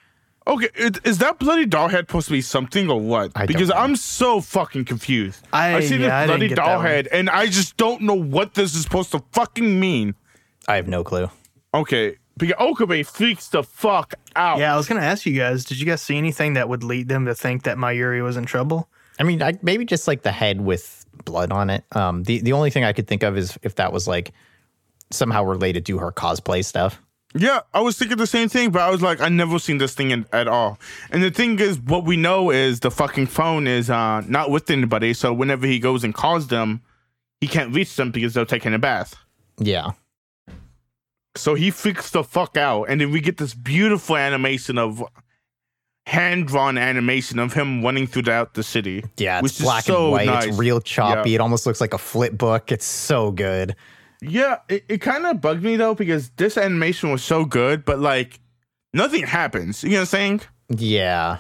Okay, 0.49 0.69
it, 0.77 1.01
is 1.05 1.19
that 1.19 1.39
bloody 1.41 1.67
doll 1.67 1.89
head 1.89 2.07
supposed 2.07 2.29
to 2.29 2.33
be 2.33 2.41
something 2.41 2.89
or 2.89 3.01
what? 3.01 3.33
I 3.35 3.41
don't 3.41 3.47
because 3.49 3.69
know. 3.71 3.77
I'm 3.77 3.97
so 3.97 4.41
fucking 4.41 4.85
confused. 4.85 5.47
I- 5.53 5.81
see 5.81 5.97
yeah, 5.97 6.27
this 6.27 6.29
bloody 6.29 6.49
doll 6.49 6.81
head, 6.81 7.09
and 7.09 7.29
I 7.29 7.47
just 7.47 7.77
don't 7.77 8.03
know 8.03 8.15
what 8.15 8.55
this 8.55 8.75
is 8.75 8.83
supposed 8.83 9.13
to 9.13 9.23
fucking 9.33 9.81
mean. 9.81 10.15
I 10.69 10.77
have 10.77 10.87
no 10.87 11.03
clue. 11.03 11.29
Okay, 11.75 12.17
because 12.37 12.57
Okabe 12.59 13.05
freaks 13.05 13.49
the 13.49 13.63
fuck 13.63 14.15
out. 14.37 14.59
Yeah, 14.59 14.73
I 14.73 14.77
was 14.77 14.87
gonna 14.87 15.01
ask 15.01 15.27
you 15.27 15.37
guys. 15.37 15.65
Did 15.65 15.81
you 15.81 15.87
guys 15.87 16.01
see 16.01 16.17
anything 16.17 16.55
that 16.55 16.69
would 16.69 16.85
lead 16.85 17.09
them 17.09 17.27
to 17.27 17.35
think 17.35 17.65
that 17.65 17.77
Mayuri 17.77 18.23
was 18.23 18.37
in 18.37 18.45
trouble? 18.45 18.89
I 19.19 19.25
mean, 19.25 19.43
I, 19.43 19.59
maybe 19.63 19.85
just 19.85 20.07
like 20.07 20.23
the 20.23 20.33
head 20.33 20.61
with 20.61 21.07
blood 21.25 21.51
on 21.51 21.71
it. 21.71 21.85
Um, 21.93 22.23
the 22.23 22.41
the 22.41 22.53
only 22.53 22.71
thing 22.71 22.85
I 22.85 22.93
could 22.93 23.09
think 23.09 23.23
of 23.23 23.37
is 23.37 23.59
if 23.63 23.77
that 23.77 23.93
was 23.93 24.07
like 24.07 24.33
somehow 25.11 25.43
related 25.45 25.87
to 25.87 25.99
her 25.99 26.13
cosplay 26.13 26.65
stuff. 26.65 27.03
Yeah, 27.35 27.61
I 27.75 27.81
was 27.81 27.99
thinking 27.99 28.17
the 28.17 28.27
same 28.27 28.49
thing, 28.49 28.71
but 28.71 28.81
I 28.83 28.89
was 28.91 29.03
like, 29.03 29.21
I 29.21 29.29
never 29.29 29.59
seen 29.59 29.77
this 29.79 29.95
thing 29.95 30.11
in, 30.11 30.25
at 30.33 30.49
all. 30.49 30.79
And 31.11 31.23
the 31.23 31.31
thing 31.31 31.59
is, 31.59 31.79
what 31.79 32.05
we 32.05 32.17
know 32.17 32.51
is 32.51 32.81
the 32.81 32.91
fucking 32.91 33.27
phone 33.27 33.67
is 33.67 33.91
uh, 33.91 34.23
not 34.27 34.51
with 34.51 34.71
anybody, 34.71 35.13
so 35.13 35.33
whenever 35.35 35.67
he 35.67 35.79
goes 35.79 36.03
and 36.03 36.15
calls 36.15 36.47
them, 36.49 36.81
he 37.41 37.47
can't 37.47 37.75
reach 37.75 37.95
them 37.97 38.11
because 38.11 38.33
they're 38.33 38.47
taking 38.47 38.73
a 38.73 38.79
bath. 38.79 39.17
Yeah, 39.59 39.93
So 41.37 41.55
he 41.55 41.71
freaks 41.71 42.11
the 42.11 42.25
fuck 42.25 42.57
out, 42.57 42.85
and 42.85 43.01
then 43.01 43.11
we 43.11 43.21
get 43.21 43.37
this 43.37 43.53
beautiful 43.55 44.17
animation 44.17 44.79
of 44.79 45.03
hand 46.07 46.47
drawn 46.47 46.79
animation 46.79 47.39
of 47.39 47.53
him 47.53 47.83
running 47.85 48.07
throughout 48.07 48.55
the 48.55 48.63
city. 48.63 49.05
yeah. 49.19 49.41
which 49.43 49.53
It's 49.53 49.61
is 49.61 49.65
black 49.67 49.85
so 49.85 50.05
and 50.05 50.13
white. 50.13 50.27
nice. 50.27 50.47
It's 50.47 50.57
real 50.59 50.81
choppy. 50.81 51.31
Yeah. 51.31 51.35
It 51.37 51.41
almost 51.41 51.67
looks 51.67 51.81
like 51.81 51.93
a 51.93 51.99
flip 51.99 52.39
book. 52.39 52.71
It's 52.73 52.85
so 52.87 53.31
good. 53.33 53.75
Yeah, 54.21 54.59
it, 54.69 54.85
it 54.89 54.99
kind 54.99 55.27
of 55.27 55.41
bugged 55.41 55.63
me 55.63 55.77
though 55.77 55.95
because 55.95 56.31
this 56.31 56.57
animation 56.57 57.11
was 57.11 57.23
so 57.23 57.45
good, 57.45 57.85
but 57.85 57.99
like 57.99 58.41
nothing 58.93 59.27
happens. 59.27 59.83
You 59.85 59.91
know 59.91 59.97
what 59.97 60.01
I'm 60.03 60.07
saying? 60.07 60.41
Yeah. 60.71 61.39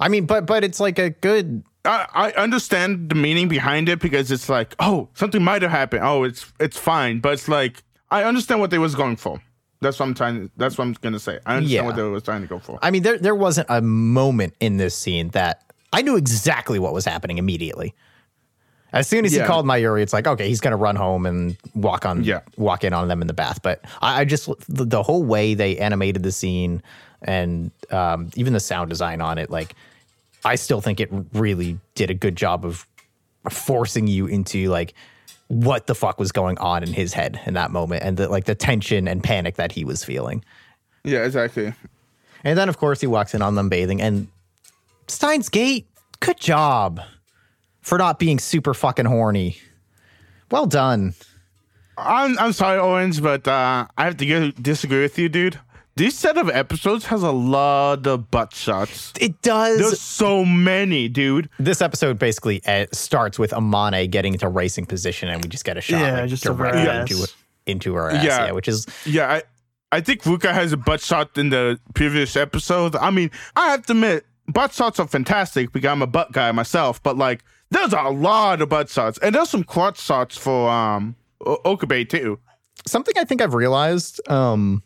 I 0.00 0.08
mean, 0.08 0.26
but 0.26 0.46
but 0.46 0.62
it's 0.64 0.80
like 0.80 0.98
a 0.98 1.10
good 1.10 1.62
I, 1.84 2.06
I 2.14 2.30
understand 2.32 3.08
the 3.08 3.14
meaning 3.14 3.48
behind 3.48 3.88
it 3.88 3.98
because 4.00 4.30
it's 4.30 4.48
like, 4.48 4.74
oh, 4.78 5.08
something 5.14 5.42
might 5.42 5.62
have 5.62 5.70
happened. 5.70 6.02
Oh, 6.04 6.24
it's 6.24 6.52
it's 6.60 6.76
fine, 6.78 7.20
but 7.20 7.32
it's 7.32 7.48
like 7.48 7.82
I 8.10 8.24
understand 8.24 8.60
what 8.60 8.70
they 8.70 8.78
was 8.78 8.94
going 8.94 9.16
for. 9.16 9.40
That's 9.80 9.98
what 9.98 10.06
I'm 10.06 10.14
trying. 10.14 10.50
That's 10.56 10.76
what 10.76 10.84
I'm 10.86 10.92
gonna 11.00 11.18
say. 11.20 11.38
I 11.46 11.56
understand 11.56 11.70
Yeah. 11.70 11.82
what 11.86 11.96
they 11.96 12.02
was 12.02 12.22
trying 12.22 12.42
to 12.42 12.46
go 12.48 12.58
for. 12.58 12.78
I 12.82 12.90
mean, 12.90 13.02
there 13.02 13.18
there 13.18 13.34
wasn't 13.34 13.68
a 13.70 13.80
moment 13.80 14.54
in 14.60 14.76
this 14.76 14.94
scene 14.94 15.30
that 15.30 15.62
I 15.92 16.02
knew 16.02 16.16
exactly 16.16 16.78
what 16.78 16.92
was 16.92 17.04
happening 17.04 17.38
immediately. 17.38 17.94
As 18.92 19.06
soon 19.06 19.24
as 19.26 19.32
he 19.32 19.38
Yeah. 19.38 19.46
called 19.46 19.66
Mayuri, 19.66 20.02
it's 20.02 20.12
like, 20.12 20.26
okay, 20.26 20.48
he's 20.48 20.60
gonna 20.60 20.76
run 20.76 20.96
home 20.96 21.26
and 21.26 21.56
walk 21.74 22.06
on 22.06 22.24
Yeah. 22.24 22.40
walk 22.56 22.84
in 22.84 22.92
on 22.92 23.08
them 23.08 23.20
in 23.20 23.26
the 23.26 23.34
bath. 23.34 23.60
But 23.62 23.82
I, 24.00 24.20
I 24.20 24.24
just 24.24 24.48
the, 24.68 24.84
the 24.84 25.02
whole 25.02 25.22
way 25.22 25.54
they 25.54 25.76
animated 25.78 26.22
the 26.22 26.32
scene 26.32 26.82
and 27.22 27.70
um, 27.90 28.30
even 28.36 28.52
the 28.52 28.60
sound 28.60 28.88
design 28.90 29.20
on 29.20 29.38
it, 29.38 29.50
like 29.50 29.74
I 30.44 30.54
still 30.54 30.80
think 30.80 31.00
it 31.00 31.10
really 31.34 31.78
did 31.94 32.10
a 32.10 32.14
good 32.14 32.36
job 32.36 32.64
of 32.64 32.86
forcing 33.50 34.06
you 34.06 34.26
into 34.26 34.68
like 34.70 34.94
what 35.48 35.86
the 35.86 35.94
fuck 35.94 36.18
was 36.18 36.30
going 36.32 36.58
on 36.58 36.82
in 36.82 36.92
his 36.92 37.12
head 37.14 37.40
in 37.46 37.54
that 37.54 37.70
moment 37.70 38.02
and 38.04 38.16
the 38.16 38.28
like 38.28 38.44
the 38.44 38.54
tension 38.54 39.08
and 39.08 39.22
panic 39.24 39.56
that 39.56 39.72
he 39.72 39.84
was 39.84 40.04
feeling. 40.04 40.44
Yeah, 41.04 41.24
exactly. 41.24 41.72
And 42.44 42.56
then, 42.58 42.68
of 42.68 42.76
course, 42.78 43.00
he 43.00 43.06
walks 43.06 43.34
in 43.34 43.42
on 43.42 43.54
them 43.56 43.68
bathing. 43.68 44.00
And 44.00 44.28
Steins 45.08 45.48
Gate, 45.48 45.86
good 46.20 46.38
job 46.38 47.00
for 47.88 47.96
not 47.96 48.18
being 48.18 48.38
super 48.38 48.74
fucking 48.74 49.06
horny. 49.06 49.56
Well 50.50 50.66
done. 50.66 51.14
I'm 51.96 52.38
I'm 52.38 52.52
sorry, 52.52 52.78
Owens, 52.78 53.18
but 53.18 53.48
uh, 53.48 53.86
I 53.96 54.04
have 54.04 54.18
to 54.18 54.26
go 54.26 54.50
disagree 54.50 55.00
with 55.00 55.18
you, 55.18 55.28
dude. 55.28 55.58
This 55.96 56.16
set 56.16 56.38
of 56.38 56.48
episodes 56.48 57.06
has 57.06 57.24
a 57.24 57.32
lot 57.32 58.06
of 58.06 58.30
butt 58.30 58.54
shots. 58.54 59.12
It 59.20 59.42
does. 59.42 59.78
There's 59.78 60.00
so 60.00 60.44
many, 60.44 61.08
dude. 61.08 61.48
this 61.58 61.82
episode 61.82 62.20
basically 62.20 62.62
uh, 62.66 62.86
starts 62.92 63.36
with 63.36 63.50
Amane 63.50 64.08
getting 64.08 64.34
into 64.34 64.48
racing 64.48 64.86
position, 64.86 65.28
and 65.28 65.42
we 65.42 65.48
just 65.48 65.64
get 65.64 65.76
a 65.76 65.80
shot 65.80 66.00
Yeah, 66.00 66.20
like, 66.20 66.30
just 66.30 66.46
of 66.46 66.58
her 66.58 66.70
directly 66.70 67.16
into, 67.16 67.32
into 67.66 67.94
her 67.94 68.10
ass. 68.10 68.24
Yeah. 68.24 68.44
Yeah. 68.46 68.52
which 68.52 68.68
is 68.68 68.86
Yeah, 69.06 69.32
I 69.32 69.42
I 69.90 70.00
think 70.02 70.22
Ruka 70.22 70.52
has 70.52 70.72
a 70.72 70.76
butt 70.76 71.00
shot 71.00 71.36
in 71.36 71.48
the 71.48 71.80
previous 71.94 72.36
episode. 72.36 72.94
I 72.94 73.10
mean, 73.10 73.30
I 73.56 73.70
have 73.70 73.86
to 73.86 73.92
admit, 73.92 74.24
butt 74.46 74.72
shots 74.72 75.00
are 75.00 75.08
fantastic 75.08 75.72
because 75.72 75.90
I'm 75.90 76.02
a 76.02 76.06
butt 76.06 76.30
guy 76.32 76.52
myself, 76.52 77.02
but 77.02 77.16
like 77.16 77.42
there's 77.70 77.92
a 77.92 78.02
lot 78.10 78.60
of 78.62 78.68
butt 78.68 78.88
shots, 78.88 79.18
and 79.18 79.34
there's 79.34 79.50
some 79.50 79.64
crotch 79.64 80.00
shots 80.00 80.36
for 80.36 80.68
um 80.70 81.16
o- 81.44 81.58
Okabe 81.64 82.08
too. 82.08 82.38
something 82.86 83.14
I 83.18 83.24
think 83.24 83.42
I've 83.42 83.54
realized. 83.54 84.20
Um, 84.30 84.82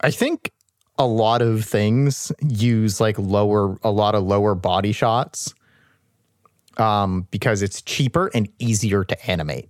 I 0.00 0.10
think 0.10 0.52
a 0.98 1.06
lot 1.06 1.42
of 1.42 1.64
things 1.64 2.32
use 2.40 3.00
like 3.00 3.18
lower, 3.18 3.78
a 3.82 3.90
lot 3.90 4.14
of 4.14 4.24
lower 4.24 4.54
body 4.54 4.92
shots, 4.92 5.54
um, 6.78 7.26
because 7.30 7.62
it's 7.62 7.82
cheaper 7.82 8.30
and 8.34 8.48
easier 8.58 9.04
to 9.04 9.30
animate. 9.30 9.68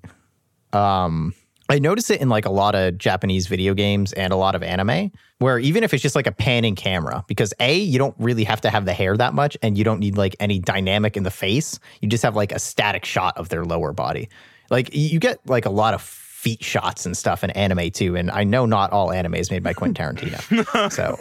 Um, 0.72 1.34
I 1.70 1.78
notice 1.78 2.10
it 2.10 2.20
in 2.20 2.28
like 2.28 2.46
a 2.46 2.50
lot 2.50 2.74
of 2.74 2.98
Japanese 2.98 3.46
video 3.46 3.74
games 3.74 4.12
and 4.14 4.32
a 4.32 4.36
lot 4.36 4.56
of 4.56 4.62
anime, 4.64 5.12
where 5.38 5.56
even 5.60 5.84
if 5.84 5.94
it's 5.94 6.02
just 6.02 6.16
like 6.16 6.26
a 6.26 6.32
panning 6.32 6.74
camera, 6.74 7.24
because 7.28 7.54
A, 7.60 7.78
you 7.78 7.96
don't 7.96 8.16
really 8.18 8.42
have 8.42 8.60
to 8.62 8.70
have 8.70 8.86
the 8.86 8.92
hair 8.92 9.16
that 9.16 9.34
much 9.34 9.56
and 9.62 9.78
you 9.78 9.84
don't 9.84 10.00
need 10.00 10.18
like 10.18 10.34
any 10.40 10.58
dynamic 10.58 11.16
in 11.16 11.22
the 11.22 11.30
face. 11.30 11.78
You 12.00 12.08
just 12.08 12.24
have 12.24 12.34
like 12.34 12.50
a 12.50 12.58
static 12.58 13.04
shot 13.04 13.38
of 13.38 13.50
their 13.50 13.64
lower 13.64 13.92
body. 13.92 14.28
Like 14.68 14.92
you 14.92 15.20
get 15.20 15.38
like 15.46 15.64
a 15.64 15.70
lot 15.70 15.94
of 15.94 16.02
feet 16.02 16.64
shots 16.64 17.06
and 17.06 17.16
stuff 17.16 17.44
in 17.44 17.50
anime 17.50 17.92
too. 17.92 18.16
And 18.16 18.32
I 18.32 18.42
know 18.42 18.66
not 18.66 18.90
all 18.90 19.12
anime 19.12 19.36
is 19.36 19.52
made 19.52 19.62
by 19.62 19.72
Quentin 19.72 20.16
Tarantino. 20.16 20.92
so, 20.92 21.20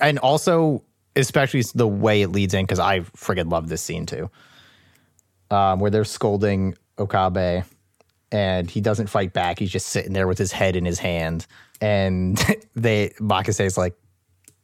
and 0.00 0.18
also, 0.20 0.82
especially 1.16 1.62
the 1.74 1.86
way 1.86 2.22
it 2.22 2.28
leads 2.28 2.54
in, 2.54 2.64
because 2.64 2.78
I 2.78 3.00
friggin' 3.00 3.50
love 3.50 3.68
this 3.68 3.82
scene 3.82 4.06
too, 4.06 4.30
um, 5.50 5.80
where 5.80 5.90
they're 5.90 6.04
scolding 6.04 6.76
Okabe 6.98 7.64
and 8.32 8.70
he 8.70 8.80
doesn't 8.80 9.08
fight 9.08 9.32
back. 9.32 9.58
He's 9.58 9.70
just 9.70 9.88
sitting 9.88 10.12
there 10.12 10.26
with 10.26 10.38
his 10.38 10.52
head 10.52 10.76
in 10.76 10.84
his 10.84 10.98
hand. 10.98 11.46
And 11.80 12.36
they 12.74 13.10
Makase 13.20 13.64
is 13.64 13.78
like 13.78 13.94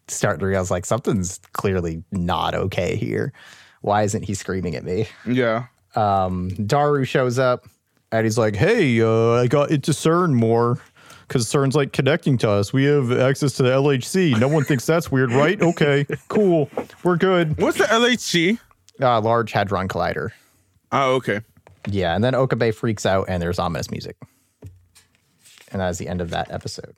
starting 0.08 0.40
to 0.40 0.46
realize 0.46 0.70
like 0.70 0.86
something's 0.86 1.40
clearly 1.52 2.02
not 2.10 2.54
okay 2.54 2.96
here. 2.96 3.32
Why 3.80 4.02
isn't 4.02 4.22
he 4.22 4.34
screaming 4.34 4.76
at 4.76 4.84
me? 4.84 5.08
Yeah. 5.26 5.66
Um, 5.94 6.48
Daru 6.66 7.04
shows 7.04 7.38
up 7.38 7.66
and 8.10 8.24
he's 8.24 8.38
like, 8.38 8.56
Hey, 8.56 9.00
uh, 9.00 9.32
I 9.32 9.46
got 9.46 9.70
into 9.70 9.92
CERN 9.92 10.32
more 10.32 10.80
because 11.28 11.46
CERN's 11.46 11.74
like 11.74 11.92
connecting 11.92 12.38
to 12.38 12.50
us. 12.50 12.72
We 12.72 12.84
have 12.84 13.12
access 13.12 13.54
to 13.54 13.62
the 13.62 13.70
LHC. 13.70 14.38
No 14.38 14.48
one 14.48 14.64
thinks 14.64 14.86
that's 14.86 15.10
weird, 15.10 15.32
right? 15.32 15.60
Okay, 15.60 16.06
cool. 16.28 16.70
We're 17.02 17.16
good. 17.16 17.58
What's 17.60 17.78
the 17.78 17.84
LHC? 17.84 18.58
Uh, 19.00 19.20
Large 19.20 19.52
Hadron 19.52 19.88
Collider. 19.88 20.30
Oh, 20.92 21.14
okay. 21.14 21.40
Yeah, 21.88 22.14
and 22.14 22.22
then 22.22 22.34
Okabe 22.34 22.72
freaks 22.72 23.04
out 23.06 23.26
and 23.28 23.42
there's 23.42 23.58
ominous 23.58 23.90
music. 23.90 24.16
And 25.70 25.80
that 25.80 25.88
is 25.88 25.98
the 25.98 26.08
end 26.08 26.20
of 26.20 26.30
that 26.30 26.50
episode. 26.50 26.94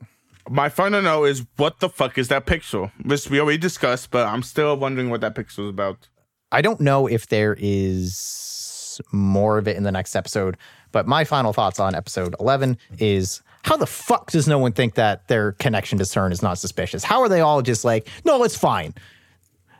My 0.49 0.69
final 0.69 1.01
note 1.01 1.25
is 1.25 1.45
what 1.55 1.79
the 1.79 1.89
fuck 1.89 2.17
is 2.17 2.27
that 2.27 2.45
pixel? 2.45 2.91
Which 3.03 3.29
we 3.29 3.39
already 3.39 3.57
discussed, 3.57 4.11
but 4.11 4.27
I'm 4.27 4.43
still 4.43 4.77
wondering 4.77 5.09
what 5.09 5.21
that 5.21 5.33
pixel 5.33 5.63
is 5.63 5.69
about. 5.69 6.07
I 6.51 6.61
don't 6.61 6.79
know 6.79 7.07
if 7.07 7.27
there 7.27 7.55
is 7.59 9.01
more 9.11 9.57
of 9.57 9.67
it 9.67 9.75
in 9.75 9.83
the 9.83 9.91
next 9.91 10.15
episode, 10.15 10.57
but 10.91 11.07
my 11.07 11.23
final 11.23 11.51
thoughts 11.51 11.79
on 11.79 11.95
episode 11.95 12.35
11 12.39 12.77
is 12.99 13.41
how 13.63 13.75
the 13.75 13.87
fuck 13.87 14.29
does 14.31 14.47
no 14.47 14.59
one 14.59 14.71
think 14.71 14.93
that 14.95 15.27
their 15.27 15.53
connection 15.53 15.97
to 15.97 16.03
CERN 16.03 16.31
is 16.31 16.43
not 16.43 16.59
suspicious? 16.59 17.03
How 17.03 17.21
are 17.21 17.29
they 17.29 17.41
all 17.41 17.61
just 17.61 17.83
like, 17.83 18.07
no, 18.23 18.43
it's 18.43 18.57
fine? 18.57 18.93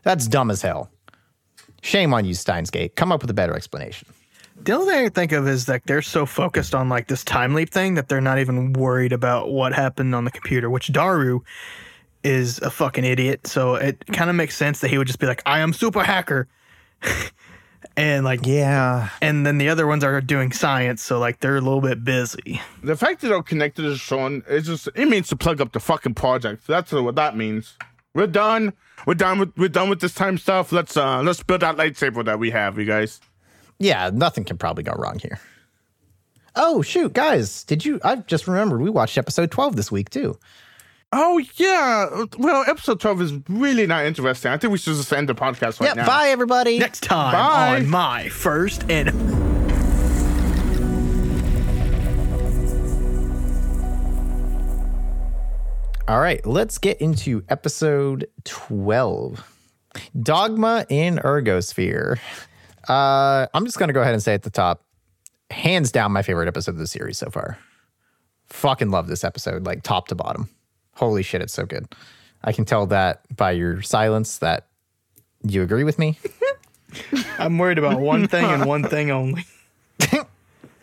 That's 0.04 0.28
dumb 0.28 0.50
as 0.50 0.62
hell. 0.62 0.90
Shame 1.82 2.14
on 2.14 2.26
you, 2.26 2.34
Steins 2.34 2.72
Gate. 2.72 2.96
Come 2.96 3.12
up 3.12 3.22
with 3.22 3.30
a 3.30 3.36
better 3.36 3.56
explanation. 3.56 4.08
The 4.58 4.72
only 4.74 4.94
thing 4.94 5.06
I 5.06 5.10
think 5.10 5.32
of 5.34 5.48
is 5.48 5.66
that 5.66 5.84
they're 5.86 6.02
so 6.02 6.26
focused 6.26 6.74
on 6.74 6.90
like 6.90 7.08
this 7.08 7.24
time 7.24 7.54
leap 7.54 7.70
thing 7.72 7.96
that 7.96 8.08
they're 8.08 8.22
not 8.22 8.40
even 8.40 8.74
worried 8.74 9.14
about 9.14 9.50
what 9.52 9.74
happened 9.74 10.16
on 10.16 10.26
the 10.26 10.32
computer, 10.32 10.70
which 10.70 10.92
Daru 10.92 11.42
is 12.24 12.60
a 12.60 12.70
fucking 12.72 13.04
idiot. 13.06 13.46
So 13.48 13.76
it 13.76 14.04
kind 14.08 14.30
of 14.30 14.36
makes 14.36 14.56
sense 14.56 14.80
that 14.80 14.90
he 14.90 14.98
would 14.98 15.08
just 15.08 15.20
be 15.20 15.28
like, 15.28 15.44
I 15.46 15.60
am 15.60 15.74
super 15.74 16.04
hacker. 16.04 16.48
and 17.98 18.26
like, 18.26 18.46
Yeah. 18.46 19.10
and 19.22 19.46
then 19.46 19.58
the 19.58 19.70
other 19.70 19.86
ones 19.88 20.04
are 20.04 20.20
doing 20.22 20.52
science. 20.52 21.02
So 21.04 21.20
like 21.20 21.40
they're 21.40 21.58
a 21.58 21.62
little 21.62 21.82
bit 21.82 22.04
busy. 22.04 22.62
The 22.84 22.96
fact 22.96 23.22
that 23.22 23.28
they're 23.28 23.44
connected 23.44 23.84
to 23.84 23.90
CERN 23.90 24.50
is 24.50 24.66
just 24.66 24.88
it 24.96 25.08
means 25.08 25.28
to 25.30 25.36
plug 25.36 25.62
up 25.62 25.74
the 25.74 25.80
fucking 25.80 26.16
project. 26.16 26.66
That's 26.66 26.92
what 26.92 27.16
that 27.16 27.36
means. 27.38 27.78
We're 28.14 28.28
done. 28.28 28.74
We're 29.06 29.14
done 29.16 29.40
with 29.40 29.54
we're 29.58 29.70
done 29.70 29.90
with 29.90 30.00
this 30.00 30.14
time 30.16 30.38
stuff. 30.38 30.72
Let's 30.72 30.96
uh 30.98 31.22
let's 31.22 31.44
build 31.44 31.62
that 31.62 31.76
lightsaber 31.76 32.24
that 32.26 32.40
we 32.40 32.52
have, 32.52 32.80
you 32.80 32.86
guys. 32.86 33.20
Yeah, 33.80 34.10
nothing 34.14 34.44
can 34.46 34.58
probably 34.58 34.84
go 34.84 34.94
wrong 34.94 35.20
here. 35.20 35.40
Oh, 36.56 36.82
shoot, 36.82 37.14
guys. 37.14 37.64
Did 37.66 37.84
you? 37.86 38.00
I 38.04 38.16
just 38.16 38.48
remembered 38.48 38.82
we 38.82 38.90
watched 38.90 39.18
episode 39.18 39.52
12 39.52 39.76
this 39.76 39.92
week, 39.92 40.10
too. 40.10 40.38
Oh 41.12 41.38
yeah. 41.56 42.26
Well, 42.38 42.66
episode 42.68 43.00
twelve 43.00 43.22
is 43.22 43.32
really 43.48 43.88
not 43.88 44.06
interesting. 44.06 44.52
I 44.52 44.58
think 44.58 44.72
we 44.72 44.78
should 44.78 44.96
just 44.96 45.14
end 45.14 45.30
the 45.30 45.36
podcast 45.36 45.80
right 45.80 45.88
Yeah, 45.90 45.94
now. 45.94 46.08
bye, 46.08 46.28
everybody. 46.30 46.78
Next 46.80 47.04
time 47.04 47.32
Bye. 47.32 47.76
on 47.78 47.88
my 47.88 48.28
first 48.28 48.84
and 48.90 49.10
All 56.08 56.20
right, 56.20 56.46
let's 56.46 56.78
get 56.78 57.02
into 57.02 57.44
episode 57.50 58.28
12 58.44 59.44
Dogma 60.22 60.86
in 60.88 61.16
Ergosphere. 61.18 62.20
Uh, 62.88 63.48
I'm 63.54 63.66
just 63.66 63.78
going 63.78 63.90
to 63.90 63.94
go 63.94 64.02
ahead 64.02 64.14
and 64.14 64.22
say 64.24 64.34
at 64.34 64.44
the 64.44 64.50
top 64.50 64.84
hands 65.50 65.92
down, 65.92 66.12
my 66.12 66.22
favorite 66.22 66.48
episode 66.48 66.72
of 66.72 66.78
the 66.78 66.88
series 66.88 67.18
so 67.18 67.30
far. 67.30 67.58
Fucking 68.48 68.92
love 68.92 69.08
this 69.08 69.24
episode, 69.24 69.66
like 69.66 69.84
top 69.84 70.08
to 70.10 70.16
bottom. 70.16 70.50
Holy 70.96 71.24
shit, 71.24 71.42
it's 71.42 71.54
so 71.54 71.66
good. 71.66 71.88
I 72.44 72.52
can 72.52 72.66
tell 72.66 72.86
that 72.88 73.22
by 73.36 73.52
your 73.52 73.82
silence 73.82 74.38
that 74.38 74.68
you 75.44 75.62
agree 75.62 75.84
with 75.84 76.00
me. 76.00 76.20
I'm 77.40 77.58
worried 77.58 77.78
about 77.78 78.00
one 78.00 78.28
thing 78.28 78.46
and 78.46 78.66
one 78.66 78.84
thing 78.84 79.12
only. 79.12 79.46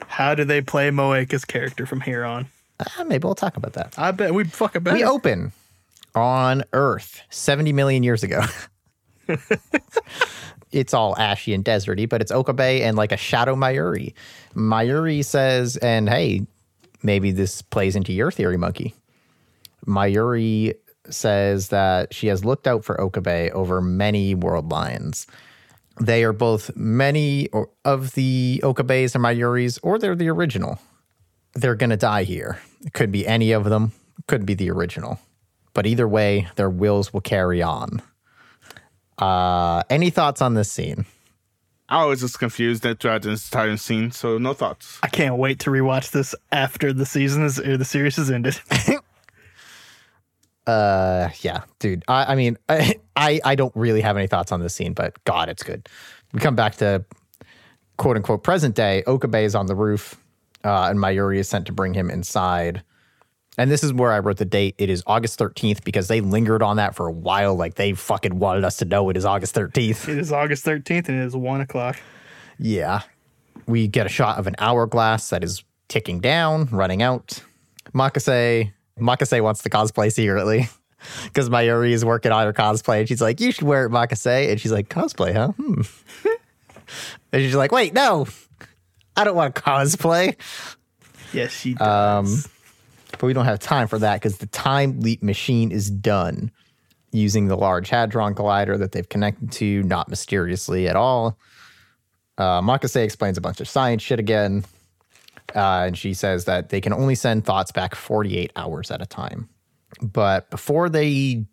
How 0.07 0.35
do 0.35 0.45
they 0.45 0.61
play 0.61 0.91
Moeka's 0.91 1.45
character 1.45 1.87
from 1.87 2.01
here 2.03 2.25
on? 2.25 2.47
Uh, 2.79 3.05
maybe 3.05 3.25
we'll 3.25 3.35
talk 3.35 3.57
about 3.57 3.73
that. 3.75 3.95
I 3.97 4.11
bet 4.11 4.35
we 4.35 4.45
fucking 4.45 4.83
bet. 4.83 4.95
We 4.95 5.05
open 5.05 5.53
on 6.15 6.65
Earth 6.73 7.23
70 7.31 7.73
million 7.73 8.03
years 8.03 8.23
ago. 8.23 8.43
it's 10.73 10.95
all 10.95 11.17
ashy 11.17 11.55
and 11.55 11.65
deserty, 11.65 12.09
but 12.09 12.21
it's 12.21 12.33
Okabe 12.33 12.83
and 12.83 12.97
like 12.97 13.13
a 13.13 13.17
shadow 13.17 13.55
Mayuri. 13.55 14.15
Mayuri 14.55 15.25
says, 15.25 15.77
and 15.77 16.09
hey, 16.09 16.47
maybe 17.03 17.31
this 17.31 17.63
plays 17.63 17.97
into 17.97 18.13
your 18.13 18.31
theory, 18.31 18.57
monkey. 18.57 18.95
Mayuri 19.87 20.75
says 21.11 21.69
that 21.69 22.15
she 22.15 22.29
has 22.29 22.45
looked 22.45 22.67
out 22.67 22.85
for 22.85 23.01
Okabe 23.01 23.51
over 23.53 23.81
many 23.81 24.35
world 24.35 24.71
lines. 24.71 25.27
They 26.01 26.25
are 26.25 26.33
both 26.33 26.75
many 26.77 27.49
of 27.85 28.15
the 28.15 28.61
Okabes 28.63 29.15
and 29.15 29.25
Mayuris, 29.25 29.79
or 29.83 29.99
they're 29.99 30.17
the 30.17 30.31
original. 30.31 30.79
They're 31.55 31.75
going 31.75 31.91
to 31.91 31.97
die 31.97 32.25
here. 32.25 32.61
It 32.85 32.95
could 32.95 33.13
be 33.13 33.27
any 33.27 33.53
of 33.53 33.65
them, 33.65 33.93
could 34.27 34.47
be 34.47 34.55
the 34.55 34.71
original. 34.71 35.21
But 35.75 35.87
either 35.87 36.09
way, 36.09 36.49
their 36.57 36.71
wills 36.71 37.13
will 37.13 37.21
carry 37.21 37.63
on. 37.63 38.01
Uh, 39.19 39.83
any 39.91 40.11
thoughts 40.11 40.43
on 40.43 40.55
this 40.55 40.71
scene? 40.71 41.05
I 41.89 42.07
was 42.07 42.21
just 42.21 42.39
confused 42.39 42.83
that 42.85 43.01
throughout 43.01 43.23
this 43.23 43.47
entire 43.49 43.77
scene, 43.77 44.11
so 44.13 44.39
no 44.39 44.55
thoughts. 44.55 44.99
I 45.03 45.09
can't 45.09 45.37
wait 45.37 45.59
to 45.61 45.71
rewatch 45.71 46.11
this 46.11 46.35
after 46.51 46.93
the 46.93 47.05
season 47.05 47.45
is 47.45 47.61
or 47.61 47.77
the 47.77 47.85
series 47.85 48.17
has 48.17 48.31
ended. 48.31 48.59
Uh, 50.67 51.29
yeah, 51.41 51.63
dude. 51.81 52.05
I, 52.07 52.33
I 52.33 52.35
mean, 52.37 52.57
I, 52.69 52.95
I 53.17 53.41
I 53.45 53.55
don't 53.55 53.75
really 53.75 54.01
have 54.01 54.17
any 54.17 54.27
thoughts 54.27 54.53
on 54.53 54.61
this 54.61 54.75
scene, 54.75 54.93
but 54.93 55.23
God, 55.25 55.49
it's 55.49 55.63
good. 55.63 55.89
We 56.33 56.41
come 56.41 56.55
back 56.55 56.77
to 56.77 57.05
quote 57.97 58.17
unquote 58.17 58.43
present 58.43 58.75
day. 58.75 59.03
Okabe 59.07 59.35
is 59.37 59.55
on 59.55 59.67
the 59.67 59.75
roof, 59.75 60.17
uh, 60.65 60.85
and 60.85 60.99
Mayuri 60.99 61.39
is 61.39 61.49
sent 61.49 61.67
to 61.67 61.73
bring 61.73 61.95
him 61.95 62.11
inside. 62.11 62.83
And 63.59 63.71
this 63.71 63.85
is 63.85 63.93
where 63.93 64.11
I 64.13 64.19
wrote 64.19 64.39
the 64.39 64.45
date. 64.47 64.75
It 64.79 64.89
is 64.89 65.03
August 65.07 65.39
13th 65.39 65.85
because 65.85 66.09
they 66.09 66.21
lingered 66.23 66.63
on 66.63 66.77
that 66.77 66.95
for 66.95 67.07
a 67.07 67.13
while. 67.13 67.55
Like 67.55 67.75
they 67.75 67.93
fucking 67.93 68.39
wanted 68.39 68.65
us 68.65 68.79
to 68.79 68.85
know 68.87 69.09
it 69.11 69.17
is 69.17 69.25
August 69.27 69.55
13th. 69.55 70.09
it 70.09 70.19
is 70.19 70.33
August 70.33 70.65
13th 70.65 71.09
and 71.09 71.21
it 71.21 71.27
is 71.27 71.37
one 71.37 71.61
o'clock. 71.61 71.99
Yeah. 72.59 73.03
We 73.67 73.89
get 73.89 74.07
a 74.07 74.09
shot 74.09 74.39
of 74.39 74.47
an 74.47 74.55
hourglass 74.59 75.29
that 75.31 75.45
is 75.45 75.65
ticking 75.89 76.21
down, 76.21 76.67
running 76.67 77.03
out. 77.03 77.43
Makase, 77.95 78.73
Makase 78.99 79.43
wants 79.43 79.63
to 79.65 79.71
cosplay 79.71 80.11
secretly 80.11 80.69
because 81.25 81.51
Mayuri 81.51 81.91
is 81.91 82.05
working 82.07 82.33
on 82.33 82.47
her 82.47 82.53
cosplay 82.55 83.01
and 83.01 83.09
she's 83.09 83.21
like, 83.21 83.39
You 83.39 83.53
should 83.53 83.65
wear 83.65 83.85
it, 83.85 83.91
Makase. 83.91 84.51
And 84.51 84.59
she's 84.61 84.73
like, 84.73 84.89
Cosplay, 84.89 85.35
huh? 85.35 85.49
Hmm. 85.49 85.83
and 87.33 87.43
she's 87.43 87.55
like, 87.55 87.71
Wait, 87.71 87.93
no, 87.93 88.27
I 89.15 89.25
don't 89.25 89.37
want 89.37 89.55
to 89.55 89.61
cosplay. 89.61 90.37
Yes, 91.35 91.53
she 91.53 91.77
Um, 91.77 92.25
does. 92.25 92.49
But 93.13 93.25
we 93.25 93.33
don't 93.33 93.45
have 93.45 93.59
time 93.59 93.89
for 93.89 93.99
that 93.99 94.17
because 94.17 94.39
the 94.39 94.47
time 94.47 95.01
leap 95.01 95.23
machine 95.23 95.71
is 95.71 95.91
done 95.91 96.51
using 97.13 97.49
the 97.49 97.57
large 97.57 97.91
hadron 97.91 98.35
collider 98.35 98.79
that 98.79 98.93
they've 98.93 99.09
connected 99.09 99.53
to, 99.53 99.83
not 99.83 100.09
mysteriously 100.09 100.89
at 100.89 100.97
all. 100.97 101.39
Uh, 102.39 102.61
Makase 102.63 103.05
explains 103.05 103.37
a 103.37 103.41
bunch 103.41 103.61
of 103.61 103.69
science 103.69 104.03
shit 104.03 104.19
again. 104.19 104.65
Uh, 105.55 105.85
and 105.87 105.99
she 105.99 106.15
says 106.15 106.47
that 106.47 106.71
they 106.71 106.81
can 106.81 106.93
only 106.93 107.15
send 107.15 107.45
thoughts 107.45 107.71
back 107.71 107.95
48 107.95 108.53
hours 108.57 108.91
at 108.91 109.03
a 109.03 109.07
time. 109.07 109.49
But 110.01 110.49
before 110.51 110.89
they, 110.89 111.45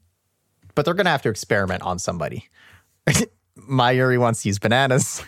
but 0.73 0.85
they're 0.85 0.93
going 0.93 1.05
to 1.05 1.11
have 1.11 1.21
to 1.23 1.29
experiment 1.29 1.83
on 1.83 1.99
somebody. 1.99 2.47
Mayuri 3.57 4.17
wants 4.17 4.43
to 4.43 4.49
use 4.49 4.59
bananas. 4.59 5.23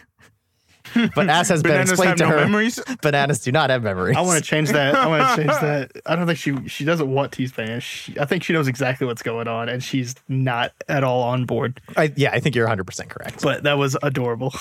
But 1.15 1.29
as 1.29 1.49
has 1.49 1.61
been 1.63 1.71
Bananas 1.71 1.91
explained 1.91 2.09
have 2.09 2.17
to 2.19 2.23
no 2.25 2.29
her, 2.31 2.45
memories. 2.45 2.79
bananas 3.01 3.39
do 3.39 3.51
not 3.51 3.69
have 3.69 3.83
memories. 3.83 4.15
I 4.17 4.21
want 4.21 4.43
to 4.43 4.49
change 4.49 4.69
that. 4.69 4.95
I 4.95 5.07
want 5.07 5.29
to 5.29 5.35
change 5.35 5.47
that. 5.61 5.91
I 6.05 6.15
don't 6.15 6.27
think 6.27 6.37
she 6.39 6.67
she 6.67 6.83
doesn't 6.85 7.09
want 7.11 7.31
to 7.33 7.41
use 7.41 7.51
bananas. 7.51 7.83
She, 7.83 8.19
I 8.19 8.25
think 8.25 8.43
she 8.43 8.53
knows 8.53 8.67
exactly 8.67 9.07
what's 9.07 9.21
going 9.21 9.47
on, 9.47 9.69
and 9.69 9.83
she's 9.83 10.15
not 10.27 10.73
at 10.89 11.03
all 11.03 11.21
on 11.23 11.45
board. 11.45 11.79
I, 11.95 12.11
yeah, 12.15 12.31
I 12.31 12.39
think 12.39 12.55
you're 12.55 12.67
100% 12.67 13.09
correct. 13.09 13.41
But 13.41 13.63
that 13.63 13.77
was 13.77 13.95
adorable. 14.03 14.53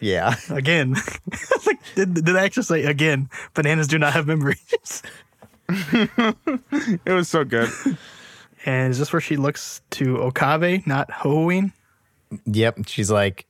Yeah. 0.00 0.34
again, 0.50 0.94
like 1.66 1.78
did, 1.94 2.14
did 2.14 2.36
I 2.36 2.44
actually 2.44 2.64
say 2.64 2.84
again? 2.84 3.28
Bananas 3.54 3.86
do 3.88 3.98
not 3.98 4.12
have 4.12 4.26
memories. 4.26 5.02
It 5.68 7.12
was 7.12 7.28
so 7.28 7.44
good. 7.44 7.70
and 8.66 8.90
is 8.90 8.98
this 8.98 9.12
where 9.12 9.20
she 9.20 9.36
looks 9.36 9.80
to 9.90 10.18
Okabe, 10.18 10.86
not 10.86 11.08
Hououin? 11.10 11.72
Yep. 12.46 12.86
She's 12.88 13.10
like, 13.10 13.46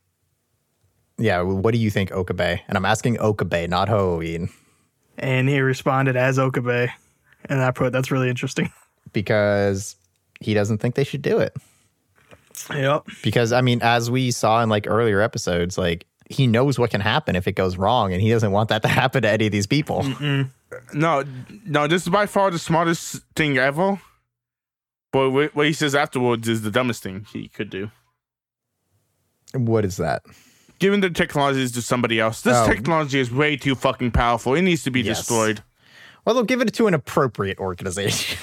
yeah, 1.23 1.41
what 1.41 1.71
do 1.71 1.77
you 1.77 1.89
think, 1.89 2.11
Okabe? 2.11 2.59
And 2.67 2.77
I'm 2.77 2.83
asking 2.83 3.17
Okabe, 3.17 3.69
not 3.69 3.87
Hououin, 3.87 4.51
And 5.17 5.47
he 5.47 5.61
responded 5.61 6.17
as 6.17 6.37
Okabe, 6.37 6.89
and 7.45 7.61
I 7.61 7.71
put 7.71 7.93
that's 7.93 8.11
really 8.11 8.29
interesting. 8.29 8.73
because 9.13 9.95
he 10.41 10.53
doesn't 10.53 10.79
think 10.79 10.95
they 10.95 11.05
should 11.05 11.21
do 11.21 11.39
it. 11.39 11.55
Yep. 12.69 13.05
Because, 13.23 13.53
I 13.53 13.61
mean, 13.61 13.81
as 13.81 14.11
we 14.11 14.31
saw 14.31 14.61
in 14.61 14.67
like 14.67 14.85
earlier 14.85 15.21
episodes, 15.21 15.77
like 15.77 16.05
he 16.29 16.45
knows 16.45 16.77
what 16.77 16.91
can 16.91 16.99
happen 16.99 17.37
if 17.37 17.47
it 17.47 17.53
goes 17.53 17.77
wrong, 17.77 18.11
and 18.11 18.21
he 18.21 18.29
doesn't 18.29 18.51
want 18.51 18.67
that 18.67 18.81
to 18.81 18.87
happen 19.01 19.21
to 19.23 19.29
any 19.29 19.45
of 19.45 19.53
these 19.53 19.67
people. 19.67 20.03
No, 20.93 21.23
no, 21.65 21.87
this 21.87 22.01
is 22.01 22.09
by 22.09 22.25
far 22.25 22.51
the 22.51 22.59
smartest 22.59 23.21
thing 23.33 23.57
ever. 23.57 24.01
But 25.13 25.29
what 25.29 25.65
he 25.67 25.73
says 25.73 25.95
afterwards 25.95 26.49
is 26.49 26.63
the 26.63 26.71
dumbest 26.71 27.01
thing 27.01 27.25
he 27.31 27.47
could 27.47 27.69
do. 27.69 27.91
What 29.53 29.85
is 29.85 29.97
that? 29.97 30.23
Giving 30.83 30.99
the 30.99 31.09
technologies 31.09 31.71
to 31.71 31.81
somebody 31.81 32.19
else. 32.19 32.41
This 32.41 32.57
Oh. 32.57 32.67
technology 32.67 33.17
is 33.17 33.31
way 33.31 33.55
too 33.55 33.73
fucking 33.73 34.11
powerful. 34.11 34.53
It 34.53 34.63
needs 34.63 34.83
to 34.83 34.91
be 34.91 34.99
Yes. 34.99 35.19
destroyed. 35.19 35.63
Well, 36.25 36.35
they'll 36.35 36.43
give 36.43 36.59
it 36.59 36.73
to 36.73 36.87
an 36.87 36.93
appropriate 36.93 37.57
organization. 37.57 38.37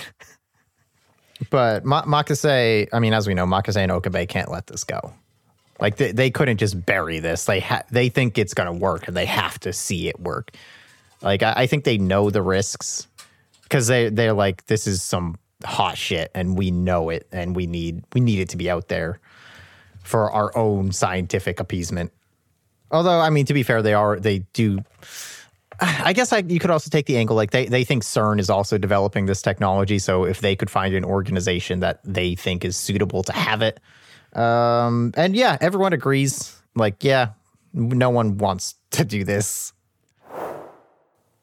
but 1.50 1.84
Ma- 1.84 2.04
Makase, 2.06 2.88
I 2.94 2.98
mean, 2.98 3.12
as 3.12 3.26
we 3.28 3.34
know, 3.34 3.44
Makase 3.44 3.76
and 3.76 3.92
Okabe 3.92 4.26
can't 4.26 4.50
let 4.50 4.68
this 4.68 4.84
go. 4.84 5.12
Like 5.80 5.96
they, 5.98 6.12
they 6.12 6.30
couldn't 6.30 6.56
just 6.56 6.86
bury 6.86 7.18
this. 7.20 7.44
They 7.44 7.60
ha- 7.60 7.82
they 7.90 8.08
think 8.08 8.38
it's 8.38 8.54
gonna 8.54 8.72
work, 8.72 9.06
and 9.06 9.14
they 9.14 9.26
have 9.26 9.60
to 9.60 9.74
see 9.74 10.08
it 10.08 10.18
work. 10.18 10.52
Like 11.20 11.42
I, 11.42 11.52
I 11.54 11.66
think 11.66 11.84
they 11.84 11.98
know 11.98 12.30
the 12.30 12.40
risks 12.40 13.06
because 13.64 13.86
they 13.86 14.08
they're 14.08 14.32
like 14.32 14.64
this 14.64 14.86
is 14.86 15.02
some 15.02 15.36
hot 15.62 15.98
shit, 15.98 16.30
and 16.34 16.56
we 16.56 16.70
know 16.70 17.10
it, 17.10 17.26
and 17.32 17.54
we 17.54 17.66
need 17.66 18.02
we 18.14 18.22
need 18.22 18.38
it 18.40 18.48
to 18.48 18.56
be 18.56 18.70
out 18.70 18.88
there 18.88 19.20
for 20.02 20.30
our 20.30 20.56
own 20.56 20.90
scientific 20.92 21.60
appeasement. 21.60 22.10
Although, 22.90 23.20
I 23.20 23.30
mean, 23.30 23.46
to 23.46 23.54
be 23.54 23.62
fair, 23.62 23.82
they 23.82 23.94
are 23.94 24.18
they 24.18 24.40
do 24.52 24.80
I 25.80 26.12
guess 26.12 26.32
I, 26.32 26.38
you 26.38 26.58
could 26.58 26.70
also 26.70 26.90
take 26.90 27.06
the 27.06 27.16
angle 27.16 27.36
like 27.36 27.52
they, 27.52 27.66
they 27.66 27.84
think 27.84 28.02
CERN 28.02 28.38
is 28.38 28.50
also 28.50 28.76
developing 28.76 29.26
this 29.26 29.40
technology. 29.40 29.98
So 29.98 30.24
if 30.24 30.40
they 30.40 30.54
could 30.54 30.68
find 30.68 30.94
an 30.94 31.04
organization 31.04 31.80
that 31.80 32.00
they 32.04 32.34
think 32.34 32.64
is 32.64 32.76
suitable 32.76 33.22
to 33.22 33.32
have 33.32 33.62
it, 33.62 33.80
um, 34.34 35.12
and 35.16 35.34
yeah, 35.34 35.56
everyone 35.60 35.92
agrees. 35.92 36.56
Like, 36.74 37.02
yeah, 37.02 37.30
no 37.72 38.10
one 38.10 38.38
wants 38.38 38.74
to 38.92 39.04
do 39.04 39.24
this. 39.24 39.72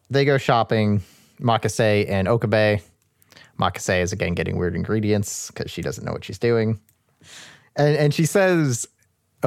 They 0.10 0.24
go 0.24 0.38
shopping. 0.38 1.04
Makase 1.40 2.10
and 2.10 2.28
Okabe. 2.28 2.82
Makase 3.60 4.02
is 4.02 4.14
again 4.14 4.34
getting 4.34 4.58
weird 4.58 4.76
ingredients 4.76 5.52
because 5.52 5.72
she 5.72 5.82
doesn't 5.82 6.04
know 6.04 6.12
what 6.12 6.24
she's 6.24 6.40
doing, 6.40 6.80
and 7.76 7.96
and 7.96 8.14
she 8.14 8.26
says 8.26 8.88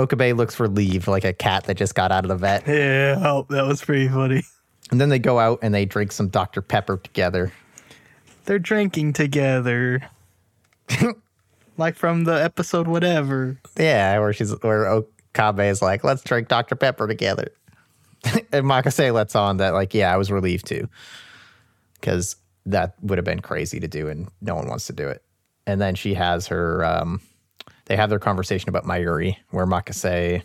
Okabe 0.00 0.36
looks 0.36 0.58
relieved 0.58 1.06
like 1.06 1.24
a 1.24 1.32
cat 1.32 1.64
that 1.64 1.76
just 1.76 1.94
got 1.94 2.10
out 2.10 2.24
of 2.24 2.28
the 2.28 2.36
vet. 2.36 2.66
Yeah, 2.66 3.22
oh, 3.24 3.46
that 3.50 3.66
was 3.66 3.82
pretty 3.84 4.08
funny. 4.08 4.42
And 4.90 5.00
then 5.00 5.08
they 5.08 5.18
go 5.18 5.38
out 5.38 5.60
and 5.62 5.74
they 5.74 5.84
drink 5.84 6.10
some 6.12 6.28
Dr. 6.28 6.62
Pepper 6.62 6.96
together. 6.96 7.52
They're 8.46 8.58
drinking 8.58 9.12
together. 9.12 10.08
like 11.76 11.96
from 11.96 12.24
the 12.24 12.32
episode 12.32 12.88
whatever. 12.88 13.58
Yeah, 13.78 14.18
where 14.18 14.32
she's 14.32 14.52
where 14.62 14.86
Okabe 14.86 15.60
is 15.60 15.82
like, 15.82 16.02
let's 16.02 16.22
drink 16.24 16.48
Dr. 16.48 16.76
Pepper 16.76 17.06
together. 17.06 17.48
and 18.24 18.66
Makase 18.66 19.12
lets 19.12 19.36
on 19.36 19.58
that, 19.58 19.74
like, 19.74 19.94
yeah, 19.94 20.12
I 20.12 20.16
was 20.16 20.30
relieved 20.30 20.66
too. 20.66 20.88
Because 21.94 22.36
that 22.66 22.94
would 23.02 23.18
have 23.18 23.24
been 23.24 23.40
crazy 23.40 23.80
to 23.80 23.88
do 23.88 24.08
and 24.08 24.28
no 24.40 24.54
one 24.54 24.68
wants 24.68 24.86
to 24.86 24.92
do 24.92 25.08
it. 25.08 25.22
And 25.66 25.80
then 25.80 25.94
she 25.94 26.14
has 26.14 26.46
her 26.48 26.84
um 26.84 27.20
they 27.90 27.96
have 27.96 28.08
their 28.08 28.20
conversation 28.20 28.68
about 28.68 28.84
Mayuri, 28.84 29.36
where 29.50 29.66
Makase 29.66 30.44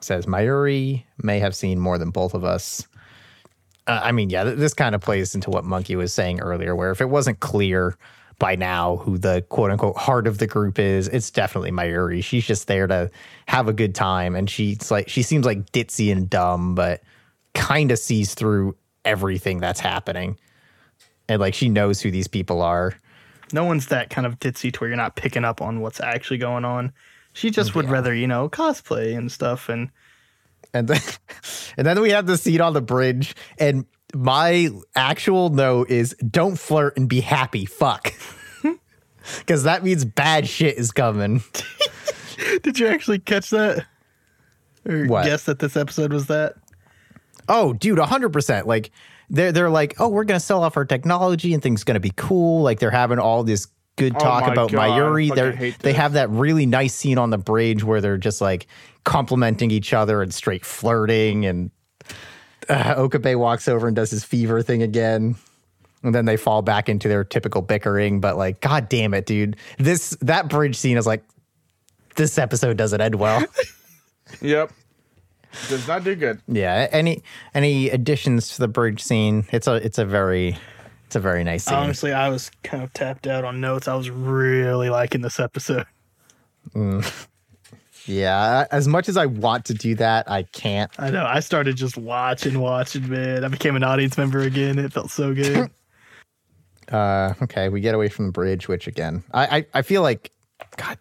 says 0.00 0.26
Mayuri 0.26 1.02
may 1.20 1.40
have 1.40 1.56
seen 1.56 1.80
more 1.80 1.98
than 1.98 2.10
both 2.10 2.34
of 2.34 2.44
us. 2.44 2.86
Uh, 3.88 4.00
I 4.00 4.12
mean, 4.12 4.30
yeah, 4.30 4.44
th- 4.44 4.58
this 4.58 4.72
kind 4.72 4.94
of 4.94 5.00
plays 5.00 5.34
into 5.34 5.50
what 5.50 5.64
Monkey 5.64 5.96
was 5.96 6.14
saying 6.14 6.40
earlier, 6.40 6.76
where 6.76 6.92
if 6.92 7.00
it 7.00 7.08
wasn't 7.08 7.40
clear 7.40 7.96
by 8.38 8.54
now 8.54 8.98
who 8.98 9.18
the 9.18 9.44
quote 9.48 9.72
unquote 9.72 9.96
heart 9.96 10.28
of 10.28 10.38
the 10.38 10.46
group 10.46 10.78
is, 10.78 11.08
it's 11.08 11.32
definitely 11.32 11.72
Mayuri. 11.72 12.22
She's 12.22 12.46
just 12.46 12.68
there 12.68 12.86
to 12.86 13.10
have 13.48 13.66
a 13.66 13.72
good 13.72 13.96
time. 13.96 14.36
And 14.36 14.48
she's 14.48 14.88
like, 14.88 15.08
she 15.08 15.24
seems 15.24 15.44
like 15.44 15.72
ditzy 15.72 16.12
and 16.12 16.30
dumb, 16.30 16.76
but 16.76 17.02
kind 17.54 17.90
of 17.90 17.98
sees 17.98 18.34
through 18.34 18.76
everything 19.04 19.58
that's 19.58 19.80
happening. 19.80 20.38
And 21.28 21.40
like, 21.40 21.54
she 21.54 21.68
knows 21.68 22.00
who 22.00 22.12
these 22.12 22.28
people 22.28 22.62
are. 22.62 22.94
No 23.52 23.64
one's 23.64 23.86
that 23.86 24.10
kind 24.10 24.26
of 24.26 24.38
ditzy 24.38 24.72
to 24.72 24.80
where 24.80 24.88
you're 24.88 24.96
not 24.96 25.16
picking 25.16 25.44
up 25.44 25.60
on 25.60 25.80
what's 25.80 26.00
actually 26.00 26.38
going 26.38 26.64
on. 26.64 26.92
She 27.32 27.50
just 27.50 27.74
would 27.74 27.88
rather, 27.88 28.14
you 28.14 28.26
know, 28.26 28.48
cosplay 28.48 29.16
and 29.16 29.30
stuff. 29.32 29.68
And 29.68 29.90
And 30.74 30.88
then, 30.88 31.00
and 31.76 31.86
then 31.86 32.00
we 32.00 32.10
have 32.10 32.26
the 32.26 32.36
scene 32.36 32.60
on 32.60 32.72
the 32.74 32.82
bridge. 32.82 33.34
And 33.58 33.86
my 34.14 34.68
actual 34.94 35.48
note 35.50 35.90
is 35.90 36.14
don't 36.16 36.58
flirt 36.58 36.96
and 36.96 37.08
be 37.08 37.20
happy. 37.20 37.64
Fuck. 37.66 38.12
Because 39.38 39.62
that 39.62 39.84
means 39.84 40.04
bad 40.04 40.48
shit 40.48 40.76
is 40.76 40.90
coming. 40.90 41.44
did 42.64 42.78
you 42.78 42.88
actually 42.88 43.20
catch 43.20 43.50
that? 43.50 43.86
Or 44.84 45.04
What? 45.06 45.24
guess 45.24 45.44
that 45.44 45.60
this 45.60 45.76
episode 45.76 46.12
was 46.12 46.26
that? 46.26 46.54
Oh, 47.48 47.72
dude, 47.72 47.98
100%. 47.98 48.66
Like, 48.66 48.90
they're, 49.32 49.50
they're 49.50 49.70
like, 49.70 49.98
oh, 49.98 50.08
we're 50.08 50.24
going 50.24 50.38
to 50.38 50.44
sell 50.44 50.62
off 50.62 50.76
our 50.76 50.84
technology 50.84 51.54
and 51.54 51.62
things 51.62 51.82
going 51.82 51.94
to 51.94 52.00
be 52.00 52.12
cool. 52.14 52.62
Like, 52.62 52.78
they're 52.78 52.90
having 52.90 53.18
all 53.18 53.42
this 53.42 53.66
good 53.96 54.14
Oh 54.16 54.18
talk 54.18 54.46
my 54.46 54.52
about 54.52 54.70
God, 54.70 54.90
Mayuri. 54.90 55.34
They're, 55.34 55.72
they 55.80 55.94
have 55.94 56.12
that 56.12 56.30
really 56.30 56.66
nice 56.66 56.94
scene 56.94 57.18
on 57.18 57.30
the 57.30 57.38
bridge 57.38 57.82
where 57.82 58.00
they're 58.00 58.18
just 58.18 58.40
like 58.40 58.66
complimenting 59.04 59.70
each 59.70 59.92
other 59.92 60.22
and 60.22 60.32
straight 60.32 60.64
flirting. 60.64 61.46
And 61.46 61.70
uh, 62.68 62.94
Okabe 62.96 63.34
walks 63.34 63.68
over 63.68 63.86
and 63.86 63.96
does 63.96 64.10
his 64.10 64.22
fever 64.22 64.62
thing 64.62 64.82
again. 64.82 65.34
And 66.02 66.14
then 66.14 66.24
they 66.24 66.36
fall 66.36 66.62
back 66.62 66.88
into 66.88 67.08
their 67.08 67.24
typical 67.24 67.62
bickering. 67.62 68.20
But 68.20 68.36
like, 68.36 68.60
god 68.60 68.88
damn 68.88 69.14
it, 69.14 69.24
dude. 69.24 69.56
This 69.78 70.16
that 70.20 70.48
bridge 70.48 70.76
scene 70.76 70.96
is 70.96 71.06
like 71.06 71.24
this 72.16 72.38
episode 72.38 72.76
doesn't 72.76 73.00
end 73.00 73.14
well. 73.14 73.44
Yep. 74.40 74.72
Does 75.68 75.86
not 75.86 76.04
do 76.04 76.14
good. 76.14 76.40
yeah. 76.48 76.88
Any 76.90 77.22
any 77.54 77.90
additions 77.90 78.54
to 78.54 78.60
the 78.60 78.68
bridge 78.68 79.02
scene? 79.02 79.44
It's 79.52 79.66
a 79.66 79.74
it's 79.74 79.98
a 79.98 80.04
very 80.04 80.56
it's 81.06 81.16
a 81.16 81.20
very 81.20 81.44
nice 81.44 81.64
scene. 81.64 81.74
Honestly, 81.74 82.12
I 82.12 82.28
was 82.30 82.50
kind 82.62 82.82
of 82.82 82.92
tapped 82.94 83.26
out 83.26 83.44
on 83.44 83.60
notes. 83.60 83.86
I 83.88 83.94
was 83.94 84.10
really 84.10 84.88
liking 84.90 85.20
this 85.20 85.38
episode. 85.38 85.86
yeah. 88.06 88.66
As 88.70 88.88
much 88.88 89.08
as 89.08 89.16
I 89.16 89.26
want 89.26 89.64
to 89.66 89.74
do 89.74 89.94
that, 89.96 90.30
I 90.30 90.44
can't. 90.44 90.90
I 90.98 91.10
know. 91.10 91.24
I 91.26 91.40
started 91.40 91.76
just 91.76 91.96
watching, 91.96 92.58
watching, 92.58 93.08
man. 93.08 93.44
I 93.44 93.48
became 93.48 93.76
an 93.76 93.82
audience 93.82 94.16
member 94.16 94.40
again. 94.40 94.78
It 94.78 94.92
felt 94.92 95.10
so 95.10 95.34
good. 95.34 95.70
Uh, 96.90 97.32
okay, 97.40 97.70
we 97.70 97.80
get 97.80 97.94
away 97.94 98.08
from 98.08 98.26
the 98.26 98.32
bridge, 98.32 98.68
which 98.68 98.86
again, 98.86 99.22
I 99.32 99.58
I, 99.58 99.66
I 99.72 99.82
feel 99.82 100.02
like, 100.02 100.30
God, 100.76 100.98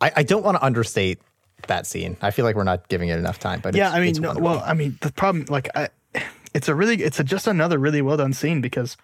I, 0.00 0.10
I 0.16 0.22
don't 0.24 0.42
want 0.42 0.56
to 0.56 0.64
understate 0.64 1.20
that 1.66 1.86
scene. 1.86 2.16
I 2.22 2.30
feel 2.30 2.44
like 2.44 2.56
we're 2.56 2.64
not 2.64 2.88
giving 2.88 3.08
it 3.08 3.18
enough 3.18 3.38
time. 3.38 3.60
But 3.60 3.74
yeah, 3.74 3.88
it's, 3.88 3.96
I 3.96 4.00
mean, 4.00 4.34
no, 4.36 4.40
well, 4.42 4.62
I 4.66 4.74
mean, 4.74 4.98
the 5.00 5.12
problem, 5.12 5.46
like, 5.48 5.68
I, 5.76 5.88
it's 6.54 6.68
a 6.68 6.74
really, 6.74 7.02
it's 7.02 7.18
a, 7.20 7.24
just 7.24 7.46
another 7.46 7.78
really 7.78 8.02
well 8.02 8.16
done 8.16 8.32
scene 8.32 8.60
because, 8.60 8.96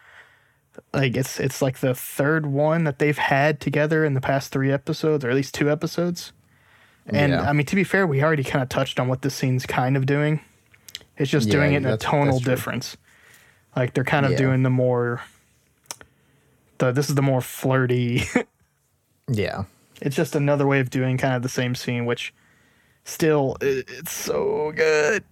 like, 0.93 1.17
it's 1.17 1.41
it's 1.41 1.61
like 1.63 1.79
the 1.79 1.95
third 1.95 2.47
one 2.47 2.85
that 2.85 2.99
they've 2.99 3.19
had 3.19 3.61
together 3.61 4.05
in 4.05 4.15
the 4.15 4.21
past 4.21 4.53
three 4.53 4.71
episodes, 4.71 5.25
or 5.25 5.31
at 5.31 5.37
least 5.37 5.55
two 5.55 5.71
episodes. 5.71 6.33
And 7.07 7.33
Yeah. 7.33 7.49
I 7.49 7.53
mean, 7.53 7.67
to 7.67 7.75
be 7.77 7.85
fair, 7.85 8.07
we 8.07 8.23
already 8.23 8.45
kind 8.45 8.63
of 8.63 8.69
touched 8.69 9.01
on 9.01 9.09
what 9.09 9.23
this 9.23 9.35
scene's 9.35 9.65
kind 9.67 9.97
of 9.97 10.05
doing. 10.07 10.41
It's 11.17 11.31
just 11.31 11.49
Yeah, 11.49 11.53
doing 11.53 11.73
it 11.73 11.79
in 11.79 11.87
a 11.87 11.97
tonal 11.97 12.39
difference. 12.39 12.97
Like 13.75 13.95
they're 13.95 14.05
kind 14.05 14.27
of 14.27 14.33
Yeah. 14.33 14.39
doing 14.39 14.63
the 14.63 14.71
more. 14.71 15.23
The 16.79 16.93
this 16.93 17.09
is 17.09 17.15
the 17.17 17.23
more 17.23 17.41
flirty. 17.41 18.23
yeah, 19.29 19.65
it's 20.01 20.15
just 20.15 20.37
another 20.37 20.67
way 20.67 20.79
of 20.81 20.91
doing 20.91 21.17
kind 21.19 21.35
of 21.35 21.43
the 21.43 21.49
same 21.49 21.75
scene, 21.75 22.07
which 22.07 22.33
still 23.09 23.57
i 23.61 23.83
it's 23.89 24.13
so 24.13 24.73
good. 24.75 25.25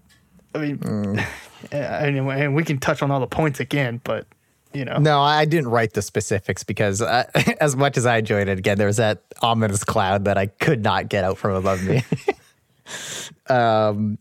I 0.55 0.59
mean, 0.59 0.79
Mm. 0.79 1.27
anyway, 1.73 2.45
and 2.45 2.55
we 2.55 2.65
can 2.65 2.79
touch 2.79 3.03
on 3.03 3.11
all 3.11 3.21
the 3.21 3.27
points 3.27 3.61
again, 3.61 4.01
but 4.05 4.27
you 4.73 4.85
know. 4.85 4.99
No, 4.99 5.21
I 5.21 5.45
didn't 5.45 5.69
write 5.69 5.93
the 5.95 6.03
specifics 6.03 6.65
because 6.65 7.01
uh, 7.03 7.25
as 7.61 7.77
much 7.77 7.97
as 7.97 8.07
I 8.07 8.19
enjoyed 8.19 8.49
it, 8.49 8.59
again, 8.59 8.79
there 8.79 8.87
was 8.87 8.97
that 8.97 9.23
ominous 9.43 9.85
cloud 9.85 10.25
that 10.25 10.39
I 10.39 10.47
could 10.47 10.83
not 10.83 11.09
get 11.09 11.25
out 11.25 11.39
from 11.39 11.53
above 11.57 11.83
me. 11.85 12.03
um, 13.49 14.19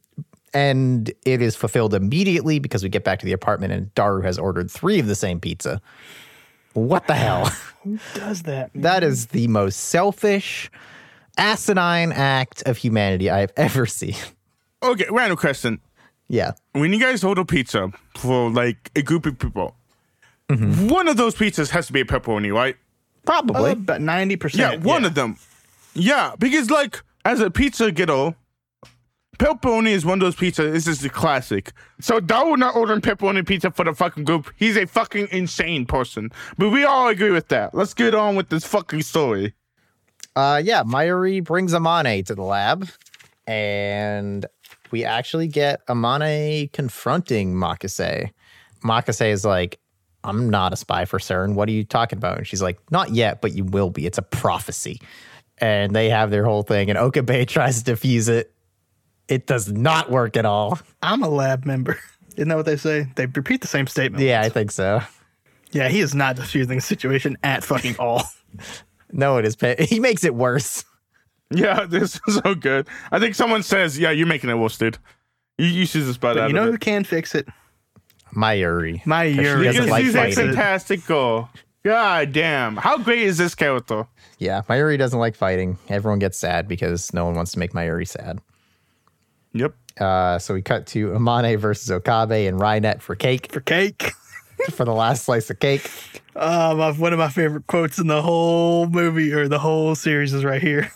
and 0.53 1.11
it 1.25 1.41
is 1.41 1.55
fulfilled 1.55 1.93
immediately 1.93 2.59
because 2.59 2.83
we 2.83 2.89
get 2.89 3.03
back 3.03 3.19
to 3.19 3.25
the 3.25 3.33
apartment 3.33 3.73
and 3.73 3.93
Daru 3.95 4.21
has 4.21 4.39
ordered 4.39 4.71
three 4.71 4.99
of 4.99 5.07
the 5.07 5.15
same 5.15 5.39
pizza. 5.39 5.81
What 6.73 7.07
the 7.07 7.15
hell? 7.15 7.45
Who 7.83 7.99
does 8.13 8.43
that? 8.43 8.71
that 8.75 9.03
is 9.03 9.27
the 9.27 9.47
most 9.47 9.75
selfish, 9.77 10.71
asinine 11.37 12.11
act 12.11 12.63
of 12.63 12.77
humanity 12.77 13.29
I've 13.29 13.51
ever 13.57 13.85
seen. 13.85 14.15
Okay, 14.83 15.05
random 15.09 15.37
question. 15.37 15.79
Yeah. 16.27 16.51
When 16.73 16.91
you 16.93 16.99
guys 16.99 17.23
order 17.23 17.45
pizza 17.45 17.91
for 18.15 18.49
like 18.49 18.91
a 18.95 19.01
group 19.01 19.25
of 19.25 19.37
people, 19.37 19.75
one 20.49 21.07
of 21.07 21.17
those 21.17 21.35
pizzas 21.35 21.69
has 21.71 21.87
to 21.87 21.93
be 21.93 22.01
a 22.01 22.05
pepperoni, 22.05 22.53
right? 22.53 22.75
Probably. 23.25 23.71
Uh, 23.71 23.73
about 23.73 24.01
ninety 24.01 24.33
Yeah, 24.33 24.37
percent. 24.39 24.83
one 24.83 25.05
of 25.05 25.15
them. 25.15 25.37
Yeah, 25.93 26.33
because 26.37 26.69
like 26.69 27.01
as 27.25 27.39
a 27.39 27.49
pizza 27.49 27.91
ghetto, 27.91 28.35
pepperoni 29.39 29.89
is 29.89 30.05
one 30.05 30.19
of 30.19 30.25
those 30.25 30.35
pizzas. 30.35 30.71
This 30.73 30.87
is 30.87 31.01
the 31.01 31.09
classic. 31.09 31.71
So 31.99 32.19
Daryl 32.19 32.57
not 32.57 32.75
ordering 32.75 33.01
pepperoni 33.01 33.45
pizza 33.47 33.71
for 33.71 33.85
the 33.85 33.93
fucking 33.93 34.23
group. 34.23 34.51
He's 34.55 34.77
a 34.77 34.85
fucking 34.85 35.27
insane 35.31 35.85
person. 35.85 36.31
But 36.57 36.69
we 36.69 36.83
all 36.85 37.07
agree 37.07 37.31
with 37.31 37.47
that. 37.49 37.73
Let's 37.73 37.93
get 37.93 38.13
on 38.15 38.35
with 38.35 38.49
this 38.49 38.65
fucking 38.65 39.01
story. 39.01 39.53
Uh, 40.35 40.61
yeah, 40.63 40.83
Mayuri 40.83 41.43
brings 41.43 41.73
Amane 41.73 42.25
to 42.25 42.35
the 42.35 42.41
lab, 42.41 42.89
and 43.47 44.45
we 44.91 45.05
actually 45.05 45.47
get 45.47 45.85
Amane 45.87 46.71
confronting 46.73 47.53
Makase. 47.53 48.31
Makase 48.83 49.31
is 49.31 49.45
like, 49.45 49.79
I'm 50.23 50.49
not 50.49 50.73
a 50.73 50.75
spy 50.75 51.05
for 51.05 51.19
CERN. 51.19 51.53
What 51.53 51.69
are 51.69 51.71
you 51.71 51.83
talking 51.83 52.17
about? 52.17 52.39
And 52.39 52.47
she's 52.47 52.61
like, 52.61 52.79
Not 52.91 53.11
yet, 53.11 53.41
but 53.41 53.53
you 53.53 53.63
will 53.63 53.91
be. 53.91 54.05
It's 54.05 54.17
a 54.17 54.23
prophecy. 54.23 54.99
And 55.59 55.95
they 55.95 56.09
have 56.09 56.31
their 56.31 56.43
whole 56.43 56.63
thing, 56.63 56.89
and 56.89 56.97
Okabe 56.97 57.45
tries 57.47 57.81
to 57.83 57.93
defuse 57.93 58.27
it. 58.27 58.51
It 59.27 59.47
does 59.47 59.71
not 59.71 60.11
work 60.11 60.35
at 60.37 60.45
all. 60.45 60.79
I'm 61.01 61.23
a 61.23 61.29
lab 61.29 61.65
member. 61.65 61.97
Isn't 62.35 62.49
that 62.49 62.57
what 62.57 62.65
they 62.65 62.75
say? 62.75 63.07
They 63.15 63.27
repeat 63.27 63.61
the 63.61 63.67
same 63.67 63.87
statement. 63.87 64.21
Yeah, 64.21 64.41
I 64.41 64.49
think 64.49 64.71
so. 64.71 65.01
Yeah, 65.71 65.87
he 65.87 65.99
is 66.01 66.13
not 66.13 66.35
diffusing 66.35 66.77
the 66.77 66.81
situation 66.81 67.37
at 67.43 67.63
fucking 67.63 67.95
all. 67.97 68.23
No, 69.11 69.37
it 69.37 69.45
is. 69.45 69.55
Pa- 69.55 69.75
he 69.79 69.99
makes 69.99 70.23
it 70.23 70.35
worse. 70.35 70.83
Yeah, 71.51 71.85
this 71.89 72.19
is 72.27 72.35
so 72.43 72.55
good. 72.55 72.87
I 73.11 73.19
think 73.19 73.35
someone 73.35 73.63
says, 73.63 73.97
"Yeah, 73.99 74.11
you're 74.11 74.27
making 74.27 74.49
it 74.49 74.55
worse, 74.55 74.77
dude. 74.77 74.97
You, 75.57 75.67
you 75.67 75.85
should 75.85 76.03
just 76.03 76.19
butt 76.19 76.35
But 76.35 76.43
out 76.43 76.47
you 76.49 76.53
know 76.55 76.65
who 76.65 76.73
it." 76.73 76.81
can 76.81 77.03
fix 77.03 77.35
it? 77.35 77.47
Mayuri. 78.35 79.05
My 79.05 79.31
she 79.31 79.41
Yuri. 79.41 79.65
doesn't 79.65 79.83
Because 79.83 79.89
like 79.89 80.03
he's 80.03 80.15
a 80.15 80.17
fighting. 80.17 80.35
fantastic. 80.35 81.01
God 81.07 82.31
damn! 82.33 82.77
How 82.77 82.97
great 82.97 83.19
is 83.19 83.37
this 83.37 83.53
character? 83.55 84.07
Yeah, 84.39 84.63
Mayuri 84.67 84.97
doesn't 84.97 85.19
like 85.19 85.35
fighting. 85.35 85.77
Everyone 85.87 86.19
gets 86.19 86.37
sad 86.37 86.67
because 86.67 87.13
no 87.13 87.25
one 87.25 87.35
wants 87.35 87.51
to 87.53 87.59
make 87.59 87.73
Mayuri 87.73 88.07
sad. 88.07 88.39
Yep. 89.53 89.73
Uh, 89.99 90.39
so 90.39 90.53
we 90.53 90.61
cut 90.61 90.87
to 90.87 91.09
Amane 91.11 91.57
versus 91.57 91.89
Okabe 91.89 92.31
and 92.47 92.59
Rai-Net 92.59 93.01
for 93.01 93.15
cake 93.15 93.49
for 93.51 93.61
cake. 93.61 94.11
for 94.71 94.85
the 94.85 94.93
last 94.93 95.25
slice 95.25 95.49
of 95.49 95.59
cake. 95.59 95.89
Uh, 96.35 96.75
my, 96.77 96.91
one 96.91 97.13
of 97.13 97.19
my 97.19 97.29
favorite 97.29 97.67
quotes 97.67 97.97
in 97.97 98.07
the 98.07 98.21
whole 98.21 98.87
movie 98.87 99.31
or 99.33 99.47
the 99.47 99.59
whole 99.59 99.95
series 99.95 100.33
is 100.33 100.43
right 100.43 100.61
here. 100.61 100.91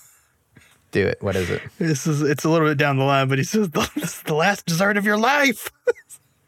Do 0.92 1.06
it. 1.06 1.22
What 1.22 1.36
is 1.36 1.50
it? 1.50 1.62
This 1.78 2.08
is 2.08 2.22
it's 2.22 2.44
a 2.44 2.50
little 2.50 2.68
bit 2.68 2.78
down 2.78 2.98
the 2.98 3.04
line, 3.04 3.28
but 3.28 3.38
he 3.38 3.44
says 3.44 3.70
this 3.70 3.96
is 3.96 4.22
the 4.24 4.34
last 4.34 4.66
dessert 4.66 4.98
of 4.98 5.06
your 5.06 5.18
life. 5.18 5.70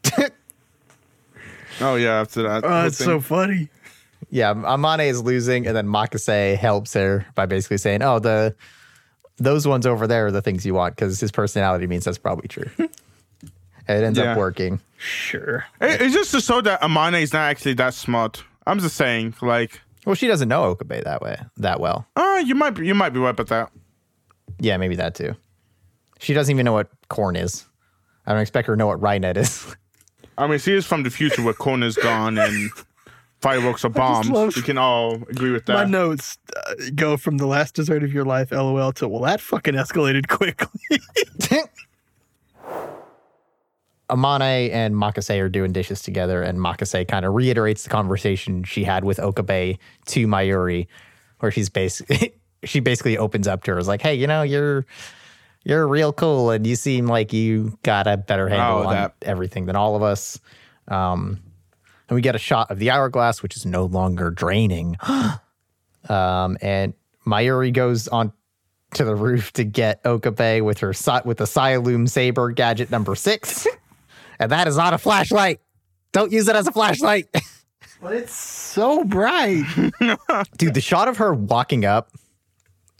Oh 1.80 1.96
yeah. 1.96 2.20
After 2.20 2.42
that. 2.42 2.64
Oh, 2.64 2.68
whole 2.68 2.86
it's 2.86 2.98
thing. 2.98 3.06
so 3.06 3.20
funny. 3.20 3.68
Yeah, 4.30 4.54
Amane 4.54 5.06
is 5.08 5.22
losing, 5.22 5.66
and 5.66 5.76
then 5.76 5.86
Makase 5.86 6.56
helps 6.56 6.94
her 6.94 7.26
by 7.34 7.46
basically 7.46 7.78
saying, 7.78 8.02
"Oh, 8.02 8.18
the 8.18 8.54
those 9.38 9.66
ones 9.66 9.86
over 9.86 10.06
there 10.06 10.26
are 10.26 10.30
the 10.30 10.42
things 10.42 10.64
you 10.64 10.74
want," 10.74 10.94
because 10.96 11.18
his 11.18 11.32
personality 11.32 11.86
means 11.86 12.04
that's 12.04 12.18
probably 12.18 12.48
true. 12.48 12.70
and 13.88 14.02
it 14.02 14.06
ends 14.06 14.18
Yeah. 14.18 14.32
up 14.32 14.38
working. 14.38 14.80
Sure. 14.98 15.64
It- 15.80 16.00
It's 16.00 16.14
just 16.14 16.30
to 16.32 16.40
show 16.40 16.60
that 16.60 16.80
Amane 16.82 17.20
is 17.22 17.32
not 17.32 17.48
actually 17.50 17.74
that 17.74 17.94
smart. 17.94 18.44
I'm 18.66 18.78
just 18.78 18.96
saying, 18.96 19.34
like, 19.42 19.80
Well, 20.06 20.14
she 20.14 20.26
doesn't 20.26 20.48
know 20.48 20.64
Okabe 20.64 21.02
that 21.04 21.20
way 21.22 21.36
that 21.58 21.78
well. 21.80 22.06
oh, 22.16 22.38
you 22.38 22.54
might 22.54 22.70
be, 22.70 22.86
you 22.86 22.94
might 22.94 23.10
be 23.10 23.20
right 23.20 23.30
about 23.30 23.48
that. 23.48 23.70
Yeah, 24.58 24.76
maybe 24.76 24.96
that 24.96 25.14
too. 25.14 25.34
She 26.20 26.34
doesn't 26.34 26.52
even 26.54 26.64
know 26.64 26.72
what 26.72 26.88
corn 27.08 27.36
is. 27.36 27.64
I 28.26 28.32
don't 28.32 28.40
expect 28.42 28.68
her 28.68 28.74
to 28.74 28.78
know 28.78 28.86
what 28.86 29.00
Rai-Net 29.00 29.36
is. 29.36 29.74
I 30.38 30.46
mean, 30.46 30.58
she 30.60 30.72
is 30.72 30.86
from 30.86 31.02
the 31.02 31.10
future 31.10 31.42
where 31.42 31.52
corn 31.54 31.82
is 31.82 31.96
gone 31.96 32.38
and 32.38 32.70
fireworks 33.40 33.84
are 33.84 33.88
bombs. 34.02 34.30
love- 34.30 34.54
we 34.56 34.62
can 34.62 34.78
all 34.78 35.14
agree 35.28 35.50
with 35.50 35.66
that. 35.66 35.74
My 35.74 35.84
notes 35.84 36.38
uh, 36.56 36.74
go 36.94 37.16
from 37.16 37.38
the 37.38 37.46
last 37.46 37.74
dessert 37.74 38.02
of 38.04 38.12
your 38.12 38.24
life, 38.24 38.50
lol, 38.52 38.92
to 38.92 39.08
well, 39.08 39.22
that 39.22 39.40
fucking 39.40 39.74
escalated 39.74 40.28
quickly. 40.28 40.80
Amane 44.12 44.70
and 44.70 44.94
Makase 44.94 45.40
are 45.40 45.48
doing 45.48 45.72
dishes 45.72 46.02
together, 46.02 46.42
and 46.42 46.58
Makase 46.58 47.08
kind 47.08 47.24
of 47.24 47.34
reiterates 47.34 47.84
the 47.84 47.90
conversation 47.90 48.62
she 48.64 48.84
had 48.84 49.04
with 49.04 49.18
Okabe 49.18 49.78
to 50.06 50.26
Mayuri, 50.26 50.86
where 51.40 51.50
she's 51.50 51.68
basically 51.70 52.34
she 52.64 52.80
basically 52.80 53.18
opens 53.18 53.48
up 53.48 53.64
to 53.64 53.72
her, 53.72 53.78
is 53.78 53.88
like, 53.88 54.02
"Hey, 54.02 54.14
you 54.14 54.26
know, 54.26 54.42
you're 54.42 54.84
you're 55.64 55.86
real 55.88 56.12
cool, 56.12 56.50
and 56.50 56.66
you 56.66 56.76
seem 56.76 57.06
like 57.06 57.32
you 57.32 57.78
got 57.82 58.06
a 58.06 58.16
better 58.16 58.48
handle 58.48 58.78
Oh, 58.78 58.86
on 58.88 58.94
that. 58.94 59.14
everything 59.22 59.66
than 59.66 59.76
all 59.76 59.96
of 59.96 60.02
us." 60.02 60.38
Um, 60.88 61.40
and 62.08 62.14
we 62.14 62.20
get 62.20 62.34
a 62.34 62.38
shot 62.38 62.70
of 62.70 62.78
the 62.78 62.90
hourglass, 62.90 63.42
which 63.42 63.56
is 63.56 63.64
no 63.64 63.84
longer 63.86 64.30
draining. 64.30 64.96
um, 66.08 66.58
and 66.60 66.94
Mayuri 67.26 67.72
goes 67.72 68.08
on 68.08 68.32
to 68.94 69.04
the 69.04 69.14
roof 69.14 69.52
to 69.54 69.64
get 69.64 70.00
Okabe 70.04 70.60
with 70.62 70.78
her 70.80 70.88
with 71.24 71.38
the 71.38 71.44
Cyalume 71.44 72.08
saber 72.08 72.50
gadget 72.50 72.90
number 72.90 73.14
six. 73.14 73.66
and 74.42 74.52
that 74.52 74.68
is 74.68 74.76
not 74.76 74.92
a 74.94 74.98
flashlight. 74.98 75.60
Don't 76.12 76.32
use 76.32 76.48
it 76.48 76.56
as 76.56 76.66
a 76.66 76.72
flashlight. 76.72 77.28
but 78.02 78.12
it's 78.14 78.34
so 78.34 79.04
bright. 79.04 79.64
Dude, 80.58 80.74
the 80.74 80.80
shot 80.80 81.08
of 81.08 81.16
her 81.18 81.32
walking 81.32 81.84
up 81.84 82.10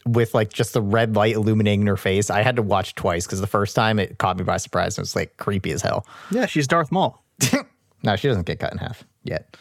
with 0.06 0.34
like 0.34 0.52
just 0.52 0.72
the 0.72 0.82
red 0.82 1.14
light 1.14 1.34
illuminating 1.34 1.86
her 1.86 1.96
face, 1.96 2.30
I 2.30 2.42
had 2.42 2.56
to 2.56 2.62
watch 2.62 2.94
twice 2.94 3.26
because 3.26 3.40
the 3.40 3.46
first 3.46 3.76
time 3.76 3.98
it 3.98 4.18
caught 4.18 4.36
me 4.38 4.44
by 4.44 4.56
surprise. 4.56 4.96
and 4.96 5.02
It 5.02 5.06
was 5.08 5.16
like 5.16 5.36
creepy 5.36 5.70
as 5.72 5.82
hell. 5.82 6.06
yeah, 6.30 6.46
she's 6.46 6.66
Darth 6.66 6.90
Maul. 6.92 7.22
No, 8.04 8.16
she 8.16 8.26
doesn't 8.26 8.46
get 8.46 8.58
cut 8.58 8.72
in 8.72 8.78
half 8.78 9.04
yet. 9.22 9.56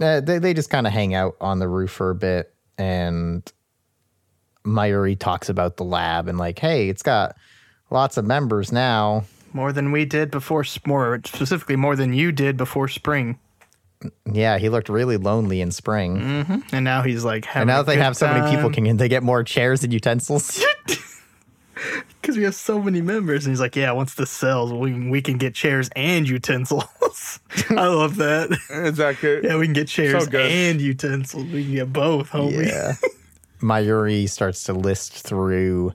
Uh, 0.00 0.20
they 0.22 0.38
they 0.38 0.54
just 0.54 0.70
kind 0.70 0.86
of 0.86 0.92
hang 0.94 1.12
out 1.12 1.34
on 1.38 1.58
the 1.58 1.68
roof 1.68 1.90
for 1.90 2.08
a 2.08 2.14
bit, 2.14 2.54
and 2.78 3.42
Mayuri 4.64 5.18
talks 5.18 5.50
about 5.50 5.76
the 5.76 5.84
lab 5.84 6.28
and 6.28 6.38
like, 6.38 6.58
hey, 6.58 6.88
it's 6.88 7.02
got 7.02 7.36
lots 7.90 8.16
of 8.16 8.24
members 8.24 8.72
now. 8.72 9.24
More 9.52 9.72
than 9.72 9.92
we 9.92 10.04
did 10.04 10.30
before, 10.30 10.64
more 10.86 11.20
specifically, 11.24 11.76
more 11.76 11.96
than 11.96 12.12
you 12.12 12.32
did 12.32 12.56
before 12.56 12.88
spring. 12.88 13.38
Yeah, 14.30 14.58
he 14.58 14.68
looked 14.68 14.88
really 14.88 15.16
lonely 15.16 15.60
in 15.60 15.72
spring. 15.72 16.18
Mm-hmm. 16.18 16.58
And 16.72 16.84
now 16.84 17.02
he's 17.02 17.24
like, 17.24 17.56
And 17.56 17.66
now 17.66 17.82
that 17.82 17.86
they 17.86 17.96
have 18.00 18.16
so 18.16 18.28
many 18.28 18.54
people, 18.54 18.70
can 18.70 18.96
they 18.96 19.08
get 19.08 19.22
more 19.22 19.42
chairs 19.42 19.82
and 19.82 19.92
utensils? 19.92 20.62
because 22.20 22.36
we 22.36 22.44
have 22.44 22.54
so 22.54 22.80
many 22.82 23.00
members. 23.00 23.44
And 23.44 23.52
he's 23.52 23.60
like, 23.60 23.76
yeah, 23.76 23.92
once 23.92 24.14
this 24.14 24.30
sells, 24.30 24.72
we 24.72 25.08
we 25.08 25.22
can 25.22 25.38
get 25.38 25.54
chairs 25.54 25.88
and 25.96 26.28
utensils. 26.28 26.84
I 27.70 27.86
love 27.86 28.16
that. 28.16 28.50
Exactly. 28.70 29.40
Yeah, 29.42 29.56
we 29.56 29.66
can 29.66 29.72
get 29.72 29.88
chairs 29.88 30.26
good. 30.26 30.50
and 30.50 30.80
utensils. 30.80 31.44
We 31.44 31.64
can 31.64 31.74
get 31.74 31.92
both, 31.92 32.30
homie. 32.30 32.66
yeah. 32.66 32.94
Mayuri 33.60 34.28
starts 34.28 34.64
to 34.64 34.72
list 34.72 35.14
through 35.14 35.92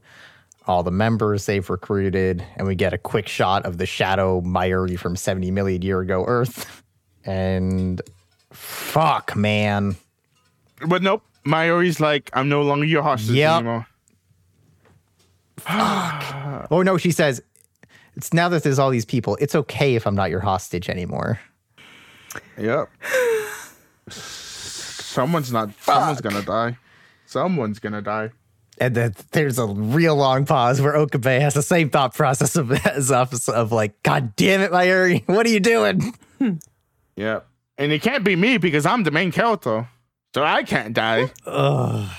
all 0.68 0.84
the 0.84 0.91
members 0.91 1.45
they've 1.45 1.69
recruited, 1.69 2.44
and 2.57 2.68
we 2.68 2.76
get 2.76 2.94
a 2.94 2.98
quick 2.98 3.27
shot 3.27 3.65
of 3.65 3.77
the 3.77 3.85
shadow 3.85 4.41
Mayuri 4.41 4.98
from 4.98 5.15
70 5.15 5.52
million 5.52 5.81
year 5.81 5.99
ago 6.02 6.23
Earth. 6.27 6.81
And 7.26 8.02
fuck, 8.52 9.34
man. 9.34 9.95
But 10.85 11.02
nope. 11.02 11.23
Mayuri's 11.45 12.02
like, 12.02 12.30
I'm 12.34 12.49
no 12.49 12.64
longer 12.64 12.85
your 12.85 13.02
hostage 13.02 13.30
Yep. 13.38 13.53
anymore. 13.56 13.88
Oh 16.69 16.81
no, 16.84 16.98
she 16.98 17.11
says, 17.11 17.41
it's 18.18 18.34
now 18.34 18.49
that 18.49 18.64
there's 18.64 18.77
all 18.80 18.90
these 18.90 19.06
people, 19.06 19.38
it's 19.40 19.56
okay 19.56 19.95
if 19.95 20.06
I'm 20.06 20.15
not 20.15 20.30
your 20.31 20.41
hostage 20.41 20.90
anymore. 20.90 21.40
Yep. 22.57 22.90
Someone's 24.10 25.52
not. 25.53 25.69
Someone's 25.80 26.22
gonna 26.22 26.41
die. 26.41 26.77
Someone's 27.26 27.80
gonna 27.80 28.02
die. 28.02 28.31
And 28.85 28.95
then 28.95 29.15
there's 29.31 29.57
a 29.60 29.65
real 29.65 30.18
long 30.18 30.45
pause 30.45 30.81
where 30.81 30.93
Okabe 30.97 31.39
has 31.39 31.53
the 31.53 31.61
same 31.61 31.89
thought 31.89 32.14
process 32.14 32.57
of 32.57 32.69
as 32.85 33.11
us 33.14 33.47
of 33.47 33.72
like, 33.72 34.01
God 34.03 34.35
damn 34.35 34.60
it, 34.60 34.72
Mayuri, 34.72 35.23
what 35.27 35.45
are 35.45 35.49
you 35.49 35.61
doing? 35.61 36.14
Yep. 37.15 37.47
And 37.77 37.91
it 37.93 38.01
can't 38.01 38.26
be 38.26 38.35
me 38.35 38.57
because 38.57 38.85
I'm 38.85 39.03
the 39.03 39.11
main 39.11 39.31
character, 39.31 39.88
so 40.35 40.43
I 40.43 40.64
can't 40.64 40.93
die. 40.93 41.31
Ugh. 41.45 42.10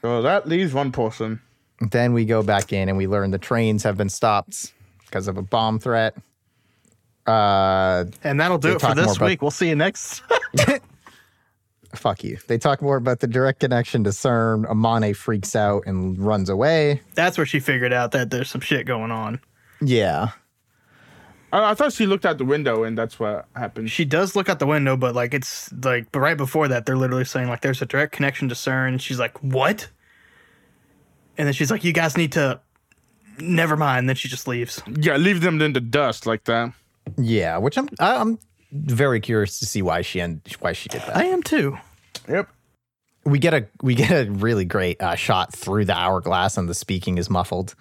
So 0.00 0.22
that 0.22 0.46
leaves 0.48 0.72
one 0.72 0.92
person. 0.92 1.40
Then 1.90 2.12
we 2.12 2.24
go 2.24 2.44
back 2.44 2.72
in 2.72 2.88
and 2.88 2.96
we 2.96 3.08
learn 3.08 3.32
the 3.32 3.38
trains 3.38 3.82
have 3.82 3.96
been 3.96 4.08
stopped 4.08 4.72
because 5.06 5.26
of 5.26 5.36
a 5.38 5.42
bomb 5.42 5.80
threat. 5.80 6.14
Uh, 7.26 8.04
And 8.22 8.38
that'll 8.40 8.58
do 8.58 8.68
it 8.70 8.74
for 8.74 8.78
talk 8.86 8.96
more 8.96 9.06
this 9.06 9.16
about- 9.16 9.26
week. 9.26 9.42
We'll 9.42 9.50
see 9.50 9.68
you 9.70 9.74
next. 9.74 10.22
Fuck 11.94 12.24
you. 12.24 12.38
They 12.46 12.56
talk 12.58 12.80
more 12.80 12.96
about 12.96 13.20
the 13.20 13.26
direct 13.26 13.60
connection 13.60 14.04
to 14.04 14.10
CERN. 14.10 14.64
Amane 14.66 15.14
freaks 15.14 15.54
out 15.54 15.82
and 15.86 16.18
runs 16.18 16.48
away. 16.48 17.02
That's 17.14 17.36
where 17.36 17.46
she 17.46 17.60
figured 17.60 17.92
out 17.92 18.12
that 18.12 18.30
there's 18.30 18.48
some 18.48 18.62
shit 18.62 18.86
going 18.86 19.10
on. 19.10 19.40
Yeah. 19.82 20.30
I, 21.52 21.72
I 21.72 21.74
thought 21.74 21.92
she 21.92 22.06
looked 22.06 22.24
out 22.24 22.38
the 22.38 22.44
window 22.46 22.84
and 22.84 22.96
that's 22.96 23.18
what 23.20 23.46
happened. 23.54 23.90
She 23.90 24.04
does 24.06 24.34
look 24.34 24.48
out 24.48 24.58
the 24.58 24.66
window, 24.66 24.96
but 24.96 25.14
like 25.14 25.34
it's 25.34 25.70
like, 25.84 26.10
but 26.12 26.20
right 26.20 26.36
before 26.36 26.66
that, 26.68 26.86
they're 26.86 26.96
literally 26.96 27.26
saying 27.26 27.48
like 27.48 27.60
there's 27.60 27.82
a 27.82 27.86
direct 27.86 28.12
connection 28.12 28.48
to 28.48 28.54
CERN. 28.54 28.98
She's 28.98 29.18
like, 29.18 29.36
what? 29.42 29.88
And 31.36 31.46
then 31.46 31.52
she's 31.52 31.70
like, 31.70 31.84
you 31.84 31.92
guys 31.92 32.16
need 32.16 32.32
to. 32.32 32.60
Never 33.38 33.76
mind. 33.76 34.08
Then 34.08 34.16
she 34.16 34.28
just 34.28 34.46
leaves. 34.46 34.82
Yeah, 35.00 35.16
leave 35.16 35.40
them 35.40 35.60
in 35.60 35.72
the 35.72 35.80
dust 35.80 36.26
like 36.26 36.44
that. 36.44 36.72
Yeah, 37.18 37.56
which 37.58 37.76
I'm 37.76 37.88
I- 37.98 38.16
I'm 38.16 38.38
very 38.72 39.20
curious 39.20 39.58
to 39.60 39.66
see 39.66 39.82
why 39.82 40.02
she 40.02 40.18
and 40.20 40.40
why 40.60 40.72
she 40.72 40.88
did 40.88 41.02
that. 41.02 41.16
I 41.16 41.24
am 41.24 41.42
too. 41.42 41.76
Yep. 42.28 42.48
we 43.24 43.38
get 43.38 43.54
a 43.54 43.66
we 43.82 43.94
get 43.94 44.10
a 44.10 44.30
really 44.30 44.64
great 44.64 45.00
uh, 45.02 45.14
shot 45.14 45.52
through 45.52 45.84
the 45.84 45.94
hourglass 45.96 46.56
and 46.56 46.68
the 46.68 46.74
speaking 46.74 47.18
is 47.18 47.28
muffled 47.30 47.74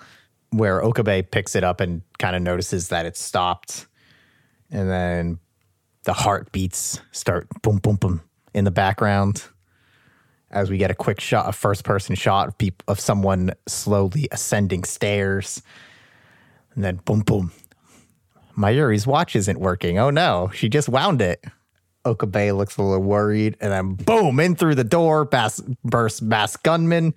where 0.52 0.82
okabe 0.84 1.32
picks 1.32 1.56
it 1.56 1.64
up 1.64 1.80
and 1.80 2.02
kind 2.20 2.36
of 2.36 2.42
notices 2.42 2.90
that 2.90 3.06
it's 3.06 3.22
stopped 3.22 3.88
and 4.70 4.90
then 4.90 5.40
the 6.04 6.14
heartbeats 6.14 7.00
start 7.12 7.48
boom 7.62 7.78
boom 7.78 7.96
boom 7.96 8.22
in 8.54 8.66
the 8.66 8.72
background 8.72 9.44
as 10.50 10.70
we 10.70 10.78
get 10.78 10.92
a 10.92 10.96
quick 10.96 11.20
shot 11.20 11.48
a 11.48 11.52
first 11.54 11.84
person 11.84 12.16
shot 12.16 12.48
of 12.50 12.58
peop- 12.58 12.84
of 12.88 13.00
someone 13.00 13.52
slowly 13.68 14.28
ascending 14.32 14.84
stairs 14.84 15.62
and 16.76 16.84
then 16.84 16.96
boom 17.06 17.20
boom 17.22 17.52
mayuri's 18.58 19.06
watch 19.08 19.36
isn't 19.36 19.60
working 19.60 19.98
oh 20.00 20.10
no 20.10 20.50
she 20.54 20.70
just 20.70 20.90
wound 20.90 21.22
it 21.22 21.44
Okabe 22.06 22.52
looks 22.54 22.78
a 22.78 22.82
little 22.82 23.04
worried, 23.04 23.58
and 23.62 23.72
then 23.72 23.94
boom, 23.94 24.40
in 24.40 24.56
through 24.56 24.76
the 24.76 24.84
door, 24.84 25.26
bass, 25.26 25.60
bursts 25.84 26.22
masked 26.22 26.64
gunman. 26.64 27.14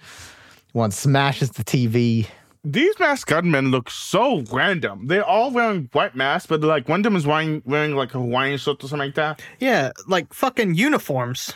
One 0.73 0.91
smashes 0.91 1.51
the 1.53 1.65
TV. 1.65 2.27
These 2.65 2.99
masked 2.99 3.31
gunmen 3.31 3.71
look 3.71 3.89
so 3.91 4.43
random. 4.53 5.07
They're 5.07 5.25
all 5.25 5.51
wearing 5.51 5.89
white 5.93 6.15
masks, 6.15 6.47
but 6.47 6.61
like 6.61 6.89
one 6.89 7.01
of 7.01 7.05
them 7.05 7.17
is 7.17 7.27
wearing 7.27 7.63
wearing 7.65 7.95
like 7.97 8.15
a 8.15 8.19
Hawaiian 8.19 8.59
shirt 8.59 8.85
or 8.85 8.89
something 8.89 9.07
like 9.07 9.15
that. 9.15 9.41
Yeah, 9.59 9.93
like 10.07 10.33
fucking 10.35 10.75
uniforms. 10.75 11.53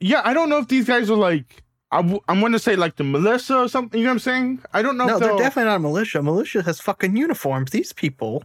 Yeah, 0.00 0.22
I 0.24 0.32
don't 0.32 0.48
know 0.48 0.58
if 0.58 0.68
these 0.68 0.86
guys 0.86 1.10
are 1.10 1.16
like 1.16 1.62
I 1.92 1.98
w- 1.98 2.20
I'm 2.28 2.40
going 2.40 2.52
to 2.52 2.58
say 2.58 2.76
like 2.76 2.96
the 2.96 3.04
militia 3.04 3.58
or 3.58 3.68
something. 3.68 3.98
You 3.98 4.04
know 4.04 4.10
what 4.12 4.14
I'm 4.14 4.18
saying? 4.20 4.60
I 4.72 4.80
don't 4.80 4.96
know. 4.96 5.06
No, 5.06 5.14
if 5.14 5.20
they're 5.20 5.28
they'll- 5.30 5.38
definitely 5.38 5.68
not 5.68 5.76
a 5.76 5.80
militia. 5.80 6.22
Militia 6.22 6.62
has 6.62 6.80
fucking 6.80 7.16
uniforms. 7.16 7.72
These 7.72 7.92
people 7.92 8.44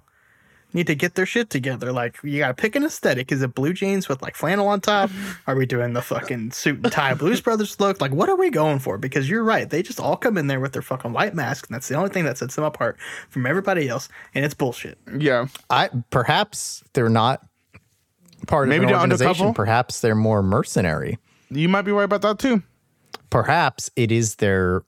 need 0.75 0.85
to 0.87 0.93
get 0.93 1.15
their 1.15 1.25
shit 1.25 1.49
together. 1.49 1.91
Like, 1.91 2.19
you 2.23 2.37
gotta 2.37 2.53
pick 2.53 2.75
an 2.75 2.83
aesthetic. 2.83 3.31
Is 3.31 3.41
it 3.41 3.55
blue 3.55 3.73
jeans 3.73 4.07
with 4.07 4.21
like 4.21 4.35
flannel 4.35 4.67
on 4.67 4.81
top? 4.81 5.09
Are 5.47 5.55
we 5.55 5.65
doing 5.65 5.93
the 5.93 6.01
fucking 6.03 6.51
suit 6.51 6.83
and 6.83 6.91
tie 6.91 7.15
Blues 7.15 7.41
Brothers 7.41 7.79
look? 7.79 7.99
Like, 8.01 8.11
what 8.11 8.29
are 8.29 8.35
we 8.35 8.49
going 8.51 8.77
for? 8.79 8.97
Because 8.99 9.27
you're 9.29 9.43
right. 9.43 9.67
They 9.69 9.81
just 9.81 9.99
all 9.99 10.17
come 10.17 10.37
in 10.37 10.45
there 10.47 10.59
with 10.59 10.73
their 10.73 10.81
fucking 10.83 11.13
white 11.13 11.33
masks, 11.33 11.67
and 11.67 11.73
that's 11.75 11.87
the 11.87 11.95
only 11.95 12.09
thing 12.09 12.25
that 12.25 12.37
sets 12.37 12.55
them 12.55 12.65
apart 12.65 12.97
from 13.29 13.45
everybody 13.47 13.87
else. 13.89 14.09
And 14.35 14.45
it's 14.45 14.53
bullshit. 14.53 14.99
Yeah, 15.17 15.47
I 15.71 15.89
perhaps 16.11 16.83
they're 16.93 17.09
not 17.09 17.41
part 18.47 18.67
Maybe 18.67 18.83
of 18.85 18.89
an 18.91 18.95
organization. 18.97 19.29
undercover? 19.31 19.53
Perhaps 19.55 20.01
they're 20.01 20.13
more 20.13 20.43
mercenary. 20.43 21.17
you 21.49 21.69
might 21.69 21.83
be 21.83 21.91
right 21.91 22.03
about 22.03 22.21
that 22.21 22.37
too. 22.37 22.61
Perhaps 23.29 23.89
it 23.95 24.11
is 24.11 24.35
their 24.35 24.83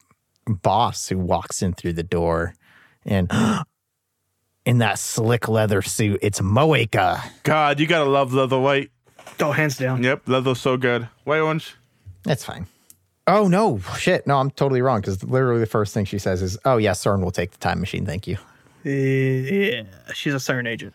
boss 0.46 1.08
who 1.08 1.18
walks 1.18 1.62
in 1.62 1.74
through 1.74 1.94
the 1.94 2.04
door, 2.04 2.54
and 3.06 3.32
in 4.68 4.80
that 4.80 5.00
slick 5.00 5.48
leather 5.48 5.82
suit, 5.82 6.20
it's 6.22 6.42
Moeka. 6.42 7.24
God, 7.44 7.80
you 7.80 7.88
gotta 7.88 8.10
love 8.10 8.34
leather 8.34 8.60
white. 8.60 8.92
Oh, 9.40 9.54
hands 9.54 9.78
down. 9.78 10.04
Yep, 10.04 10.28
leather's 10.28 10.60
so 10.60 10.76
good. 10.76 11.08
White 11.24 11.40
orange. 11.40 11.76
That's 12.24 12.44
fine. 12.44 12.68
Oh 13.28 13.48
no, 13.48 13.80
shit! 13.98 14.28
No, 14.28 14.38
I'm 14.38 14.52
totally 14.52 14.82
wrong 14.82 15.00
because 15.00 15.24
literally 15.24 15.62
the 15.62 15.68
first 15.68 15.94
thing 15.94 16.04
she 16.04 16.20
says 16.20 16.42
is, 16.42 16.58
"Oh 16.66 16.76
yeah, 16.78 16.92
CERN 16.92 17.24
will 17.24 17.32
take 17.32 17.52
the 17.52 17.58
time 17.60 17.80
machine, 17.80 18.06
thank 18.06 18.28
you." 18.28 18.38
Yeah, 18.84 19.84
she's 20.14 20.34
a 20.34 20.38
CERN 20.38 20.68
agent. 20.68 20.94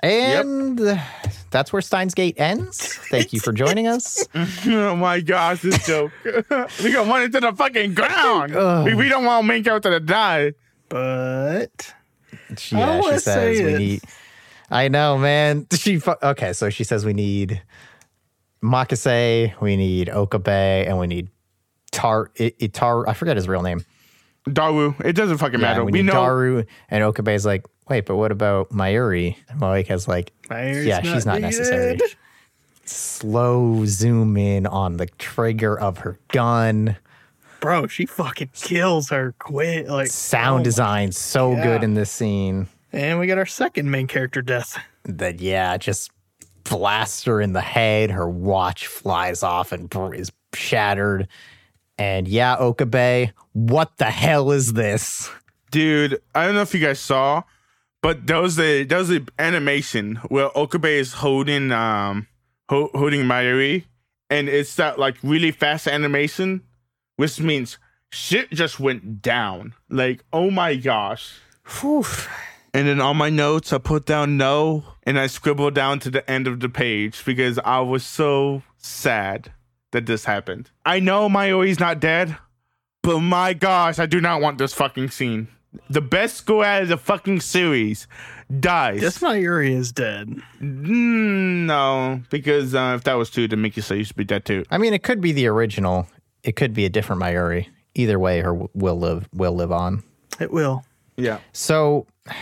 And 0.00 0.78
that's 1.50 1.72
where 1.72 1.80
Steins 1.80 2.12
Gate 2.12 2.38
ends. 2.38 2.96
Thank 3.10 3.32
you 3.32 3.40
for 3.40 3.52
joining 3.52 3.86
us. 3.86 4.26
Oh 4.66 4.94
my 4.94 5.20
gosh, 5.20 5.62
this 5.62 5.86
joke. 5.86 6.12
we 6.24 6.92
got 6.92 7.06
one 7.06 7.22
into 7.22 7.40
the 7.40 7.52
fucking 7.52 7.94
ground. 7.94 8.54
we, 8.84 8.94
we 8.94 9.08
don't 9.08 9.24
want 9.24 9.46
main 9.46 9.64
character 9.64 9.90
to 9.90 10.00
die. 10.00 10.52
But 10.88 11.94
She, 12.58 12.76
yeah, 12.76 13.00
she 13.00 13.08
says 13.18 13.22
say 13.24 13.64
we 13.64 13.74
it. 13.74 13.78
need. 13.78 14.00
I 14.70 14.88
know, 14.88 15.16
man. 15.18 15.66
She 15.72 16.00
okay. 16.22 16.52
So 16.52 16.70
she 16.70 16.84
says 16.84 17.04
we 17.04 17.12
need 17.14 17.62
Makase, 18.62 19.60
we 19.60 19.76
need 19.76 20.08
Okabe, 20.08 20.48
and 20.48 20.98
we 20.98 21.06
need 21.06 21.28
Tar 21.92 22.30
I- 22.38 22.52
Itar. 22.60 23.04
I 23.08 23.12
forget 23.14 23.36
his 23.36 23.48
real 23.48 23.62
name. 23.62 23.84
Daru, 24.52 24.94
it 25.04 25.14
doesn't 25.14 25.38
fucking 25.38 25.58
Yeah, 25.60 25.66
matter. 25.66 25.84
we 25.84 25.90
We, 25.92 25.98
need 26.02 26.06
know. 26.06 26.12
Daru, 26.24 26.64
and 26.88 27.02
Okabe's 27.02 27.44
like, 27.44 27.66
wait, 27.88 28.06
but 28.06 28.14
what 28.16 28.30
about 28.30 28.70
Mayuri? 28.70 29.36
And 29.48 29.60
Moeka's 29.60 30.06
like, 30.06 30.32
Mayuri's 30.48 30.86
yeah, 30.86 31.00
she's 31.02 31.26
not 31.26 31.40
not 31.40 31.40
necessary. 31.42 31.98
Slow 32.84 33.84
zoom 33.86 34.36
in 34.36 34.66
on 34.66 34.98
the 34.98 35.06
trigger 35.18 35.78
of 35.78 35.98
her 35.98 36.18
gun. 36.28 36.96
Bro, 37.66 37.86
she 37.88 38.06
fucking 38.06 38.50
kills 38.54 39.08
her 39.10 39.34
quick. 39.40 39.88
Like 39.88 40.06
Sound 40.06 40.54
oh 40.54 40.56
my- 40.58 40.62
design 40.62 41.10
so 41.12 41.52
Yeah. 41.56 41.62
good 41.64 41.82
in 41.82 41.94
this 41.94 42.10
scene 42.12 42.68
And 42.92 43.18
we 43.18 43.26
got 43.26 43.38
our 43.38 43.46
second 43.46 43.90
main 43.90 44.06
character 44.06 44.40
death. 44.40 44.78
that 45.04 45.40
yeah, 45.40 45.76
just 45.76 46.12
blasts 46.62 47.24
her 47.24 47.40
in 47.40 47.52
the 47.54 47.60
head. 47.60 48.10
Her 48.12 48.28
watch 48.28 48.86
flies 48.86 49.42
off 49.42 49.72
and 49.72 49.90
br- 49.90 50.14
is 50.14 50.30
shattered. 50.54 51.26
And 51.98 52.28
yeah, 52.28 52.56
Okabe, 52.56 53.30
what 53.52 53.96
the 53.98 54.10
hell 54.10 54.52
is 54.52 54.72
this? 54.74 55.28
Dude, 55.72 56.20
I 56.36 56.46
don't 56.46 56.54
know 56.54 56.62
if 56.62 56.72
you 56.72 56.80
guys 56.80 57.00
saw, 57.00 57.42
but 58.00 58.26
there 58.28 58.40
was 58.40 58.58
a 58.60 58.84
there 58.84 58.98
was 58.98 59.10
an 59.10 59.26
animation 59.40 60.16
where 60.28 60.56
Okabe 60.56 60.84
is 61.00 61.14
holding 61.14 61.72
um 61.72 62.28
ho- 62.68 62.90
holding 62.94 63.22
Mayuri, 63.22 63.84
and 64.30 64.48
it's 64.48 64.76
that 64.76 64.98
like 65.00 65.16
really 65.24 65.50
fast 65.50 65.88
animation, 65.88 66.62
which 67.16 67.40
means 67.40 67.78
shit 68.10 68.50
just 68.50 68.80
went 68.80 69.22
down. 69.22 69.74
Like, 69.88 70.24
oh 70.32 70.50
my 70.50 70.76
gosh. 70.76 71.34
Whew. 71.80 72.04
And 72.72 72.86
then 72.86 73.00
on 73.00 73.16
my 73.16 73.30
notes, 73.30 73.72
I 73.72 73.78
put 73.78 74.04
down 74.04 74.36
no, 74.36 74.84
and 75.04 75.18
I 75.18 75.28
scribbled 75.28 75.74
down 75.74 75.98
to 76.00 76.10
the 76.10 76.28
end 76.30 76.46
of 76.46 76.60
the 76.60 76.68
page 76.68 77.24
because 77.24 77.58
I 77.64 77.80
was 77.80 78.04
so 78.04 78.62
sad 78.76 79.52
that 79.92 80.04
this 80.06 80.26
happened. 80.26 80.70
I 80.84 81.00
know 81.00 81.28
Mayuri's 81.28 81.80
not 81.80 82.00
dead, 82.00 82.36
but 83.02 83.20
my 83.20 83.54
gosh, 83.54 83.98
I 83.98 84.06
do 84.06 84.20
not 84.20 84.42
want 84.42 84.58
this 84.58 84.74
fucking 84.74 85.10
scene. 85.10 85.48
The 85.88 86.02
best 86.02 86.36
school 86.36 86.62
out 86.62 86.82
of 86.82 86.88
the 86.88 86.96
fucking 86.98 87.40
series 87.40 88.06
dies. 88.60 89.00
This 89.00 89.18
Mayuri 89.18 89.70
is 89.70 89.92
dead. 89.92 90.28
Mm, 90.60 91.66
no, 91.66 92.20
because 92.30 92.74
uh, 92.74 92.94
if 92.96 93.04
that 93.04 93.14
was 93.14 93.30
true, 93.30 93.48
then 93.48 93.62
Mickey 93.62 93.82
used 93.94 94.10
to 94.10 94.14
be 94.14 94.24
dead 94.24 94.44
too. 94.44 94.64
I 94.70 94.78
mean, 94.78 94.94
it 94.94 95.02
could 95.02 95.20
be 95.20 95.32
the 95.32 95.46
original. 95.46 96.06
It 96.46 96.54
could 96.54 96.72
be 96.72 96.84
a 96.84 96.88
different 96.88 97.20
Mayuri. 97.20 97.66
Either 97.96 98.18
way, 98.18 98.40
her 98.40 98.50
w- 98.52 98.68
will 98.72 98.98
live 98.98 99.28
will 99.34 99.54
live 99.54 99.72
on. 99.72 100.04
It 100.38 100.52
will. 100.52 100.84
Yeah. 101.16 101.40
So, 101.52 102.06
all 102.28 102.34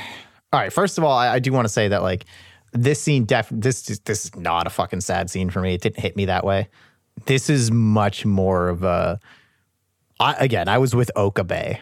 right. 0.53 0.73
First 0.73 0.99
of 0.99 1.05
all, 1.05 1.17
I, 1.17 1.35
I 1.35 1.39
do 1.39 1.53
want 1.53 1.65
to 1.65 1.73
say 1.73 1.89
that 1.89 2.03
like 2.03 2.27
this 2.73 3.01
scene, 3.01 3.25
def 3.25 3.49
this 3.51 3.83
this 4.05 4.27
is 4.27 4.37
not 4.37 4.67
a 4.67 4.71
fucking 4.71 5.01
sad 5.01 5.31
scene 5.31 5.49
for 5.49 5.61
me. 5.61 5.75
It 5.75 5.81
didn't 5.81 6.01
hit 6.01 6.17
me 6.17 6.27
that 6.27 6.45
way. 6.45 6.69
This 7.25 7.49
is 7.49 7.71
much 7.71 8.27
more 8.27 8.69
of 8.69 8.85
a. 8.85 9.19
I, 10.21 10.35
again, 10.35 10.69
I 10.69 10.79
was 10.79 10.95
with 10.95 11.11
Okabe, 11.17 11.79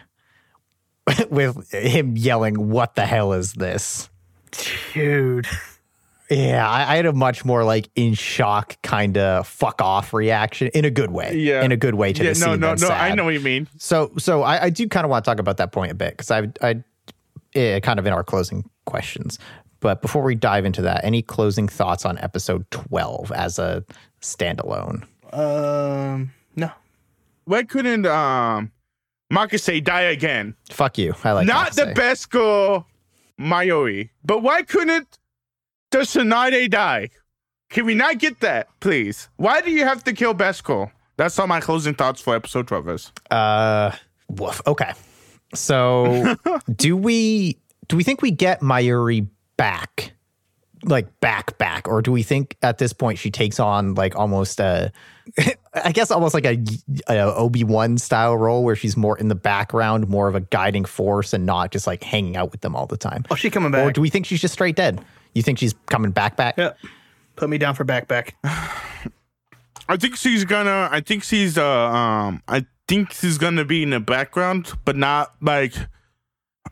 with 1.29 1.71
him 1.73 2.15
yelling, 2.15 2.69
"What 2.69 2.95
the 2.95 3.05
hell 3.05 3.33
is 3.33 3.53
this?" 3.53 4.09
Dude. 4.93 5.47
Yeah, 6.29 6.67
I, 6.67 6.93
I 6.93 6.95
had 6.95 7.05
a 7.05 7.13
much 7.13 7.43
more 7.45 7.63
like 7.63 7.89
in 7.95 8.13
shock 8.13 8.77
kind 8.81 9.17
of 9.17 9.47
fuck 9.47 9.81
off 9.81 10.13
reaction 10.13 10.69
in 10.73 10.85
a 10.85 10.89
good 10.89 11.11
way. 11.11 11.35
Yeah. 11.35 11.63
in 11.63 11.71
a 11.71 11.77
good 11.77 11.95
way 11.95 12.13
to 12.13 12.23
Yeah, 12.23 12.33
the 12.33 12.39
no, 12.39 12.45
scene. 12.53 12.59
no, 12.61 12.75
than 12.75 12.89
no. 12.89 12.95
I 12.95 13.13
know 13.13 13.25
what 13.25 13.33
you 13.33 13.39
mean. 13.41 13.67
So, 13.77 14.11
so 14.17 14.41
I, 14.43 14.63
I 14.65 14.69
do 14.69 14.87
kind 14.87 15.05
of 15.05 15.09
want 15.11 15.25
to 15.25 15.29
talk 15.29 15.39
about 15.39 15.57
that 15.57 15.71
point 15.71 15.91
a 15.91 15.95
bit 15.95 16.11
because 16.17 16.31
I, 16.31 16.47
I, 16.61 16.83
eh, 17.55 17.79
kind 17.81 17.99
of 17.99 18.07
in 18.07 18.13
our 18.13 18.23
closing 18.23 18.67
questions. 18.85 19.37
But 19.79 20.01
before 20.01 20.23
we 20.23 20.33
dive 20.33 20.63
into 20.65 20.81
that, 20.83 21.03
any 21.03 21.21
closing 21.21 21.67
thoughts 21.67 22.05
on 22.05 22.17
episode 22.19 22.65
twelve 22.71 23.31
as 23.33 23.59
a 23.59 23.83
standalone? 24.21 25.03
Um 25.33 26.31
no. 26.55 26.71
Why 27.45 27.63
couldn't 27.63 28.05
um 28.05 28.71
Marcus 29.29 29.61
say 29.63 29.81
die 29.81 30.03
again? 30.03 30.55
Fuck 30.69 30.97
you. 30.97 31.13
I 31.25 31.33
like 31.33 31.47
not 31.47 31.73
the 31.73 31.81
Makase. 31.87 31.95
best 31.95 32.21
school 32.21 32.87
Mayoi. 33.37 34.09
But 34.23 34.41
why 34.41 34.61
couldn't 34.61 35.17
the 35.93 35.99
Tsunade 35.99 36.69
die? 36.69 37.09
Can 37.69 37.85
we 37.85 37.95
not 37.95 38.17
get 38.19 38.39
that, 38.41 38.67
please? 38.79 39.29
Why 39.37 39.61
do 39.61 39.71
you 39.71 39.83
have 39.83 40.03
to 40.05 40.13
kill 40.13 40.33
Besco? 40.33 40.91
That's 41.17 41.37
all 41.39 41.47
my 41.47 41.61
closing 41.61 41.93
thoughts 41.93 42.19
for 42.19 42.35
episode 42.35 42.67
12 42.67 42.89
is. 42.89 43.11
Uh, 43.31 43.91
woof. 44.27 44.61
Okay. 44.67 44.93
So, 45.53 46.35
do 46.75 46.97
we 46.97 47.57
do 47.87 47.95
we 47.95 48.03
think 48.03 48.21
we 48.21 48.31
get 48.31 48.61
Mayuri 48.61 49.27
back 49.55 50.13
like 50.85 51.19
back 51.19 51.57
back, 51.57 51.87
or 51.87 52.01
do 52.01 52.11
we 52.11 52.23
think 52.23 52.57
at 52.61 52.77
this 52.77 52.93
point 52.93 53.19
she 53.19 53.31
takes 53.31 53.59
on 53.59 53.93
like 53.95 54.15
almost 54.15 54.59
a, 54.59 54.91
I 55.73 55.91
guess 55.91 56.11
almost 56.11 56.33
like 56.33 56.45
a, 56.45 56.61
a 57.07 57.33
Obi 57.35 57.63
Wan 57.63 57.97
style 57.97 58.35
role 58.35 58.63
where 58.63 58.75
she's 58.75 58.97
more 58.97 59.17
in 59.17 59.27
the 59.27 59.35
background, 59.35 60.09
more 60.09 60.27
of 60.27 60.35
a 60.35 60.41
guiding 60.41 60.85
force, 60.85 61.33
and 61.33 61.45
not 61.45 61.71
just 61.71 61.87
like 61.87 62.03
hanging 62.03 62.35
out 62.35 62.51
with 62.51 62.61
them 62.61 62.75
all 62.75 62.87
the 62.87 62.97
time? 62.97 63.23
Oh, 63.29 63.35
she 63.35 63.49
coming 63.49 63.71
back. 63.71 63.85
Or 63.85 63.91
do 63.91 64.01
we 64.01 64.09
think 64.09 64.25
she's 64.25 64.41
just 64.41 64.53
straight 64.53 64.75
dead? 64.75 65.03
You 65.33 65.41
think 65.41 65.59
she's 65.59 65.73
coming 65.87 66.11
back 66.11 66.37
back? 66.37 66.55
yeah. 66.57 66.73
Put 67.35 67.49
me 67.49 67.57
down 67.57 67.73
for 67.75 67.83
back 67.83 68.07
back. 68.07 68.35
I 69.89 69.97
think 69.97 70.15
she's 70.15 70.45
gonna. 70.45 70.87
I 70.91 71.01
think 71.01 71.23
she's. 71.23 71.57
Uh, 71.57 71.65
um. 71.67 72.41
I 72.47 72.65
think 72.87 73.11
she's 73.13 73.37
gonna 73.37 73.65
be 73.65 73.83
in 73.83 73.89
the 73.89 73.99
background, 73.99 74.71
but 74.85 74.95
not 74.95 75.33
like. 75.41 75.73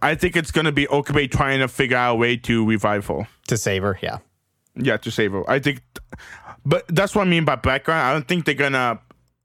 I 0.02 0.16
think 0.16 0.36
it's 0.36 0.52
gonna 0.52 0.72
be 0.72 0.88
Okabe 0.88 1.30
trying 1.30 1.60
to 1.60 1.68
figure 1.68 1.98
out 1.98 2.14
a 2.14 2.16
way 2.16 2.38
to 2.38 2.66
revive 2.66 3.08
her. 3.08 3.28
To 3.48 3.58
save 3.58 3.84
her, 3.84 4.00
yeah. 4.02 4.20
Yeah, 4.76 4.98
to 4.98 5.12
save 5.12 5.34
her. 5.34 5.50
I 5.50 5.60
think, 5.60 5.82
but 6.66 6.88
that's 6.88 7.14
what 7.16 7.28
I 7.28 7.30
mean 7.30 7.44
by 7.44 7.56
background. 7.56 8.02
I 8.08 8.14
don't 8.14 8.28
think 8.28 8.46
they're 8.46 8.56
gonna. 8.56 9.00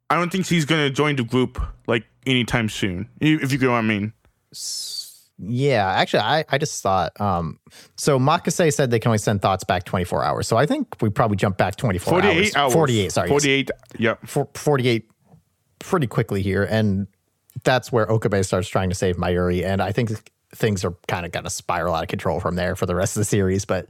I 0.09 0.17
don't 0.17 0.31
think 0.31 0.47
she's 0.47 0.65
gonna 0.65 0.91
join 0.91 1.17
the 1.17 1.25
group 1.25 1.61
like 1.87 2.05
anytime 2.27 2.69
soon. 2.69 3.09
If 3.21 3.53
you 3.53 3.59
get 3.59 3.69
what 3.69 3.77
I 3.77 3.83
mean. 3.83 4.13
Yeah, 5.39 5.87
actually, 5.91 6.21
I, 6.21 6.45
I 6.49 6.59
just 6.59 6.83
thought. 6.83 7.19
Um, 7.21 7.59
so 7.97 8.19
Makase 8.19 8.73
said 8.73 8.91
they 8.91 8.99
can 8.99 9.11
only 9.11 9.19
send 9.19 9.43
thoughts 9.43 9.65
back 9.65 9.85
24 9.85 10.25
hours. 10.25 10.49
So 10.49 10.57
I 10.57 10.65
think 10.65 10.97
we 11.03 11.11
probably 11.11 11.37
jump 11.37 11.59
back 11.59 11.77
24 11.77 12.11
Forty-eight 12.11 12.57
hours. 12.57 12.73
48, 12.73 13.13
sorry. 13.13 13.29
48. 13.29 13.71
Yep. 13.99 14.27
For, 14.27 14.49
48 14.55 15.11
pretty 15.79 16.07
quickly 16.07 16.41
here. 16.41 16.65
And 16.65 17.07
that's 17.65 17.93
where 17.93 18.11
Okabe 18.11 18.43
starts 18.45 18.69
trying 18.69 18.89
to 18.89 18.95
save 18.95 19.17
Mayuri. 19.17 19.63
And 19.65 19.83
I 19.83 19.93
think 19.93 20.31
things 20.55 20.85
are 20.85 20.95
kind 21.07 21.27
of 21.27 21.33
going 21.33 21.45
to 21.45 21.51
spiral 21.51 21.95
out 21.95 22.03
of 22.03 22.09
control 22.09 22.41
from 22.41 22.57
there 22.57 22.75
for 22.75 22.87
the 22.87 22.95
rest 22.95 23.17
of 23.17 23.21
the 23.21 23.25
series. 23.27 23.67
But 23.67 23.89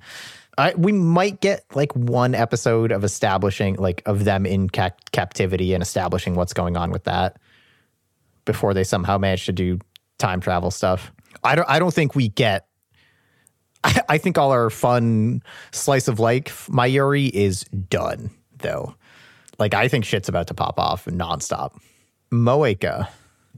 I, 0.58 0.74
we 0.74 0.90
might 0.90 1.40
get 1.40 1.64
like 1.74 1.94
one 1.94 2.34
episode 2.34 2.90
of 2.90 3.04
establishing, 3.04 3.76
like, 3.76 4.02
of 4.06 4.24
them 4.24 4.46
in 4.46 4.68
ca- 4.68 4.90
captivity 5.12 5.74
and 5.74 5.82
establishing 5.82 6.34
what's 6.34 6.54
going 6.54 6.76
on 6.76 6.90
with 6.90 7.04
that 7.04 7.36
before 8.46 8.74
they 8.74 8.84
somehow 8.84 9.18
manage 9.18 9.46
to 9.46 9.52
do 9.52 9.78
time 10.18 10.40
travel 10.40 10.70
stuff. 10.70 11.12
I 11.44 11.54
don't. 11.54 11.68
I 11.68 11.78
don't 11.78 11.94
think 11.94 12.14
we 12.14 12.28
get. 12.28 12.66
I, 13.84 14.00
I 14.10 14.18
think 14.18 14.38
all 14.38 14.50
our 14.52 14.70
fun 14.70 15.42
slice 15.72 16.08
of 16.08 16.18
life 16.20 16.68
Mayuri 16.70 17.30
is 17.30 17.62
done 17.64 18.30
though. 18.58 18.94
Like 19.58 19.74
I 19.74 19.88
think 19.88 20.04
shit's 20.04 20.28
about 20.28 20.46
to 20.48 20.54
pop 20.54 20.78
off 20.78 21.04
nonstop. 21.06 21.78
Moeka, 22.32 23.08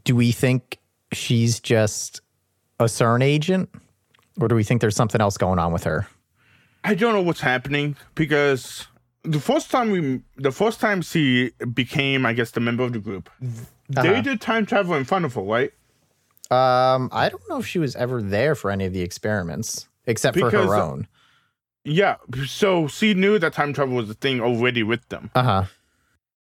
do 0.05 0.15
we 0.15 0.31
think 0.33 0.79
she's 1.13 1.59
just 1.61 2.21
a 2.79 2.85
CERN 2.85 3.23
agent, 3.23 3.69
or 4.41 4.47
do 4.49 4.55
we 4.55 4.63
think 4.63 4.81
there's 4.81 4.95
something 4.97 5.21
else 5.21 5.37
going 5.37 5.59
on 5.59 5.73
with 5.73 5.85
her? 5.85 6.07
I 6.85 6.95
don't 6.95 7.13
know 7.15 7.23
what's 7.23 7.41
happening 7.41 7.97
because 8.15 8.87
the 9.25 9.41
first 9.41 9.71
time 9.71 9.91
we, 9.91 10.21
the 10.37 10.53
first 10.53 10.79
time 10.81 11.03
she 11.03 11.51
became, 11.75 12.25
I 12.25 12.33
guess, 12.35 12.53
the 12.53 12.61
member 12.61 12.85
of 12.85 12.93
the 12.93 13.01
group, 13.01 13.29
they 13.89 14.01
Uh-huh. 14.11 14.21
did 14.21 14.41
time 14.41 14.65
travel 14.65 14.95
in 14.95 15.05
front 15.05 15.25
of 15.25 15.35
her, 15.35 15.41
right? 15.43 15.73
Um, 16.51 17.11
I 17.13 17.29
don't 17.29 17.43
know 17.49 17.59
if 17.59 17.67
she 17.67 17.79
was 17.79 17.95
ever 17.97 18.23
there 18.23 18.55
for 18.55 18.71
any 18.71 18.87
of 18.87 18.93
the 18.93 19.03
experiments 19.03 19.87
except 20.07 20.39
for 20.39 20.51
her 20.51 20.75
uh, 20.75 20.83
own. 20.83 21.09
Yeah. 21.85 22.17
So 22.47 22.89
she 22.89 23.15
knew 23.15 23.39
that 23.39 23.53
time 23.53 23.73
travel 23.73 23.97
was 23.97 24.09
a 24.11 24.15
thing 24.15 24.41
already 24.41 24.83
with 24.83 25.07
them. 25.09 25.31
Uh 25.35 25.43
huh. 25.43 25.65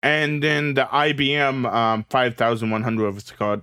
and 0.02 0.42
then 0.42 0.74
the 0.74 0.84
IBM 0.84 1.72
um, 1.72 2.04
5100 2.10 3.06
of 3.06 3.18
it's 3.18 3.30
called. 3.30 3.62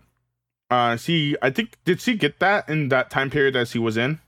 Uh, 0.72 0.96
she, 0.98 1.36
I 1.42 1.50
think, 1.50 1.78
did 1.84 2.00
she 2.00 2.14
get 2.16 2.40
that 2.40 2.70
in 2.70 2.90
that 2.90 3.10
time 3.10 3.30
period 3.30 3.56
that 3.56 3.68
she 3.68 3.80
was 3.80 3.98
in? 3.98 4.20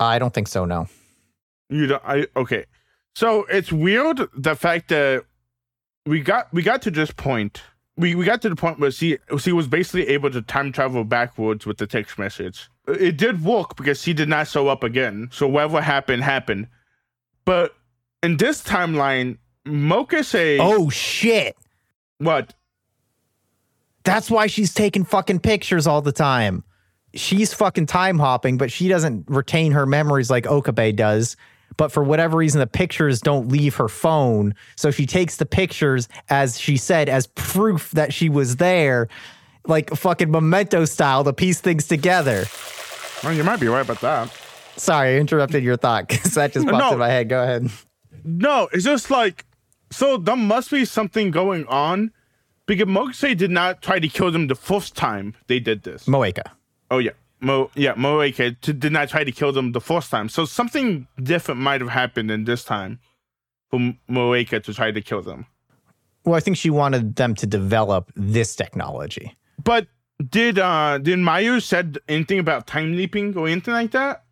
I 0.00 0.18
don't 0.18 0.34
think 0.34 0.48
so. 0.48 0.64
No. 0.64 0.88
You 1.70 1.86
don't, 1.86 2.02
I 2.04 2.26
okay. 2.36 2.64
So 3.14 3.44
it's 3.44 3.72
weird 3.72 4.20
the 4.36 4.54
fact 4.54 4.88
that 4.88 5.24
we 6.04 6.20
got 6.20 6.52
we 6.52 6.62
got 6.62 6.82
to 6.82 6.90
this 6.90 7.10
point. 7.10 7.62
We, 7.98 8.14
we 8.14 8.24
got 8.24 8.40
to 8.42 8.48
the 8.48 8.56
point 8.56 8.78
where 8.78 8.92
she 8.92 9.18
she 9.38 9.52
was 9.52 9.66
basically 9.66 10.08
able 10.08 10.30
to 10.30 10.40
time 10.40 10.72
travel 10.72 11.04
backwards 11.04 11.66
with 11.66 11.78
the 11.78 11.86
text 11.86 12.18
message. 12.18 12.70
It 12.86 13.16
did 13.18 13.44
work 13.44 13.76
because 13.76 14.00
she 14.00 14.14
did 14.14 14.28
not 14.28 14.46
show 14.48 14.68
up 14.68 14.84
again. 14.84 15.28
So 15.32 15.48
whatever 15.48 15.80
happened 15.80 16.22
happened. 16.22 16.68
But 17.44 17.74
in 18.22 18.36
this 18.36 18.62
timeline, 18.62 19.38
Mocha 19.64 20.22
say 20.22 20.58
Oh 20.60 20.88
shit! 20.90 21.56
what? 22.18 22.54
That's 24.04 24.30
why 24.30 24.46
she's 24.46 24.72
taking 24.72 25.04
fucking 25.04 25.40
pictures 25.40 25.86
all 25.86 26.00
the 26.00 26.12
time. 26.12 26.64
She's 27.14 27.52
fucking 27.52 27.86
time 27.86 28.18
hopping, 28.18 28.58
but 28.58 28.70
she 28.70 28.88
doesn't 28.88 29.28
retain 29.28 29.72
her 29.72 29.86
memories 29.86 30.30
like 30.30 30.46
Okabe 30.46 30.94
does. 30.94 31.36
But 31.78 31.90
for 31.92 32.04
whatever 32.04 32.36
reason, 32.36 32.58
the 32.58 32.66
pictures 32.66 33.22
don't 33.22 33.48
leave 33.48 33.76
her 33.76 33.88
phone. 33.88 34.54
So 34.76 34.90
she 34.90 35.06
takes 35.06 35.36
the 35.36 35.46
pictures, 35.46 36.08
as 36.28 36.60
she 36.60 36.76
said, 36.76 37.08
as 37.08 37.28
proof 37.28 37.92
that 37.92 38.12
she 38.12 38.28
was 38.28 38.56
there, 38.56 39.08
like 39.66 39.88
fucking 39.94 40.30
memento 40.30 40.84
style 40.84 41.24
to 41.24 41.32
piece 41.32 41.60
things 41.62 41.86
together. 41.88 42.44
Well, 43.24 43.32
you 43.32 43.44
might 43.44 43.60
be 43.60 43.68
right 43.68 43.80
about 43.88 44.00
that. 44.02 44.30
Sorry, 44.76 45.16
I 45.16 45.18
interrupted 45.18 45.64
your 45.64 45.76
thought 45.76 46.08
because 46.08 46.34
that 46.34 46.52
just 46.52 46.66
popped 46.66 46.78
No. 46.78 46.92
in 46.92 46.98
my 46.98 47.08
head. 47.08 47.28
Go 47.30 47.42
ahead. 47.42 47.70
No, 48.24 48.68
it's 48.72 48.84
just 48.84 49.10
like 49.10 49.46
so 49.90 50.18
there 50.18 50.36
must 50.36 50.70
be 50.70 50.84
something 50.84 51.30
going 51.30 51.64
on 51.66 52.10
because 52.66 52.86
Mokse 52.86 53.36
did 53.36 53.50
not 53.50 53.80
try 53.80 53.98
to 53.98 54.08
kill 54.08 54.30
them 54.30 54.48
the 54.48 54.54
first 54.54 54.94
time 54.96 55.34
they 55.46 55.58
did 55.60 55.84
this. 55.84 56.04
Moeka. 56.04 56.42
Oh 56.90 56.98
yeah. 56.98 57.12
Mo 57.40 57.70
yeah, 57.74 57.94
Moeke 57.94 58.60
t- 58.60 58.72
did 58.72 58.92
not 58.92 59.08
try 59.08 59.24
to 59.24 59.32
kill 59.32 59.52
them 59.52 59.72
the 59.72 59.80
first 59.80 60.10
time. 60.10 60.28
So 60.28 60.44
something 60.44 61.06
different 61.22 61.60
might 61.60 61.80
have 61.80 61.90
happened 61.90 62.30
in 62.30 62.44
this 62.44 62.64
time 62.64 62.98
for 63.70 63.94
Moeke 64.10 64.62
to 64.62 64.74
try 64.74 64.90
to 64.90 65.00
kill 65.00 65.22
them. 65.22 65.46
Well, 66.24 66.34
I 66.34 66.40
think 66.40 66.56
she 66.56 66.70
wanted 66.70 67.16
them 67.16 67.34
to 67.36 67.46
develop 67.46 68.12
this 68.16 68.56
technology. 68.56 69.36
But 69.62 69.86
did 70.30 70.58
uh 70.58 70.98
did 70.98 71.18
Mayu 71.18 71.62
said 71.62 71.98
anything 72.08 72.38
about 72.38 72.66
time 72.66 72.96
leaping 72.96 73.36
or 73.36 73.46
anything 73.46 73.74
like 73.74 73.92
that? 73.92 74.24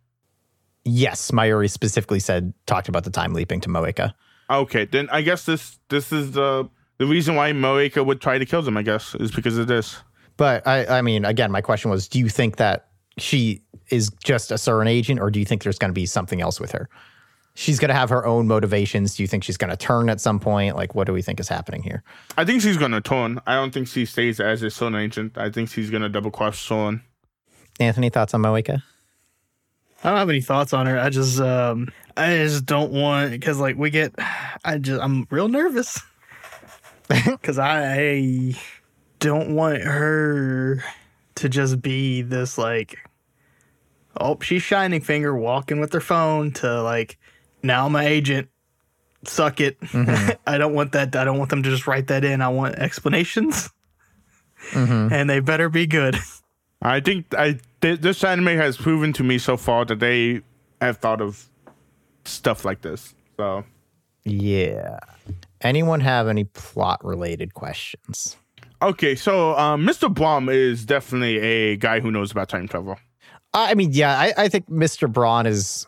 Yes, 0.83 1.31
Mayuri 1.31 1.69
specifically 1.69 2.19
said 2.19 2.53
talked 2.65 2.87
about 2.87 3.03
the 3.03 3.09
time 3.09 3.33
leaping 3.33 3.61
to 3.61 3.69
Moeka. 3.69 4.13
Okay, 4.49 4.85
then 4.85 5.09
I 5.11 5.21
guess 5.21 5.45
this 5.45 5.79
this 5.89 6.11
is 6.11 6.31
the 6.31 6.69
the 6.97 7.05
reason 7.05 7.35
why 7.35 7.51
Moeka 7.51 8.05
would 8.05 8.21
try 8.21 8.37
to 8.37 8.45
kill 8.45 8.61
them, 8.61 8.77
I 8.77 8.81
guess, 8.81 9.15
is 9.15 9.31
because 9.31 9.57
of 9.57 9.67
this. 9.67 9.97
But 10.35 10.65
I, 10.67 10.99
I 10.99 11.01
mean, 11.01 11.25
again, 11.25 11.51
my 11.51 11.61
question 11.61 11.91
was: 11.91 12.07
Do 12.07 12.19
you 12.19 12.29
think 12.29 12.57
that 12.57 12.86
she 13.17 13.61
is 13.89 14.09
just 14.23 14.51
a 14.51 14.55
CERN 14.55 14.87
agent, 14.87 15.19
or 15.19 15.31
do 15.31 15.39
you 15.39 15.45
think 15.45 15.63
there's 15.63 15.79
going 15.79 15.89
to 15.89 15.93
be 15.93 16.05
something 16.05 16.41
else 16.41 16.59
with 16.59 16.71
her? 16.71 16.89
She's 17.55 17.79
going 17.79 17.89
to 17.89 17.95
have 17.95 18.09
her 18.09 18.25
own 18.25 18.47
motivations. 18.47 19.15
Do 19.15 19.23
you 19.23 19.27
think 19.27 19.43
she's 19.43 19.57
going 19.57 19.71
to 19.71 19.77
turn 19.77 20.09
at 20.09 20.21
some 20.21 20.39
point? 20.39 20.75
Like, 20.75 20.93
what 20.93 21.07
do 21.07 21.13
we 21.13 21.21
think 21.21 21.39
is 21.39 21.49
happening 21.49 21.81
here? 21.81 22.03
I 22.37 22.45
think 22.45 22.61
she's 22.61 22.77
gonna 22.77 23.01
turn. 23.01 23.41
I 23.47 23.55
don't 23.55 23.73
think 23.73 23.87
she 23.87 24.05
stays 24.05 24.39
as 24.39 24.61
a 24.61 24.67
CERN 24.67 24.99
agent. 24.99 25.37
I 25.37 25.49
think 25.49 25.69
she's 25.69 25.89
gonna 25.89 26.09
double 26.09 26.29
cross 26.29 26.59
CERN. 26.59 27.01
Anthony, 27.79 28.09
thoughts 28.09 28.33
on 28.33 28.41
Moeka? 28.41 28.83
I 30.03 30.09
don't 30.09 30.19
have 30.19 30.29
any 30.29 30.41
thoughts 30.41 30.73
on 30.73 30.85
her. 30.85 30.99
I 30.99 31.09
just 31.09 31.39
um 31.39 31.91
I 32.15 32.37
just 32.37 32.65
don't 32.65 32.91
want 32.91 33.31
because 33.31 33.59
like 33.59 33.75
we 33.75 33.89
get 33.89 34.13
I 34.63 34.77
just 34.77 35.01
I'm 35.01 35.27
real 35.31 35.47
nervous 35.47 35.99
because 37.25 37.57
I 37.57 38.55
don't 39.19 39.55
want 39.55 39.81
her 39.81 40.83
to 41.35 41.49
just 41.49 41.81
be 41.81 42.21
this 42.21 42.57
like 42.57 42.97
oh 44.19 44.37
she's 44.41 44.61
shining 44.61 45.01
finger 45.01 45.35
walking 45.35 45.79
with 45.79 45.93
her 45.93 46.01
phone 46.01 46.51
to 46.51 46.81
like 46.83 47.17
now 47.63 47.85
I'm 47.85 47.95
an 47.95 48.05
agent 48.05 48.49
suck 49.25 49.59
it 49.59 49.77
I 50.47 50.57
don't 50.57 50.73
want 50.73 50.91
that 50.93 51.15
I 51.15 51.23
don't 51.23 51.37
want 51.37 51.49
them 51.49 51.63
to 51.63 51.69
just 51.69 51.87
write 51.87 52.07
that 52.07 52.23
in 52.23 52.41
I 52.41 52.49
want 52.49 52.75
explanations 52.75 53.69
and 54.73 55.29
they 55.29 55.39
better 55.39 55.69
be 55.69 55.87
good 55.87 56.15
I 56.81 56.99
think 56.99 57.33
I 57.33 57.59
th- 57.81 58.01
this 58.01 58.23
anime 58.23 58.57
has 58.57 58.77
proven 58.77 59.11
to 59.13 59.23
me 59.23 59.37
so 59.39 59.57
far 59.57 59.85
that 59.85 59.99
they 59.99 60.41
have 60.79 60.97
thought 60.97 61.21
of 61.21 61.49
stuff 62.23 62.65
like 62.65 62.81
this. 62.81 63.15
So 63.37 63.63
Yeah. 64.23 64.99
Anyone 65.61 66.01
have 66.01 66.27
any 66.27 66.43
plot 66.43 67.03
related 67.03 67.55
questions? 67.55 68.37
okay, 68.79 69.15
so 69.15 69.57
um, 69.57 69.87
Mr. 69.87 70.13
Blom 70.13 70.49
is 70.49 70.85
definitely 70.85 71.39
a 71.39 71.77
guy 71.77 71.99
who 71.99 72.11
knows 72.11 72.31
about 72.31 72.47
time 72.49 72.67
travel. 72.67 72.97
I 73.63 73.73
mean, 73.73 73.91
yeah, 73.93 74.17
I, 74.17 74.33
I 74.37 74.49
think 74.49 74.69
Mr. 74.69 75.11
Braun 75.11 75.45
is 75.45 75.87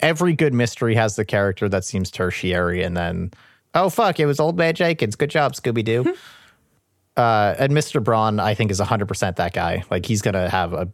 every 0.00 0.32
good 0.34 0.54
mystery 0.54 0.94
has 0.94 1.16
the 1.16 1.24
character 1.24 1.68
that 1.68 1.84
seems 1.84 2.10
tertiary, 2.10 2.82
and 2.82 2.96
then 2.96 3.32
oh 3.74 3.90
fuck, 3.90 4.20
it 4.20 4.26
was 4.26 4.40
Old 4.40 4.56
Man 4.56 4.74
Jenkins. 4.74 5.16
Good 5.16 5.30
job, 5.30 5.54
Scooby 5.54 5.84
Doo. 5.84 6.16
uh, 7.16 7.54
and 7.58 7.72
Mr. 7.72 8.02
Braun, 8.02 8.40
I 8.40 8.54
think, 8.54 8.70
is 8.70 8.78
hundred 8.78 9.08
percent 9.08 9.36
that 9.36 9.52
guy. 9.52 9.84
Like 9.90 10.06
he's 10.06 10.22
gonna 10.22 10.48
have 10.48 10.72
a 10.72 10.88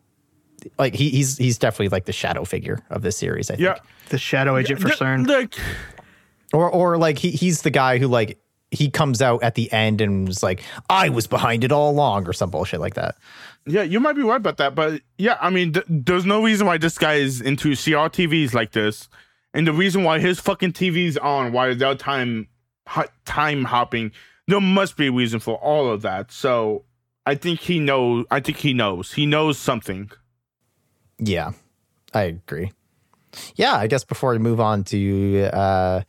like 0.79 0.95
he, 0.95 1.11
he's 1.11 1.37
he's 1.37 1.59
definitely 1.59 1.89
like 1.89 2.07
the 2.07 2.13
shadow 2.13 2.45
figure 2.45 2.81
of 2.91 3.03
this 3.03 3.17
series. 3.17 3.51
I 3.51 3.57
think, 3.57 3.65
Yeah, 3.65 3.79
the 4.09 4.19
shadow 4.19 4.57
agent 4.57 4.81
for 4.81 4.89
Th- 4.89 4.99
CERN 4.99 5.27
Like, 5.27 5.55
or 6.53 6.71
or 6.71 6.97
like 6.97 7.19
he 7.19 7.31
he's 7.31 7.63
the 7.63 7.71
guy 7.71 7.99
who 7.99 8.09
like 8.09 8.39
he 8.71 8.91
comes 8.91 9.23
out 9.23 9.43
at 9.43 9.55
the 9.55 9.71
end 9.73 10.01
and 10.01 10.27
was 10.27 10.43
like, 10.43 10.63
I 10.91 11.09
was 11.09 11.27
behind 11.27 11.65
it 11.65 11.71
all 11.73 11.91
along, 11.91 12.27
or 12.29 12.33
some 12.33 12.51
bullshit 12.51 12.81
like 12.81 12.95
that. 12.95 13.17
Yeah, 13.67 13.83
you 13.83 14.01
might 14.01 14.15
be 14.15 14.23
right 14.23 14.37
about 14.37 14.57
that, 14.59 14.75
but 14.75 15.01
yeah, 15.19 15.39
I 15.41 15.51
mean, 15.51 15.73
th- 15.73 15.87
there's 15.89 16.25
no 16.27 16.43
reason 16.43 16.67
why 16.67 16.79
this 16.79 16.99
guy 16.99 17.15
is 17.15 17.41
into 17.41 17.71
CRTVs 17.71 18.55
like 18.55 18.73
this, 18.73 19.09
and 19.53 19.67
the 19.67 19.73
reason 19.73 20.05
why 20.05 20.19
his 20.19 20.41
fucking 20.41 20.73
TV's 20.73 21.17
on 21.17 21.53
why 21.53 21.75
they're 21.75 21.95
time 21.95 22.49
ho- 22.87 23.09
time 23.25 23.65
hopping, 23.65 24.13
there 24.49 24.61
must 24.61 24.97
be 24.97 25.07
a 25.07 25.13
reason 25.13 25.41
for 25.41 25.57
all 25.57 25.91
of 25.91 26.03
that. 26.03 26.31
So 26.31 26.85
I 27.27 27.35
think 27.35 27.61
he 27.61 27.79
knows. 27.79 28.27
I 28.31 28.41
think 28.41 28.59
he 28.59 28.75
knows. 28.75 29.13
He 29.13 29.27
knows 29.27 29.59
something. 29.59 30.11
Yeah, 31.19 31.53
I 32.13 32.23
agree. 32.25 32.73
Yeah, 33.57 33.75
I 33.75 33.87
guess 33.87 34.05
before 34.05 34.33
we 34.33 34.39
move 34.39 34.61
on 34.61 34.85
to 34.85 35.45
uh, 35.53 36.03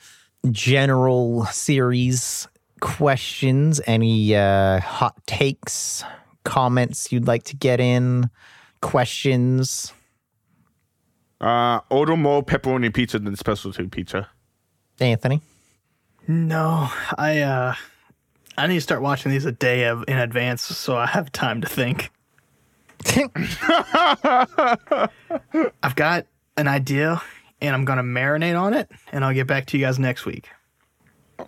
general 0.52 1.46
series 1.46 2.48
questions, 2.82 3.82
any 3.88 4.36
uh, 4.36 4.80
hot 4.80 5.16
takes, 5.26 6.04
comments 6.46 7.12
you'd 7.12 7.28
like 7.28 7.44
to 7.44 7.56
get 7.56 7.82
in, 7.82 8.30
questions? 8.82 9.92
Uh, 11.42 11.82
order 11.90 12.16
more 12.16 12.42
pepperoni 12.42 12.94
pizza 12.94 13.20
than 13.20 13.36
specialty 13.36 13.88
pizza. 13.88 14.30
Anthony? 15.02 15.42
No, 16.28 16.90
I 17.18 17.42
uh 17.42 17.76
I 18.58 18.68
need 18.68 18.76
to 18.76 18.82
start 18.82 19.02
watching 19.02 19.32
these 19.32 19.46
a 19.46 19.52
day 19.52 19.84
of, 19.84 20.06
in 20.08 20.18
advance 20.18 20.62
so 20.62 20.96
I 20.96 21.08
have 21.08 21.32
time 21.32 21.62
to 21.62 21.68
think. 21.68 22.12
I've 25.84 25.96
got 25.96 26.26
an 26.56 26.68
idea 26.68 27.22
and 27.62 27.76
I'm 27.76 27.86
going 27.86 27.98
to 27.98 28.04
marinate 28.04 28.60
on 28.60 28.74
it 28.74 28.90
and 29.12 29.26
I'll 29.26 29.34
get 29.34 29.48
back 29.48 29.66
to 29.68 29.78
you 29.78 29.86
guys 29.86 30.00
next 30.00 30.26
week. 30.26 30.50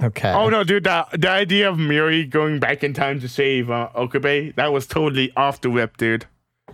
Okay. 0.01 0.31
Oh 0.31 0.49
no, 0.49 0.63
dude! 0.63 0.83
The 0.83 1.05
the 1.13 1.29
idea 1.29 1.69
of 1.69 1.77
Miri 1.79 2.25
going 2.25 2.59
back 2.59 2.83
in 2.83 2.93
time 2.93 3.19
to 3.21 3.27
save 3.29 3.69
uh, 3.69 3.89
Okabe 3.95 4.53
that 4.55 4.71
was 4.71 4.87
totally 4.87 5.31
off 5.35 5.61
the 5.61 5.69
whip, 5.69 5.97
dude. 5.97 6.25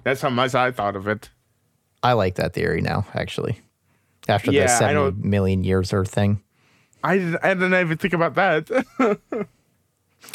That's 0.04 0.22
how 0.22 0.30
much 0.30 0.56
I 0.56 0.72
thought 0.72 0.96
of 0.96 1.08
it. 1.08 1.30
I 2.02 2.14
like 2.14 2.36
that 2.36 2.54
theory 2.54 2.82
now, 2.82 3.06
actually. 3.14 3.60
After 4.28 4.52
Yeah, 4.52 4.68
the 4.68 4.74
I 4.74 4.78
70 4.80 4.94
don't- 4.96 5.24
million 5.24 5.64
years 5.64 5.94
Earth 5.94 6.12
thing. 6.12 6.42
I 7.04 7.18
didn't, 7.18 7.40
I 7.44 7.54
didn't 7.54 7.74
even 7.74 7.98
think 7.98 8.14
about 8.14 8.36
that. 8.36 8.86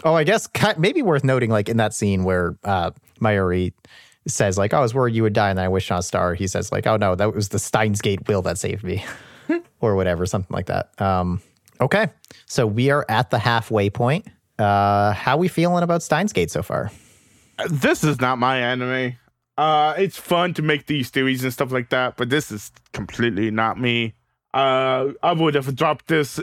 Oh, 0.05 0.13
I 0.15 0.23
guess 0.23 0.47
maybe 0.77 1.01
worth 1.01 1.25
noting, 1.25 1.49
like 1.51 1.69
in 1.71 1.79
that 1.79 1.95
scene 1.95 2.23
where 2.25 2.57
uh, 2.63 2.91
Mayuri 3.23 3.73
says, 4.27 4.59
like, 4.59 4.75
"Oh, 4.75 4.79
I 4.79 4.81
was 4.81 4.93
worried 4.95 5.15
you 5.15 5.23
would 5.23 5.33
die, 5.33 5.49
and 5.49 5.59
then 5.59 5.65
I 5.65 5.69
wished 5.69 5.91
on 5.91 5.99
a 5.99 6.03
star." 6.03 6.35
He 6.35 6.47
says, 6.47 6.71
like, 6.71 6.87
"Oh 6.87 6.99
no, 6.99 7.15
that 7.15 7.35
was 7.35 7.49
the 7.49 7.59
Steins 7.59 8.03
Gate 8.03 8.29
will 8.29 8.43
that 8.43 8.59
saved 8.59 8.85
me," 8.85 9.03
or 9.81 9.97
whatever, 9.97 10.27
something 10.27 10.55
like 10.55 10.67
that. 10.67 10.91
Um, 11.01 11.41
okay, 11.81 12.09
so 12.47 12.67
we 12.67 12.91
are 12.91 13.05
at 13.09 13.31
the 13.31 13.39
halfway 13.39 13.91
point. 13.91 14.27
Uh, 14.59 15.13
how 15.13 15.37
we 15.37 15.49
feeling 15.49 15.83
about 15.83 16.03
Steins 16.03 16.33
Gate 16.33 16.51
so 16.51 16.63
far? 16.63 16.91
this 17.69 18.05
is 18.05 18.21
not 18.21 18.39
my 18.39 18.59
anime. 18.59 19.17
Uh, 19.57 19.95
it's 19.99 20.17
fun 20.17 20.55
to 20.55 20.63
make 20.63 20.87
these 20.87 21.11
theories 21.11 21.43
and 21.43 21.53
stuff 21.53 21.73
like 21.73 21.91
that, 21.91 22.17
but 22.17 22.31
this 22.31 22.53
is 22.53 22.71
completely 22.93 23.51
not 23.51 23.81
me. 23.81 24.15
Uh, 24.55 25.09
I 25.23 25.33
would 25.33 25.55
have 25.55 25.75
dropped 25.75 26.07
this. 26.07 26.41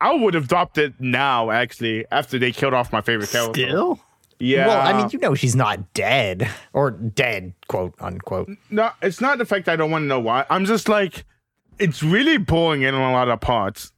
I 0.00 0.14
would 0.14 0.34
have 0.34 0.48
dropped 0.48 0.78
it 0.78 0.94
now, 1.00 1.50
actually, 1.50 2.04
after 2.10 2.38
they 2.38 2.52
killed 2.52 2.74
off 2.74 2.92
my 2.92 3.00
favorite 3.00 3.30
character. 3.30 3.60
Still? 3.60 4.00
Yeah. 4.38 4.66
Well, 4.66 4.80
I 4.80 4.98
mean, 4.98 5.10
you 5.12 5.18
know, 5.18 5.34
she's 5.34 5.54
not 5.56 5.92
dead 5.92 6.48
or 6.72 6.90
dead, 6.90 7.52
quote 7.68 7.94
unquote. 8.00 8.48
no, 8.70 8.90
it's 9.02 9.20
not 9.20 9.38
the 9.38 9.44
fact 9.44 9.68
I 9.68 9.76
don't 9.76 9.90
want 9.90 10.02
to 10.04 10.06
know 10.06 10.20
why. 10.20 10.46
I'm 10.48 10.64
just 10.64 10.88
like, 10.88 11.24
it's 11.78 12.02
really 12.02 12.38
boring 12.38 12.82
in 12.82 12.94
a 12.94 13.12
lot 13.12 13.28
of 13.28 13.40
parts. 13.40 13.92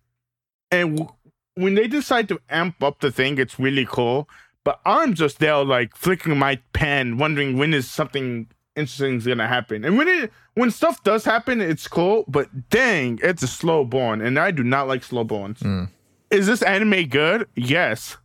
And 0.73 0.97
w- 0.99 1.15
when 1.55 1.75
they 1.75 1.87
decide 1.87 2.29
to 2.31 2.41
amp 2.51 2.83
up 2.83 3.01
the 3.01 3.13
thing, 3.13 3.39
it's 3.39 3.59
really 3.61 3.87
cool. 3.87 4.29
But 4.65 4.81
I'm 4.87 5.15
just 5.15 5.39
there, 5.39 5.65
like 5.65 5.95
flicking 5.97 6.39
my 6.39 6.57
pen, 6.73 7.19
wondering 7.19 7.59
when 7.59 7.75
is 7.75 7.91
something 7.91 8.47
interesting 8.77 9.17
is 9.17 9.27
gonna 9.27 9.49
happen. 9.49 9.85
And 9.85 9.99
when 9.99 10.09
it 10.09 10.33
when 10.55 10.71
stuff 10.71 11.03
does 11.05 11.25
happen, 11.25 11.61
it's 11.61 11.87
cool. 11.89 12.25
But 12.29 12.71
dang, 12.71 13.19
it's 13.23 13.43
a 13.43 13.49
slow 13.49 13.85
burn, 13.85 14.21
and 14.21 14.39
I 14.39 14.51
do 14.51 14.63
not 14.63 14.89
like 14.89 15.03
slow 15.05 15.25
burns. 15.25 15.61
Hmm. 15.61 15.85
Is 16.31 16.47
this 16.47 16.63
anime 16.63 17.07
good? 17.09 17.49
Yes, 17.57 18.17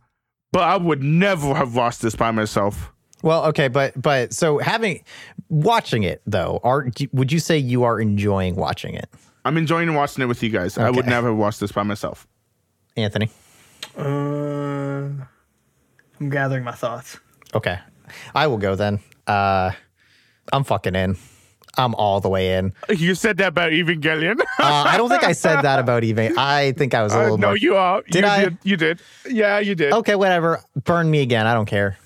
but 0.52 0.62
I 0.62 0.76
would 0.76 1.02
never 1.02 1.54
have 1.54 1.74
watched 1.74 2.00
this 2.02 2.14
by 2.16 2.30
myself. 2.30 2.92
Well, 3.22 3.44
okay, 3.46 3.68
but 3.68 4.00
but 4.00 4.32
so 4.32 4.58
having 4.58 5.02
watching 5.48 6.04
it 6.04 6.22
though, 6.24 6.60
are 6.62 6.88
would 7.12 7.32
you 7.32 7.40
say 7.40 7.58
you 7.58 7.82
are 7.82 8.00
enjoying 8.00 8.54
watching 8.54 8.94
it, 8.94 9.08
I'm 9.44 9.56
enjoying 9.56 9.92
watching 9.94 10.22
it 10.22 10.26
with 10.26 10.42
you 10.42 10.50
guys. 10.50 10.78
I 10.78 10.90
would 10.90 11.06
never 11.06 11.28
have 11.28 11.36
watched 11.36 11.60
this 11.60 11.72
by 11.72 11.82
myself. 11.82 12.28
Anthony? 12.98 13.30
Uh, 13.96 14.02
I'm 16.20 16.30
gathering 16.30 16.64
my 16.64 16.72
thoughts. 16.72 17.18
Okay. 17.54 17.78
I 18.34 18.46
will 18.46 18.58
go 18.58 18.74
then. 18.74 19.00
Uh 19.26 19.72
I'm 20.52 20.64
fucking 20.64 20.94
in. 20.94 21.16
I'm 21.76 21.94
all 21.94 22.20
the 22.20 22.28
way 22.28 22.54
in. 22.56 22.72
You 22.88 23.14
said 23.14 23.36
that 23.36 23.48
about 23.48 23.70
Evangelion. 23.72 24.40
Uh, 24.40 24.44
I 24.58 24.96
don't 24.96 25.08
think 25.08 25.22
I 25.22 25.32
said 25.32 25.60
that 25.62 25.78
about 25.78 26.02
even. 26.02 26.36
I 26.38 26.72
think 26.72 26.92
I 26.94 27.02
was 27.04 27.12
a 27.14 27.18
Uh, 27.18 27.22
little 27.22 27.38
no, 27.38 27.46
more. 27.48 27.56
you 27.56 27.76
are. 27.76 28.02
Did 28.10 28.24
you 28.24 28.30
I? 28.30 28.44
Did. 28.44 28.58
You 28.64 28.76
did. 28.76 29.00
Yeah, 29.28 29.58
you 29.60 29.74
did. 29.76 29.92
okay, 29.92 30.14
whatever. 30.16 30.60
Burn 30.84 31.08
me 31.10 31.20
again. 31.22 31.46
I 31.46 31.54
don't 31.54 31.66
care. 31.66 31.96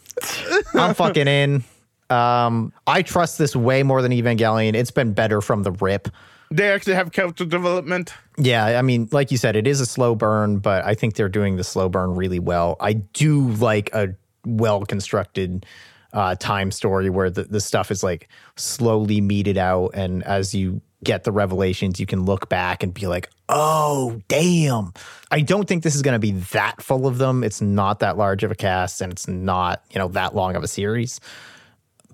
I'm 0.75 0.93
fucking 1.03 1.27
in. 1.29 1.65
Um, 2.11 2.73
I 2.87 3.01
trust 3.03 3.39
this 3.39 3.57
way 3.57 3.83
more 3.83 4.03
than 4.03 4.13
Evangelion. 4.13 4.75
It's 4.75 4.91
been 4.91 5.15
better 5.15 5.41
from 5.41 5.63
the 5.63 5.71
rip. 5.73 6.09
They 6.53 6.71
actually 6.71 6.95
have 6.95 7.13
character 7.13 7.47
development. 7.47 8.13
Yeah, 8.37 8.79
I 8.79 8.83
mean, 8.83 9.09
like 9.11 9.31
you 9.31 9.39
said, 9.39 9.57
it 9.57 9.67
is 9.67 9.81
a 9.81 9.87
slow 9.87 10.15
burn, 10.15 10.59
but 10.59 10.85
I 10.85 10.95
think 10.95 11.15
they're 11.15 11.31
doing 11.31 11.57
the 11.57 11.65
slow 11.65 11.89
burn 11.89 12.15
really 12.15 12.39
well. 12.39 12.77
I 12.79 12.93
do 12.93 13.49
like 13.53 13.91
a 13.95 14.15
well 14.45 14.85
constructed 14.85 15.65
uh, 16.13 16.35
time 16.35 16.71
story 16.71 17.09
where 17.09 17.31
the, 17.31 17.45
the 17.45 17.61
stuff 17.61 17.91
is 17.91 18.03
like 18.03 18.29
slowly 18.57 19.21
meted 19.21 19.57
out. 19.57 19.93
And 19.95 20.23
as 20.25 20.55
you 20.55 20.83
get 21.03 21.25
the 21.25 21.33
revelations, 21.33 21.99
you 21.99 22.05
can 22.05 22.25
look 22.25 22.51
back 22.51 22.83
and 22.83 22.93
be 22.93 23.07
like, 23.07 23.31
oh, 23.49 24.21
damn. 24.29 24.93
I 25.31 25.41
don't 25.41 25.67
think 25.67 25.83
this 25.83 25.95
is 25.95 26.03
going 26.03 26.15
to 26.15 26.19
be 26.19 26.33
that 26.33 26.83
full 26.83 27.07
of 27.07 27.19
them. 27.19 27.43
It's 27.43 27.63
not 27.63 28.01
that 28.01 28.19
large 28.19 28.45
of 28.45 28.51
a 28.51 28.55
cast 28.55 29.01
and 29.01 29.11
it's 29.11 29.27
not, 29.27 29.83
you 29.91 29.99
know, 29.99 30.09
that 30.09 30.35
long 30.35 30.55
of 30.55 30.63
a 30.63 30.69
series. 30.69 31.19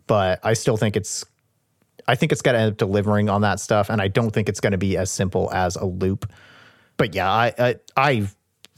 But 0.07 0.39
I 0.45 0.55
still 0.55 0.77
think 0.77 0.97
it's 0.97 1.25
I 2.09 2.15
think 2.15 2.33
it's 2.33 2.43
going 2.43 2.55
to 2.55 2.61
end 2.61 2.73
up 2.73 2.79
delivering 2.79 3.29
on 3.29 3.43
that 3.43 3.61
stuff, 3.61 3.91
and 3.91 4.01
I 4.01 4.09
don't 4.09 4.31
think 4.31 4.49
it's 4.49 4.61
going 4.61 4.73
to 4.73 4.79
be 4.79 4.97
as 4.97 5.11
simple 5.11 5.53
as 5.53 5.77
a 5.77 5.85
loop. 5.85 6.29
But 6.97 7.15
yeah, 7.15 7.31
I 7.31 7.55
I, 7.59 7.77
I 7.97 8.29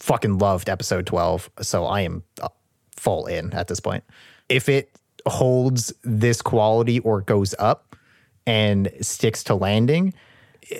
fucking 0.00 0.38
loved 0.38 0.68
episode 0.68 1.06
twelve, 1.06 1.48
so 1.62 1.86
I 1.86 2.02
am 2.02 2.24
uh, 2.42 2.48
full 2.96 3.26
in 3.26 3.52
at 3.54 3.68
this 3.68 3.80
point. 3.80 4.04
If 4.48 4.68
it 4.68 4.90
holds 5.26 5.92
this 6.02 6.42
quality 6.42 6.98
or 6.98 7.20
goes 7.20 7.54
up 7.58 7.96
and 8.46 8.90
sticks 9.00 9.44
to 9.44 9.54
landing 9.54 10.12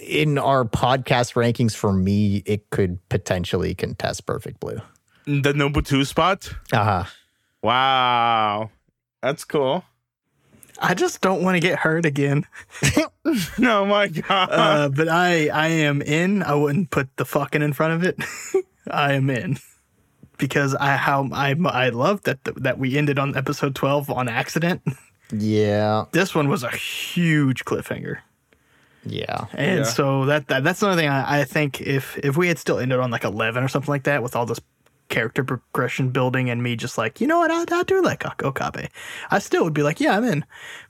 in 0.02 0.36
our 0.39 0.64
podcast 0.64 1.35
rankings, 1.35 1.74
for 1.74 1.93
me, 1.93 2.43
it 2.47 2.68
could 2.70 2.98
potentially 3.09 3.74
contest 3.74 4.27
Perfect 4.27 4.59
Blue. 4.60 4.81
The 5.27 5.52
number 5.55 5.82
two 5.82 6.05
spot. 6.05 6.52
Uh 6.72 6.85
huh. 6.85 7.05
Wow, 7.62 8.70
that's 9.22 9.44
cool. 9.44 9.85
I 10.81 10.94
just 10.94 11.20
don't 11.20 11.43
want 11.43 11.57
to 11.57 11.61
get 11.61 11.78
hurt 11.78 12.07
again. 12.07 12.47
Oh 13.62 13.85
my 13.85 14.09
god. 14.09 14.48
Uh, 14.51 14.89
but 14.89 15.09
I 15.09 15.48
I 15.48 15.69
am 15.69 16.01
in. 16.02 16.43
I 16.43 16.55
wouldn't 16.55 16.90
put 16.90 17.15
the 17.16 17.24
fucking 17.24 17.62
in 17.62 17.73
front 17.73 17.93
of 17.94 18.02
it. 18.02 18.19
I 18.90 19.12
am 19.12 19.28
in 19.31 19.59
because 20.39 20.74
I 20.74 20.97
how 20.97 21.28
I 21.32 21.55
I 21.66 21.90
love 21.90 22.23
that 22.23 22.39
that 22.57 22.78
we 22.78 22.97
ended 22.97 23.19
on 23.19 23.36
episode 23.36 23.74
12 23.74 24.11
on 24.11 24.28
accident. 24.28 24.82
Yeah. 25.32 26.07
This 26.12 26.35
one 26.35 26.48
was 26.48 26.65
a 26.65 26.70
huge 26.70 27.65
cliffhanger. 27.65 28.19
Yeah. 29.05 29.47
And 29.52 29.81
Yeah. 29.81 29.85
so 29.85 30.24
that, 30.24 30.48
that 30.48 30.65
that's 30.65 30.82
another 30.82 31.01
thing 31.01 31.09
I, 31.11 31.40
I 31.40 31.44
think 31.44 31.81
if 31.82 32.19
if 32.19 32.36
we 32.36 32.48
had 32.48 32.59
still 32.59 32.78
ended 32.78 32.98
on 32.98 33.11
like 33.11 33.24
eleven 33.24 33.62
or 33.62 33.69
something 33.69 33.93
like 33.93 34.05
that 34.05 34.23
with 34.23 34.35
all 34.35 34.47
this 34.47 34.61
character 35.11 35.45
progression 35.45 36.09
building 36.09 36.49
and 36.49 36.62
me 36.62 36.77
just 36.77 36.97
like 36.97 37.20
you 37.20 37.27
know 37.27 37.39
what 37.41 37.51
I, 37.51 37.65
I 37.78 37.82
do 37.82 38.01
like 38.03 38.24
Okabe, 38.43 38.87
I 39.31 39.39
still 39.39 39.65
would 39.65 39.74
be 39.74 39.82
like 39.82 40.01
yeah 40.01 40.16
I'm 40.16 40.24
in, 40.24 40.45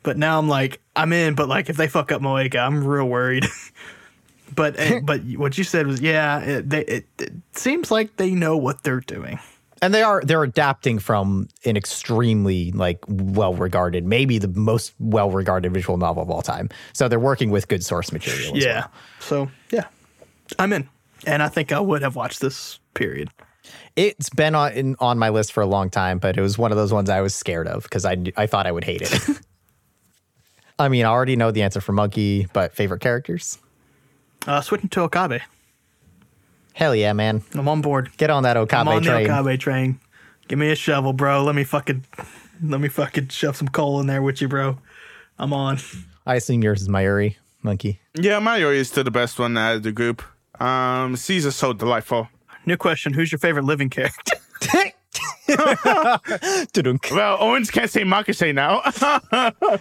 but 0.05 0.17
now 0.17 0.39
I'm 0.39 0.49
like 0.49 0.81
I'm 0.95 1.13
in, 1.13 1.35
but 1.35 1.49
like 1.49 1.69
if 1.69 1.77
they 1.77 1.89
fuck 1.89 2.13
up 2.13 2.23
Moeka, 2.23 2.59
I'm 2.65 2.87
real 2.87 3.09
worried. 3.09 3.47
but 4.55 4.79
eh, 4.79 5.01
but 5.05 5.23
what 5.37 5.57
you 5.59 5.65
said 5.65 5.87
was 5.87 6.01
yeah 6.01 6.39
it, 6.41 6.71
they, 6.71 6.85
it, 6.85 7.07
it 7.19 7.33
seems 7.53 7.91
like 7.91 8.17
they 8.17 8.31
know 8.31 8.57
what 8.57 8.83
they're 8.83 9.01
doing. 9.01 9.39
and 9.83 9.95
they 9.95 10.03
are 10.03 10.21
they're 10.23 10.43
adapting 10.45 10.99
from 10.99 11.49
an 11.65 11.77
extremely 11.77 12.71
like 12.73 12.99
well 13.09 13.55
regarded 13.55 14.05
maybe 14.05 14.39
the 14.39 14.49
most 14.49 14.93
well 14.99 15.31
regarded 15.31 15.73
visual 15.73 15.97
novel 15.97 16.23
of 16.23 16.31
all 16.31 16.43
time 16.43 16.69
so 16.93 17.09
they're 17.09 17.19
working 17.19 17.51
with 17.51 17.69
good 17.69 17.83
source 17.85 18.13
material 18.13 18.57
as 18.57 18.65
Yeah. 18.65 18.81
well. 18.81 18.91
So 19.21 19.51
yeah, 19.71 19.87
I'm 20.59 20.73
in, 20.73 20.89
and 21.27 21.43
I 21.43 21.49
think 21.49 21.73
I 21.73 21.81
would 21.81 22.03
have 22.03 22.17
watched 22.17 22.41
this 22.41 22.79
period. 22.95 23.31
It's 24.07 24.31
been 24.31 24.55
on 24.55 24.73
in, 24.73 24.97
on 24.99 25.19
my 25.19 25.29
list 25.29 25.53
for 25.53 25.63
a 25.63 25.67
long 25.67 25.91
time 25.91 26.19
but 26.19 26.37
it 26.37 26.41
was 26.41 26.57
one 26.59 26.71
of 26.73 26.77
those 26.77 26.93
ones 26.93 27.09
i 27.11 27.21
was 27.21 27.35
scared 27.35 27.67
of 27.69 27.83
because 27.85 28.05
i 28.05 28.17
i 28.37 28.47
thought 28.47 28.67
i 28.67 28.73
would 28.73 28.85
hate 28.85 29.03
it 29.03 29.13
i 30.79 30.89
mean 30.89 31.05
i 31.05 31.09
already 31.09 31.37
know 31.37 31.51
the 31.51 31.63
answer 31.63 31.81
for 31.81 31.93
monkey 31.93 32.47
but 32.53 32.73
favorite 32.75 33.01
characters 33.01 33.59
Uh, 34.47 34.61
switching 34.61 34.89
to 34.89 35.03
Okabe, 35.03 35.41
hell 36.73 36.95
yeah 36.95 37.13
man 37.13 37.43
I'm 37.55 37.69
on 37.69 37.81
board. 37.83 38.11
get 38.17 38.31
on 38.31 38.43
that 38.45 38.57
okabe 38.57 38.89
I'm 38.89 38.89
on 38.89 39.03
train 39.03 39.27
the 39.27 39.33
Okabe 39.39 39.59
train. 39.61 40.01
Give 40.49 40.59
me 40.59 40.71
a 40.73 40.75
shovel, 40.75 41.13
bro. 41.13 41.45
Let 41.45 41.55
me 41.55 41.63
fucking, 41.63 42.05
let 42.61 42.81
me 42.81 42.89
fucking 42.89 43.29
shove 43.29 43.55
some 43.57 43.69
coal 43.69 44.01
in 44.01 44.09
there 44.09 44.21
with 44.21 44.41
you, 44.41 44.49
bro. 44.49 44.79
I'm 45.39 45.53
on. 45.53 45.79
i 46.27 46.35
assume 46.35 46.63
yours 46.63 46.83
is 46.83 46.89
mayuri 46.89 47.37
monkey 47.63 48.01
yeah, 48.15 48.39
Mario 48.41 48.71
is 48.71 48.89
still 48.89 49.05
the 49.05 49.11
best 49.13 49.39
one 49.39 49.57
out 49.57 49.77
of 49.77 49.83
the 49.85 49.93
group. 49.93 50.23
Um, 50.61 51.15
Caesar's 51.17 51.55
so 51.55 51.73
delightful. 51.73 52.29
New 52.67 52.77
question: 52.77 53.13
Who's 53.13 53.33
your 53.33 53.39
favorite 53.39 53.65
living 53.65 53.91
character? 53.91 54.37
Well, 57.11 57.37
Owens 57.41 57.71
can't 57.71 57.91
say 57.91 58.03
Makase 58.03 58.55
now. 58.55 58.83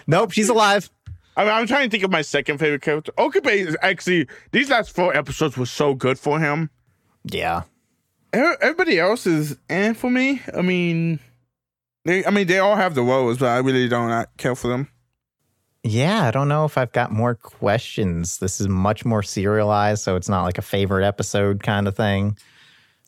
nope, 0.06 0.32
she's 0.32 0.48
alive. 0.48 0.90
I 1.36 1.44
mean, 1.44 1.52
I'm 1.52 1.66
trying 1.66 1.88
to 1.88 1.90
think 1.90 2.02
of 2.02 2.10
my 2.10 2.22
second 2.22 2.58
favorite 2.58 2.82
character. 2.82 3.12
Okabe 3.16 3.46
is 3.46 3.76
actually 3.82 4.26
these 4.50 4.68
last 4.68 4.90
four 4.94 5.16
episodes 5.16 5.56
were 5.56 5.66
so 5.66 5.94
good 5.94 6.18
for 6.18 6.40
him. 6.40 6.70
Yeah. 7.24 7.62
Everybody 8.32 8.98
else 8.98 9.26
is 9.26 9.56
and 9.68 9.96
for 9.96 10.10
me. 10.10 10.42
I 10.54 10.62
mean, 10.62 11.20
they. 12.04 12.24
I 12.24 12.30
mean, 12.30 12.46
they 12.46 12.58
all 12.58 12.76
have 12.76 12.94
the 12.94 13.04
woes, 13.04 13.38
but 13.38 13.46
I 13.48 13.58
really 13.58 13.88
don't 13.88 14.08
not 14.08 14.36
care 14.36 14.54
for 14.54 14.68
them. 14.68 14.88
Yeah, 15.82 16.26
I 16.26 16.30
don't 16.30 16.48
know 16.48 16.64
if 16.64 16.76
I've 16.76 16.92
got 16.92 17.10
more 17.10 17.34
questions. 17.34 18.38
This 18.38 18.60
is 18.60 18.68
much 18.68 19.04
more 19.04 19.22
serialized, 19.22 20.02
so 20.02 20.16
it's 20.16 20.28
not 20.28 20.44
like 20.44 20.58
a 20.58 20.62
favorite 20.62 21.06
episode 21.06 21.62
kind 21.62 21.88
of 21.88 21.96
thing. 21.96 22.36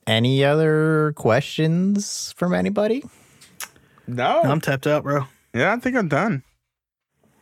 Any 0.06 0.44
other 0.44 1.12
questions 1.16 2.32
from 2.36 2.54
anybody? 2.54 3.04
No. 4.06 4.42
I'm 4.42 4.60
tapped 4.60 4.86
out, 4.86 5.04
bro. 5.04 5.26
yeah, 5.54 5.72
I 5.72 5.76
think 5.76 5.96
I'm 5.96 6.08
done. 6.08 6.42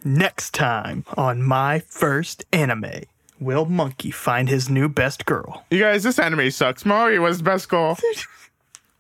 Next 0.04 0.52
time 0.54 1.04
on 1.16 1.42
my 1.42 1.78
first 1.80 2.44
anime, 2.52 3.02
will 3.38 3.66
Monkey 3.66 4.10
find 4.10 4.48
his 4.48 4.68
new 4.68 4.88
best 4.88 5.26
girl? 5.26 5.64
You 5.70 5.78
guys, 5.78 6.02
this 6.02 6.18
anime 6.18 6.50
sucks. 6.50 6.84
Mario 6.84 7.22
was 7.22 7.38
the 7.38 7.44
best 7.44 7.68
goal. 7.68 7.96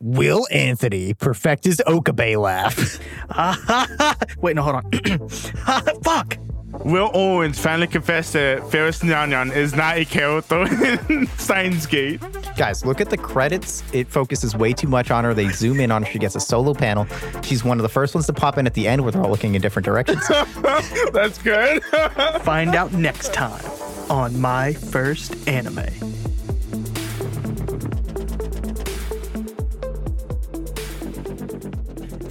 Will 0.02 0.46
Anthony 0.50 1.12
perfect 1.12 1.64
his 1.64 1.82
Okabe 1.86 2.34
laugh? 2.38 2.98
Wait, 4.38 4.56
no, 4.56 4.62
hold 4.62 4.76
on. 4.76 5.28
Fuck. 6.02 6.38
Will 6.84 7.10
Owens 7.14 7.58
finally 7.58 7.86
confessed 7.86 8.32
that 8.34 8.70
Faris 8.70 9.00
Nyan 9.00 9.54
is 9.54 9.74
not 9.74 9.96
a 9.96 10.04
character 10.04 10.62
in 11.12 11.26
Steins 11.38 11.86
Gate. 11.86 12.20
Guys, 12.56 12.84
look 12.84 13.00
at 13.00 13.10
the 13.10 13.16
credits. 13.16 13.82
It 13.92 14.08
focuses 14.08 14.56
way 14.56 14.72
too 14.72 14.88
much 14.88 15.10
on 15.10 15.24
her. 15.24 15.34
They 15.34 15.48
zoom 15.48 15.80
in 15.80 15.90
on 15.90 16.02
her. 16.02 16.10
She 16.10 16.18
gets 16.18 16.36
a 16.36 16.40
solo 16.40 16.74
panel. 16.74 17.06
She's 17.42 17.64
one 17.64 17.78
of 17.78 17.82
the 17.82 17.88
first 17.88 18.14
ones 18.14 18.26
to 18.26 18.32
pop 18.32 18.56
in 18.58 18.66
at 18.66 18.74
the 18.74 18.86
end 18.86 19.02
where 19.02 19.12
they're 19.12 19.22
all 19.22 19.30
looking 19.30 19.54
in 19.54 19.62
different 19.62 19.84
directions. 19.84 20.26
That's 21.12 21.38
good. 21.38 21.82
Find 22.42 22.74
out 22.74 22.92
next 22.92 23.34
time 23.34 23.64
on 24.08 24.40
my 24.40 24.72
first 24.74 25.48
anime. 25.48 25.86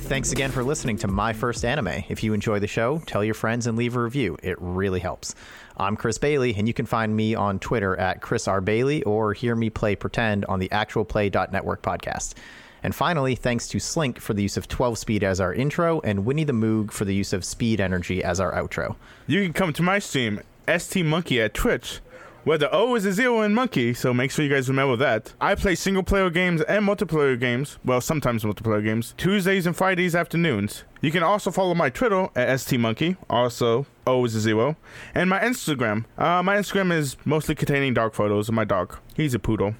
Thanks 0.10 0.32
again 0.32 0.50
for 0.50 0.64
listening 0.64 0.98
to 0.98 1.08
My 1.08 1.34
First 1.34 1.64
Anime. 1.64 2.04
If 2.10 2.24
you 2.24 2.34
enjoy 2.34 2.58
the 2.58 2.66
show, 2.66 2.98
tell 3.06 3.24
your 3.24 3.36
friends 3.36 3.68
and 3.68 3.78
leave 3.78 3.96
a 3.96 4.02
review. 4.02 4.40
It 4.42 4.58
really 4.60 5.00
helps. 5.00 5.36
I'm 5.78 5.96
Chris 5.96 6.18
Bailey, 6.18 6.56
and 6.56 6.68
you 6.68 6.74
can 6.74 6.88
find 6.88 7.16
me 7.16 7.36
on 7.36 7.60
Twitter 7.60 7.96
at 7.96 8.20
Chris 8.20 8.48
R. 8.48 8.60
Bailey 8.60 9.04
or 9.04 9.34
hear 9.34 9.56
me 9.56 9.70
play 9.70 9.96
Pretend 9.96 10.46
on 10.46 10.58
the 10.58 10.68
actualplay.network 10.70 11.84
podcast. 11.84 12.34
And 12.82 12.96
finally, 12.96 13.36
thanks 13.36 13.68
to 13.68 13.80
Slink 13.80 14.20
for 14.20 14.34
the 14.34 14.42
use 14.42 14.58
of 14.58 14.68
12 14.68 14.98
speed 14.98 15.24
as 15.24 15.40
our 15.40 15.54
intro 15.54 16.00
and 16.00 16.26
Winnie 16.26 16.44
the 16.44 16.54
Moog 16.54 16.90
for 16.90 17.06
the 17.06 17.14
use 17.14 17.32
of 17.32 17.46
speed 17.46 17.80
energy 17.80 18.24
as 18.24 18.40
our 18.40 18.52
outro. 18.54 18.96
you 19.28 19.44
can 19.44 19.54
come 19.54 19.74
to 19.74 19.84
my 19.84 20.00
stream, 20.00 20.42
ST 20.76 21.06
Monkey 21.06 21.40
at 21.40 21.54
Twitch, 21.54 22.00
where 22.44 22.58
the 22.58 22.72
O 22.72 22.96
is 22.96 23.06
a 23.06 23.14
zero 23.14 23.42
in 23.42 23.54
monkey, 23.54 23.94
so 23.94 24.14
make 24.14 24.32
sure 24.32 24.44
you 24.46 24.54
guys 24.54 24.70
remember 24.70 24.96
that. 24.98 25.34
I 25.40 25.56
play 25.56 25.76
single 25.76 26.04
player 26.04 26.30
games 26.30 26.62
and 26.62 26.86
multiplayer 26.86 27.40
games, 27.40 27.78
well, 27.84 28.02
sometimes 28.02 28.44
multiplayer 28.44 28.84
games, 28.84 29.14
Tuesdays 29.18 29.66
and 29.66 29.76
Fridays 29.76 30.16
afternoons. 30.16 30.84
You 31.02 31.12
can 31.12 31.24
also 31.24 31.52
follow 31.52 31.74
my 31.74 31.90
Twitter 31.90 32.24
at 32.36 32.50
STMonkey, 32.60 33.18
also 33.30 33.86
O 34.06 34.26
is 34.26 34.36
a 34.36 34.40
zero, 34.40 34.76
and 35.14 35.30
my 35.30 35.40
Instagram. 35.40 36.06
Uh, 36.18 36.44
my 36.44 36.56
Instagram 36.58 36.92
is 36.92 37.18
mostly 37.26 37.56
containing 37.56 37.94
dog 37.94 38.14
photos 38.14 38.50
of 38.50 38.56
my 38.56 38.66
dog. 38.66 38.98
He's 39.16 39.34
a 39.34 39.40
poodle. 39.40 39.76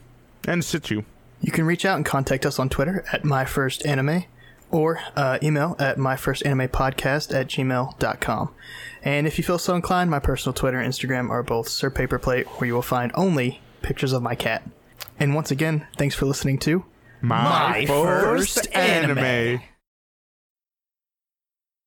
And 0.48 0.64
Shih 0.64 0.80
Tzu. 0.80 1.04
You 1.42 1.52
can 1.52 1.66
reach 1.66 1.86
out 1.86 1.96
and 1.96 2.06
contact 2.06 2.46
us 2.46 2.60
on 2.60 2.70
Twitter 2.70 3.06
at 3.12 3.24
my 3.24 3.46
first 3.46 3.86
anime 3.86 4.26
or 4.72 5.00
uh, 5.16 5.40
email 5.42 5.76
at 5.80 5.98
myfirstanimepodcast 5.98 6.20
first 6.20 6.46
anime 6.46 6.68
podcast 6.68 7.34
at 7.34 7.48
gmail.com. 7.48 8.54
And 9.04 9.28
if 9.28 9.38
you 9.38 9.44
feel 9.44 9.58
so 9.60 9.76
inclined, 9.76 10.10
my 10.12 10.20
personal 10.20 10.54
Twitter 10.54 10.80
and 10.80 10.92
Instagram 10.92 11.30
are 11.30 11.44
both 11.44 11.70
Sir 11.70 11.90
Paperplate, 11.90 12.46
where 12.46 12.68
you 12.68 12.74
will 12.74 12.82
find 12.82 13.12
only 13.16 13.62
pictures 13.82 14.12
of 14.14 14.22
my 14.22 14.36
cat. 14.36 14.64
And 15.20 15.36
once 15.36 15.52
again, 15.52 15.88
thanks 15.98 16.16
for 16.16 16.26
listening 16.26 16.58
to 16.60 16.86
My, 17.22 17.44
My 17.44 17.86
first, 17.86 18.56
first 18.56 18.76
anime. 18.76 19.18
anime. 19.18 19.62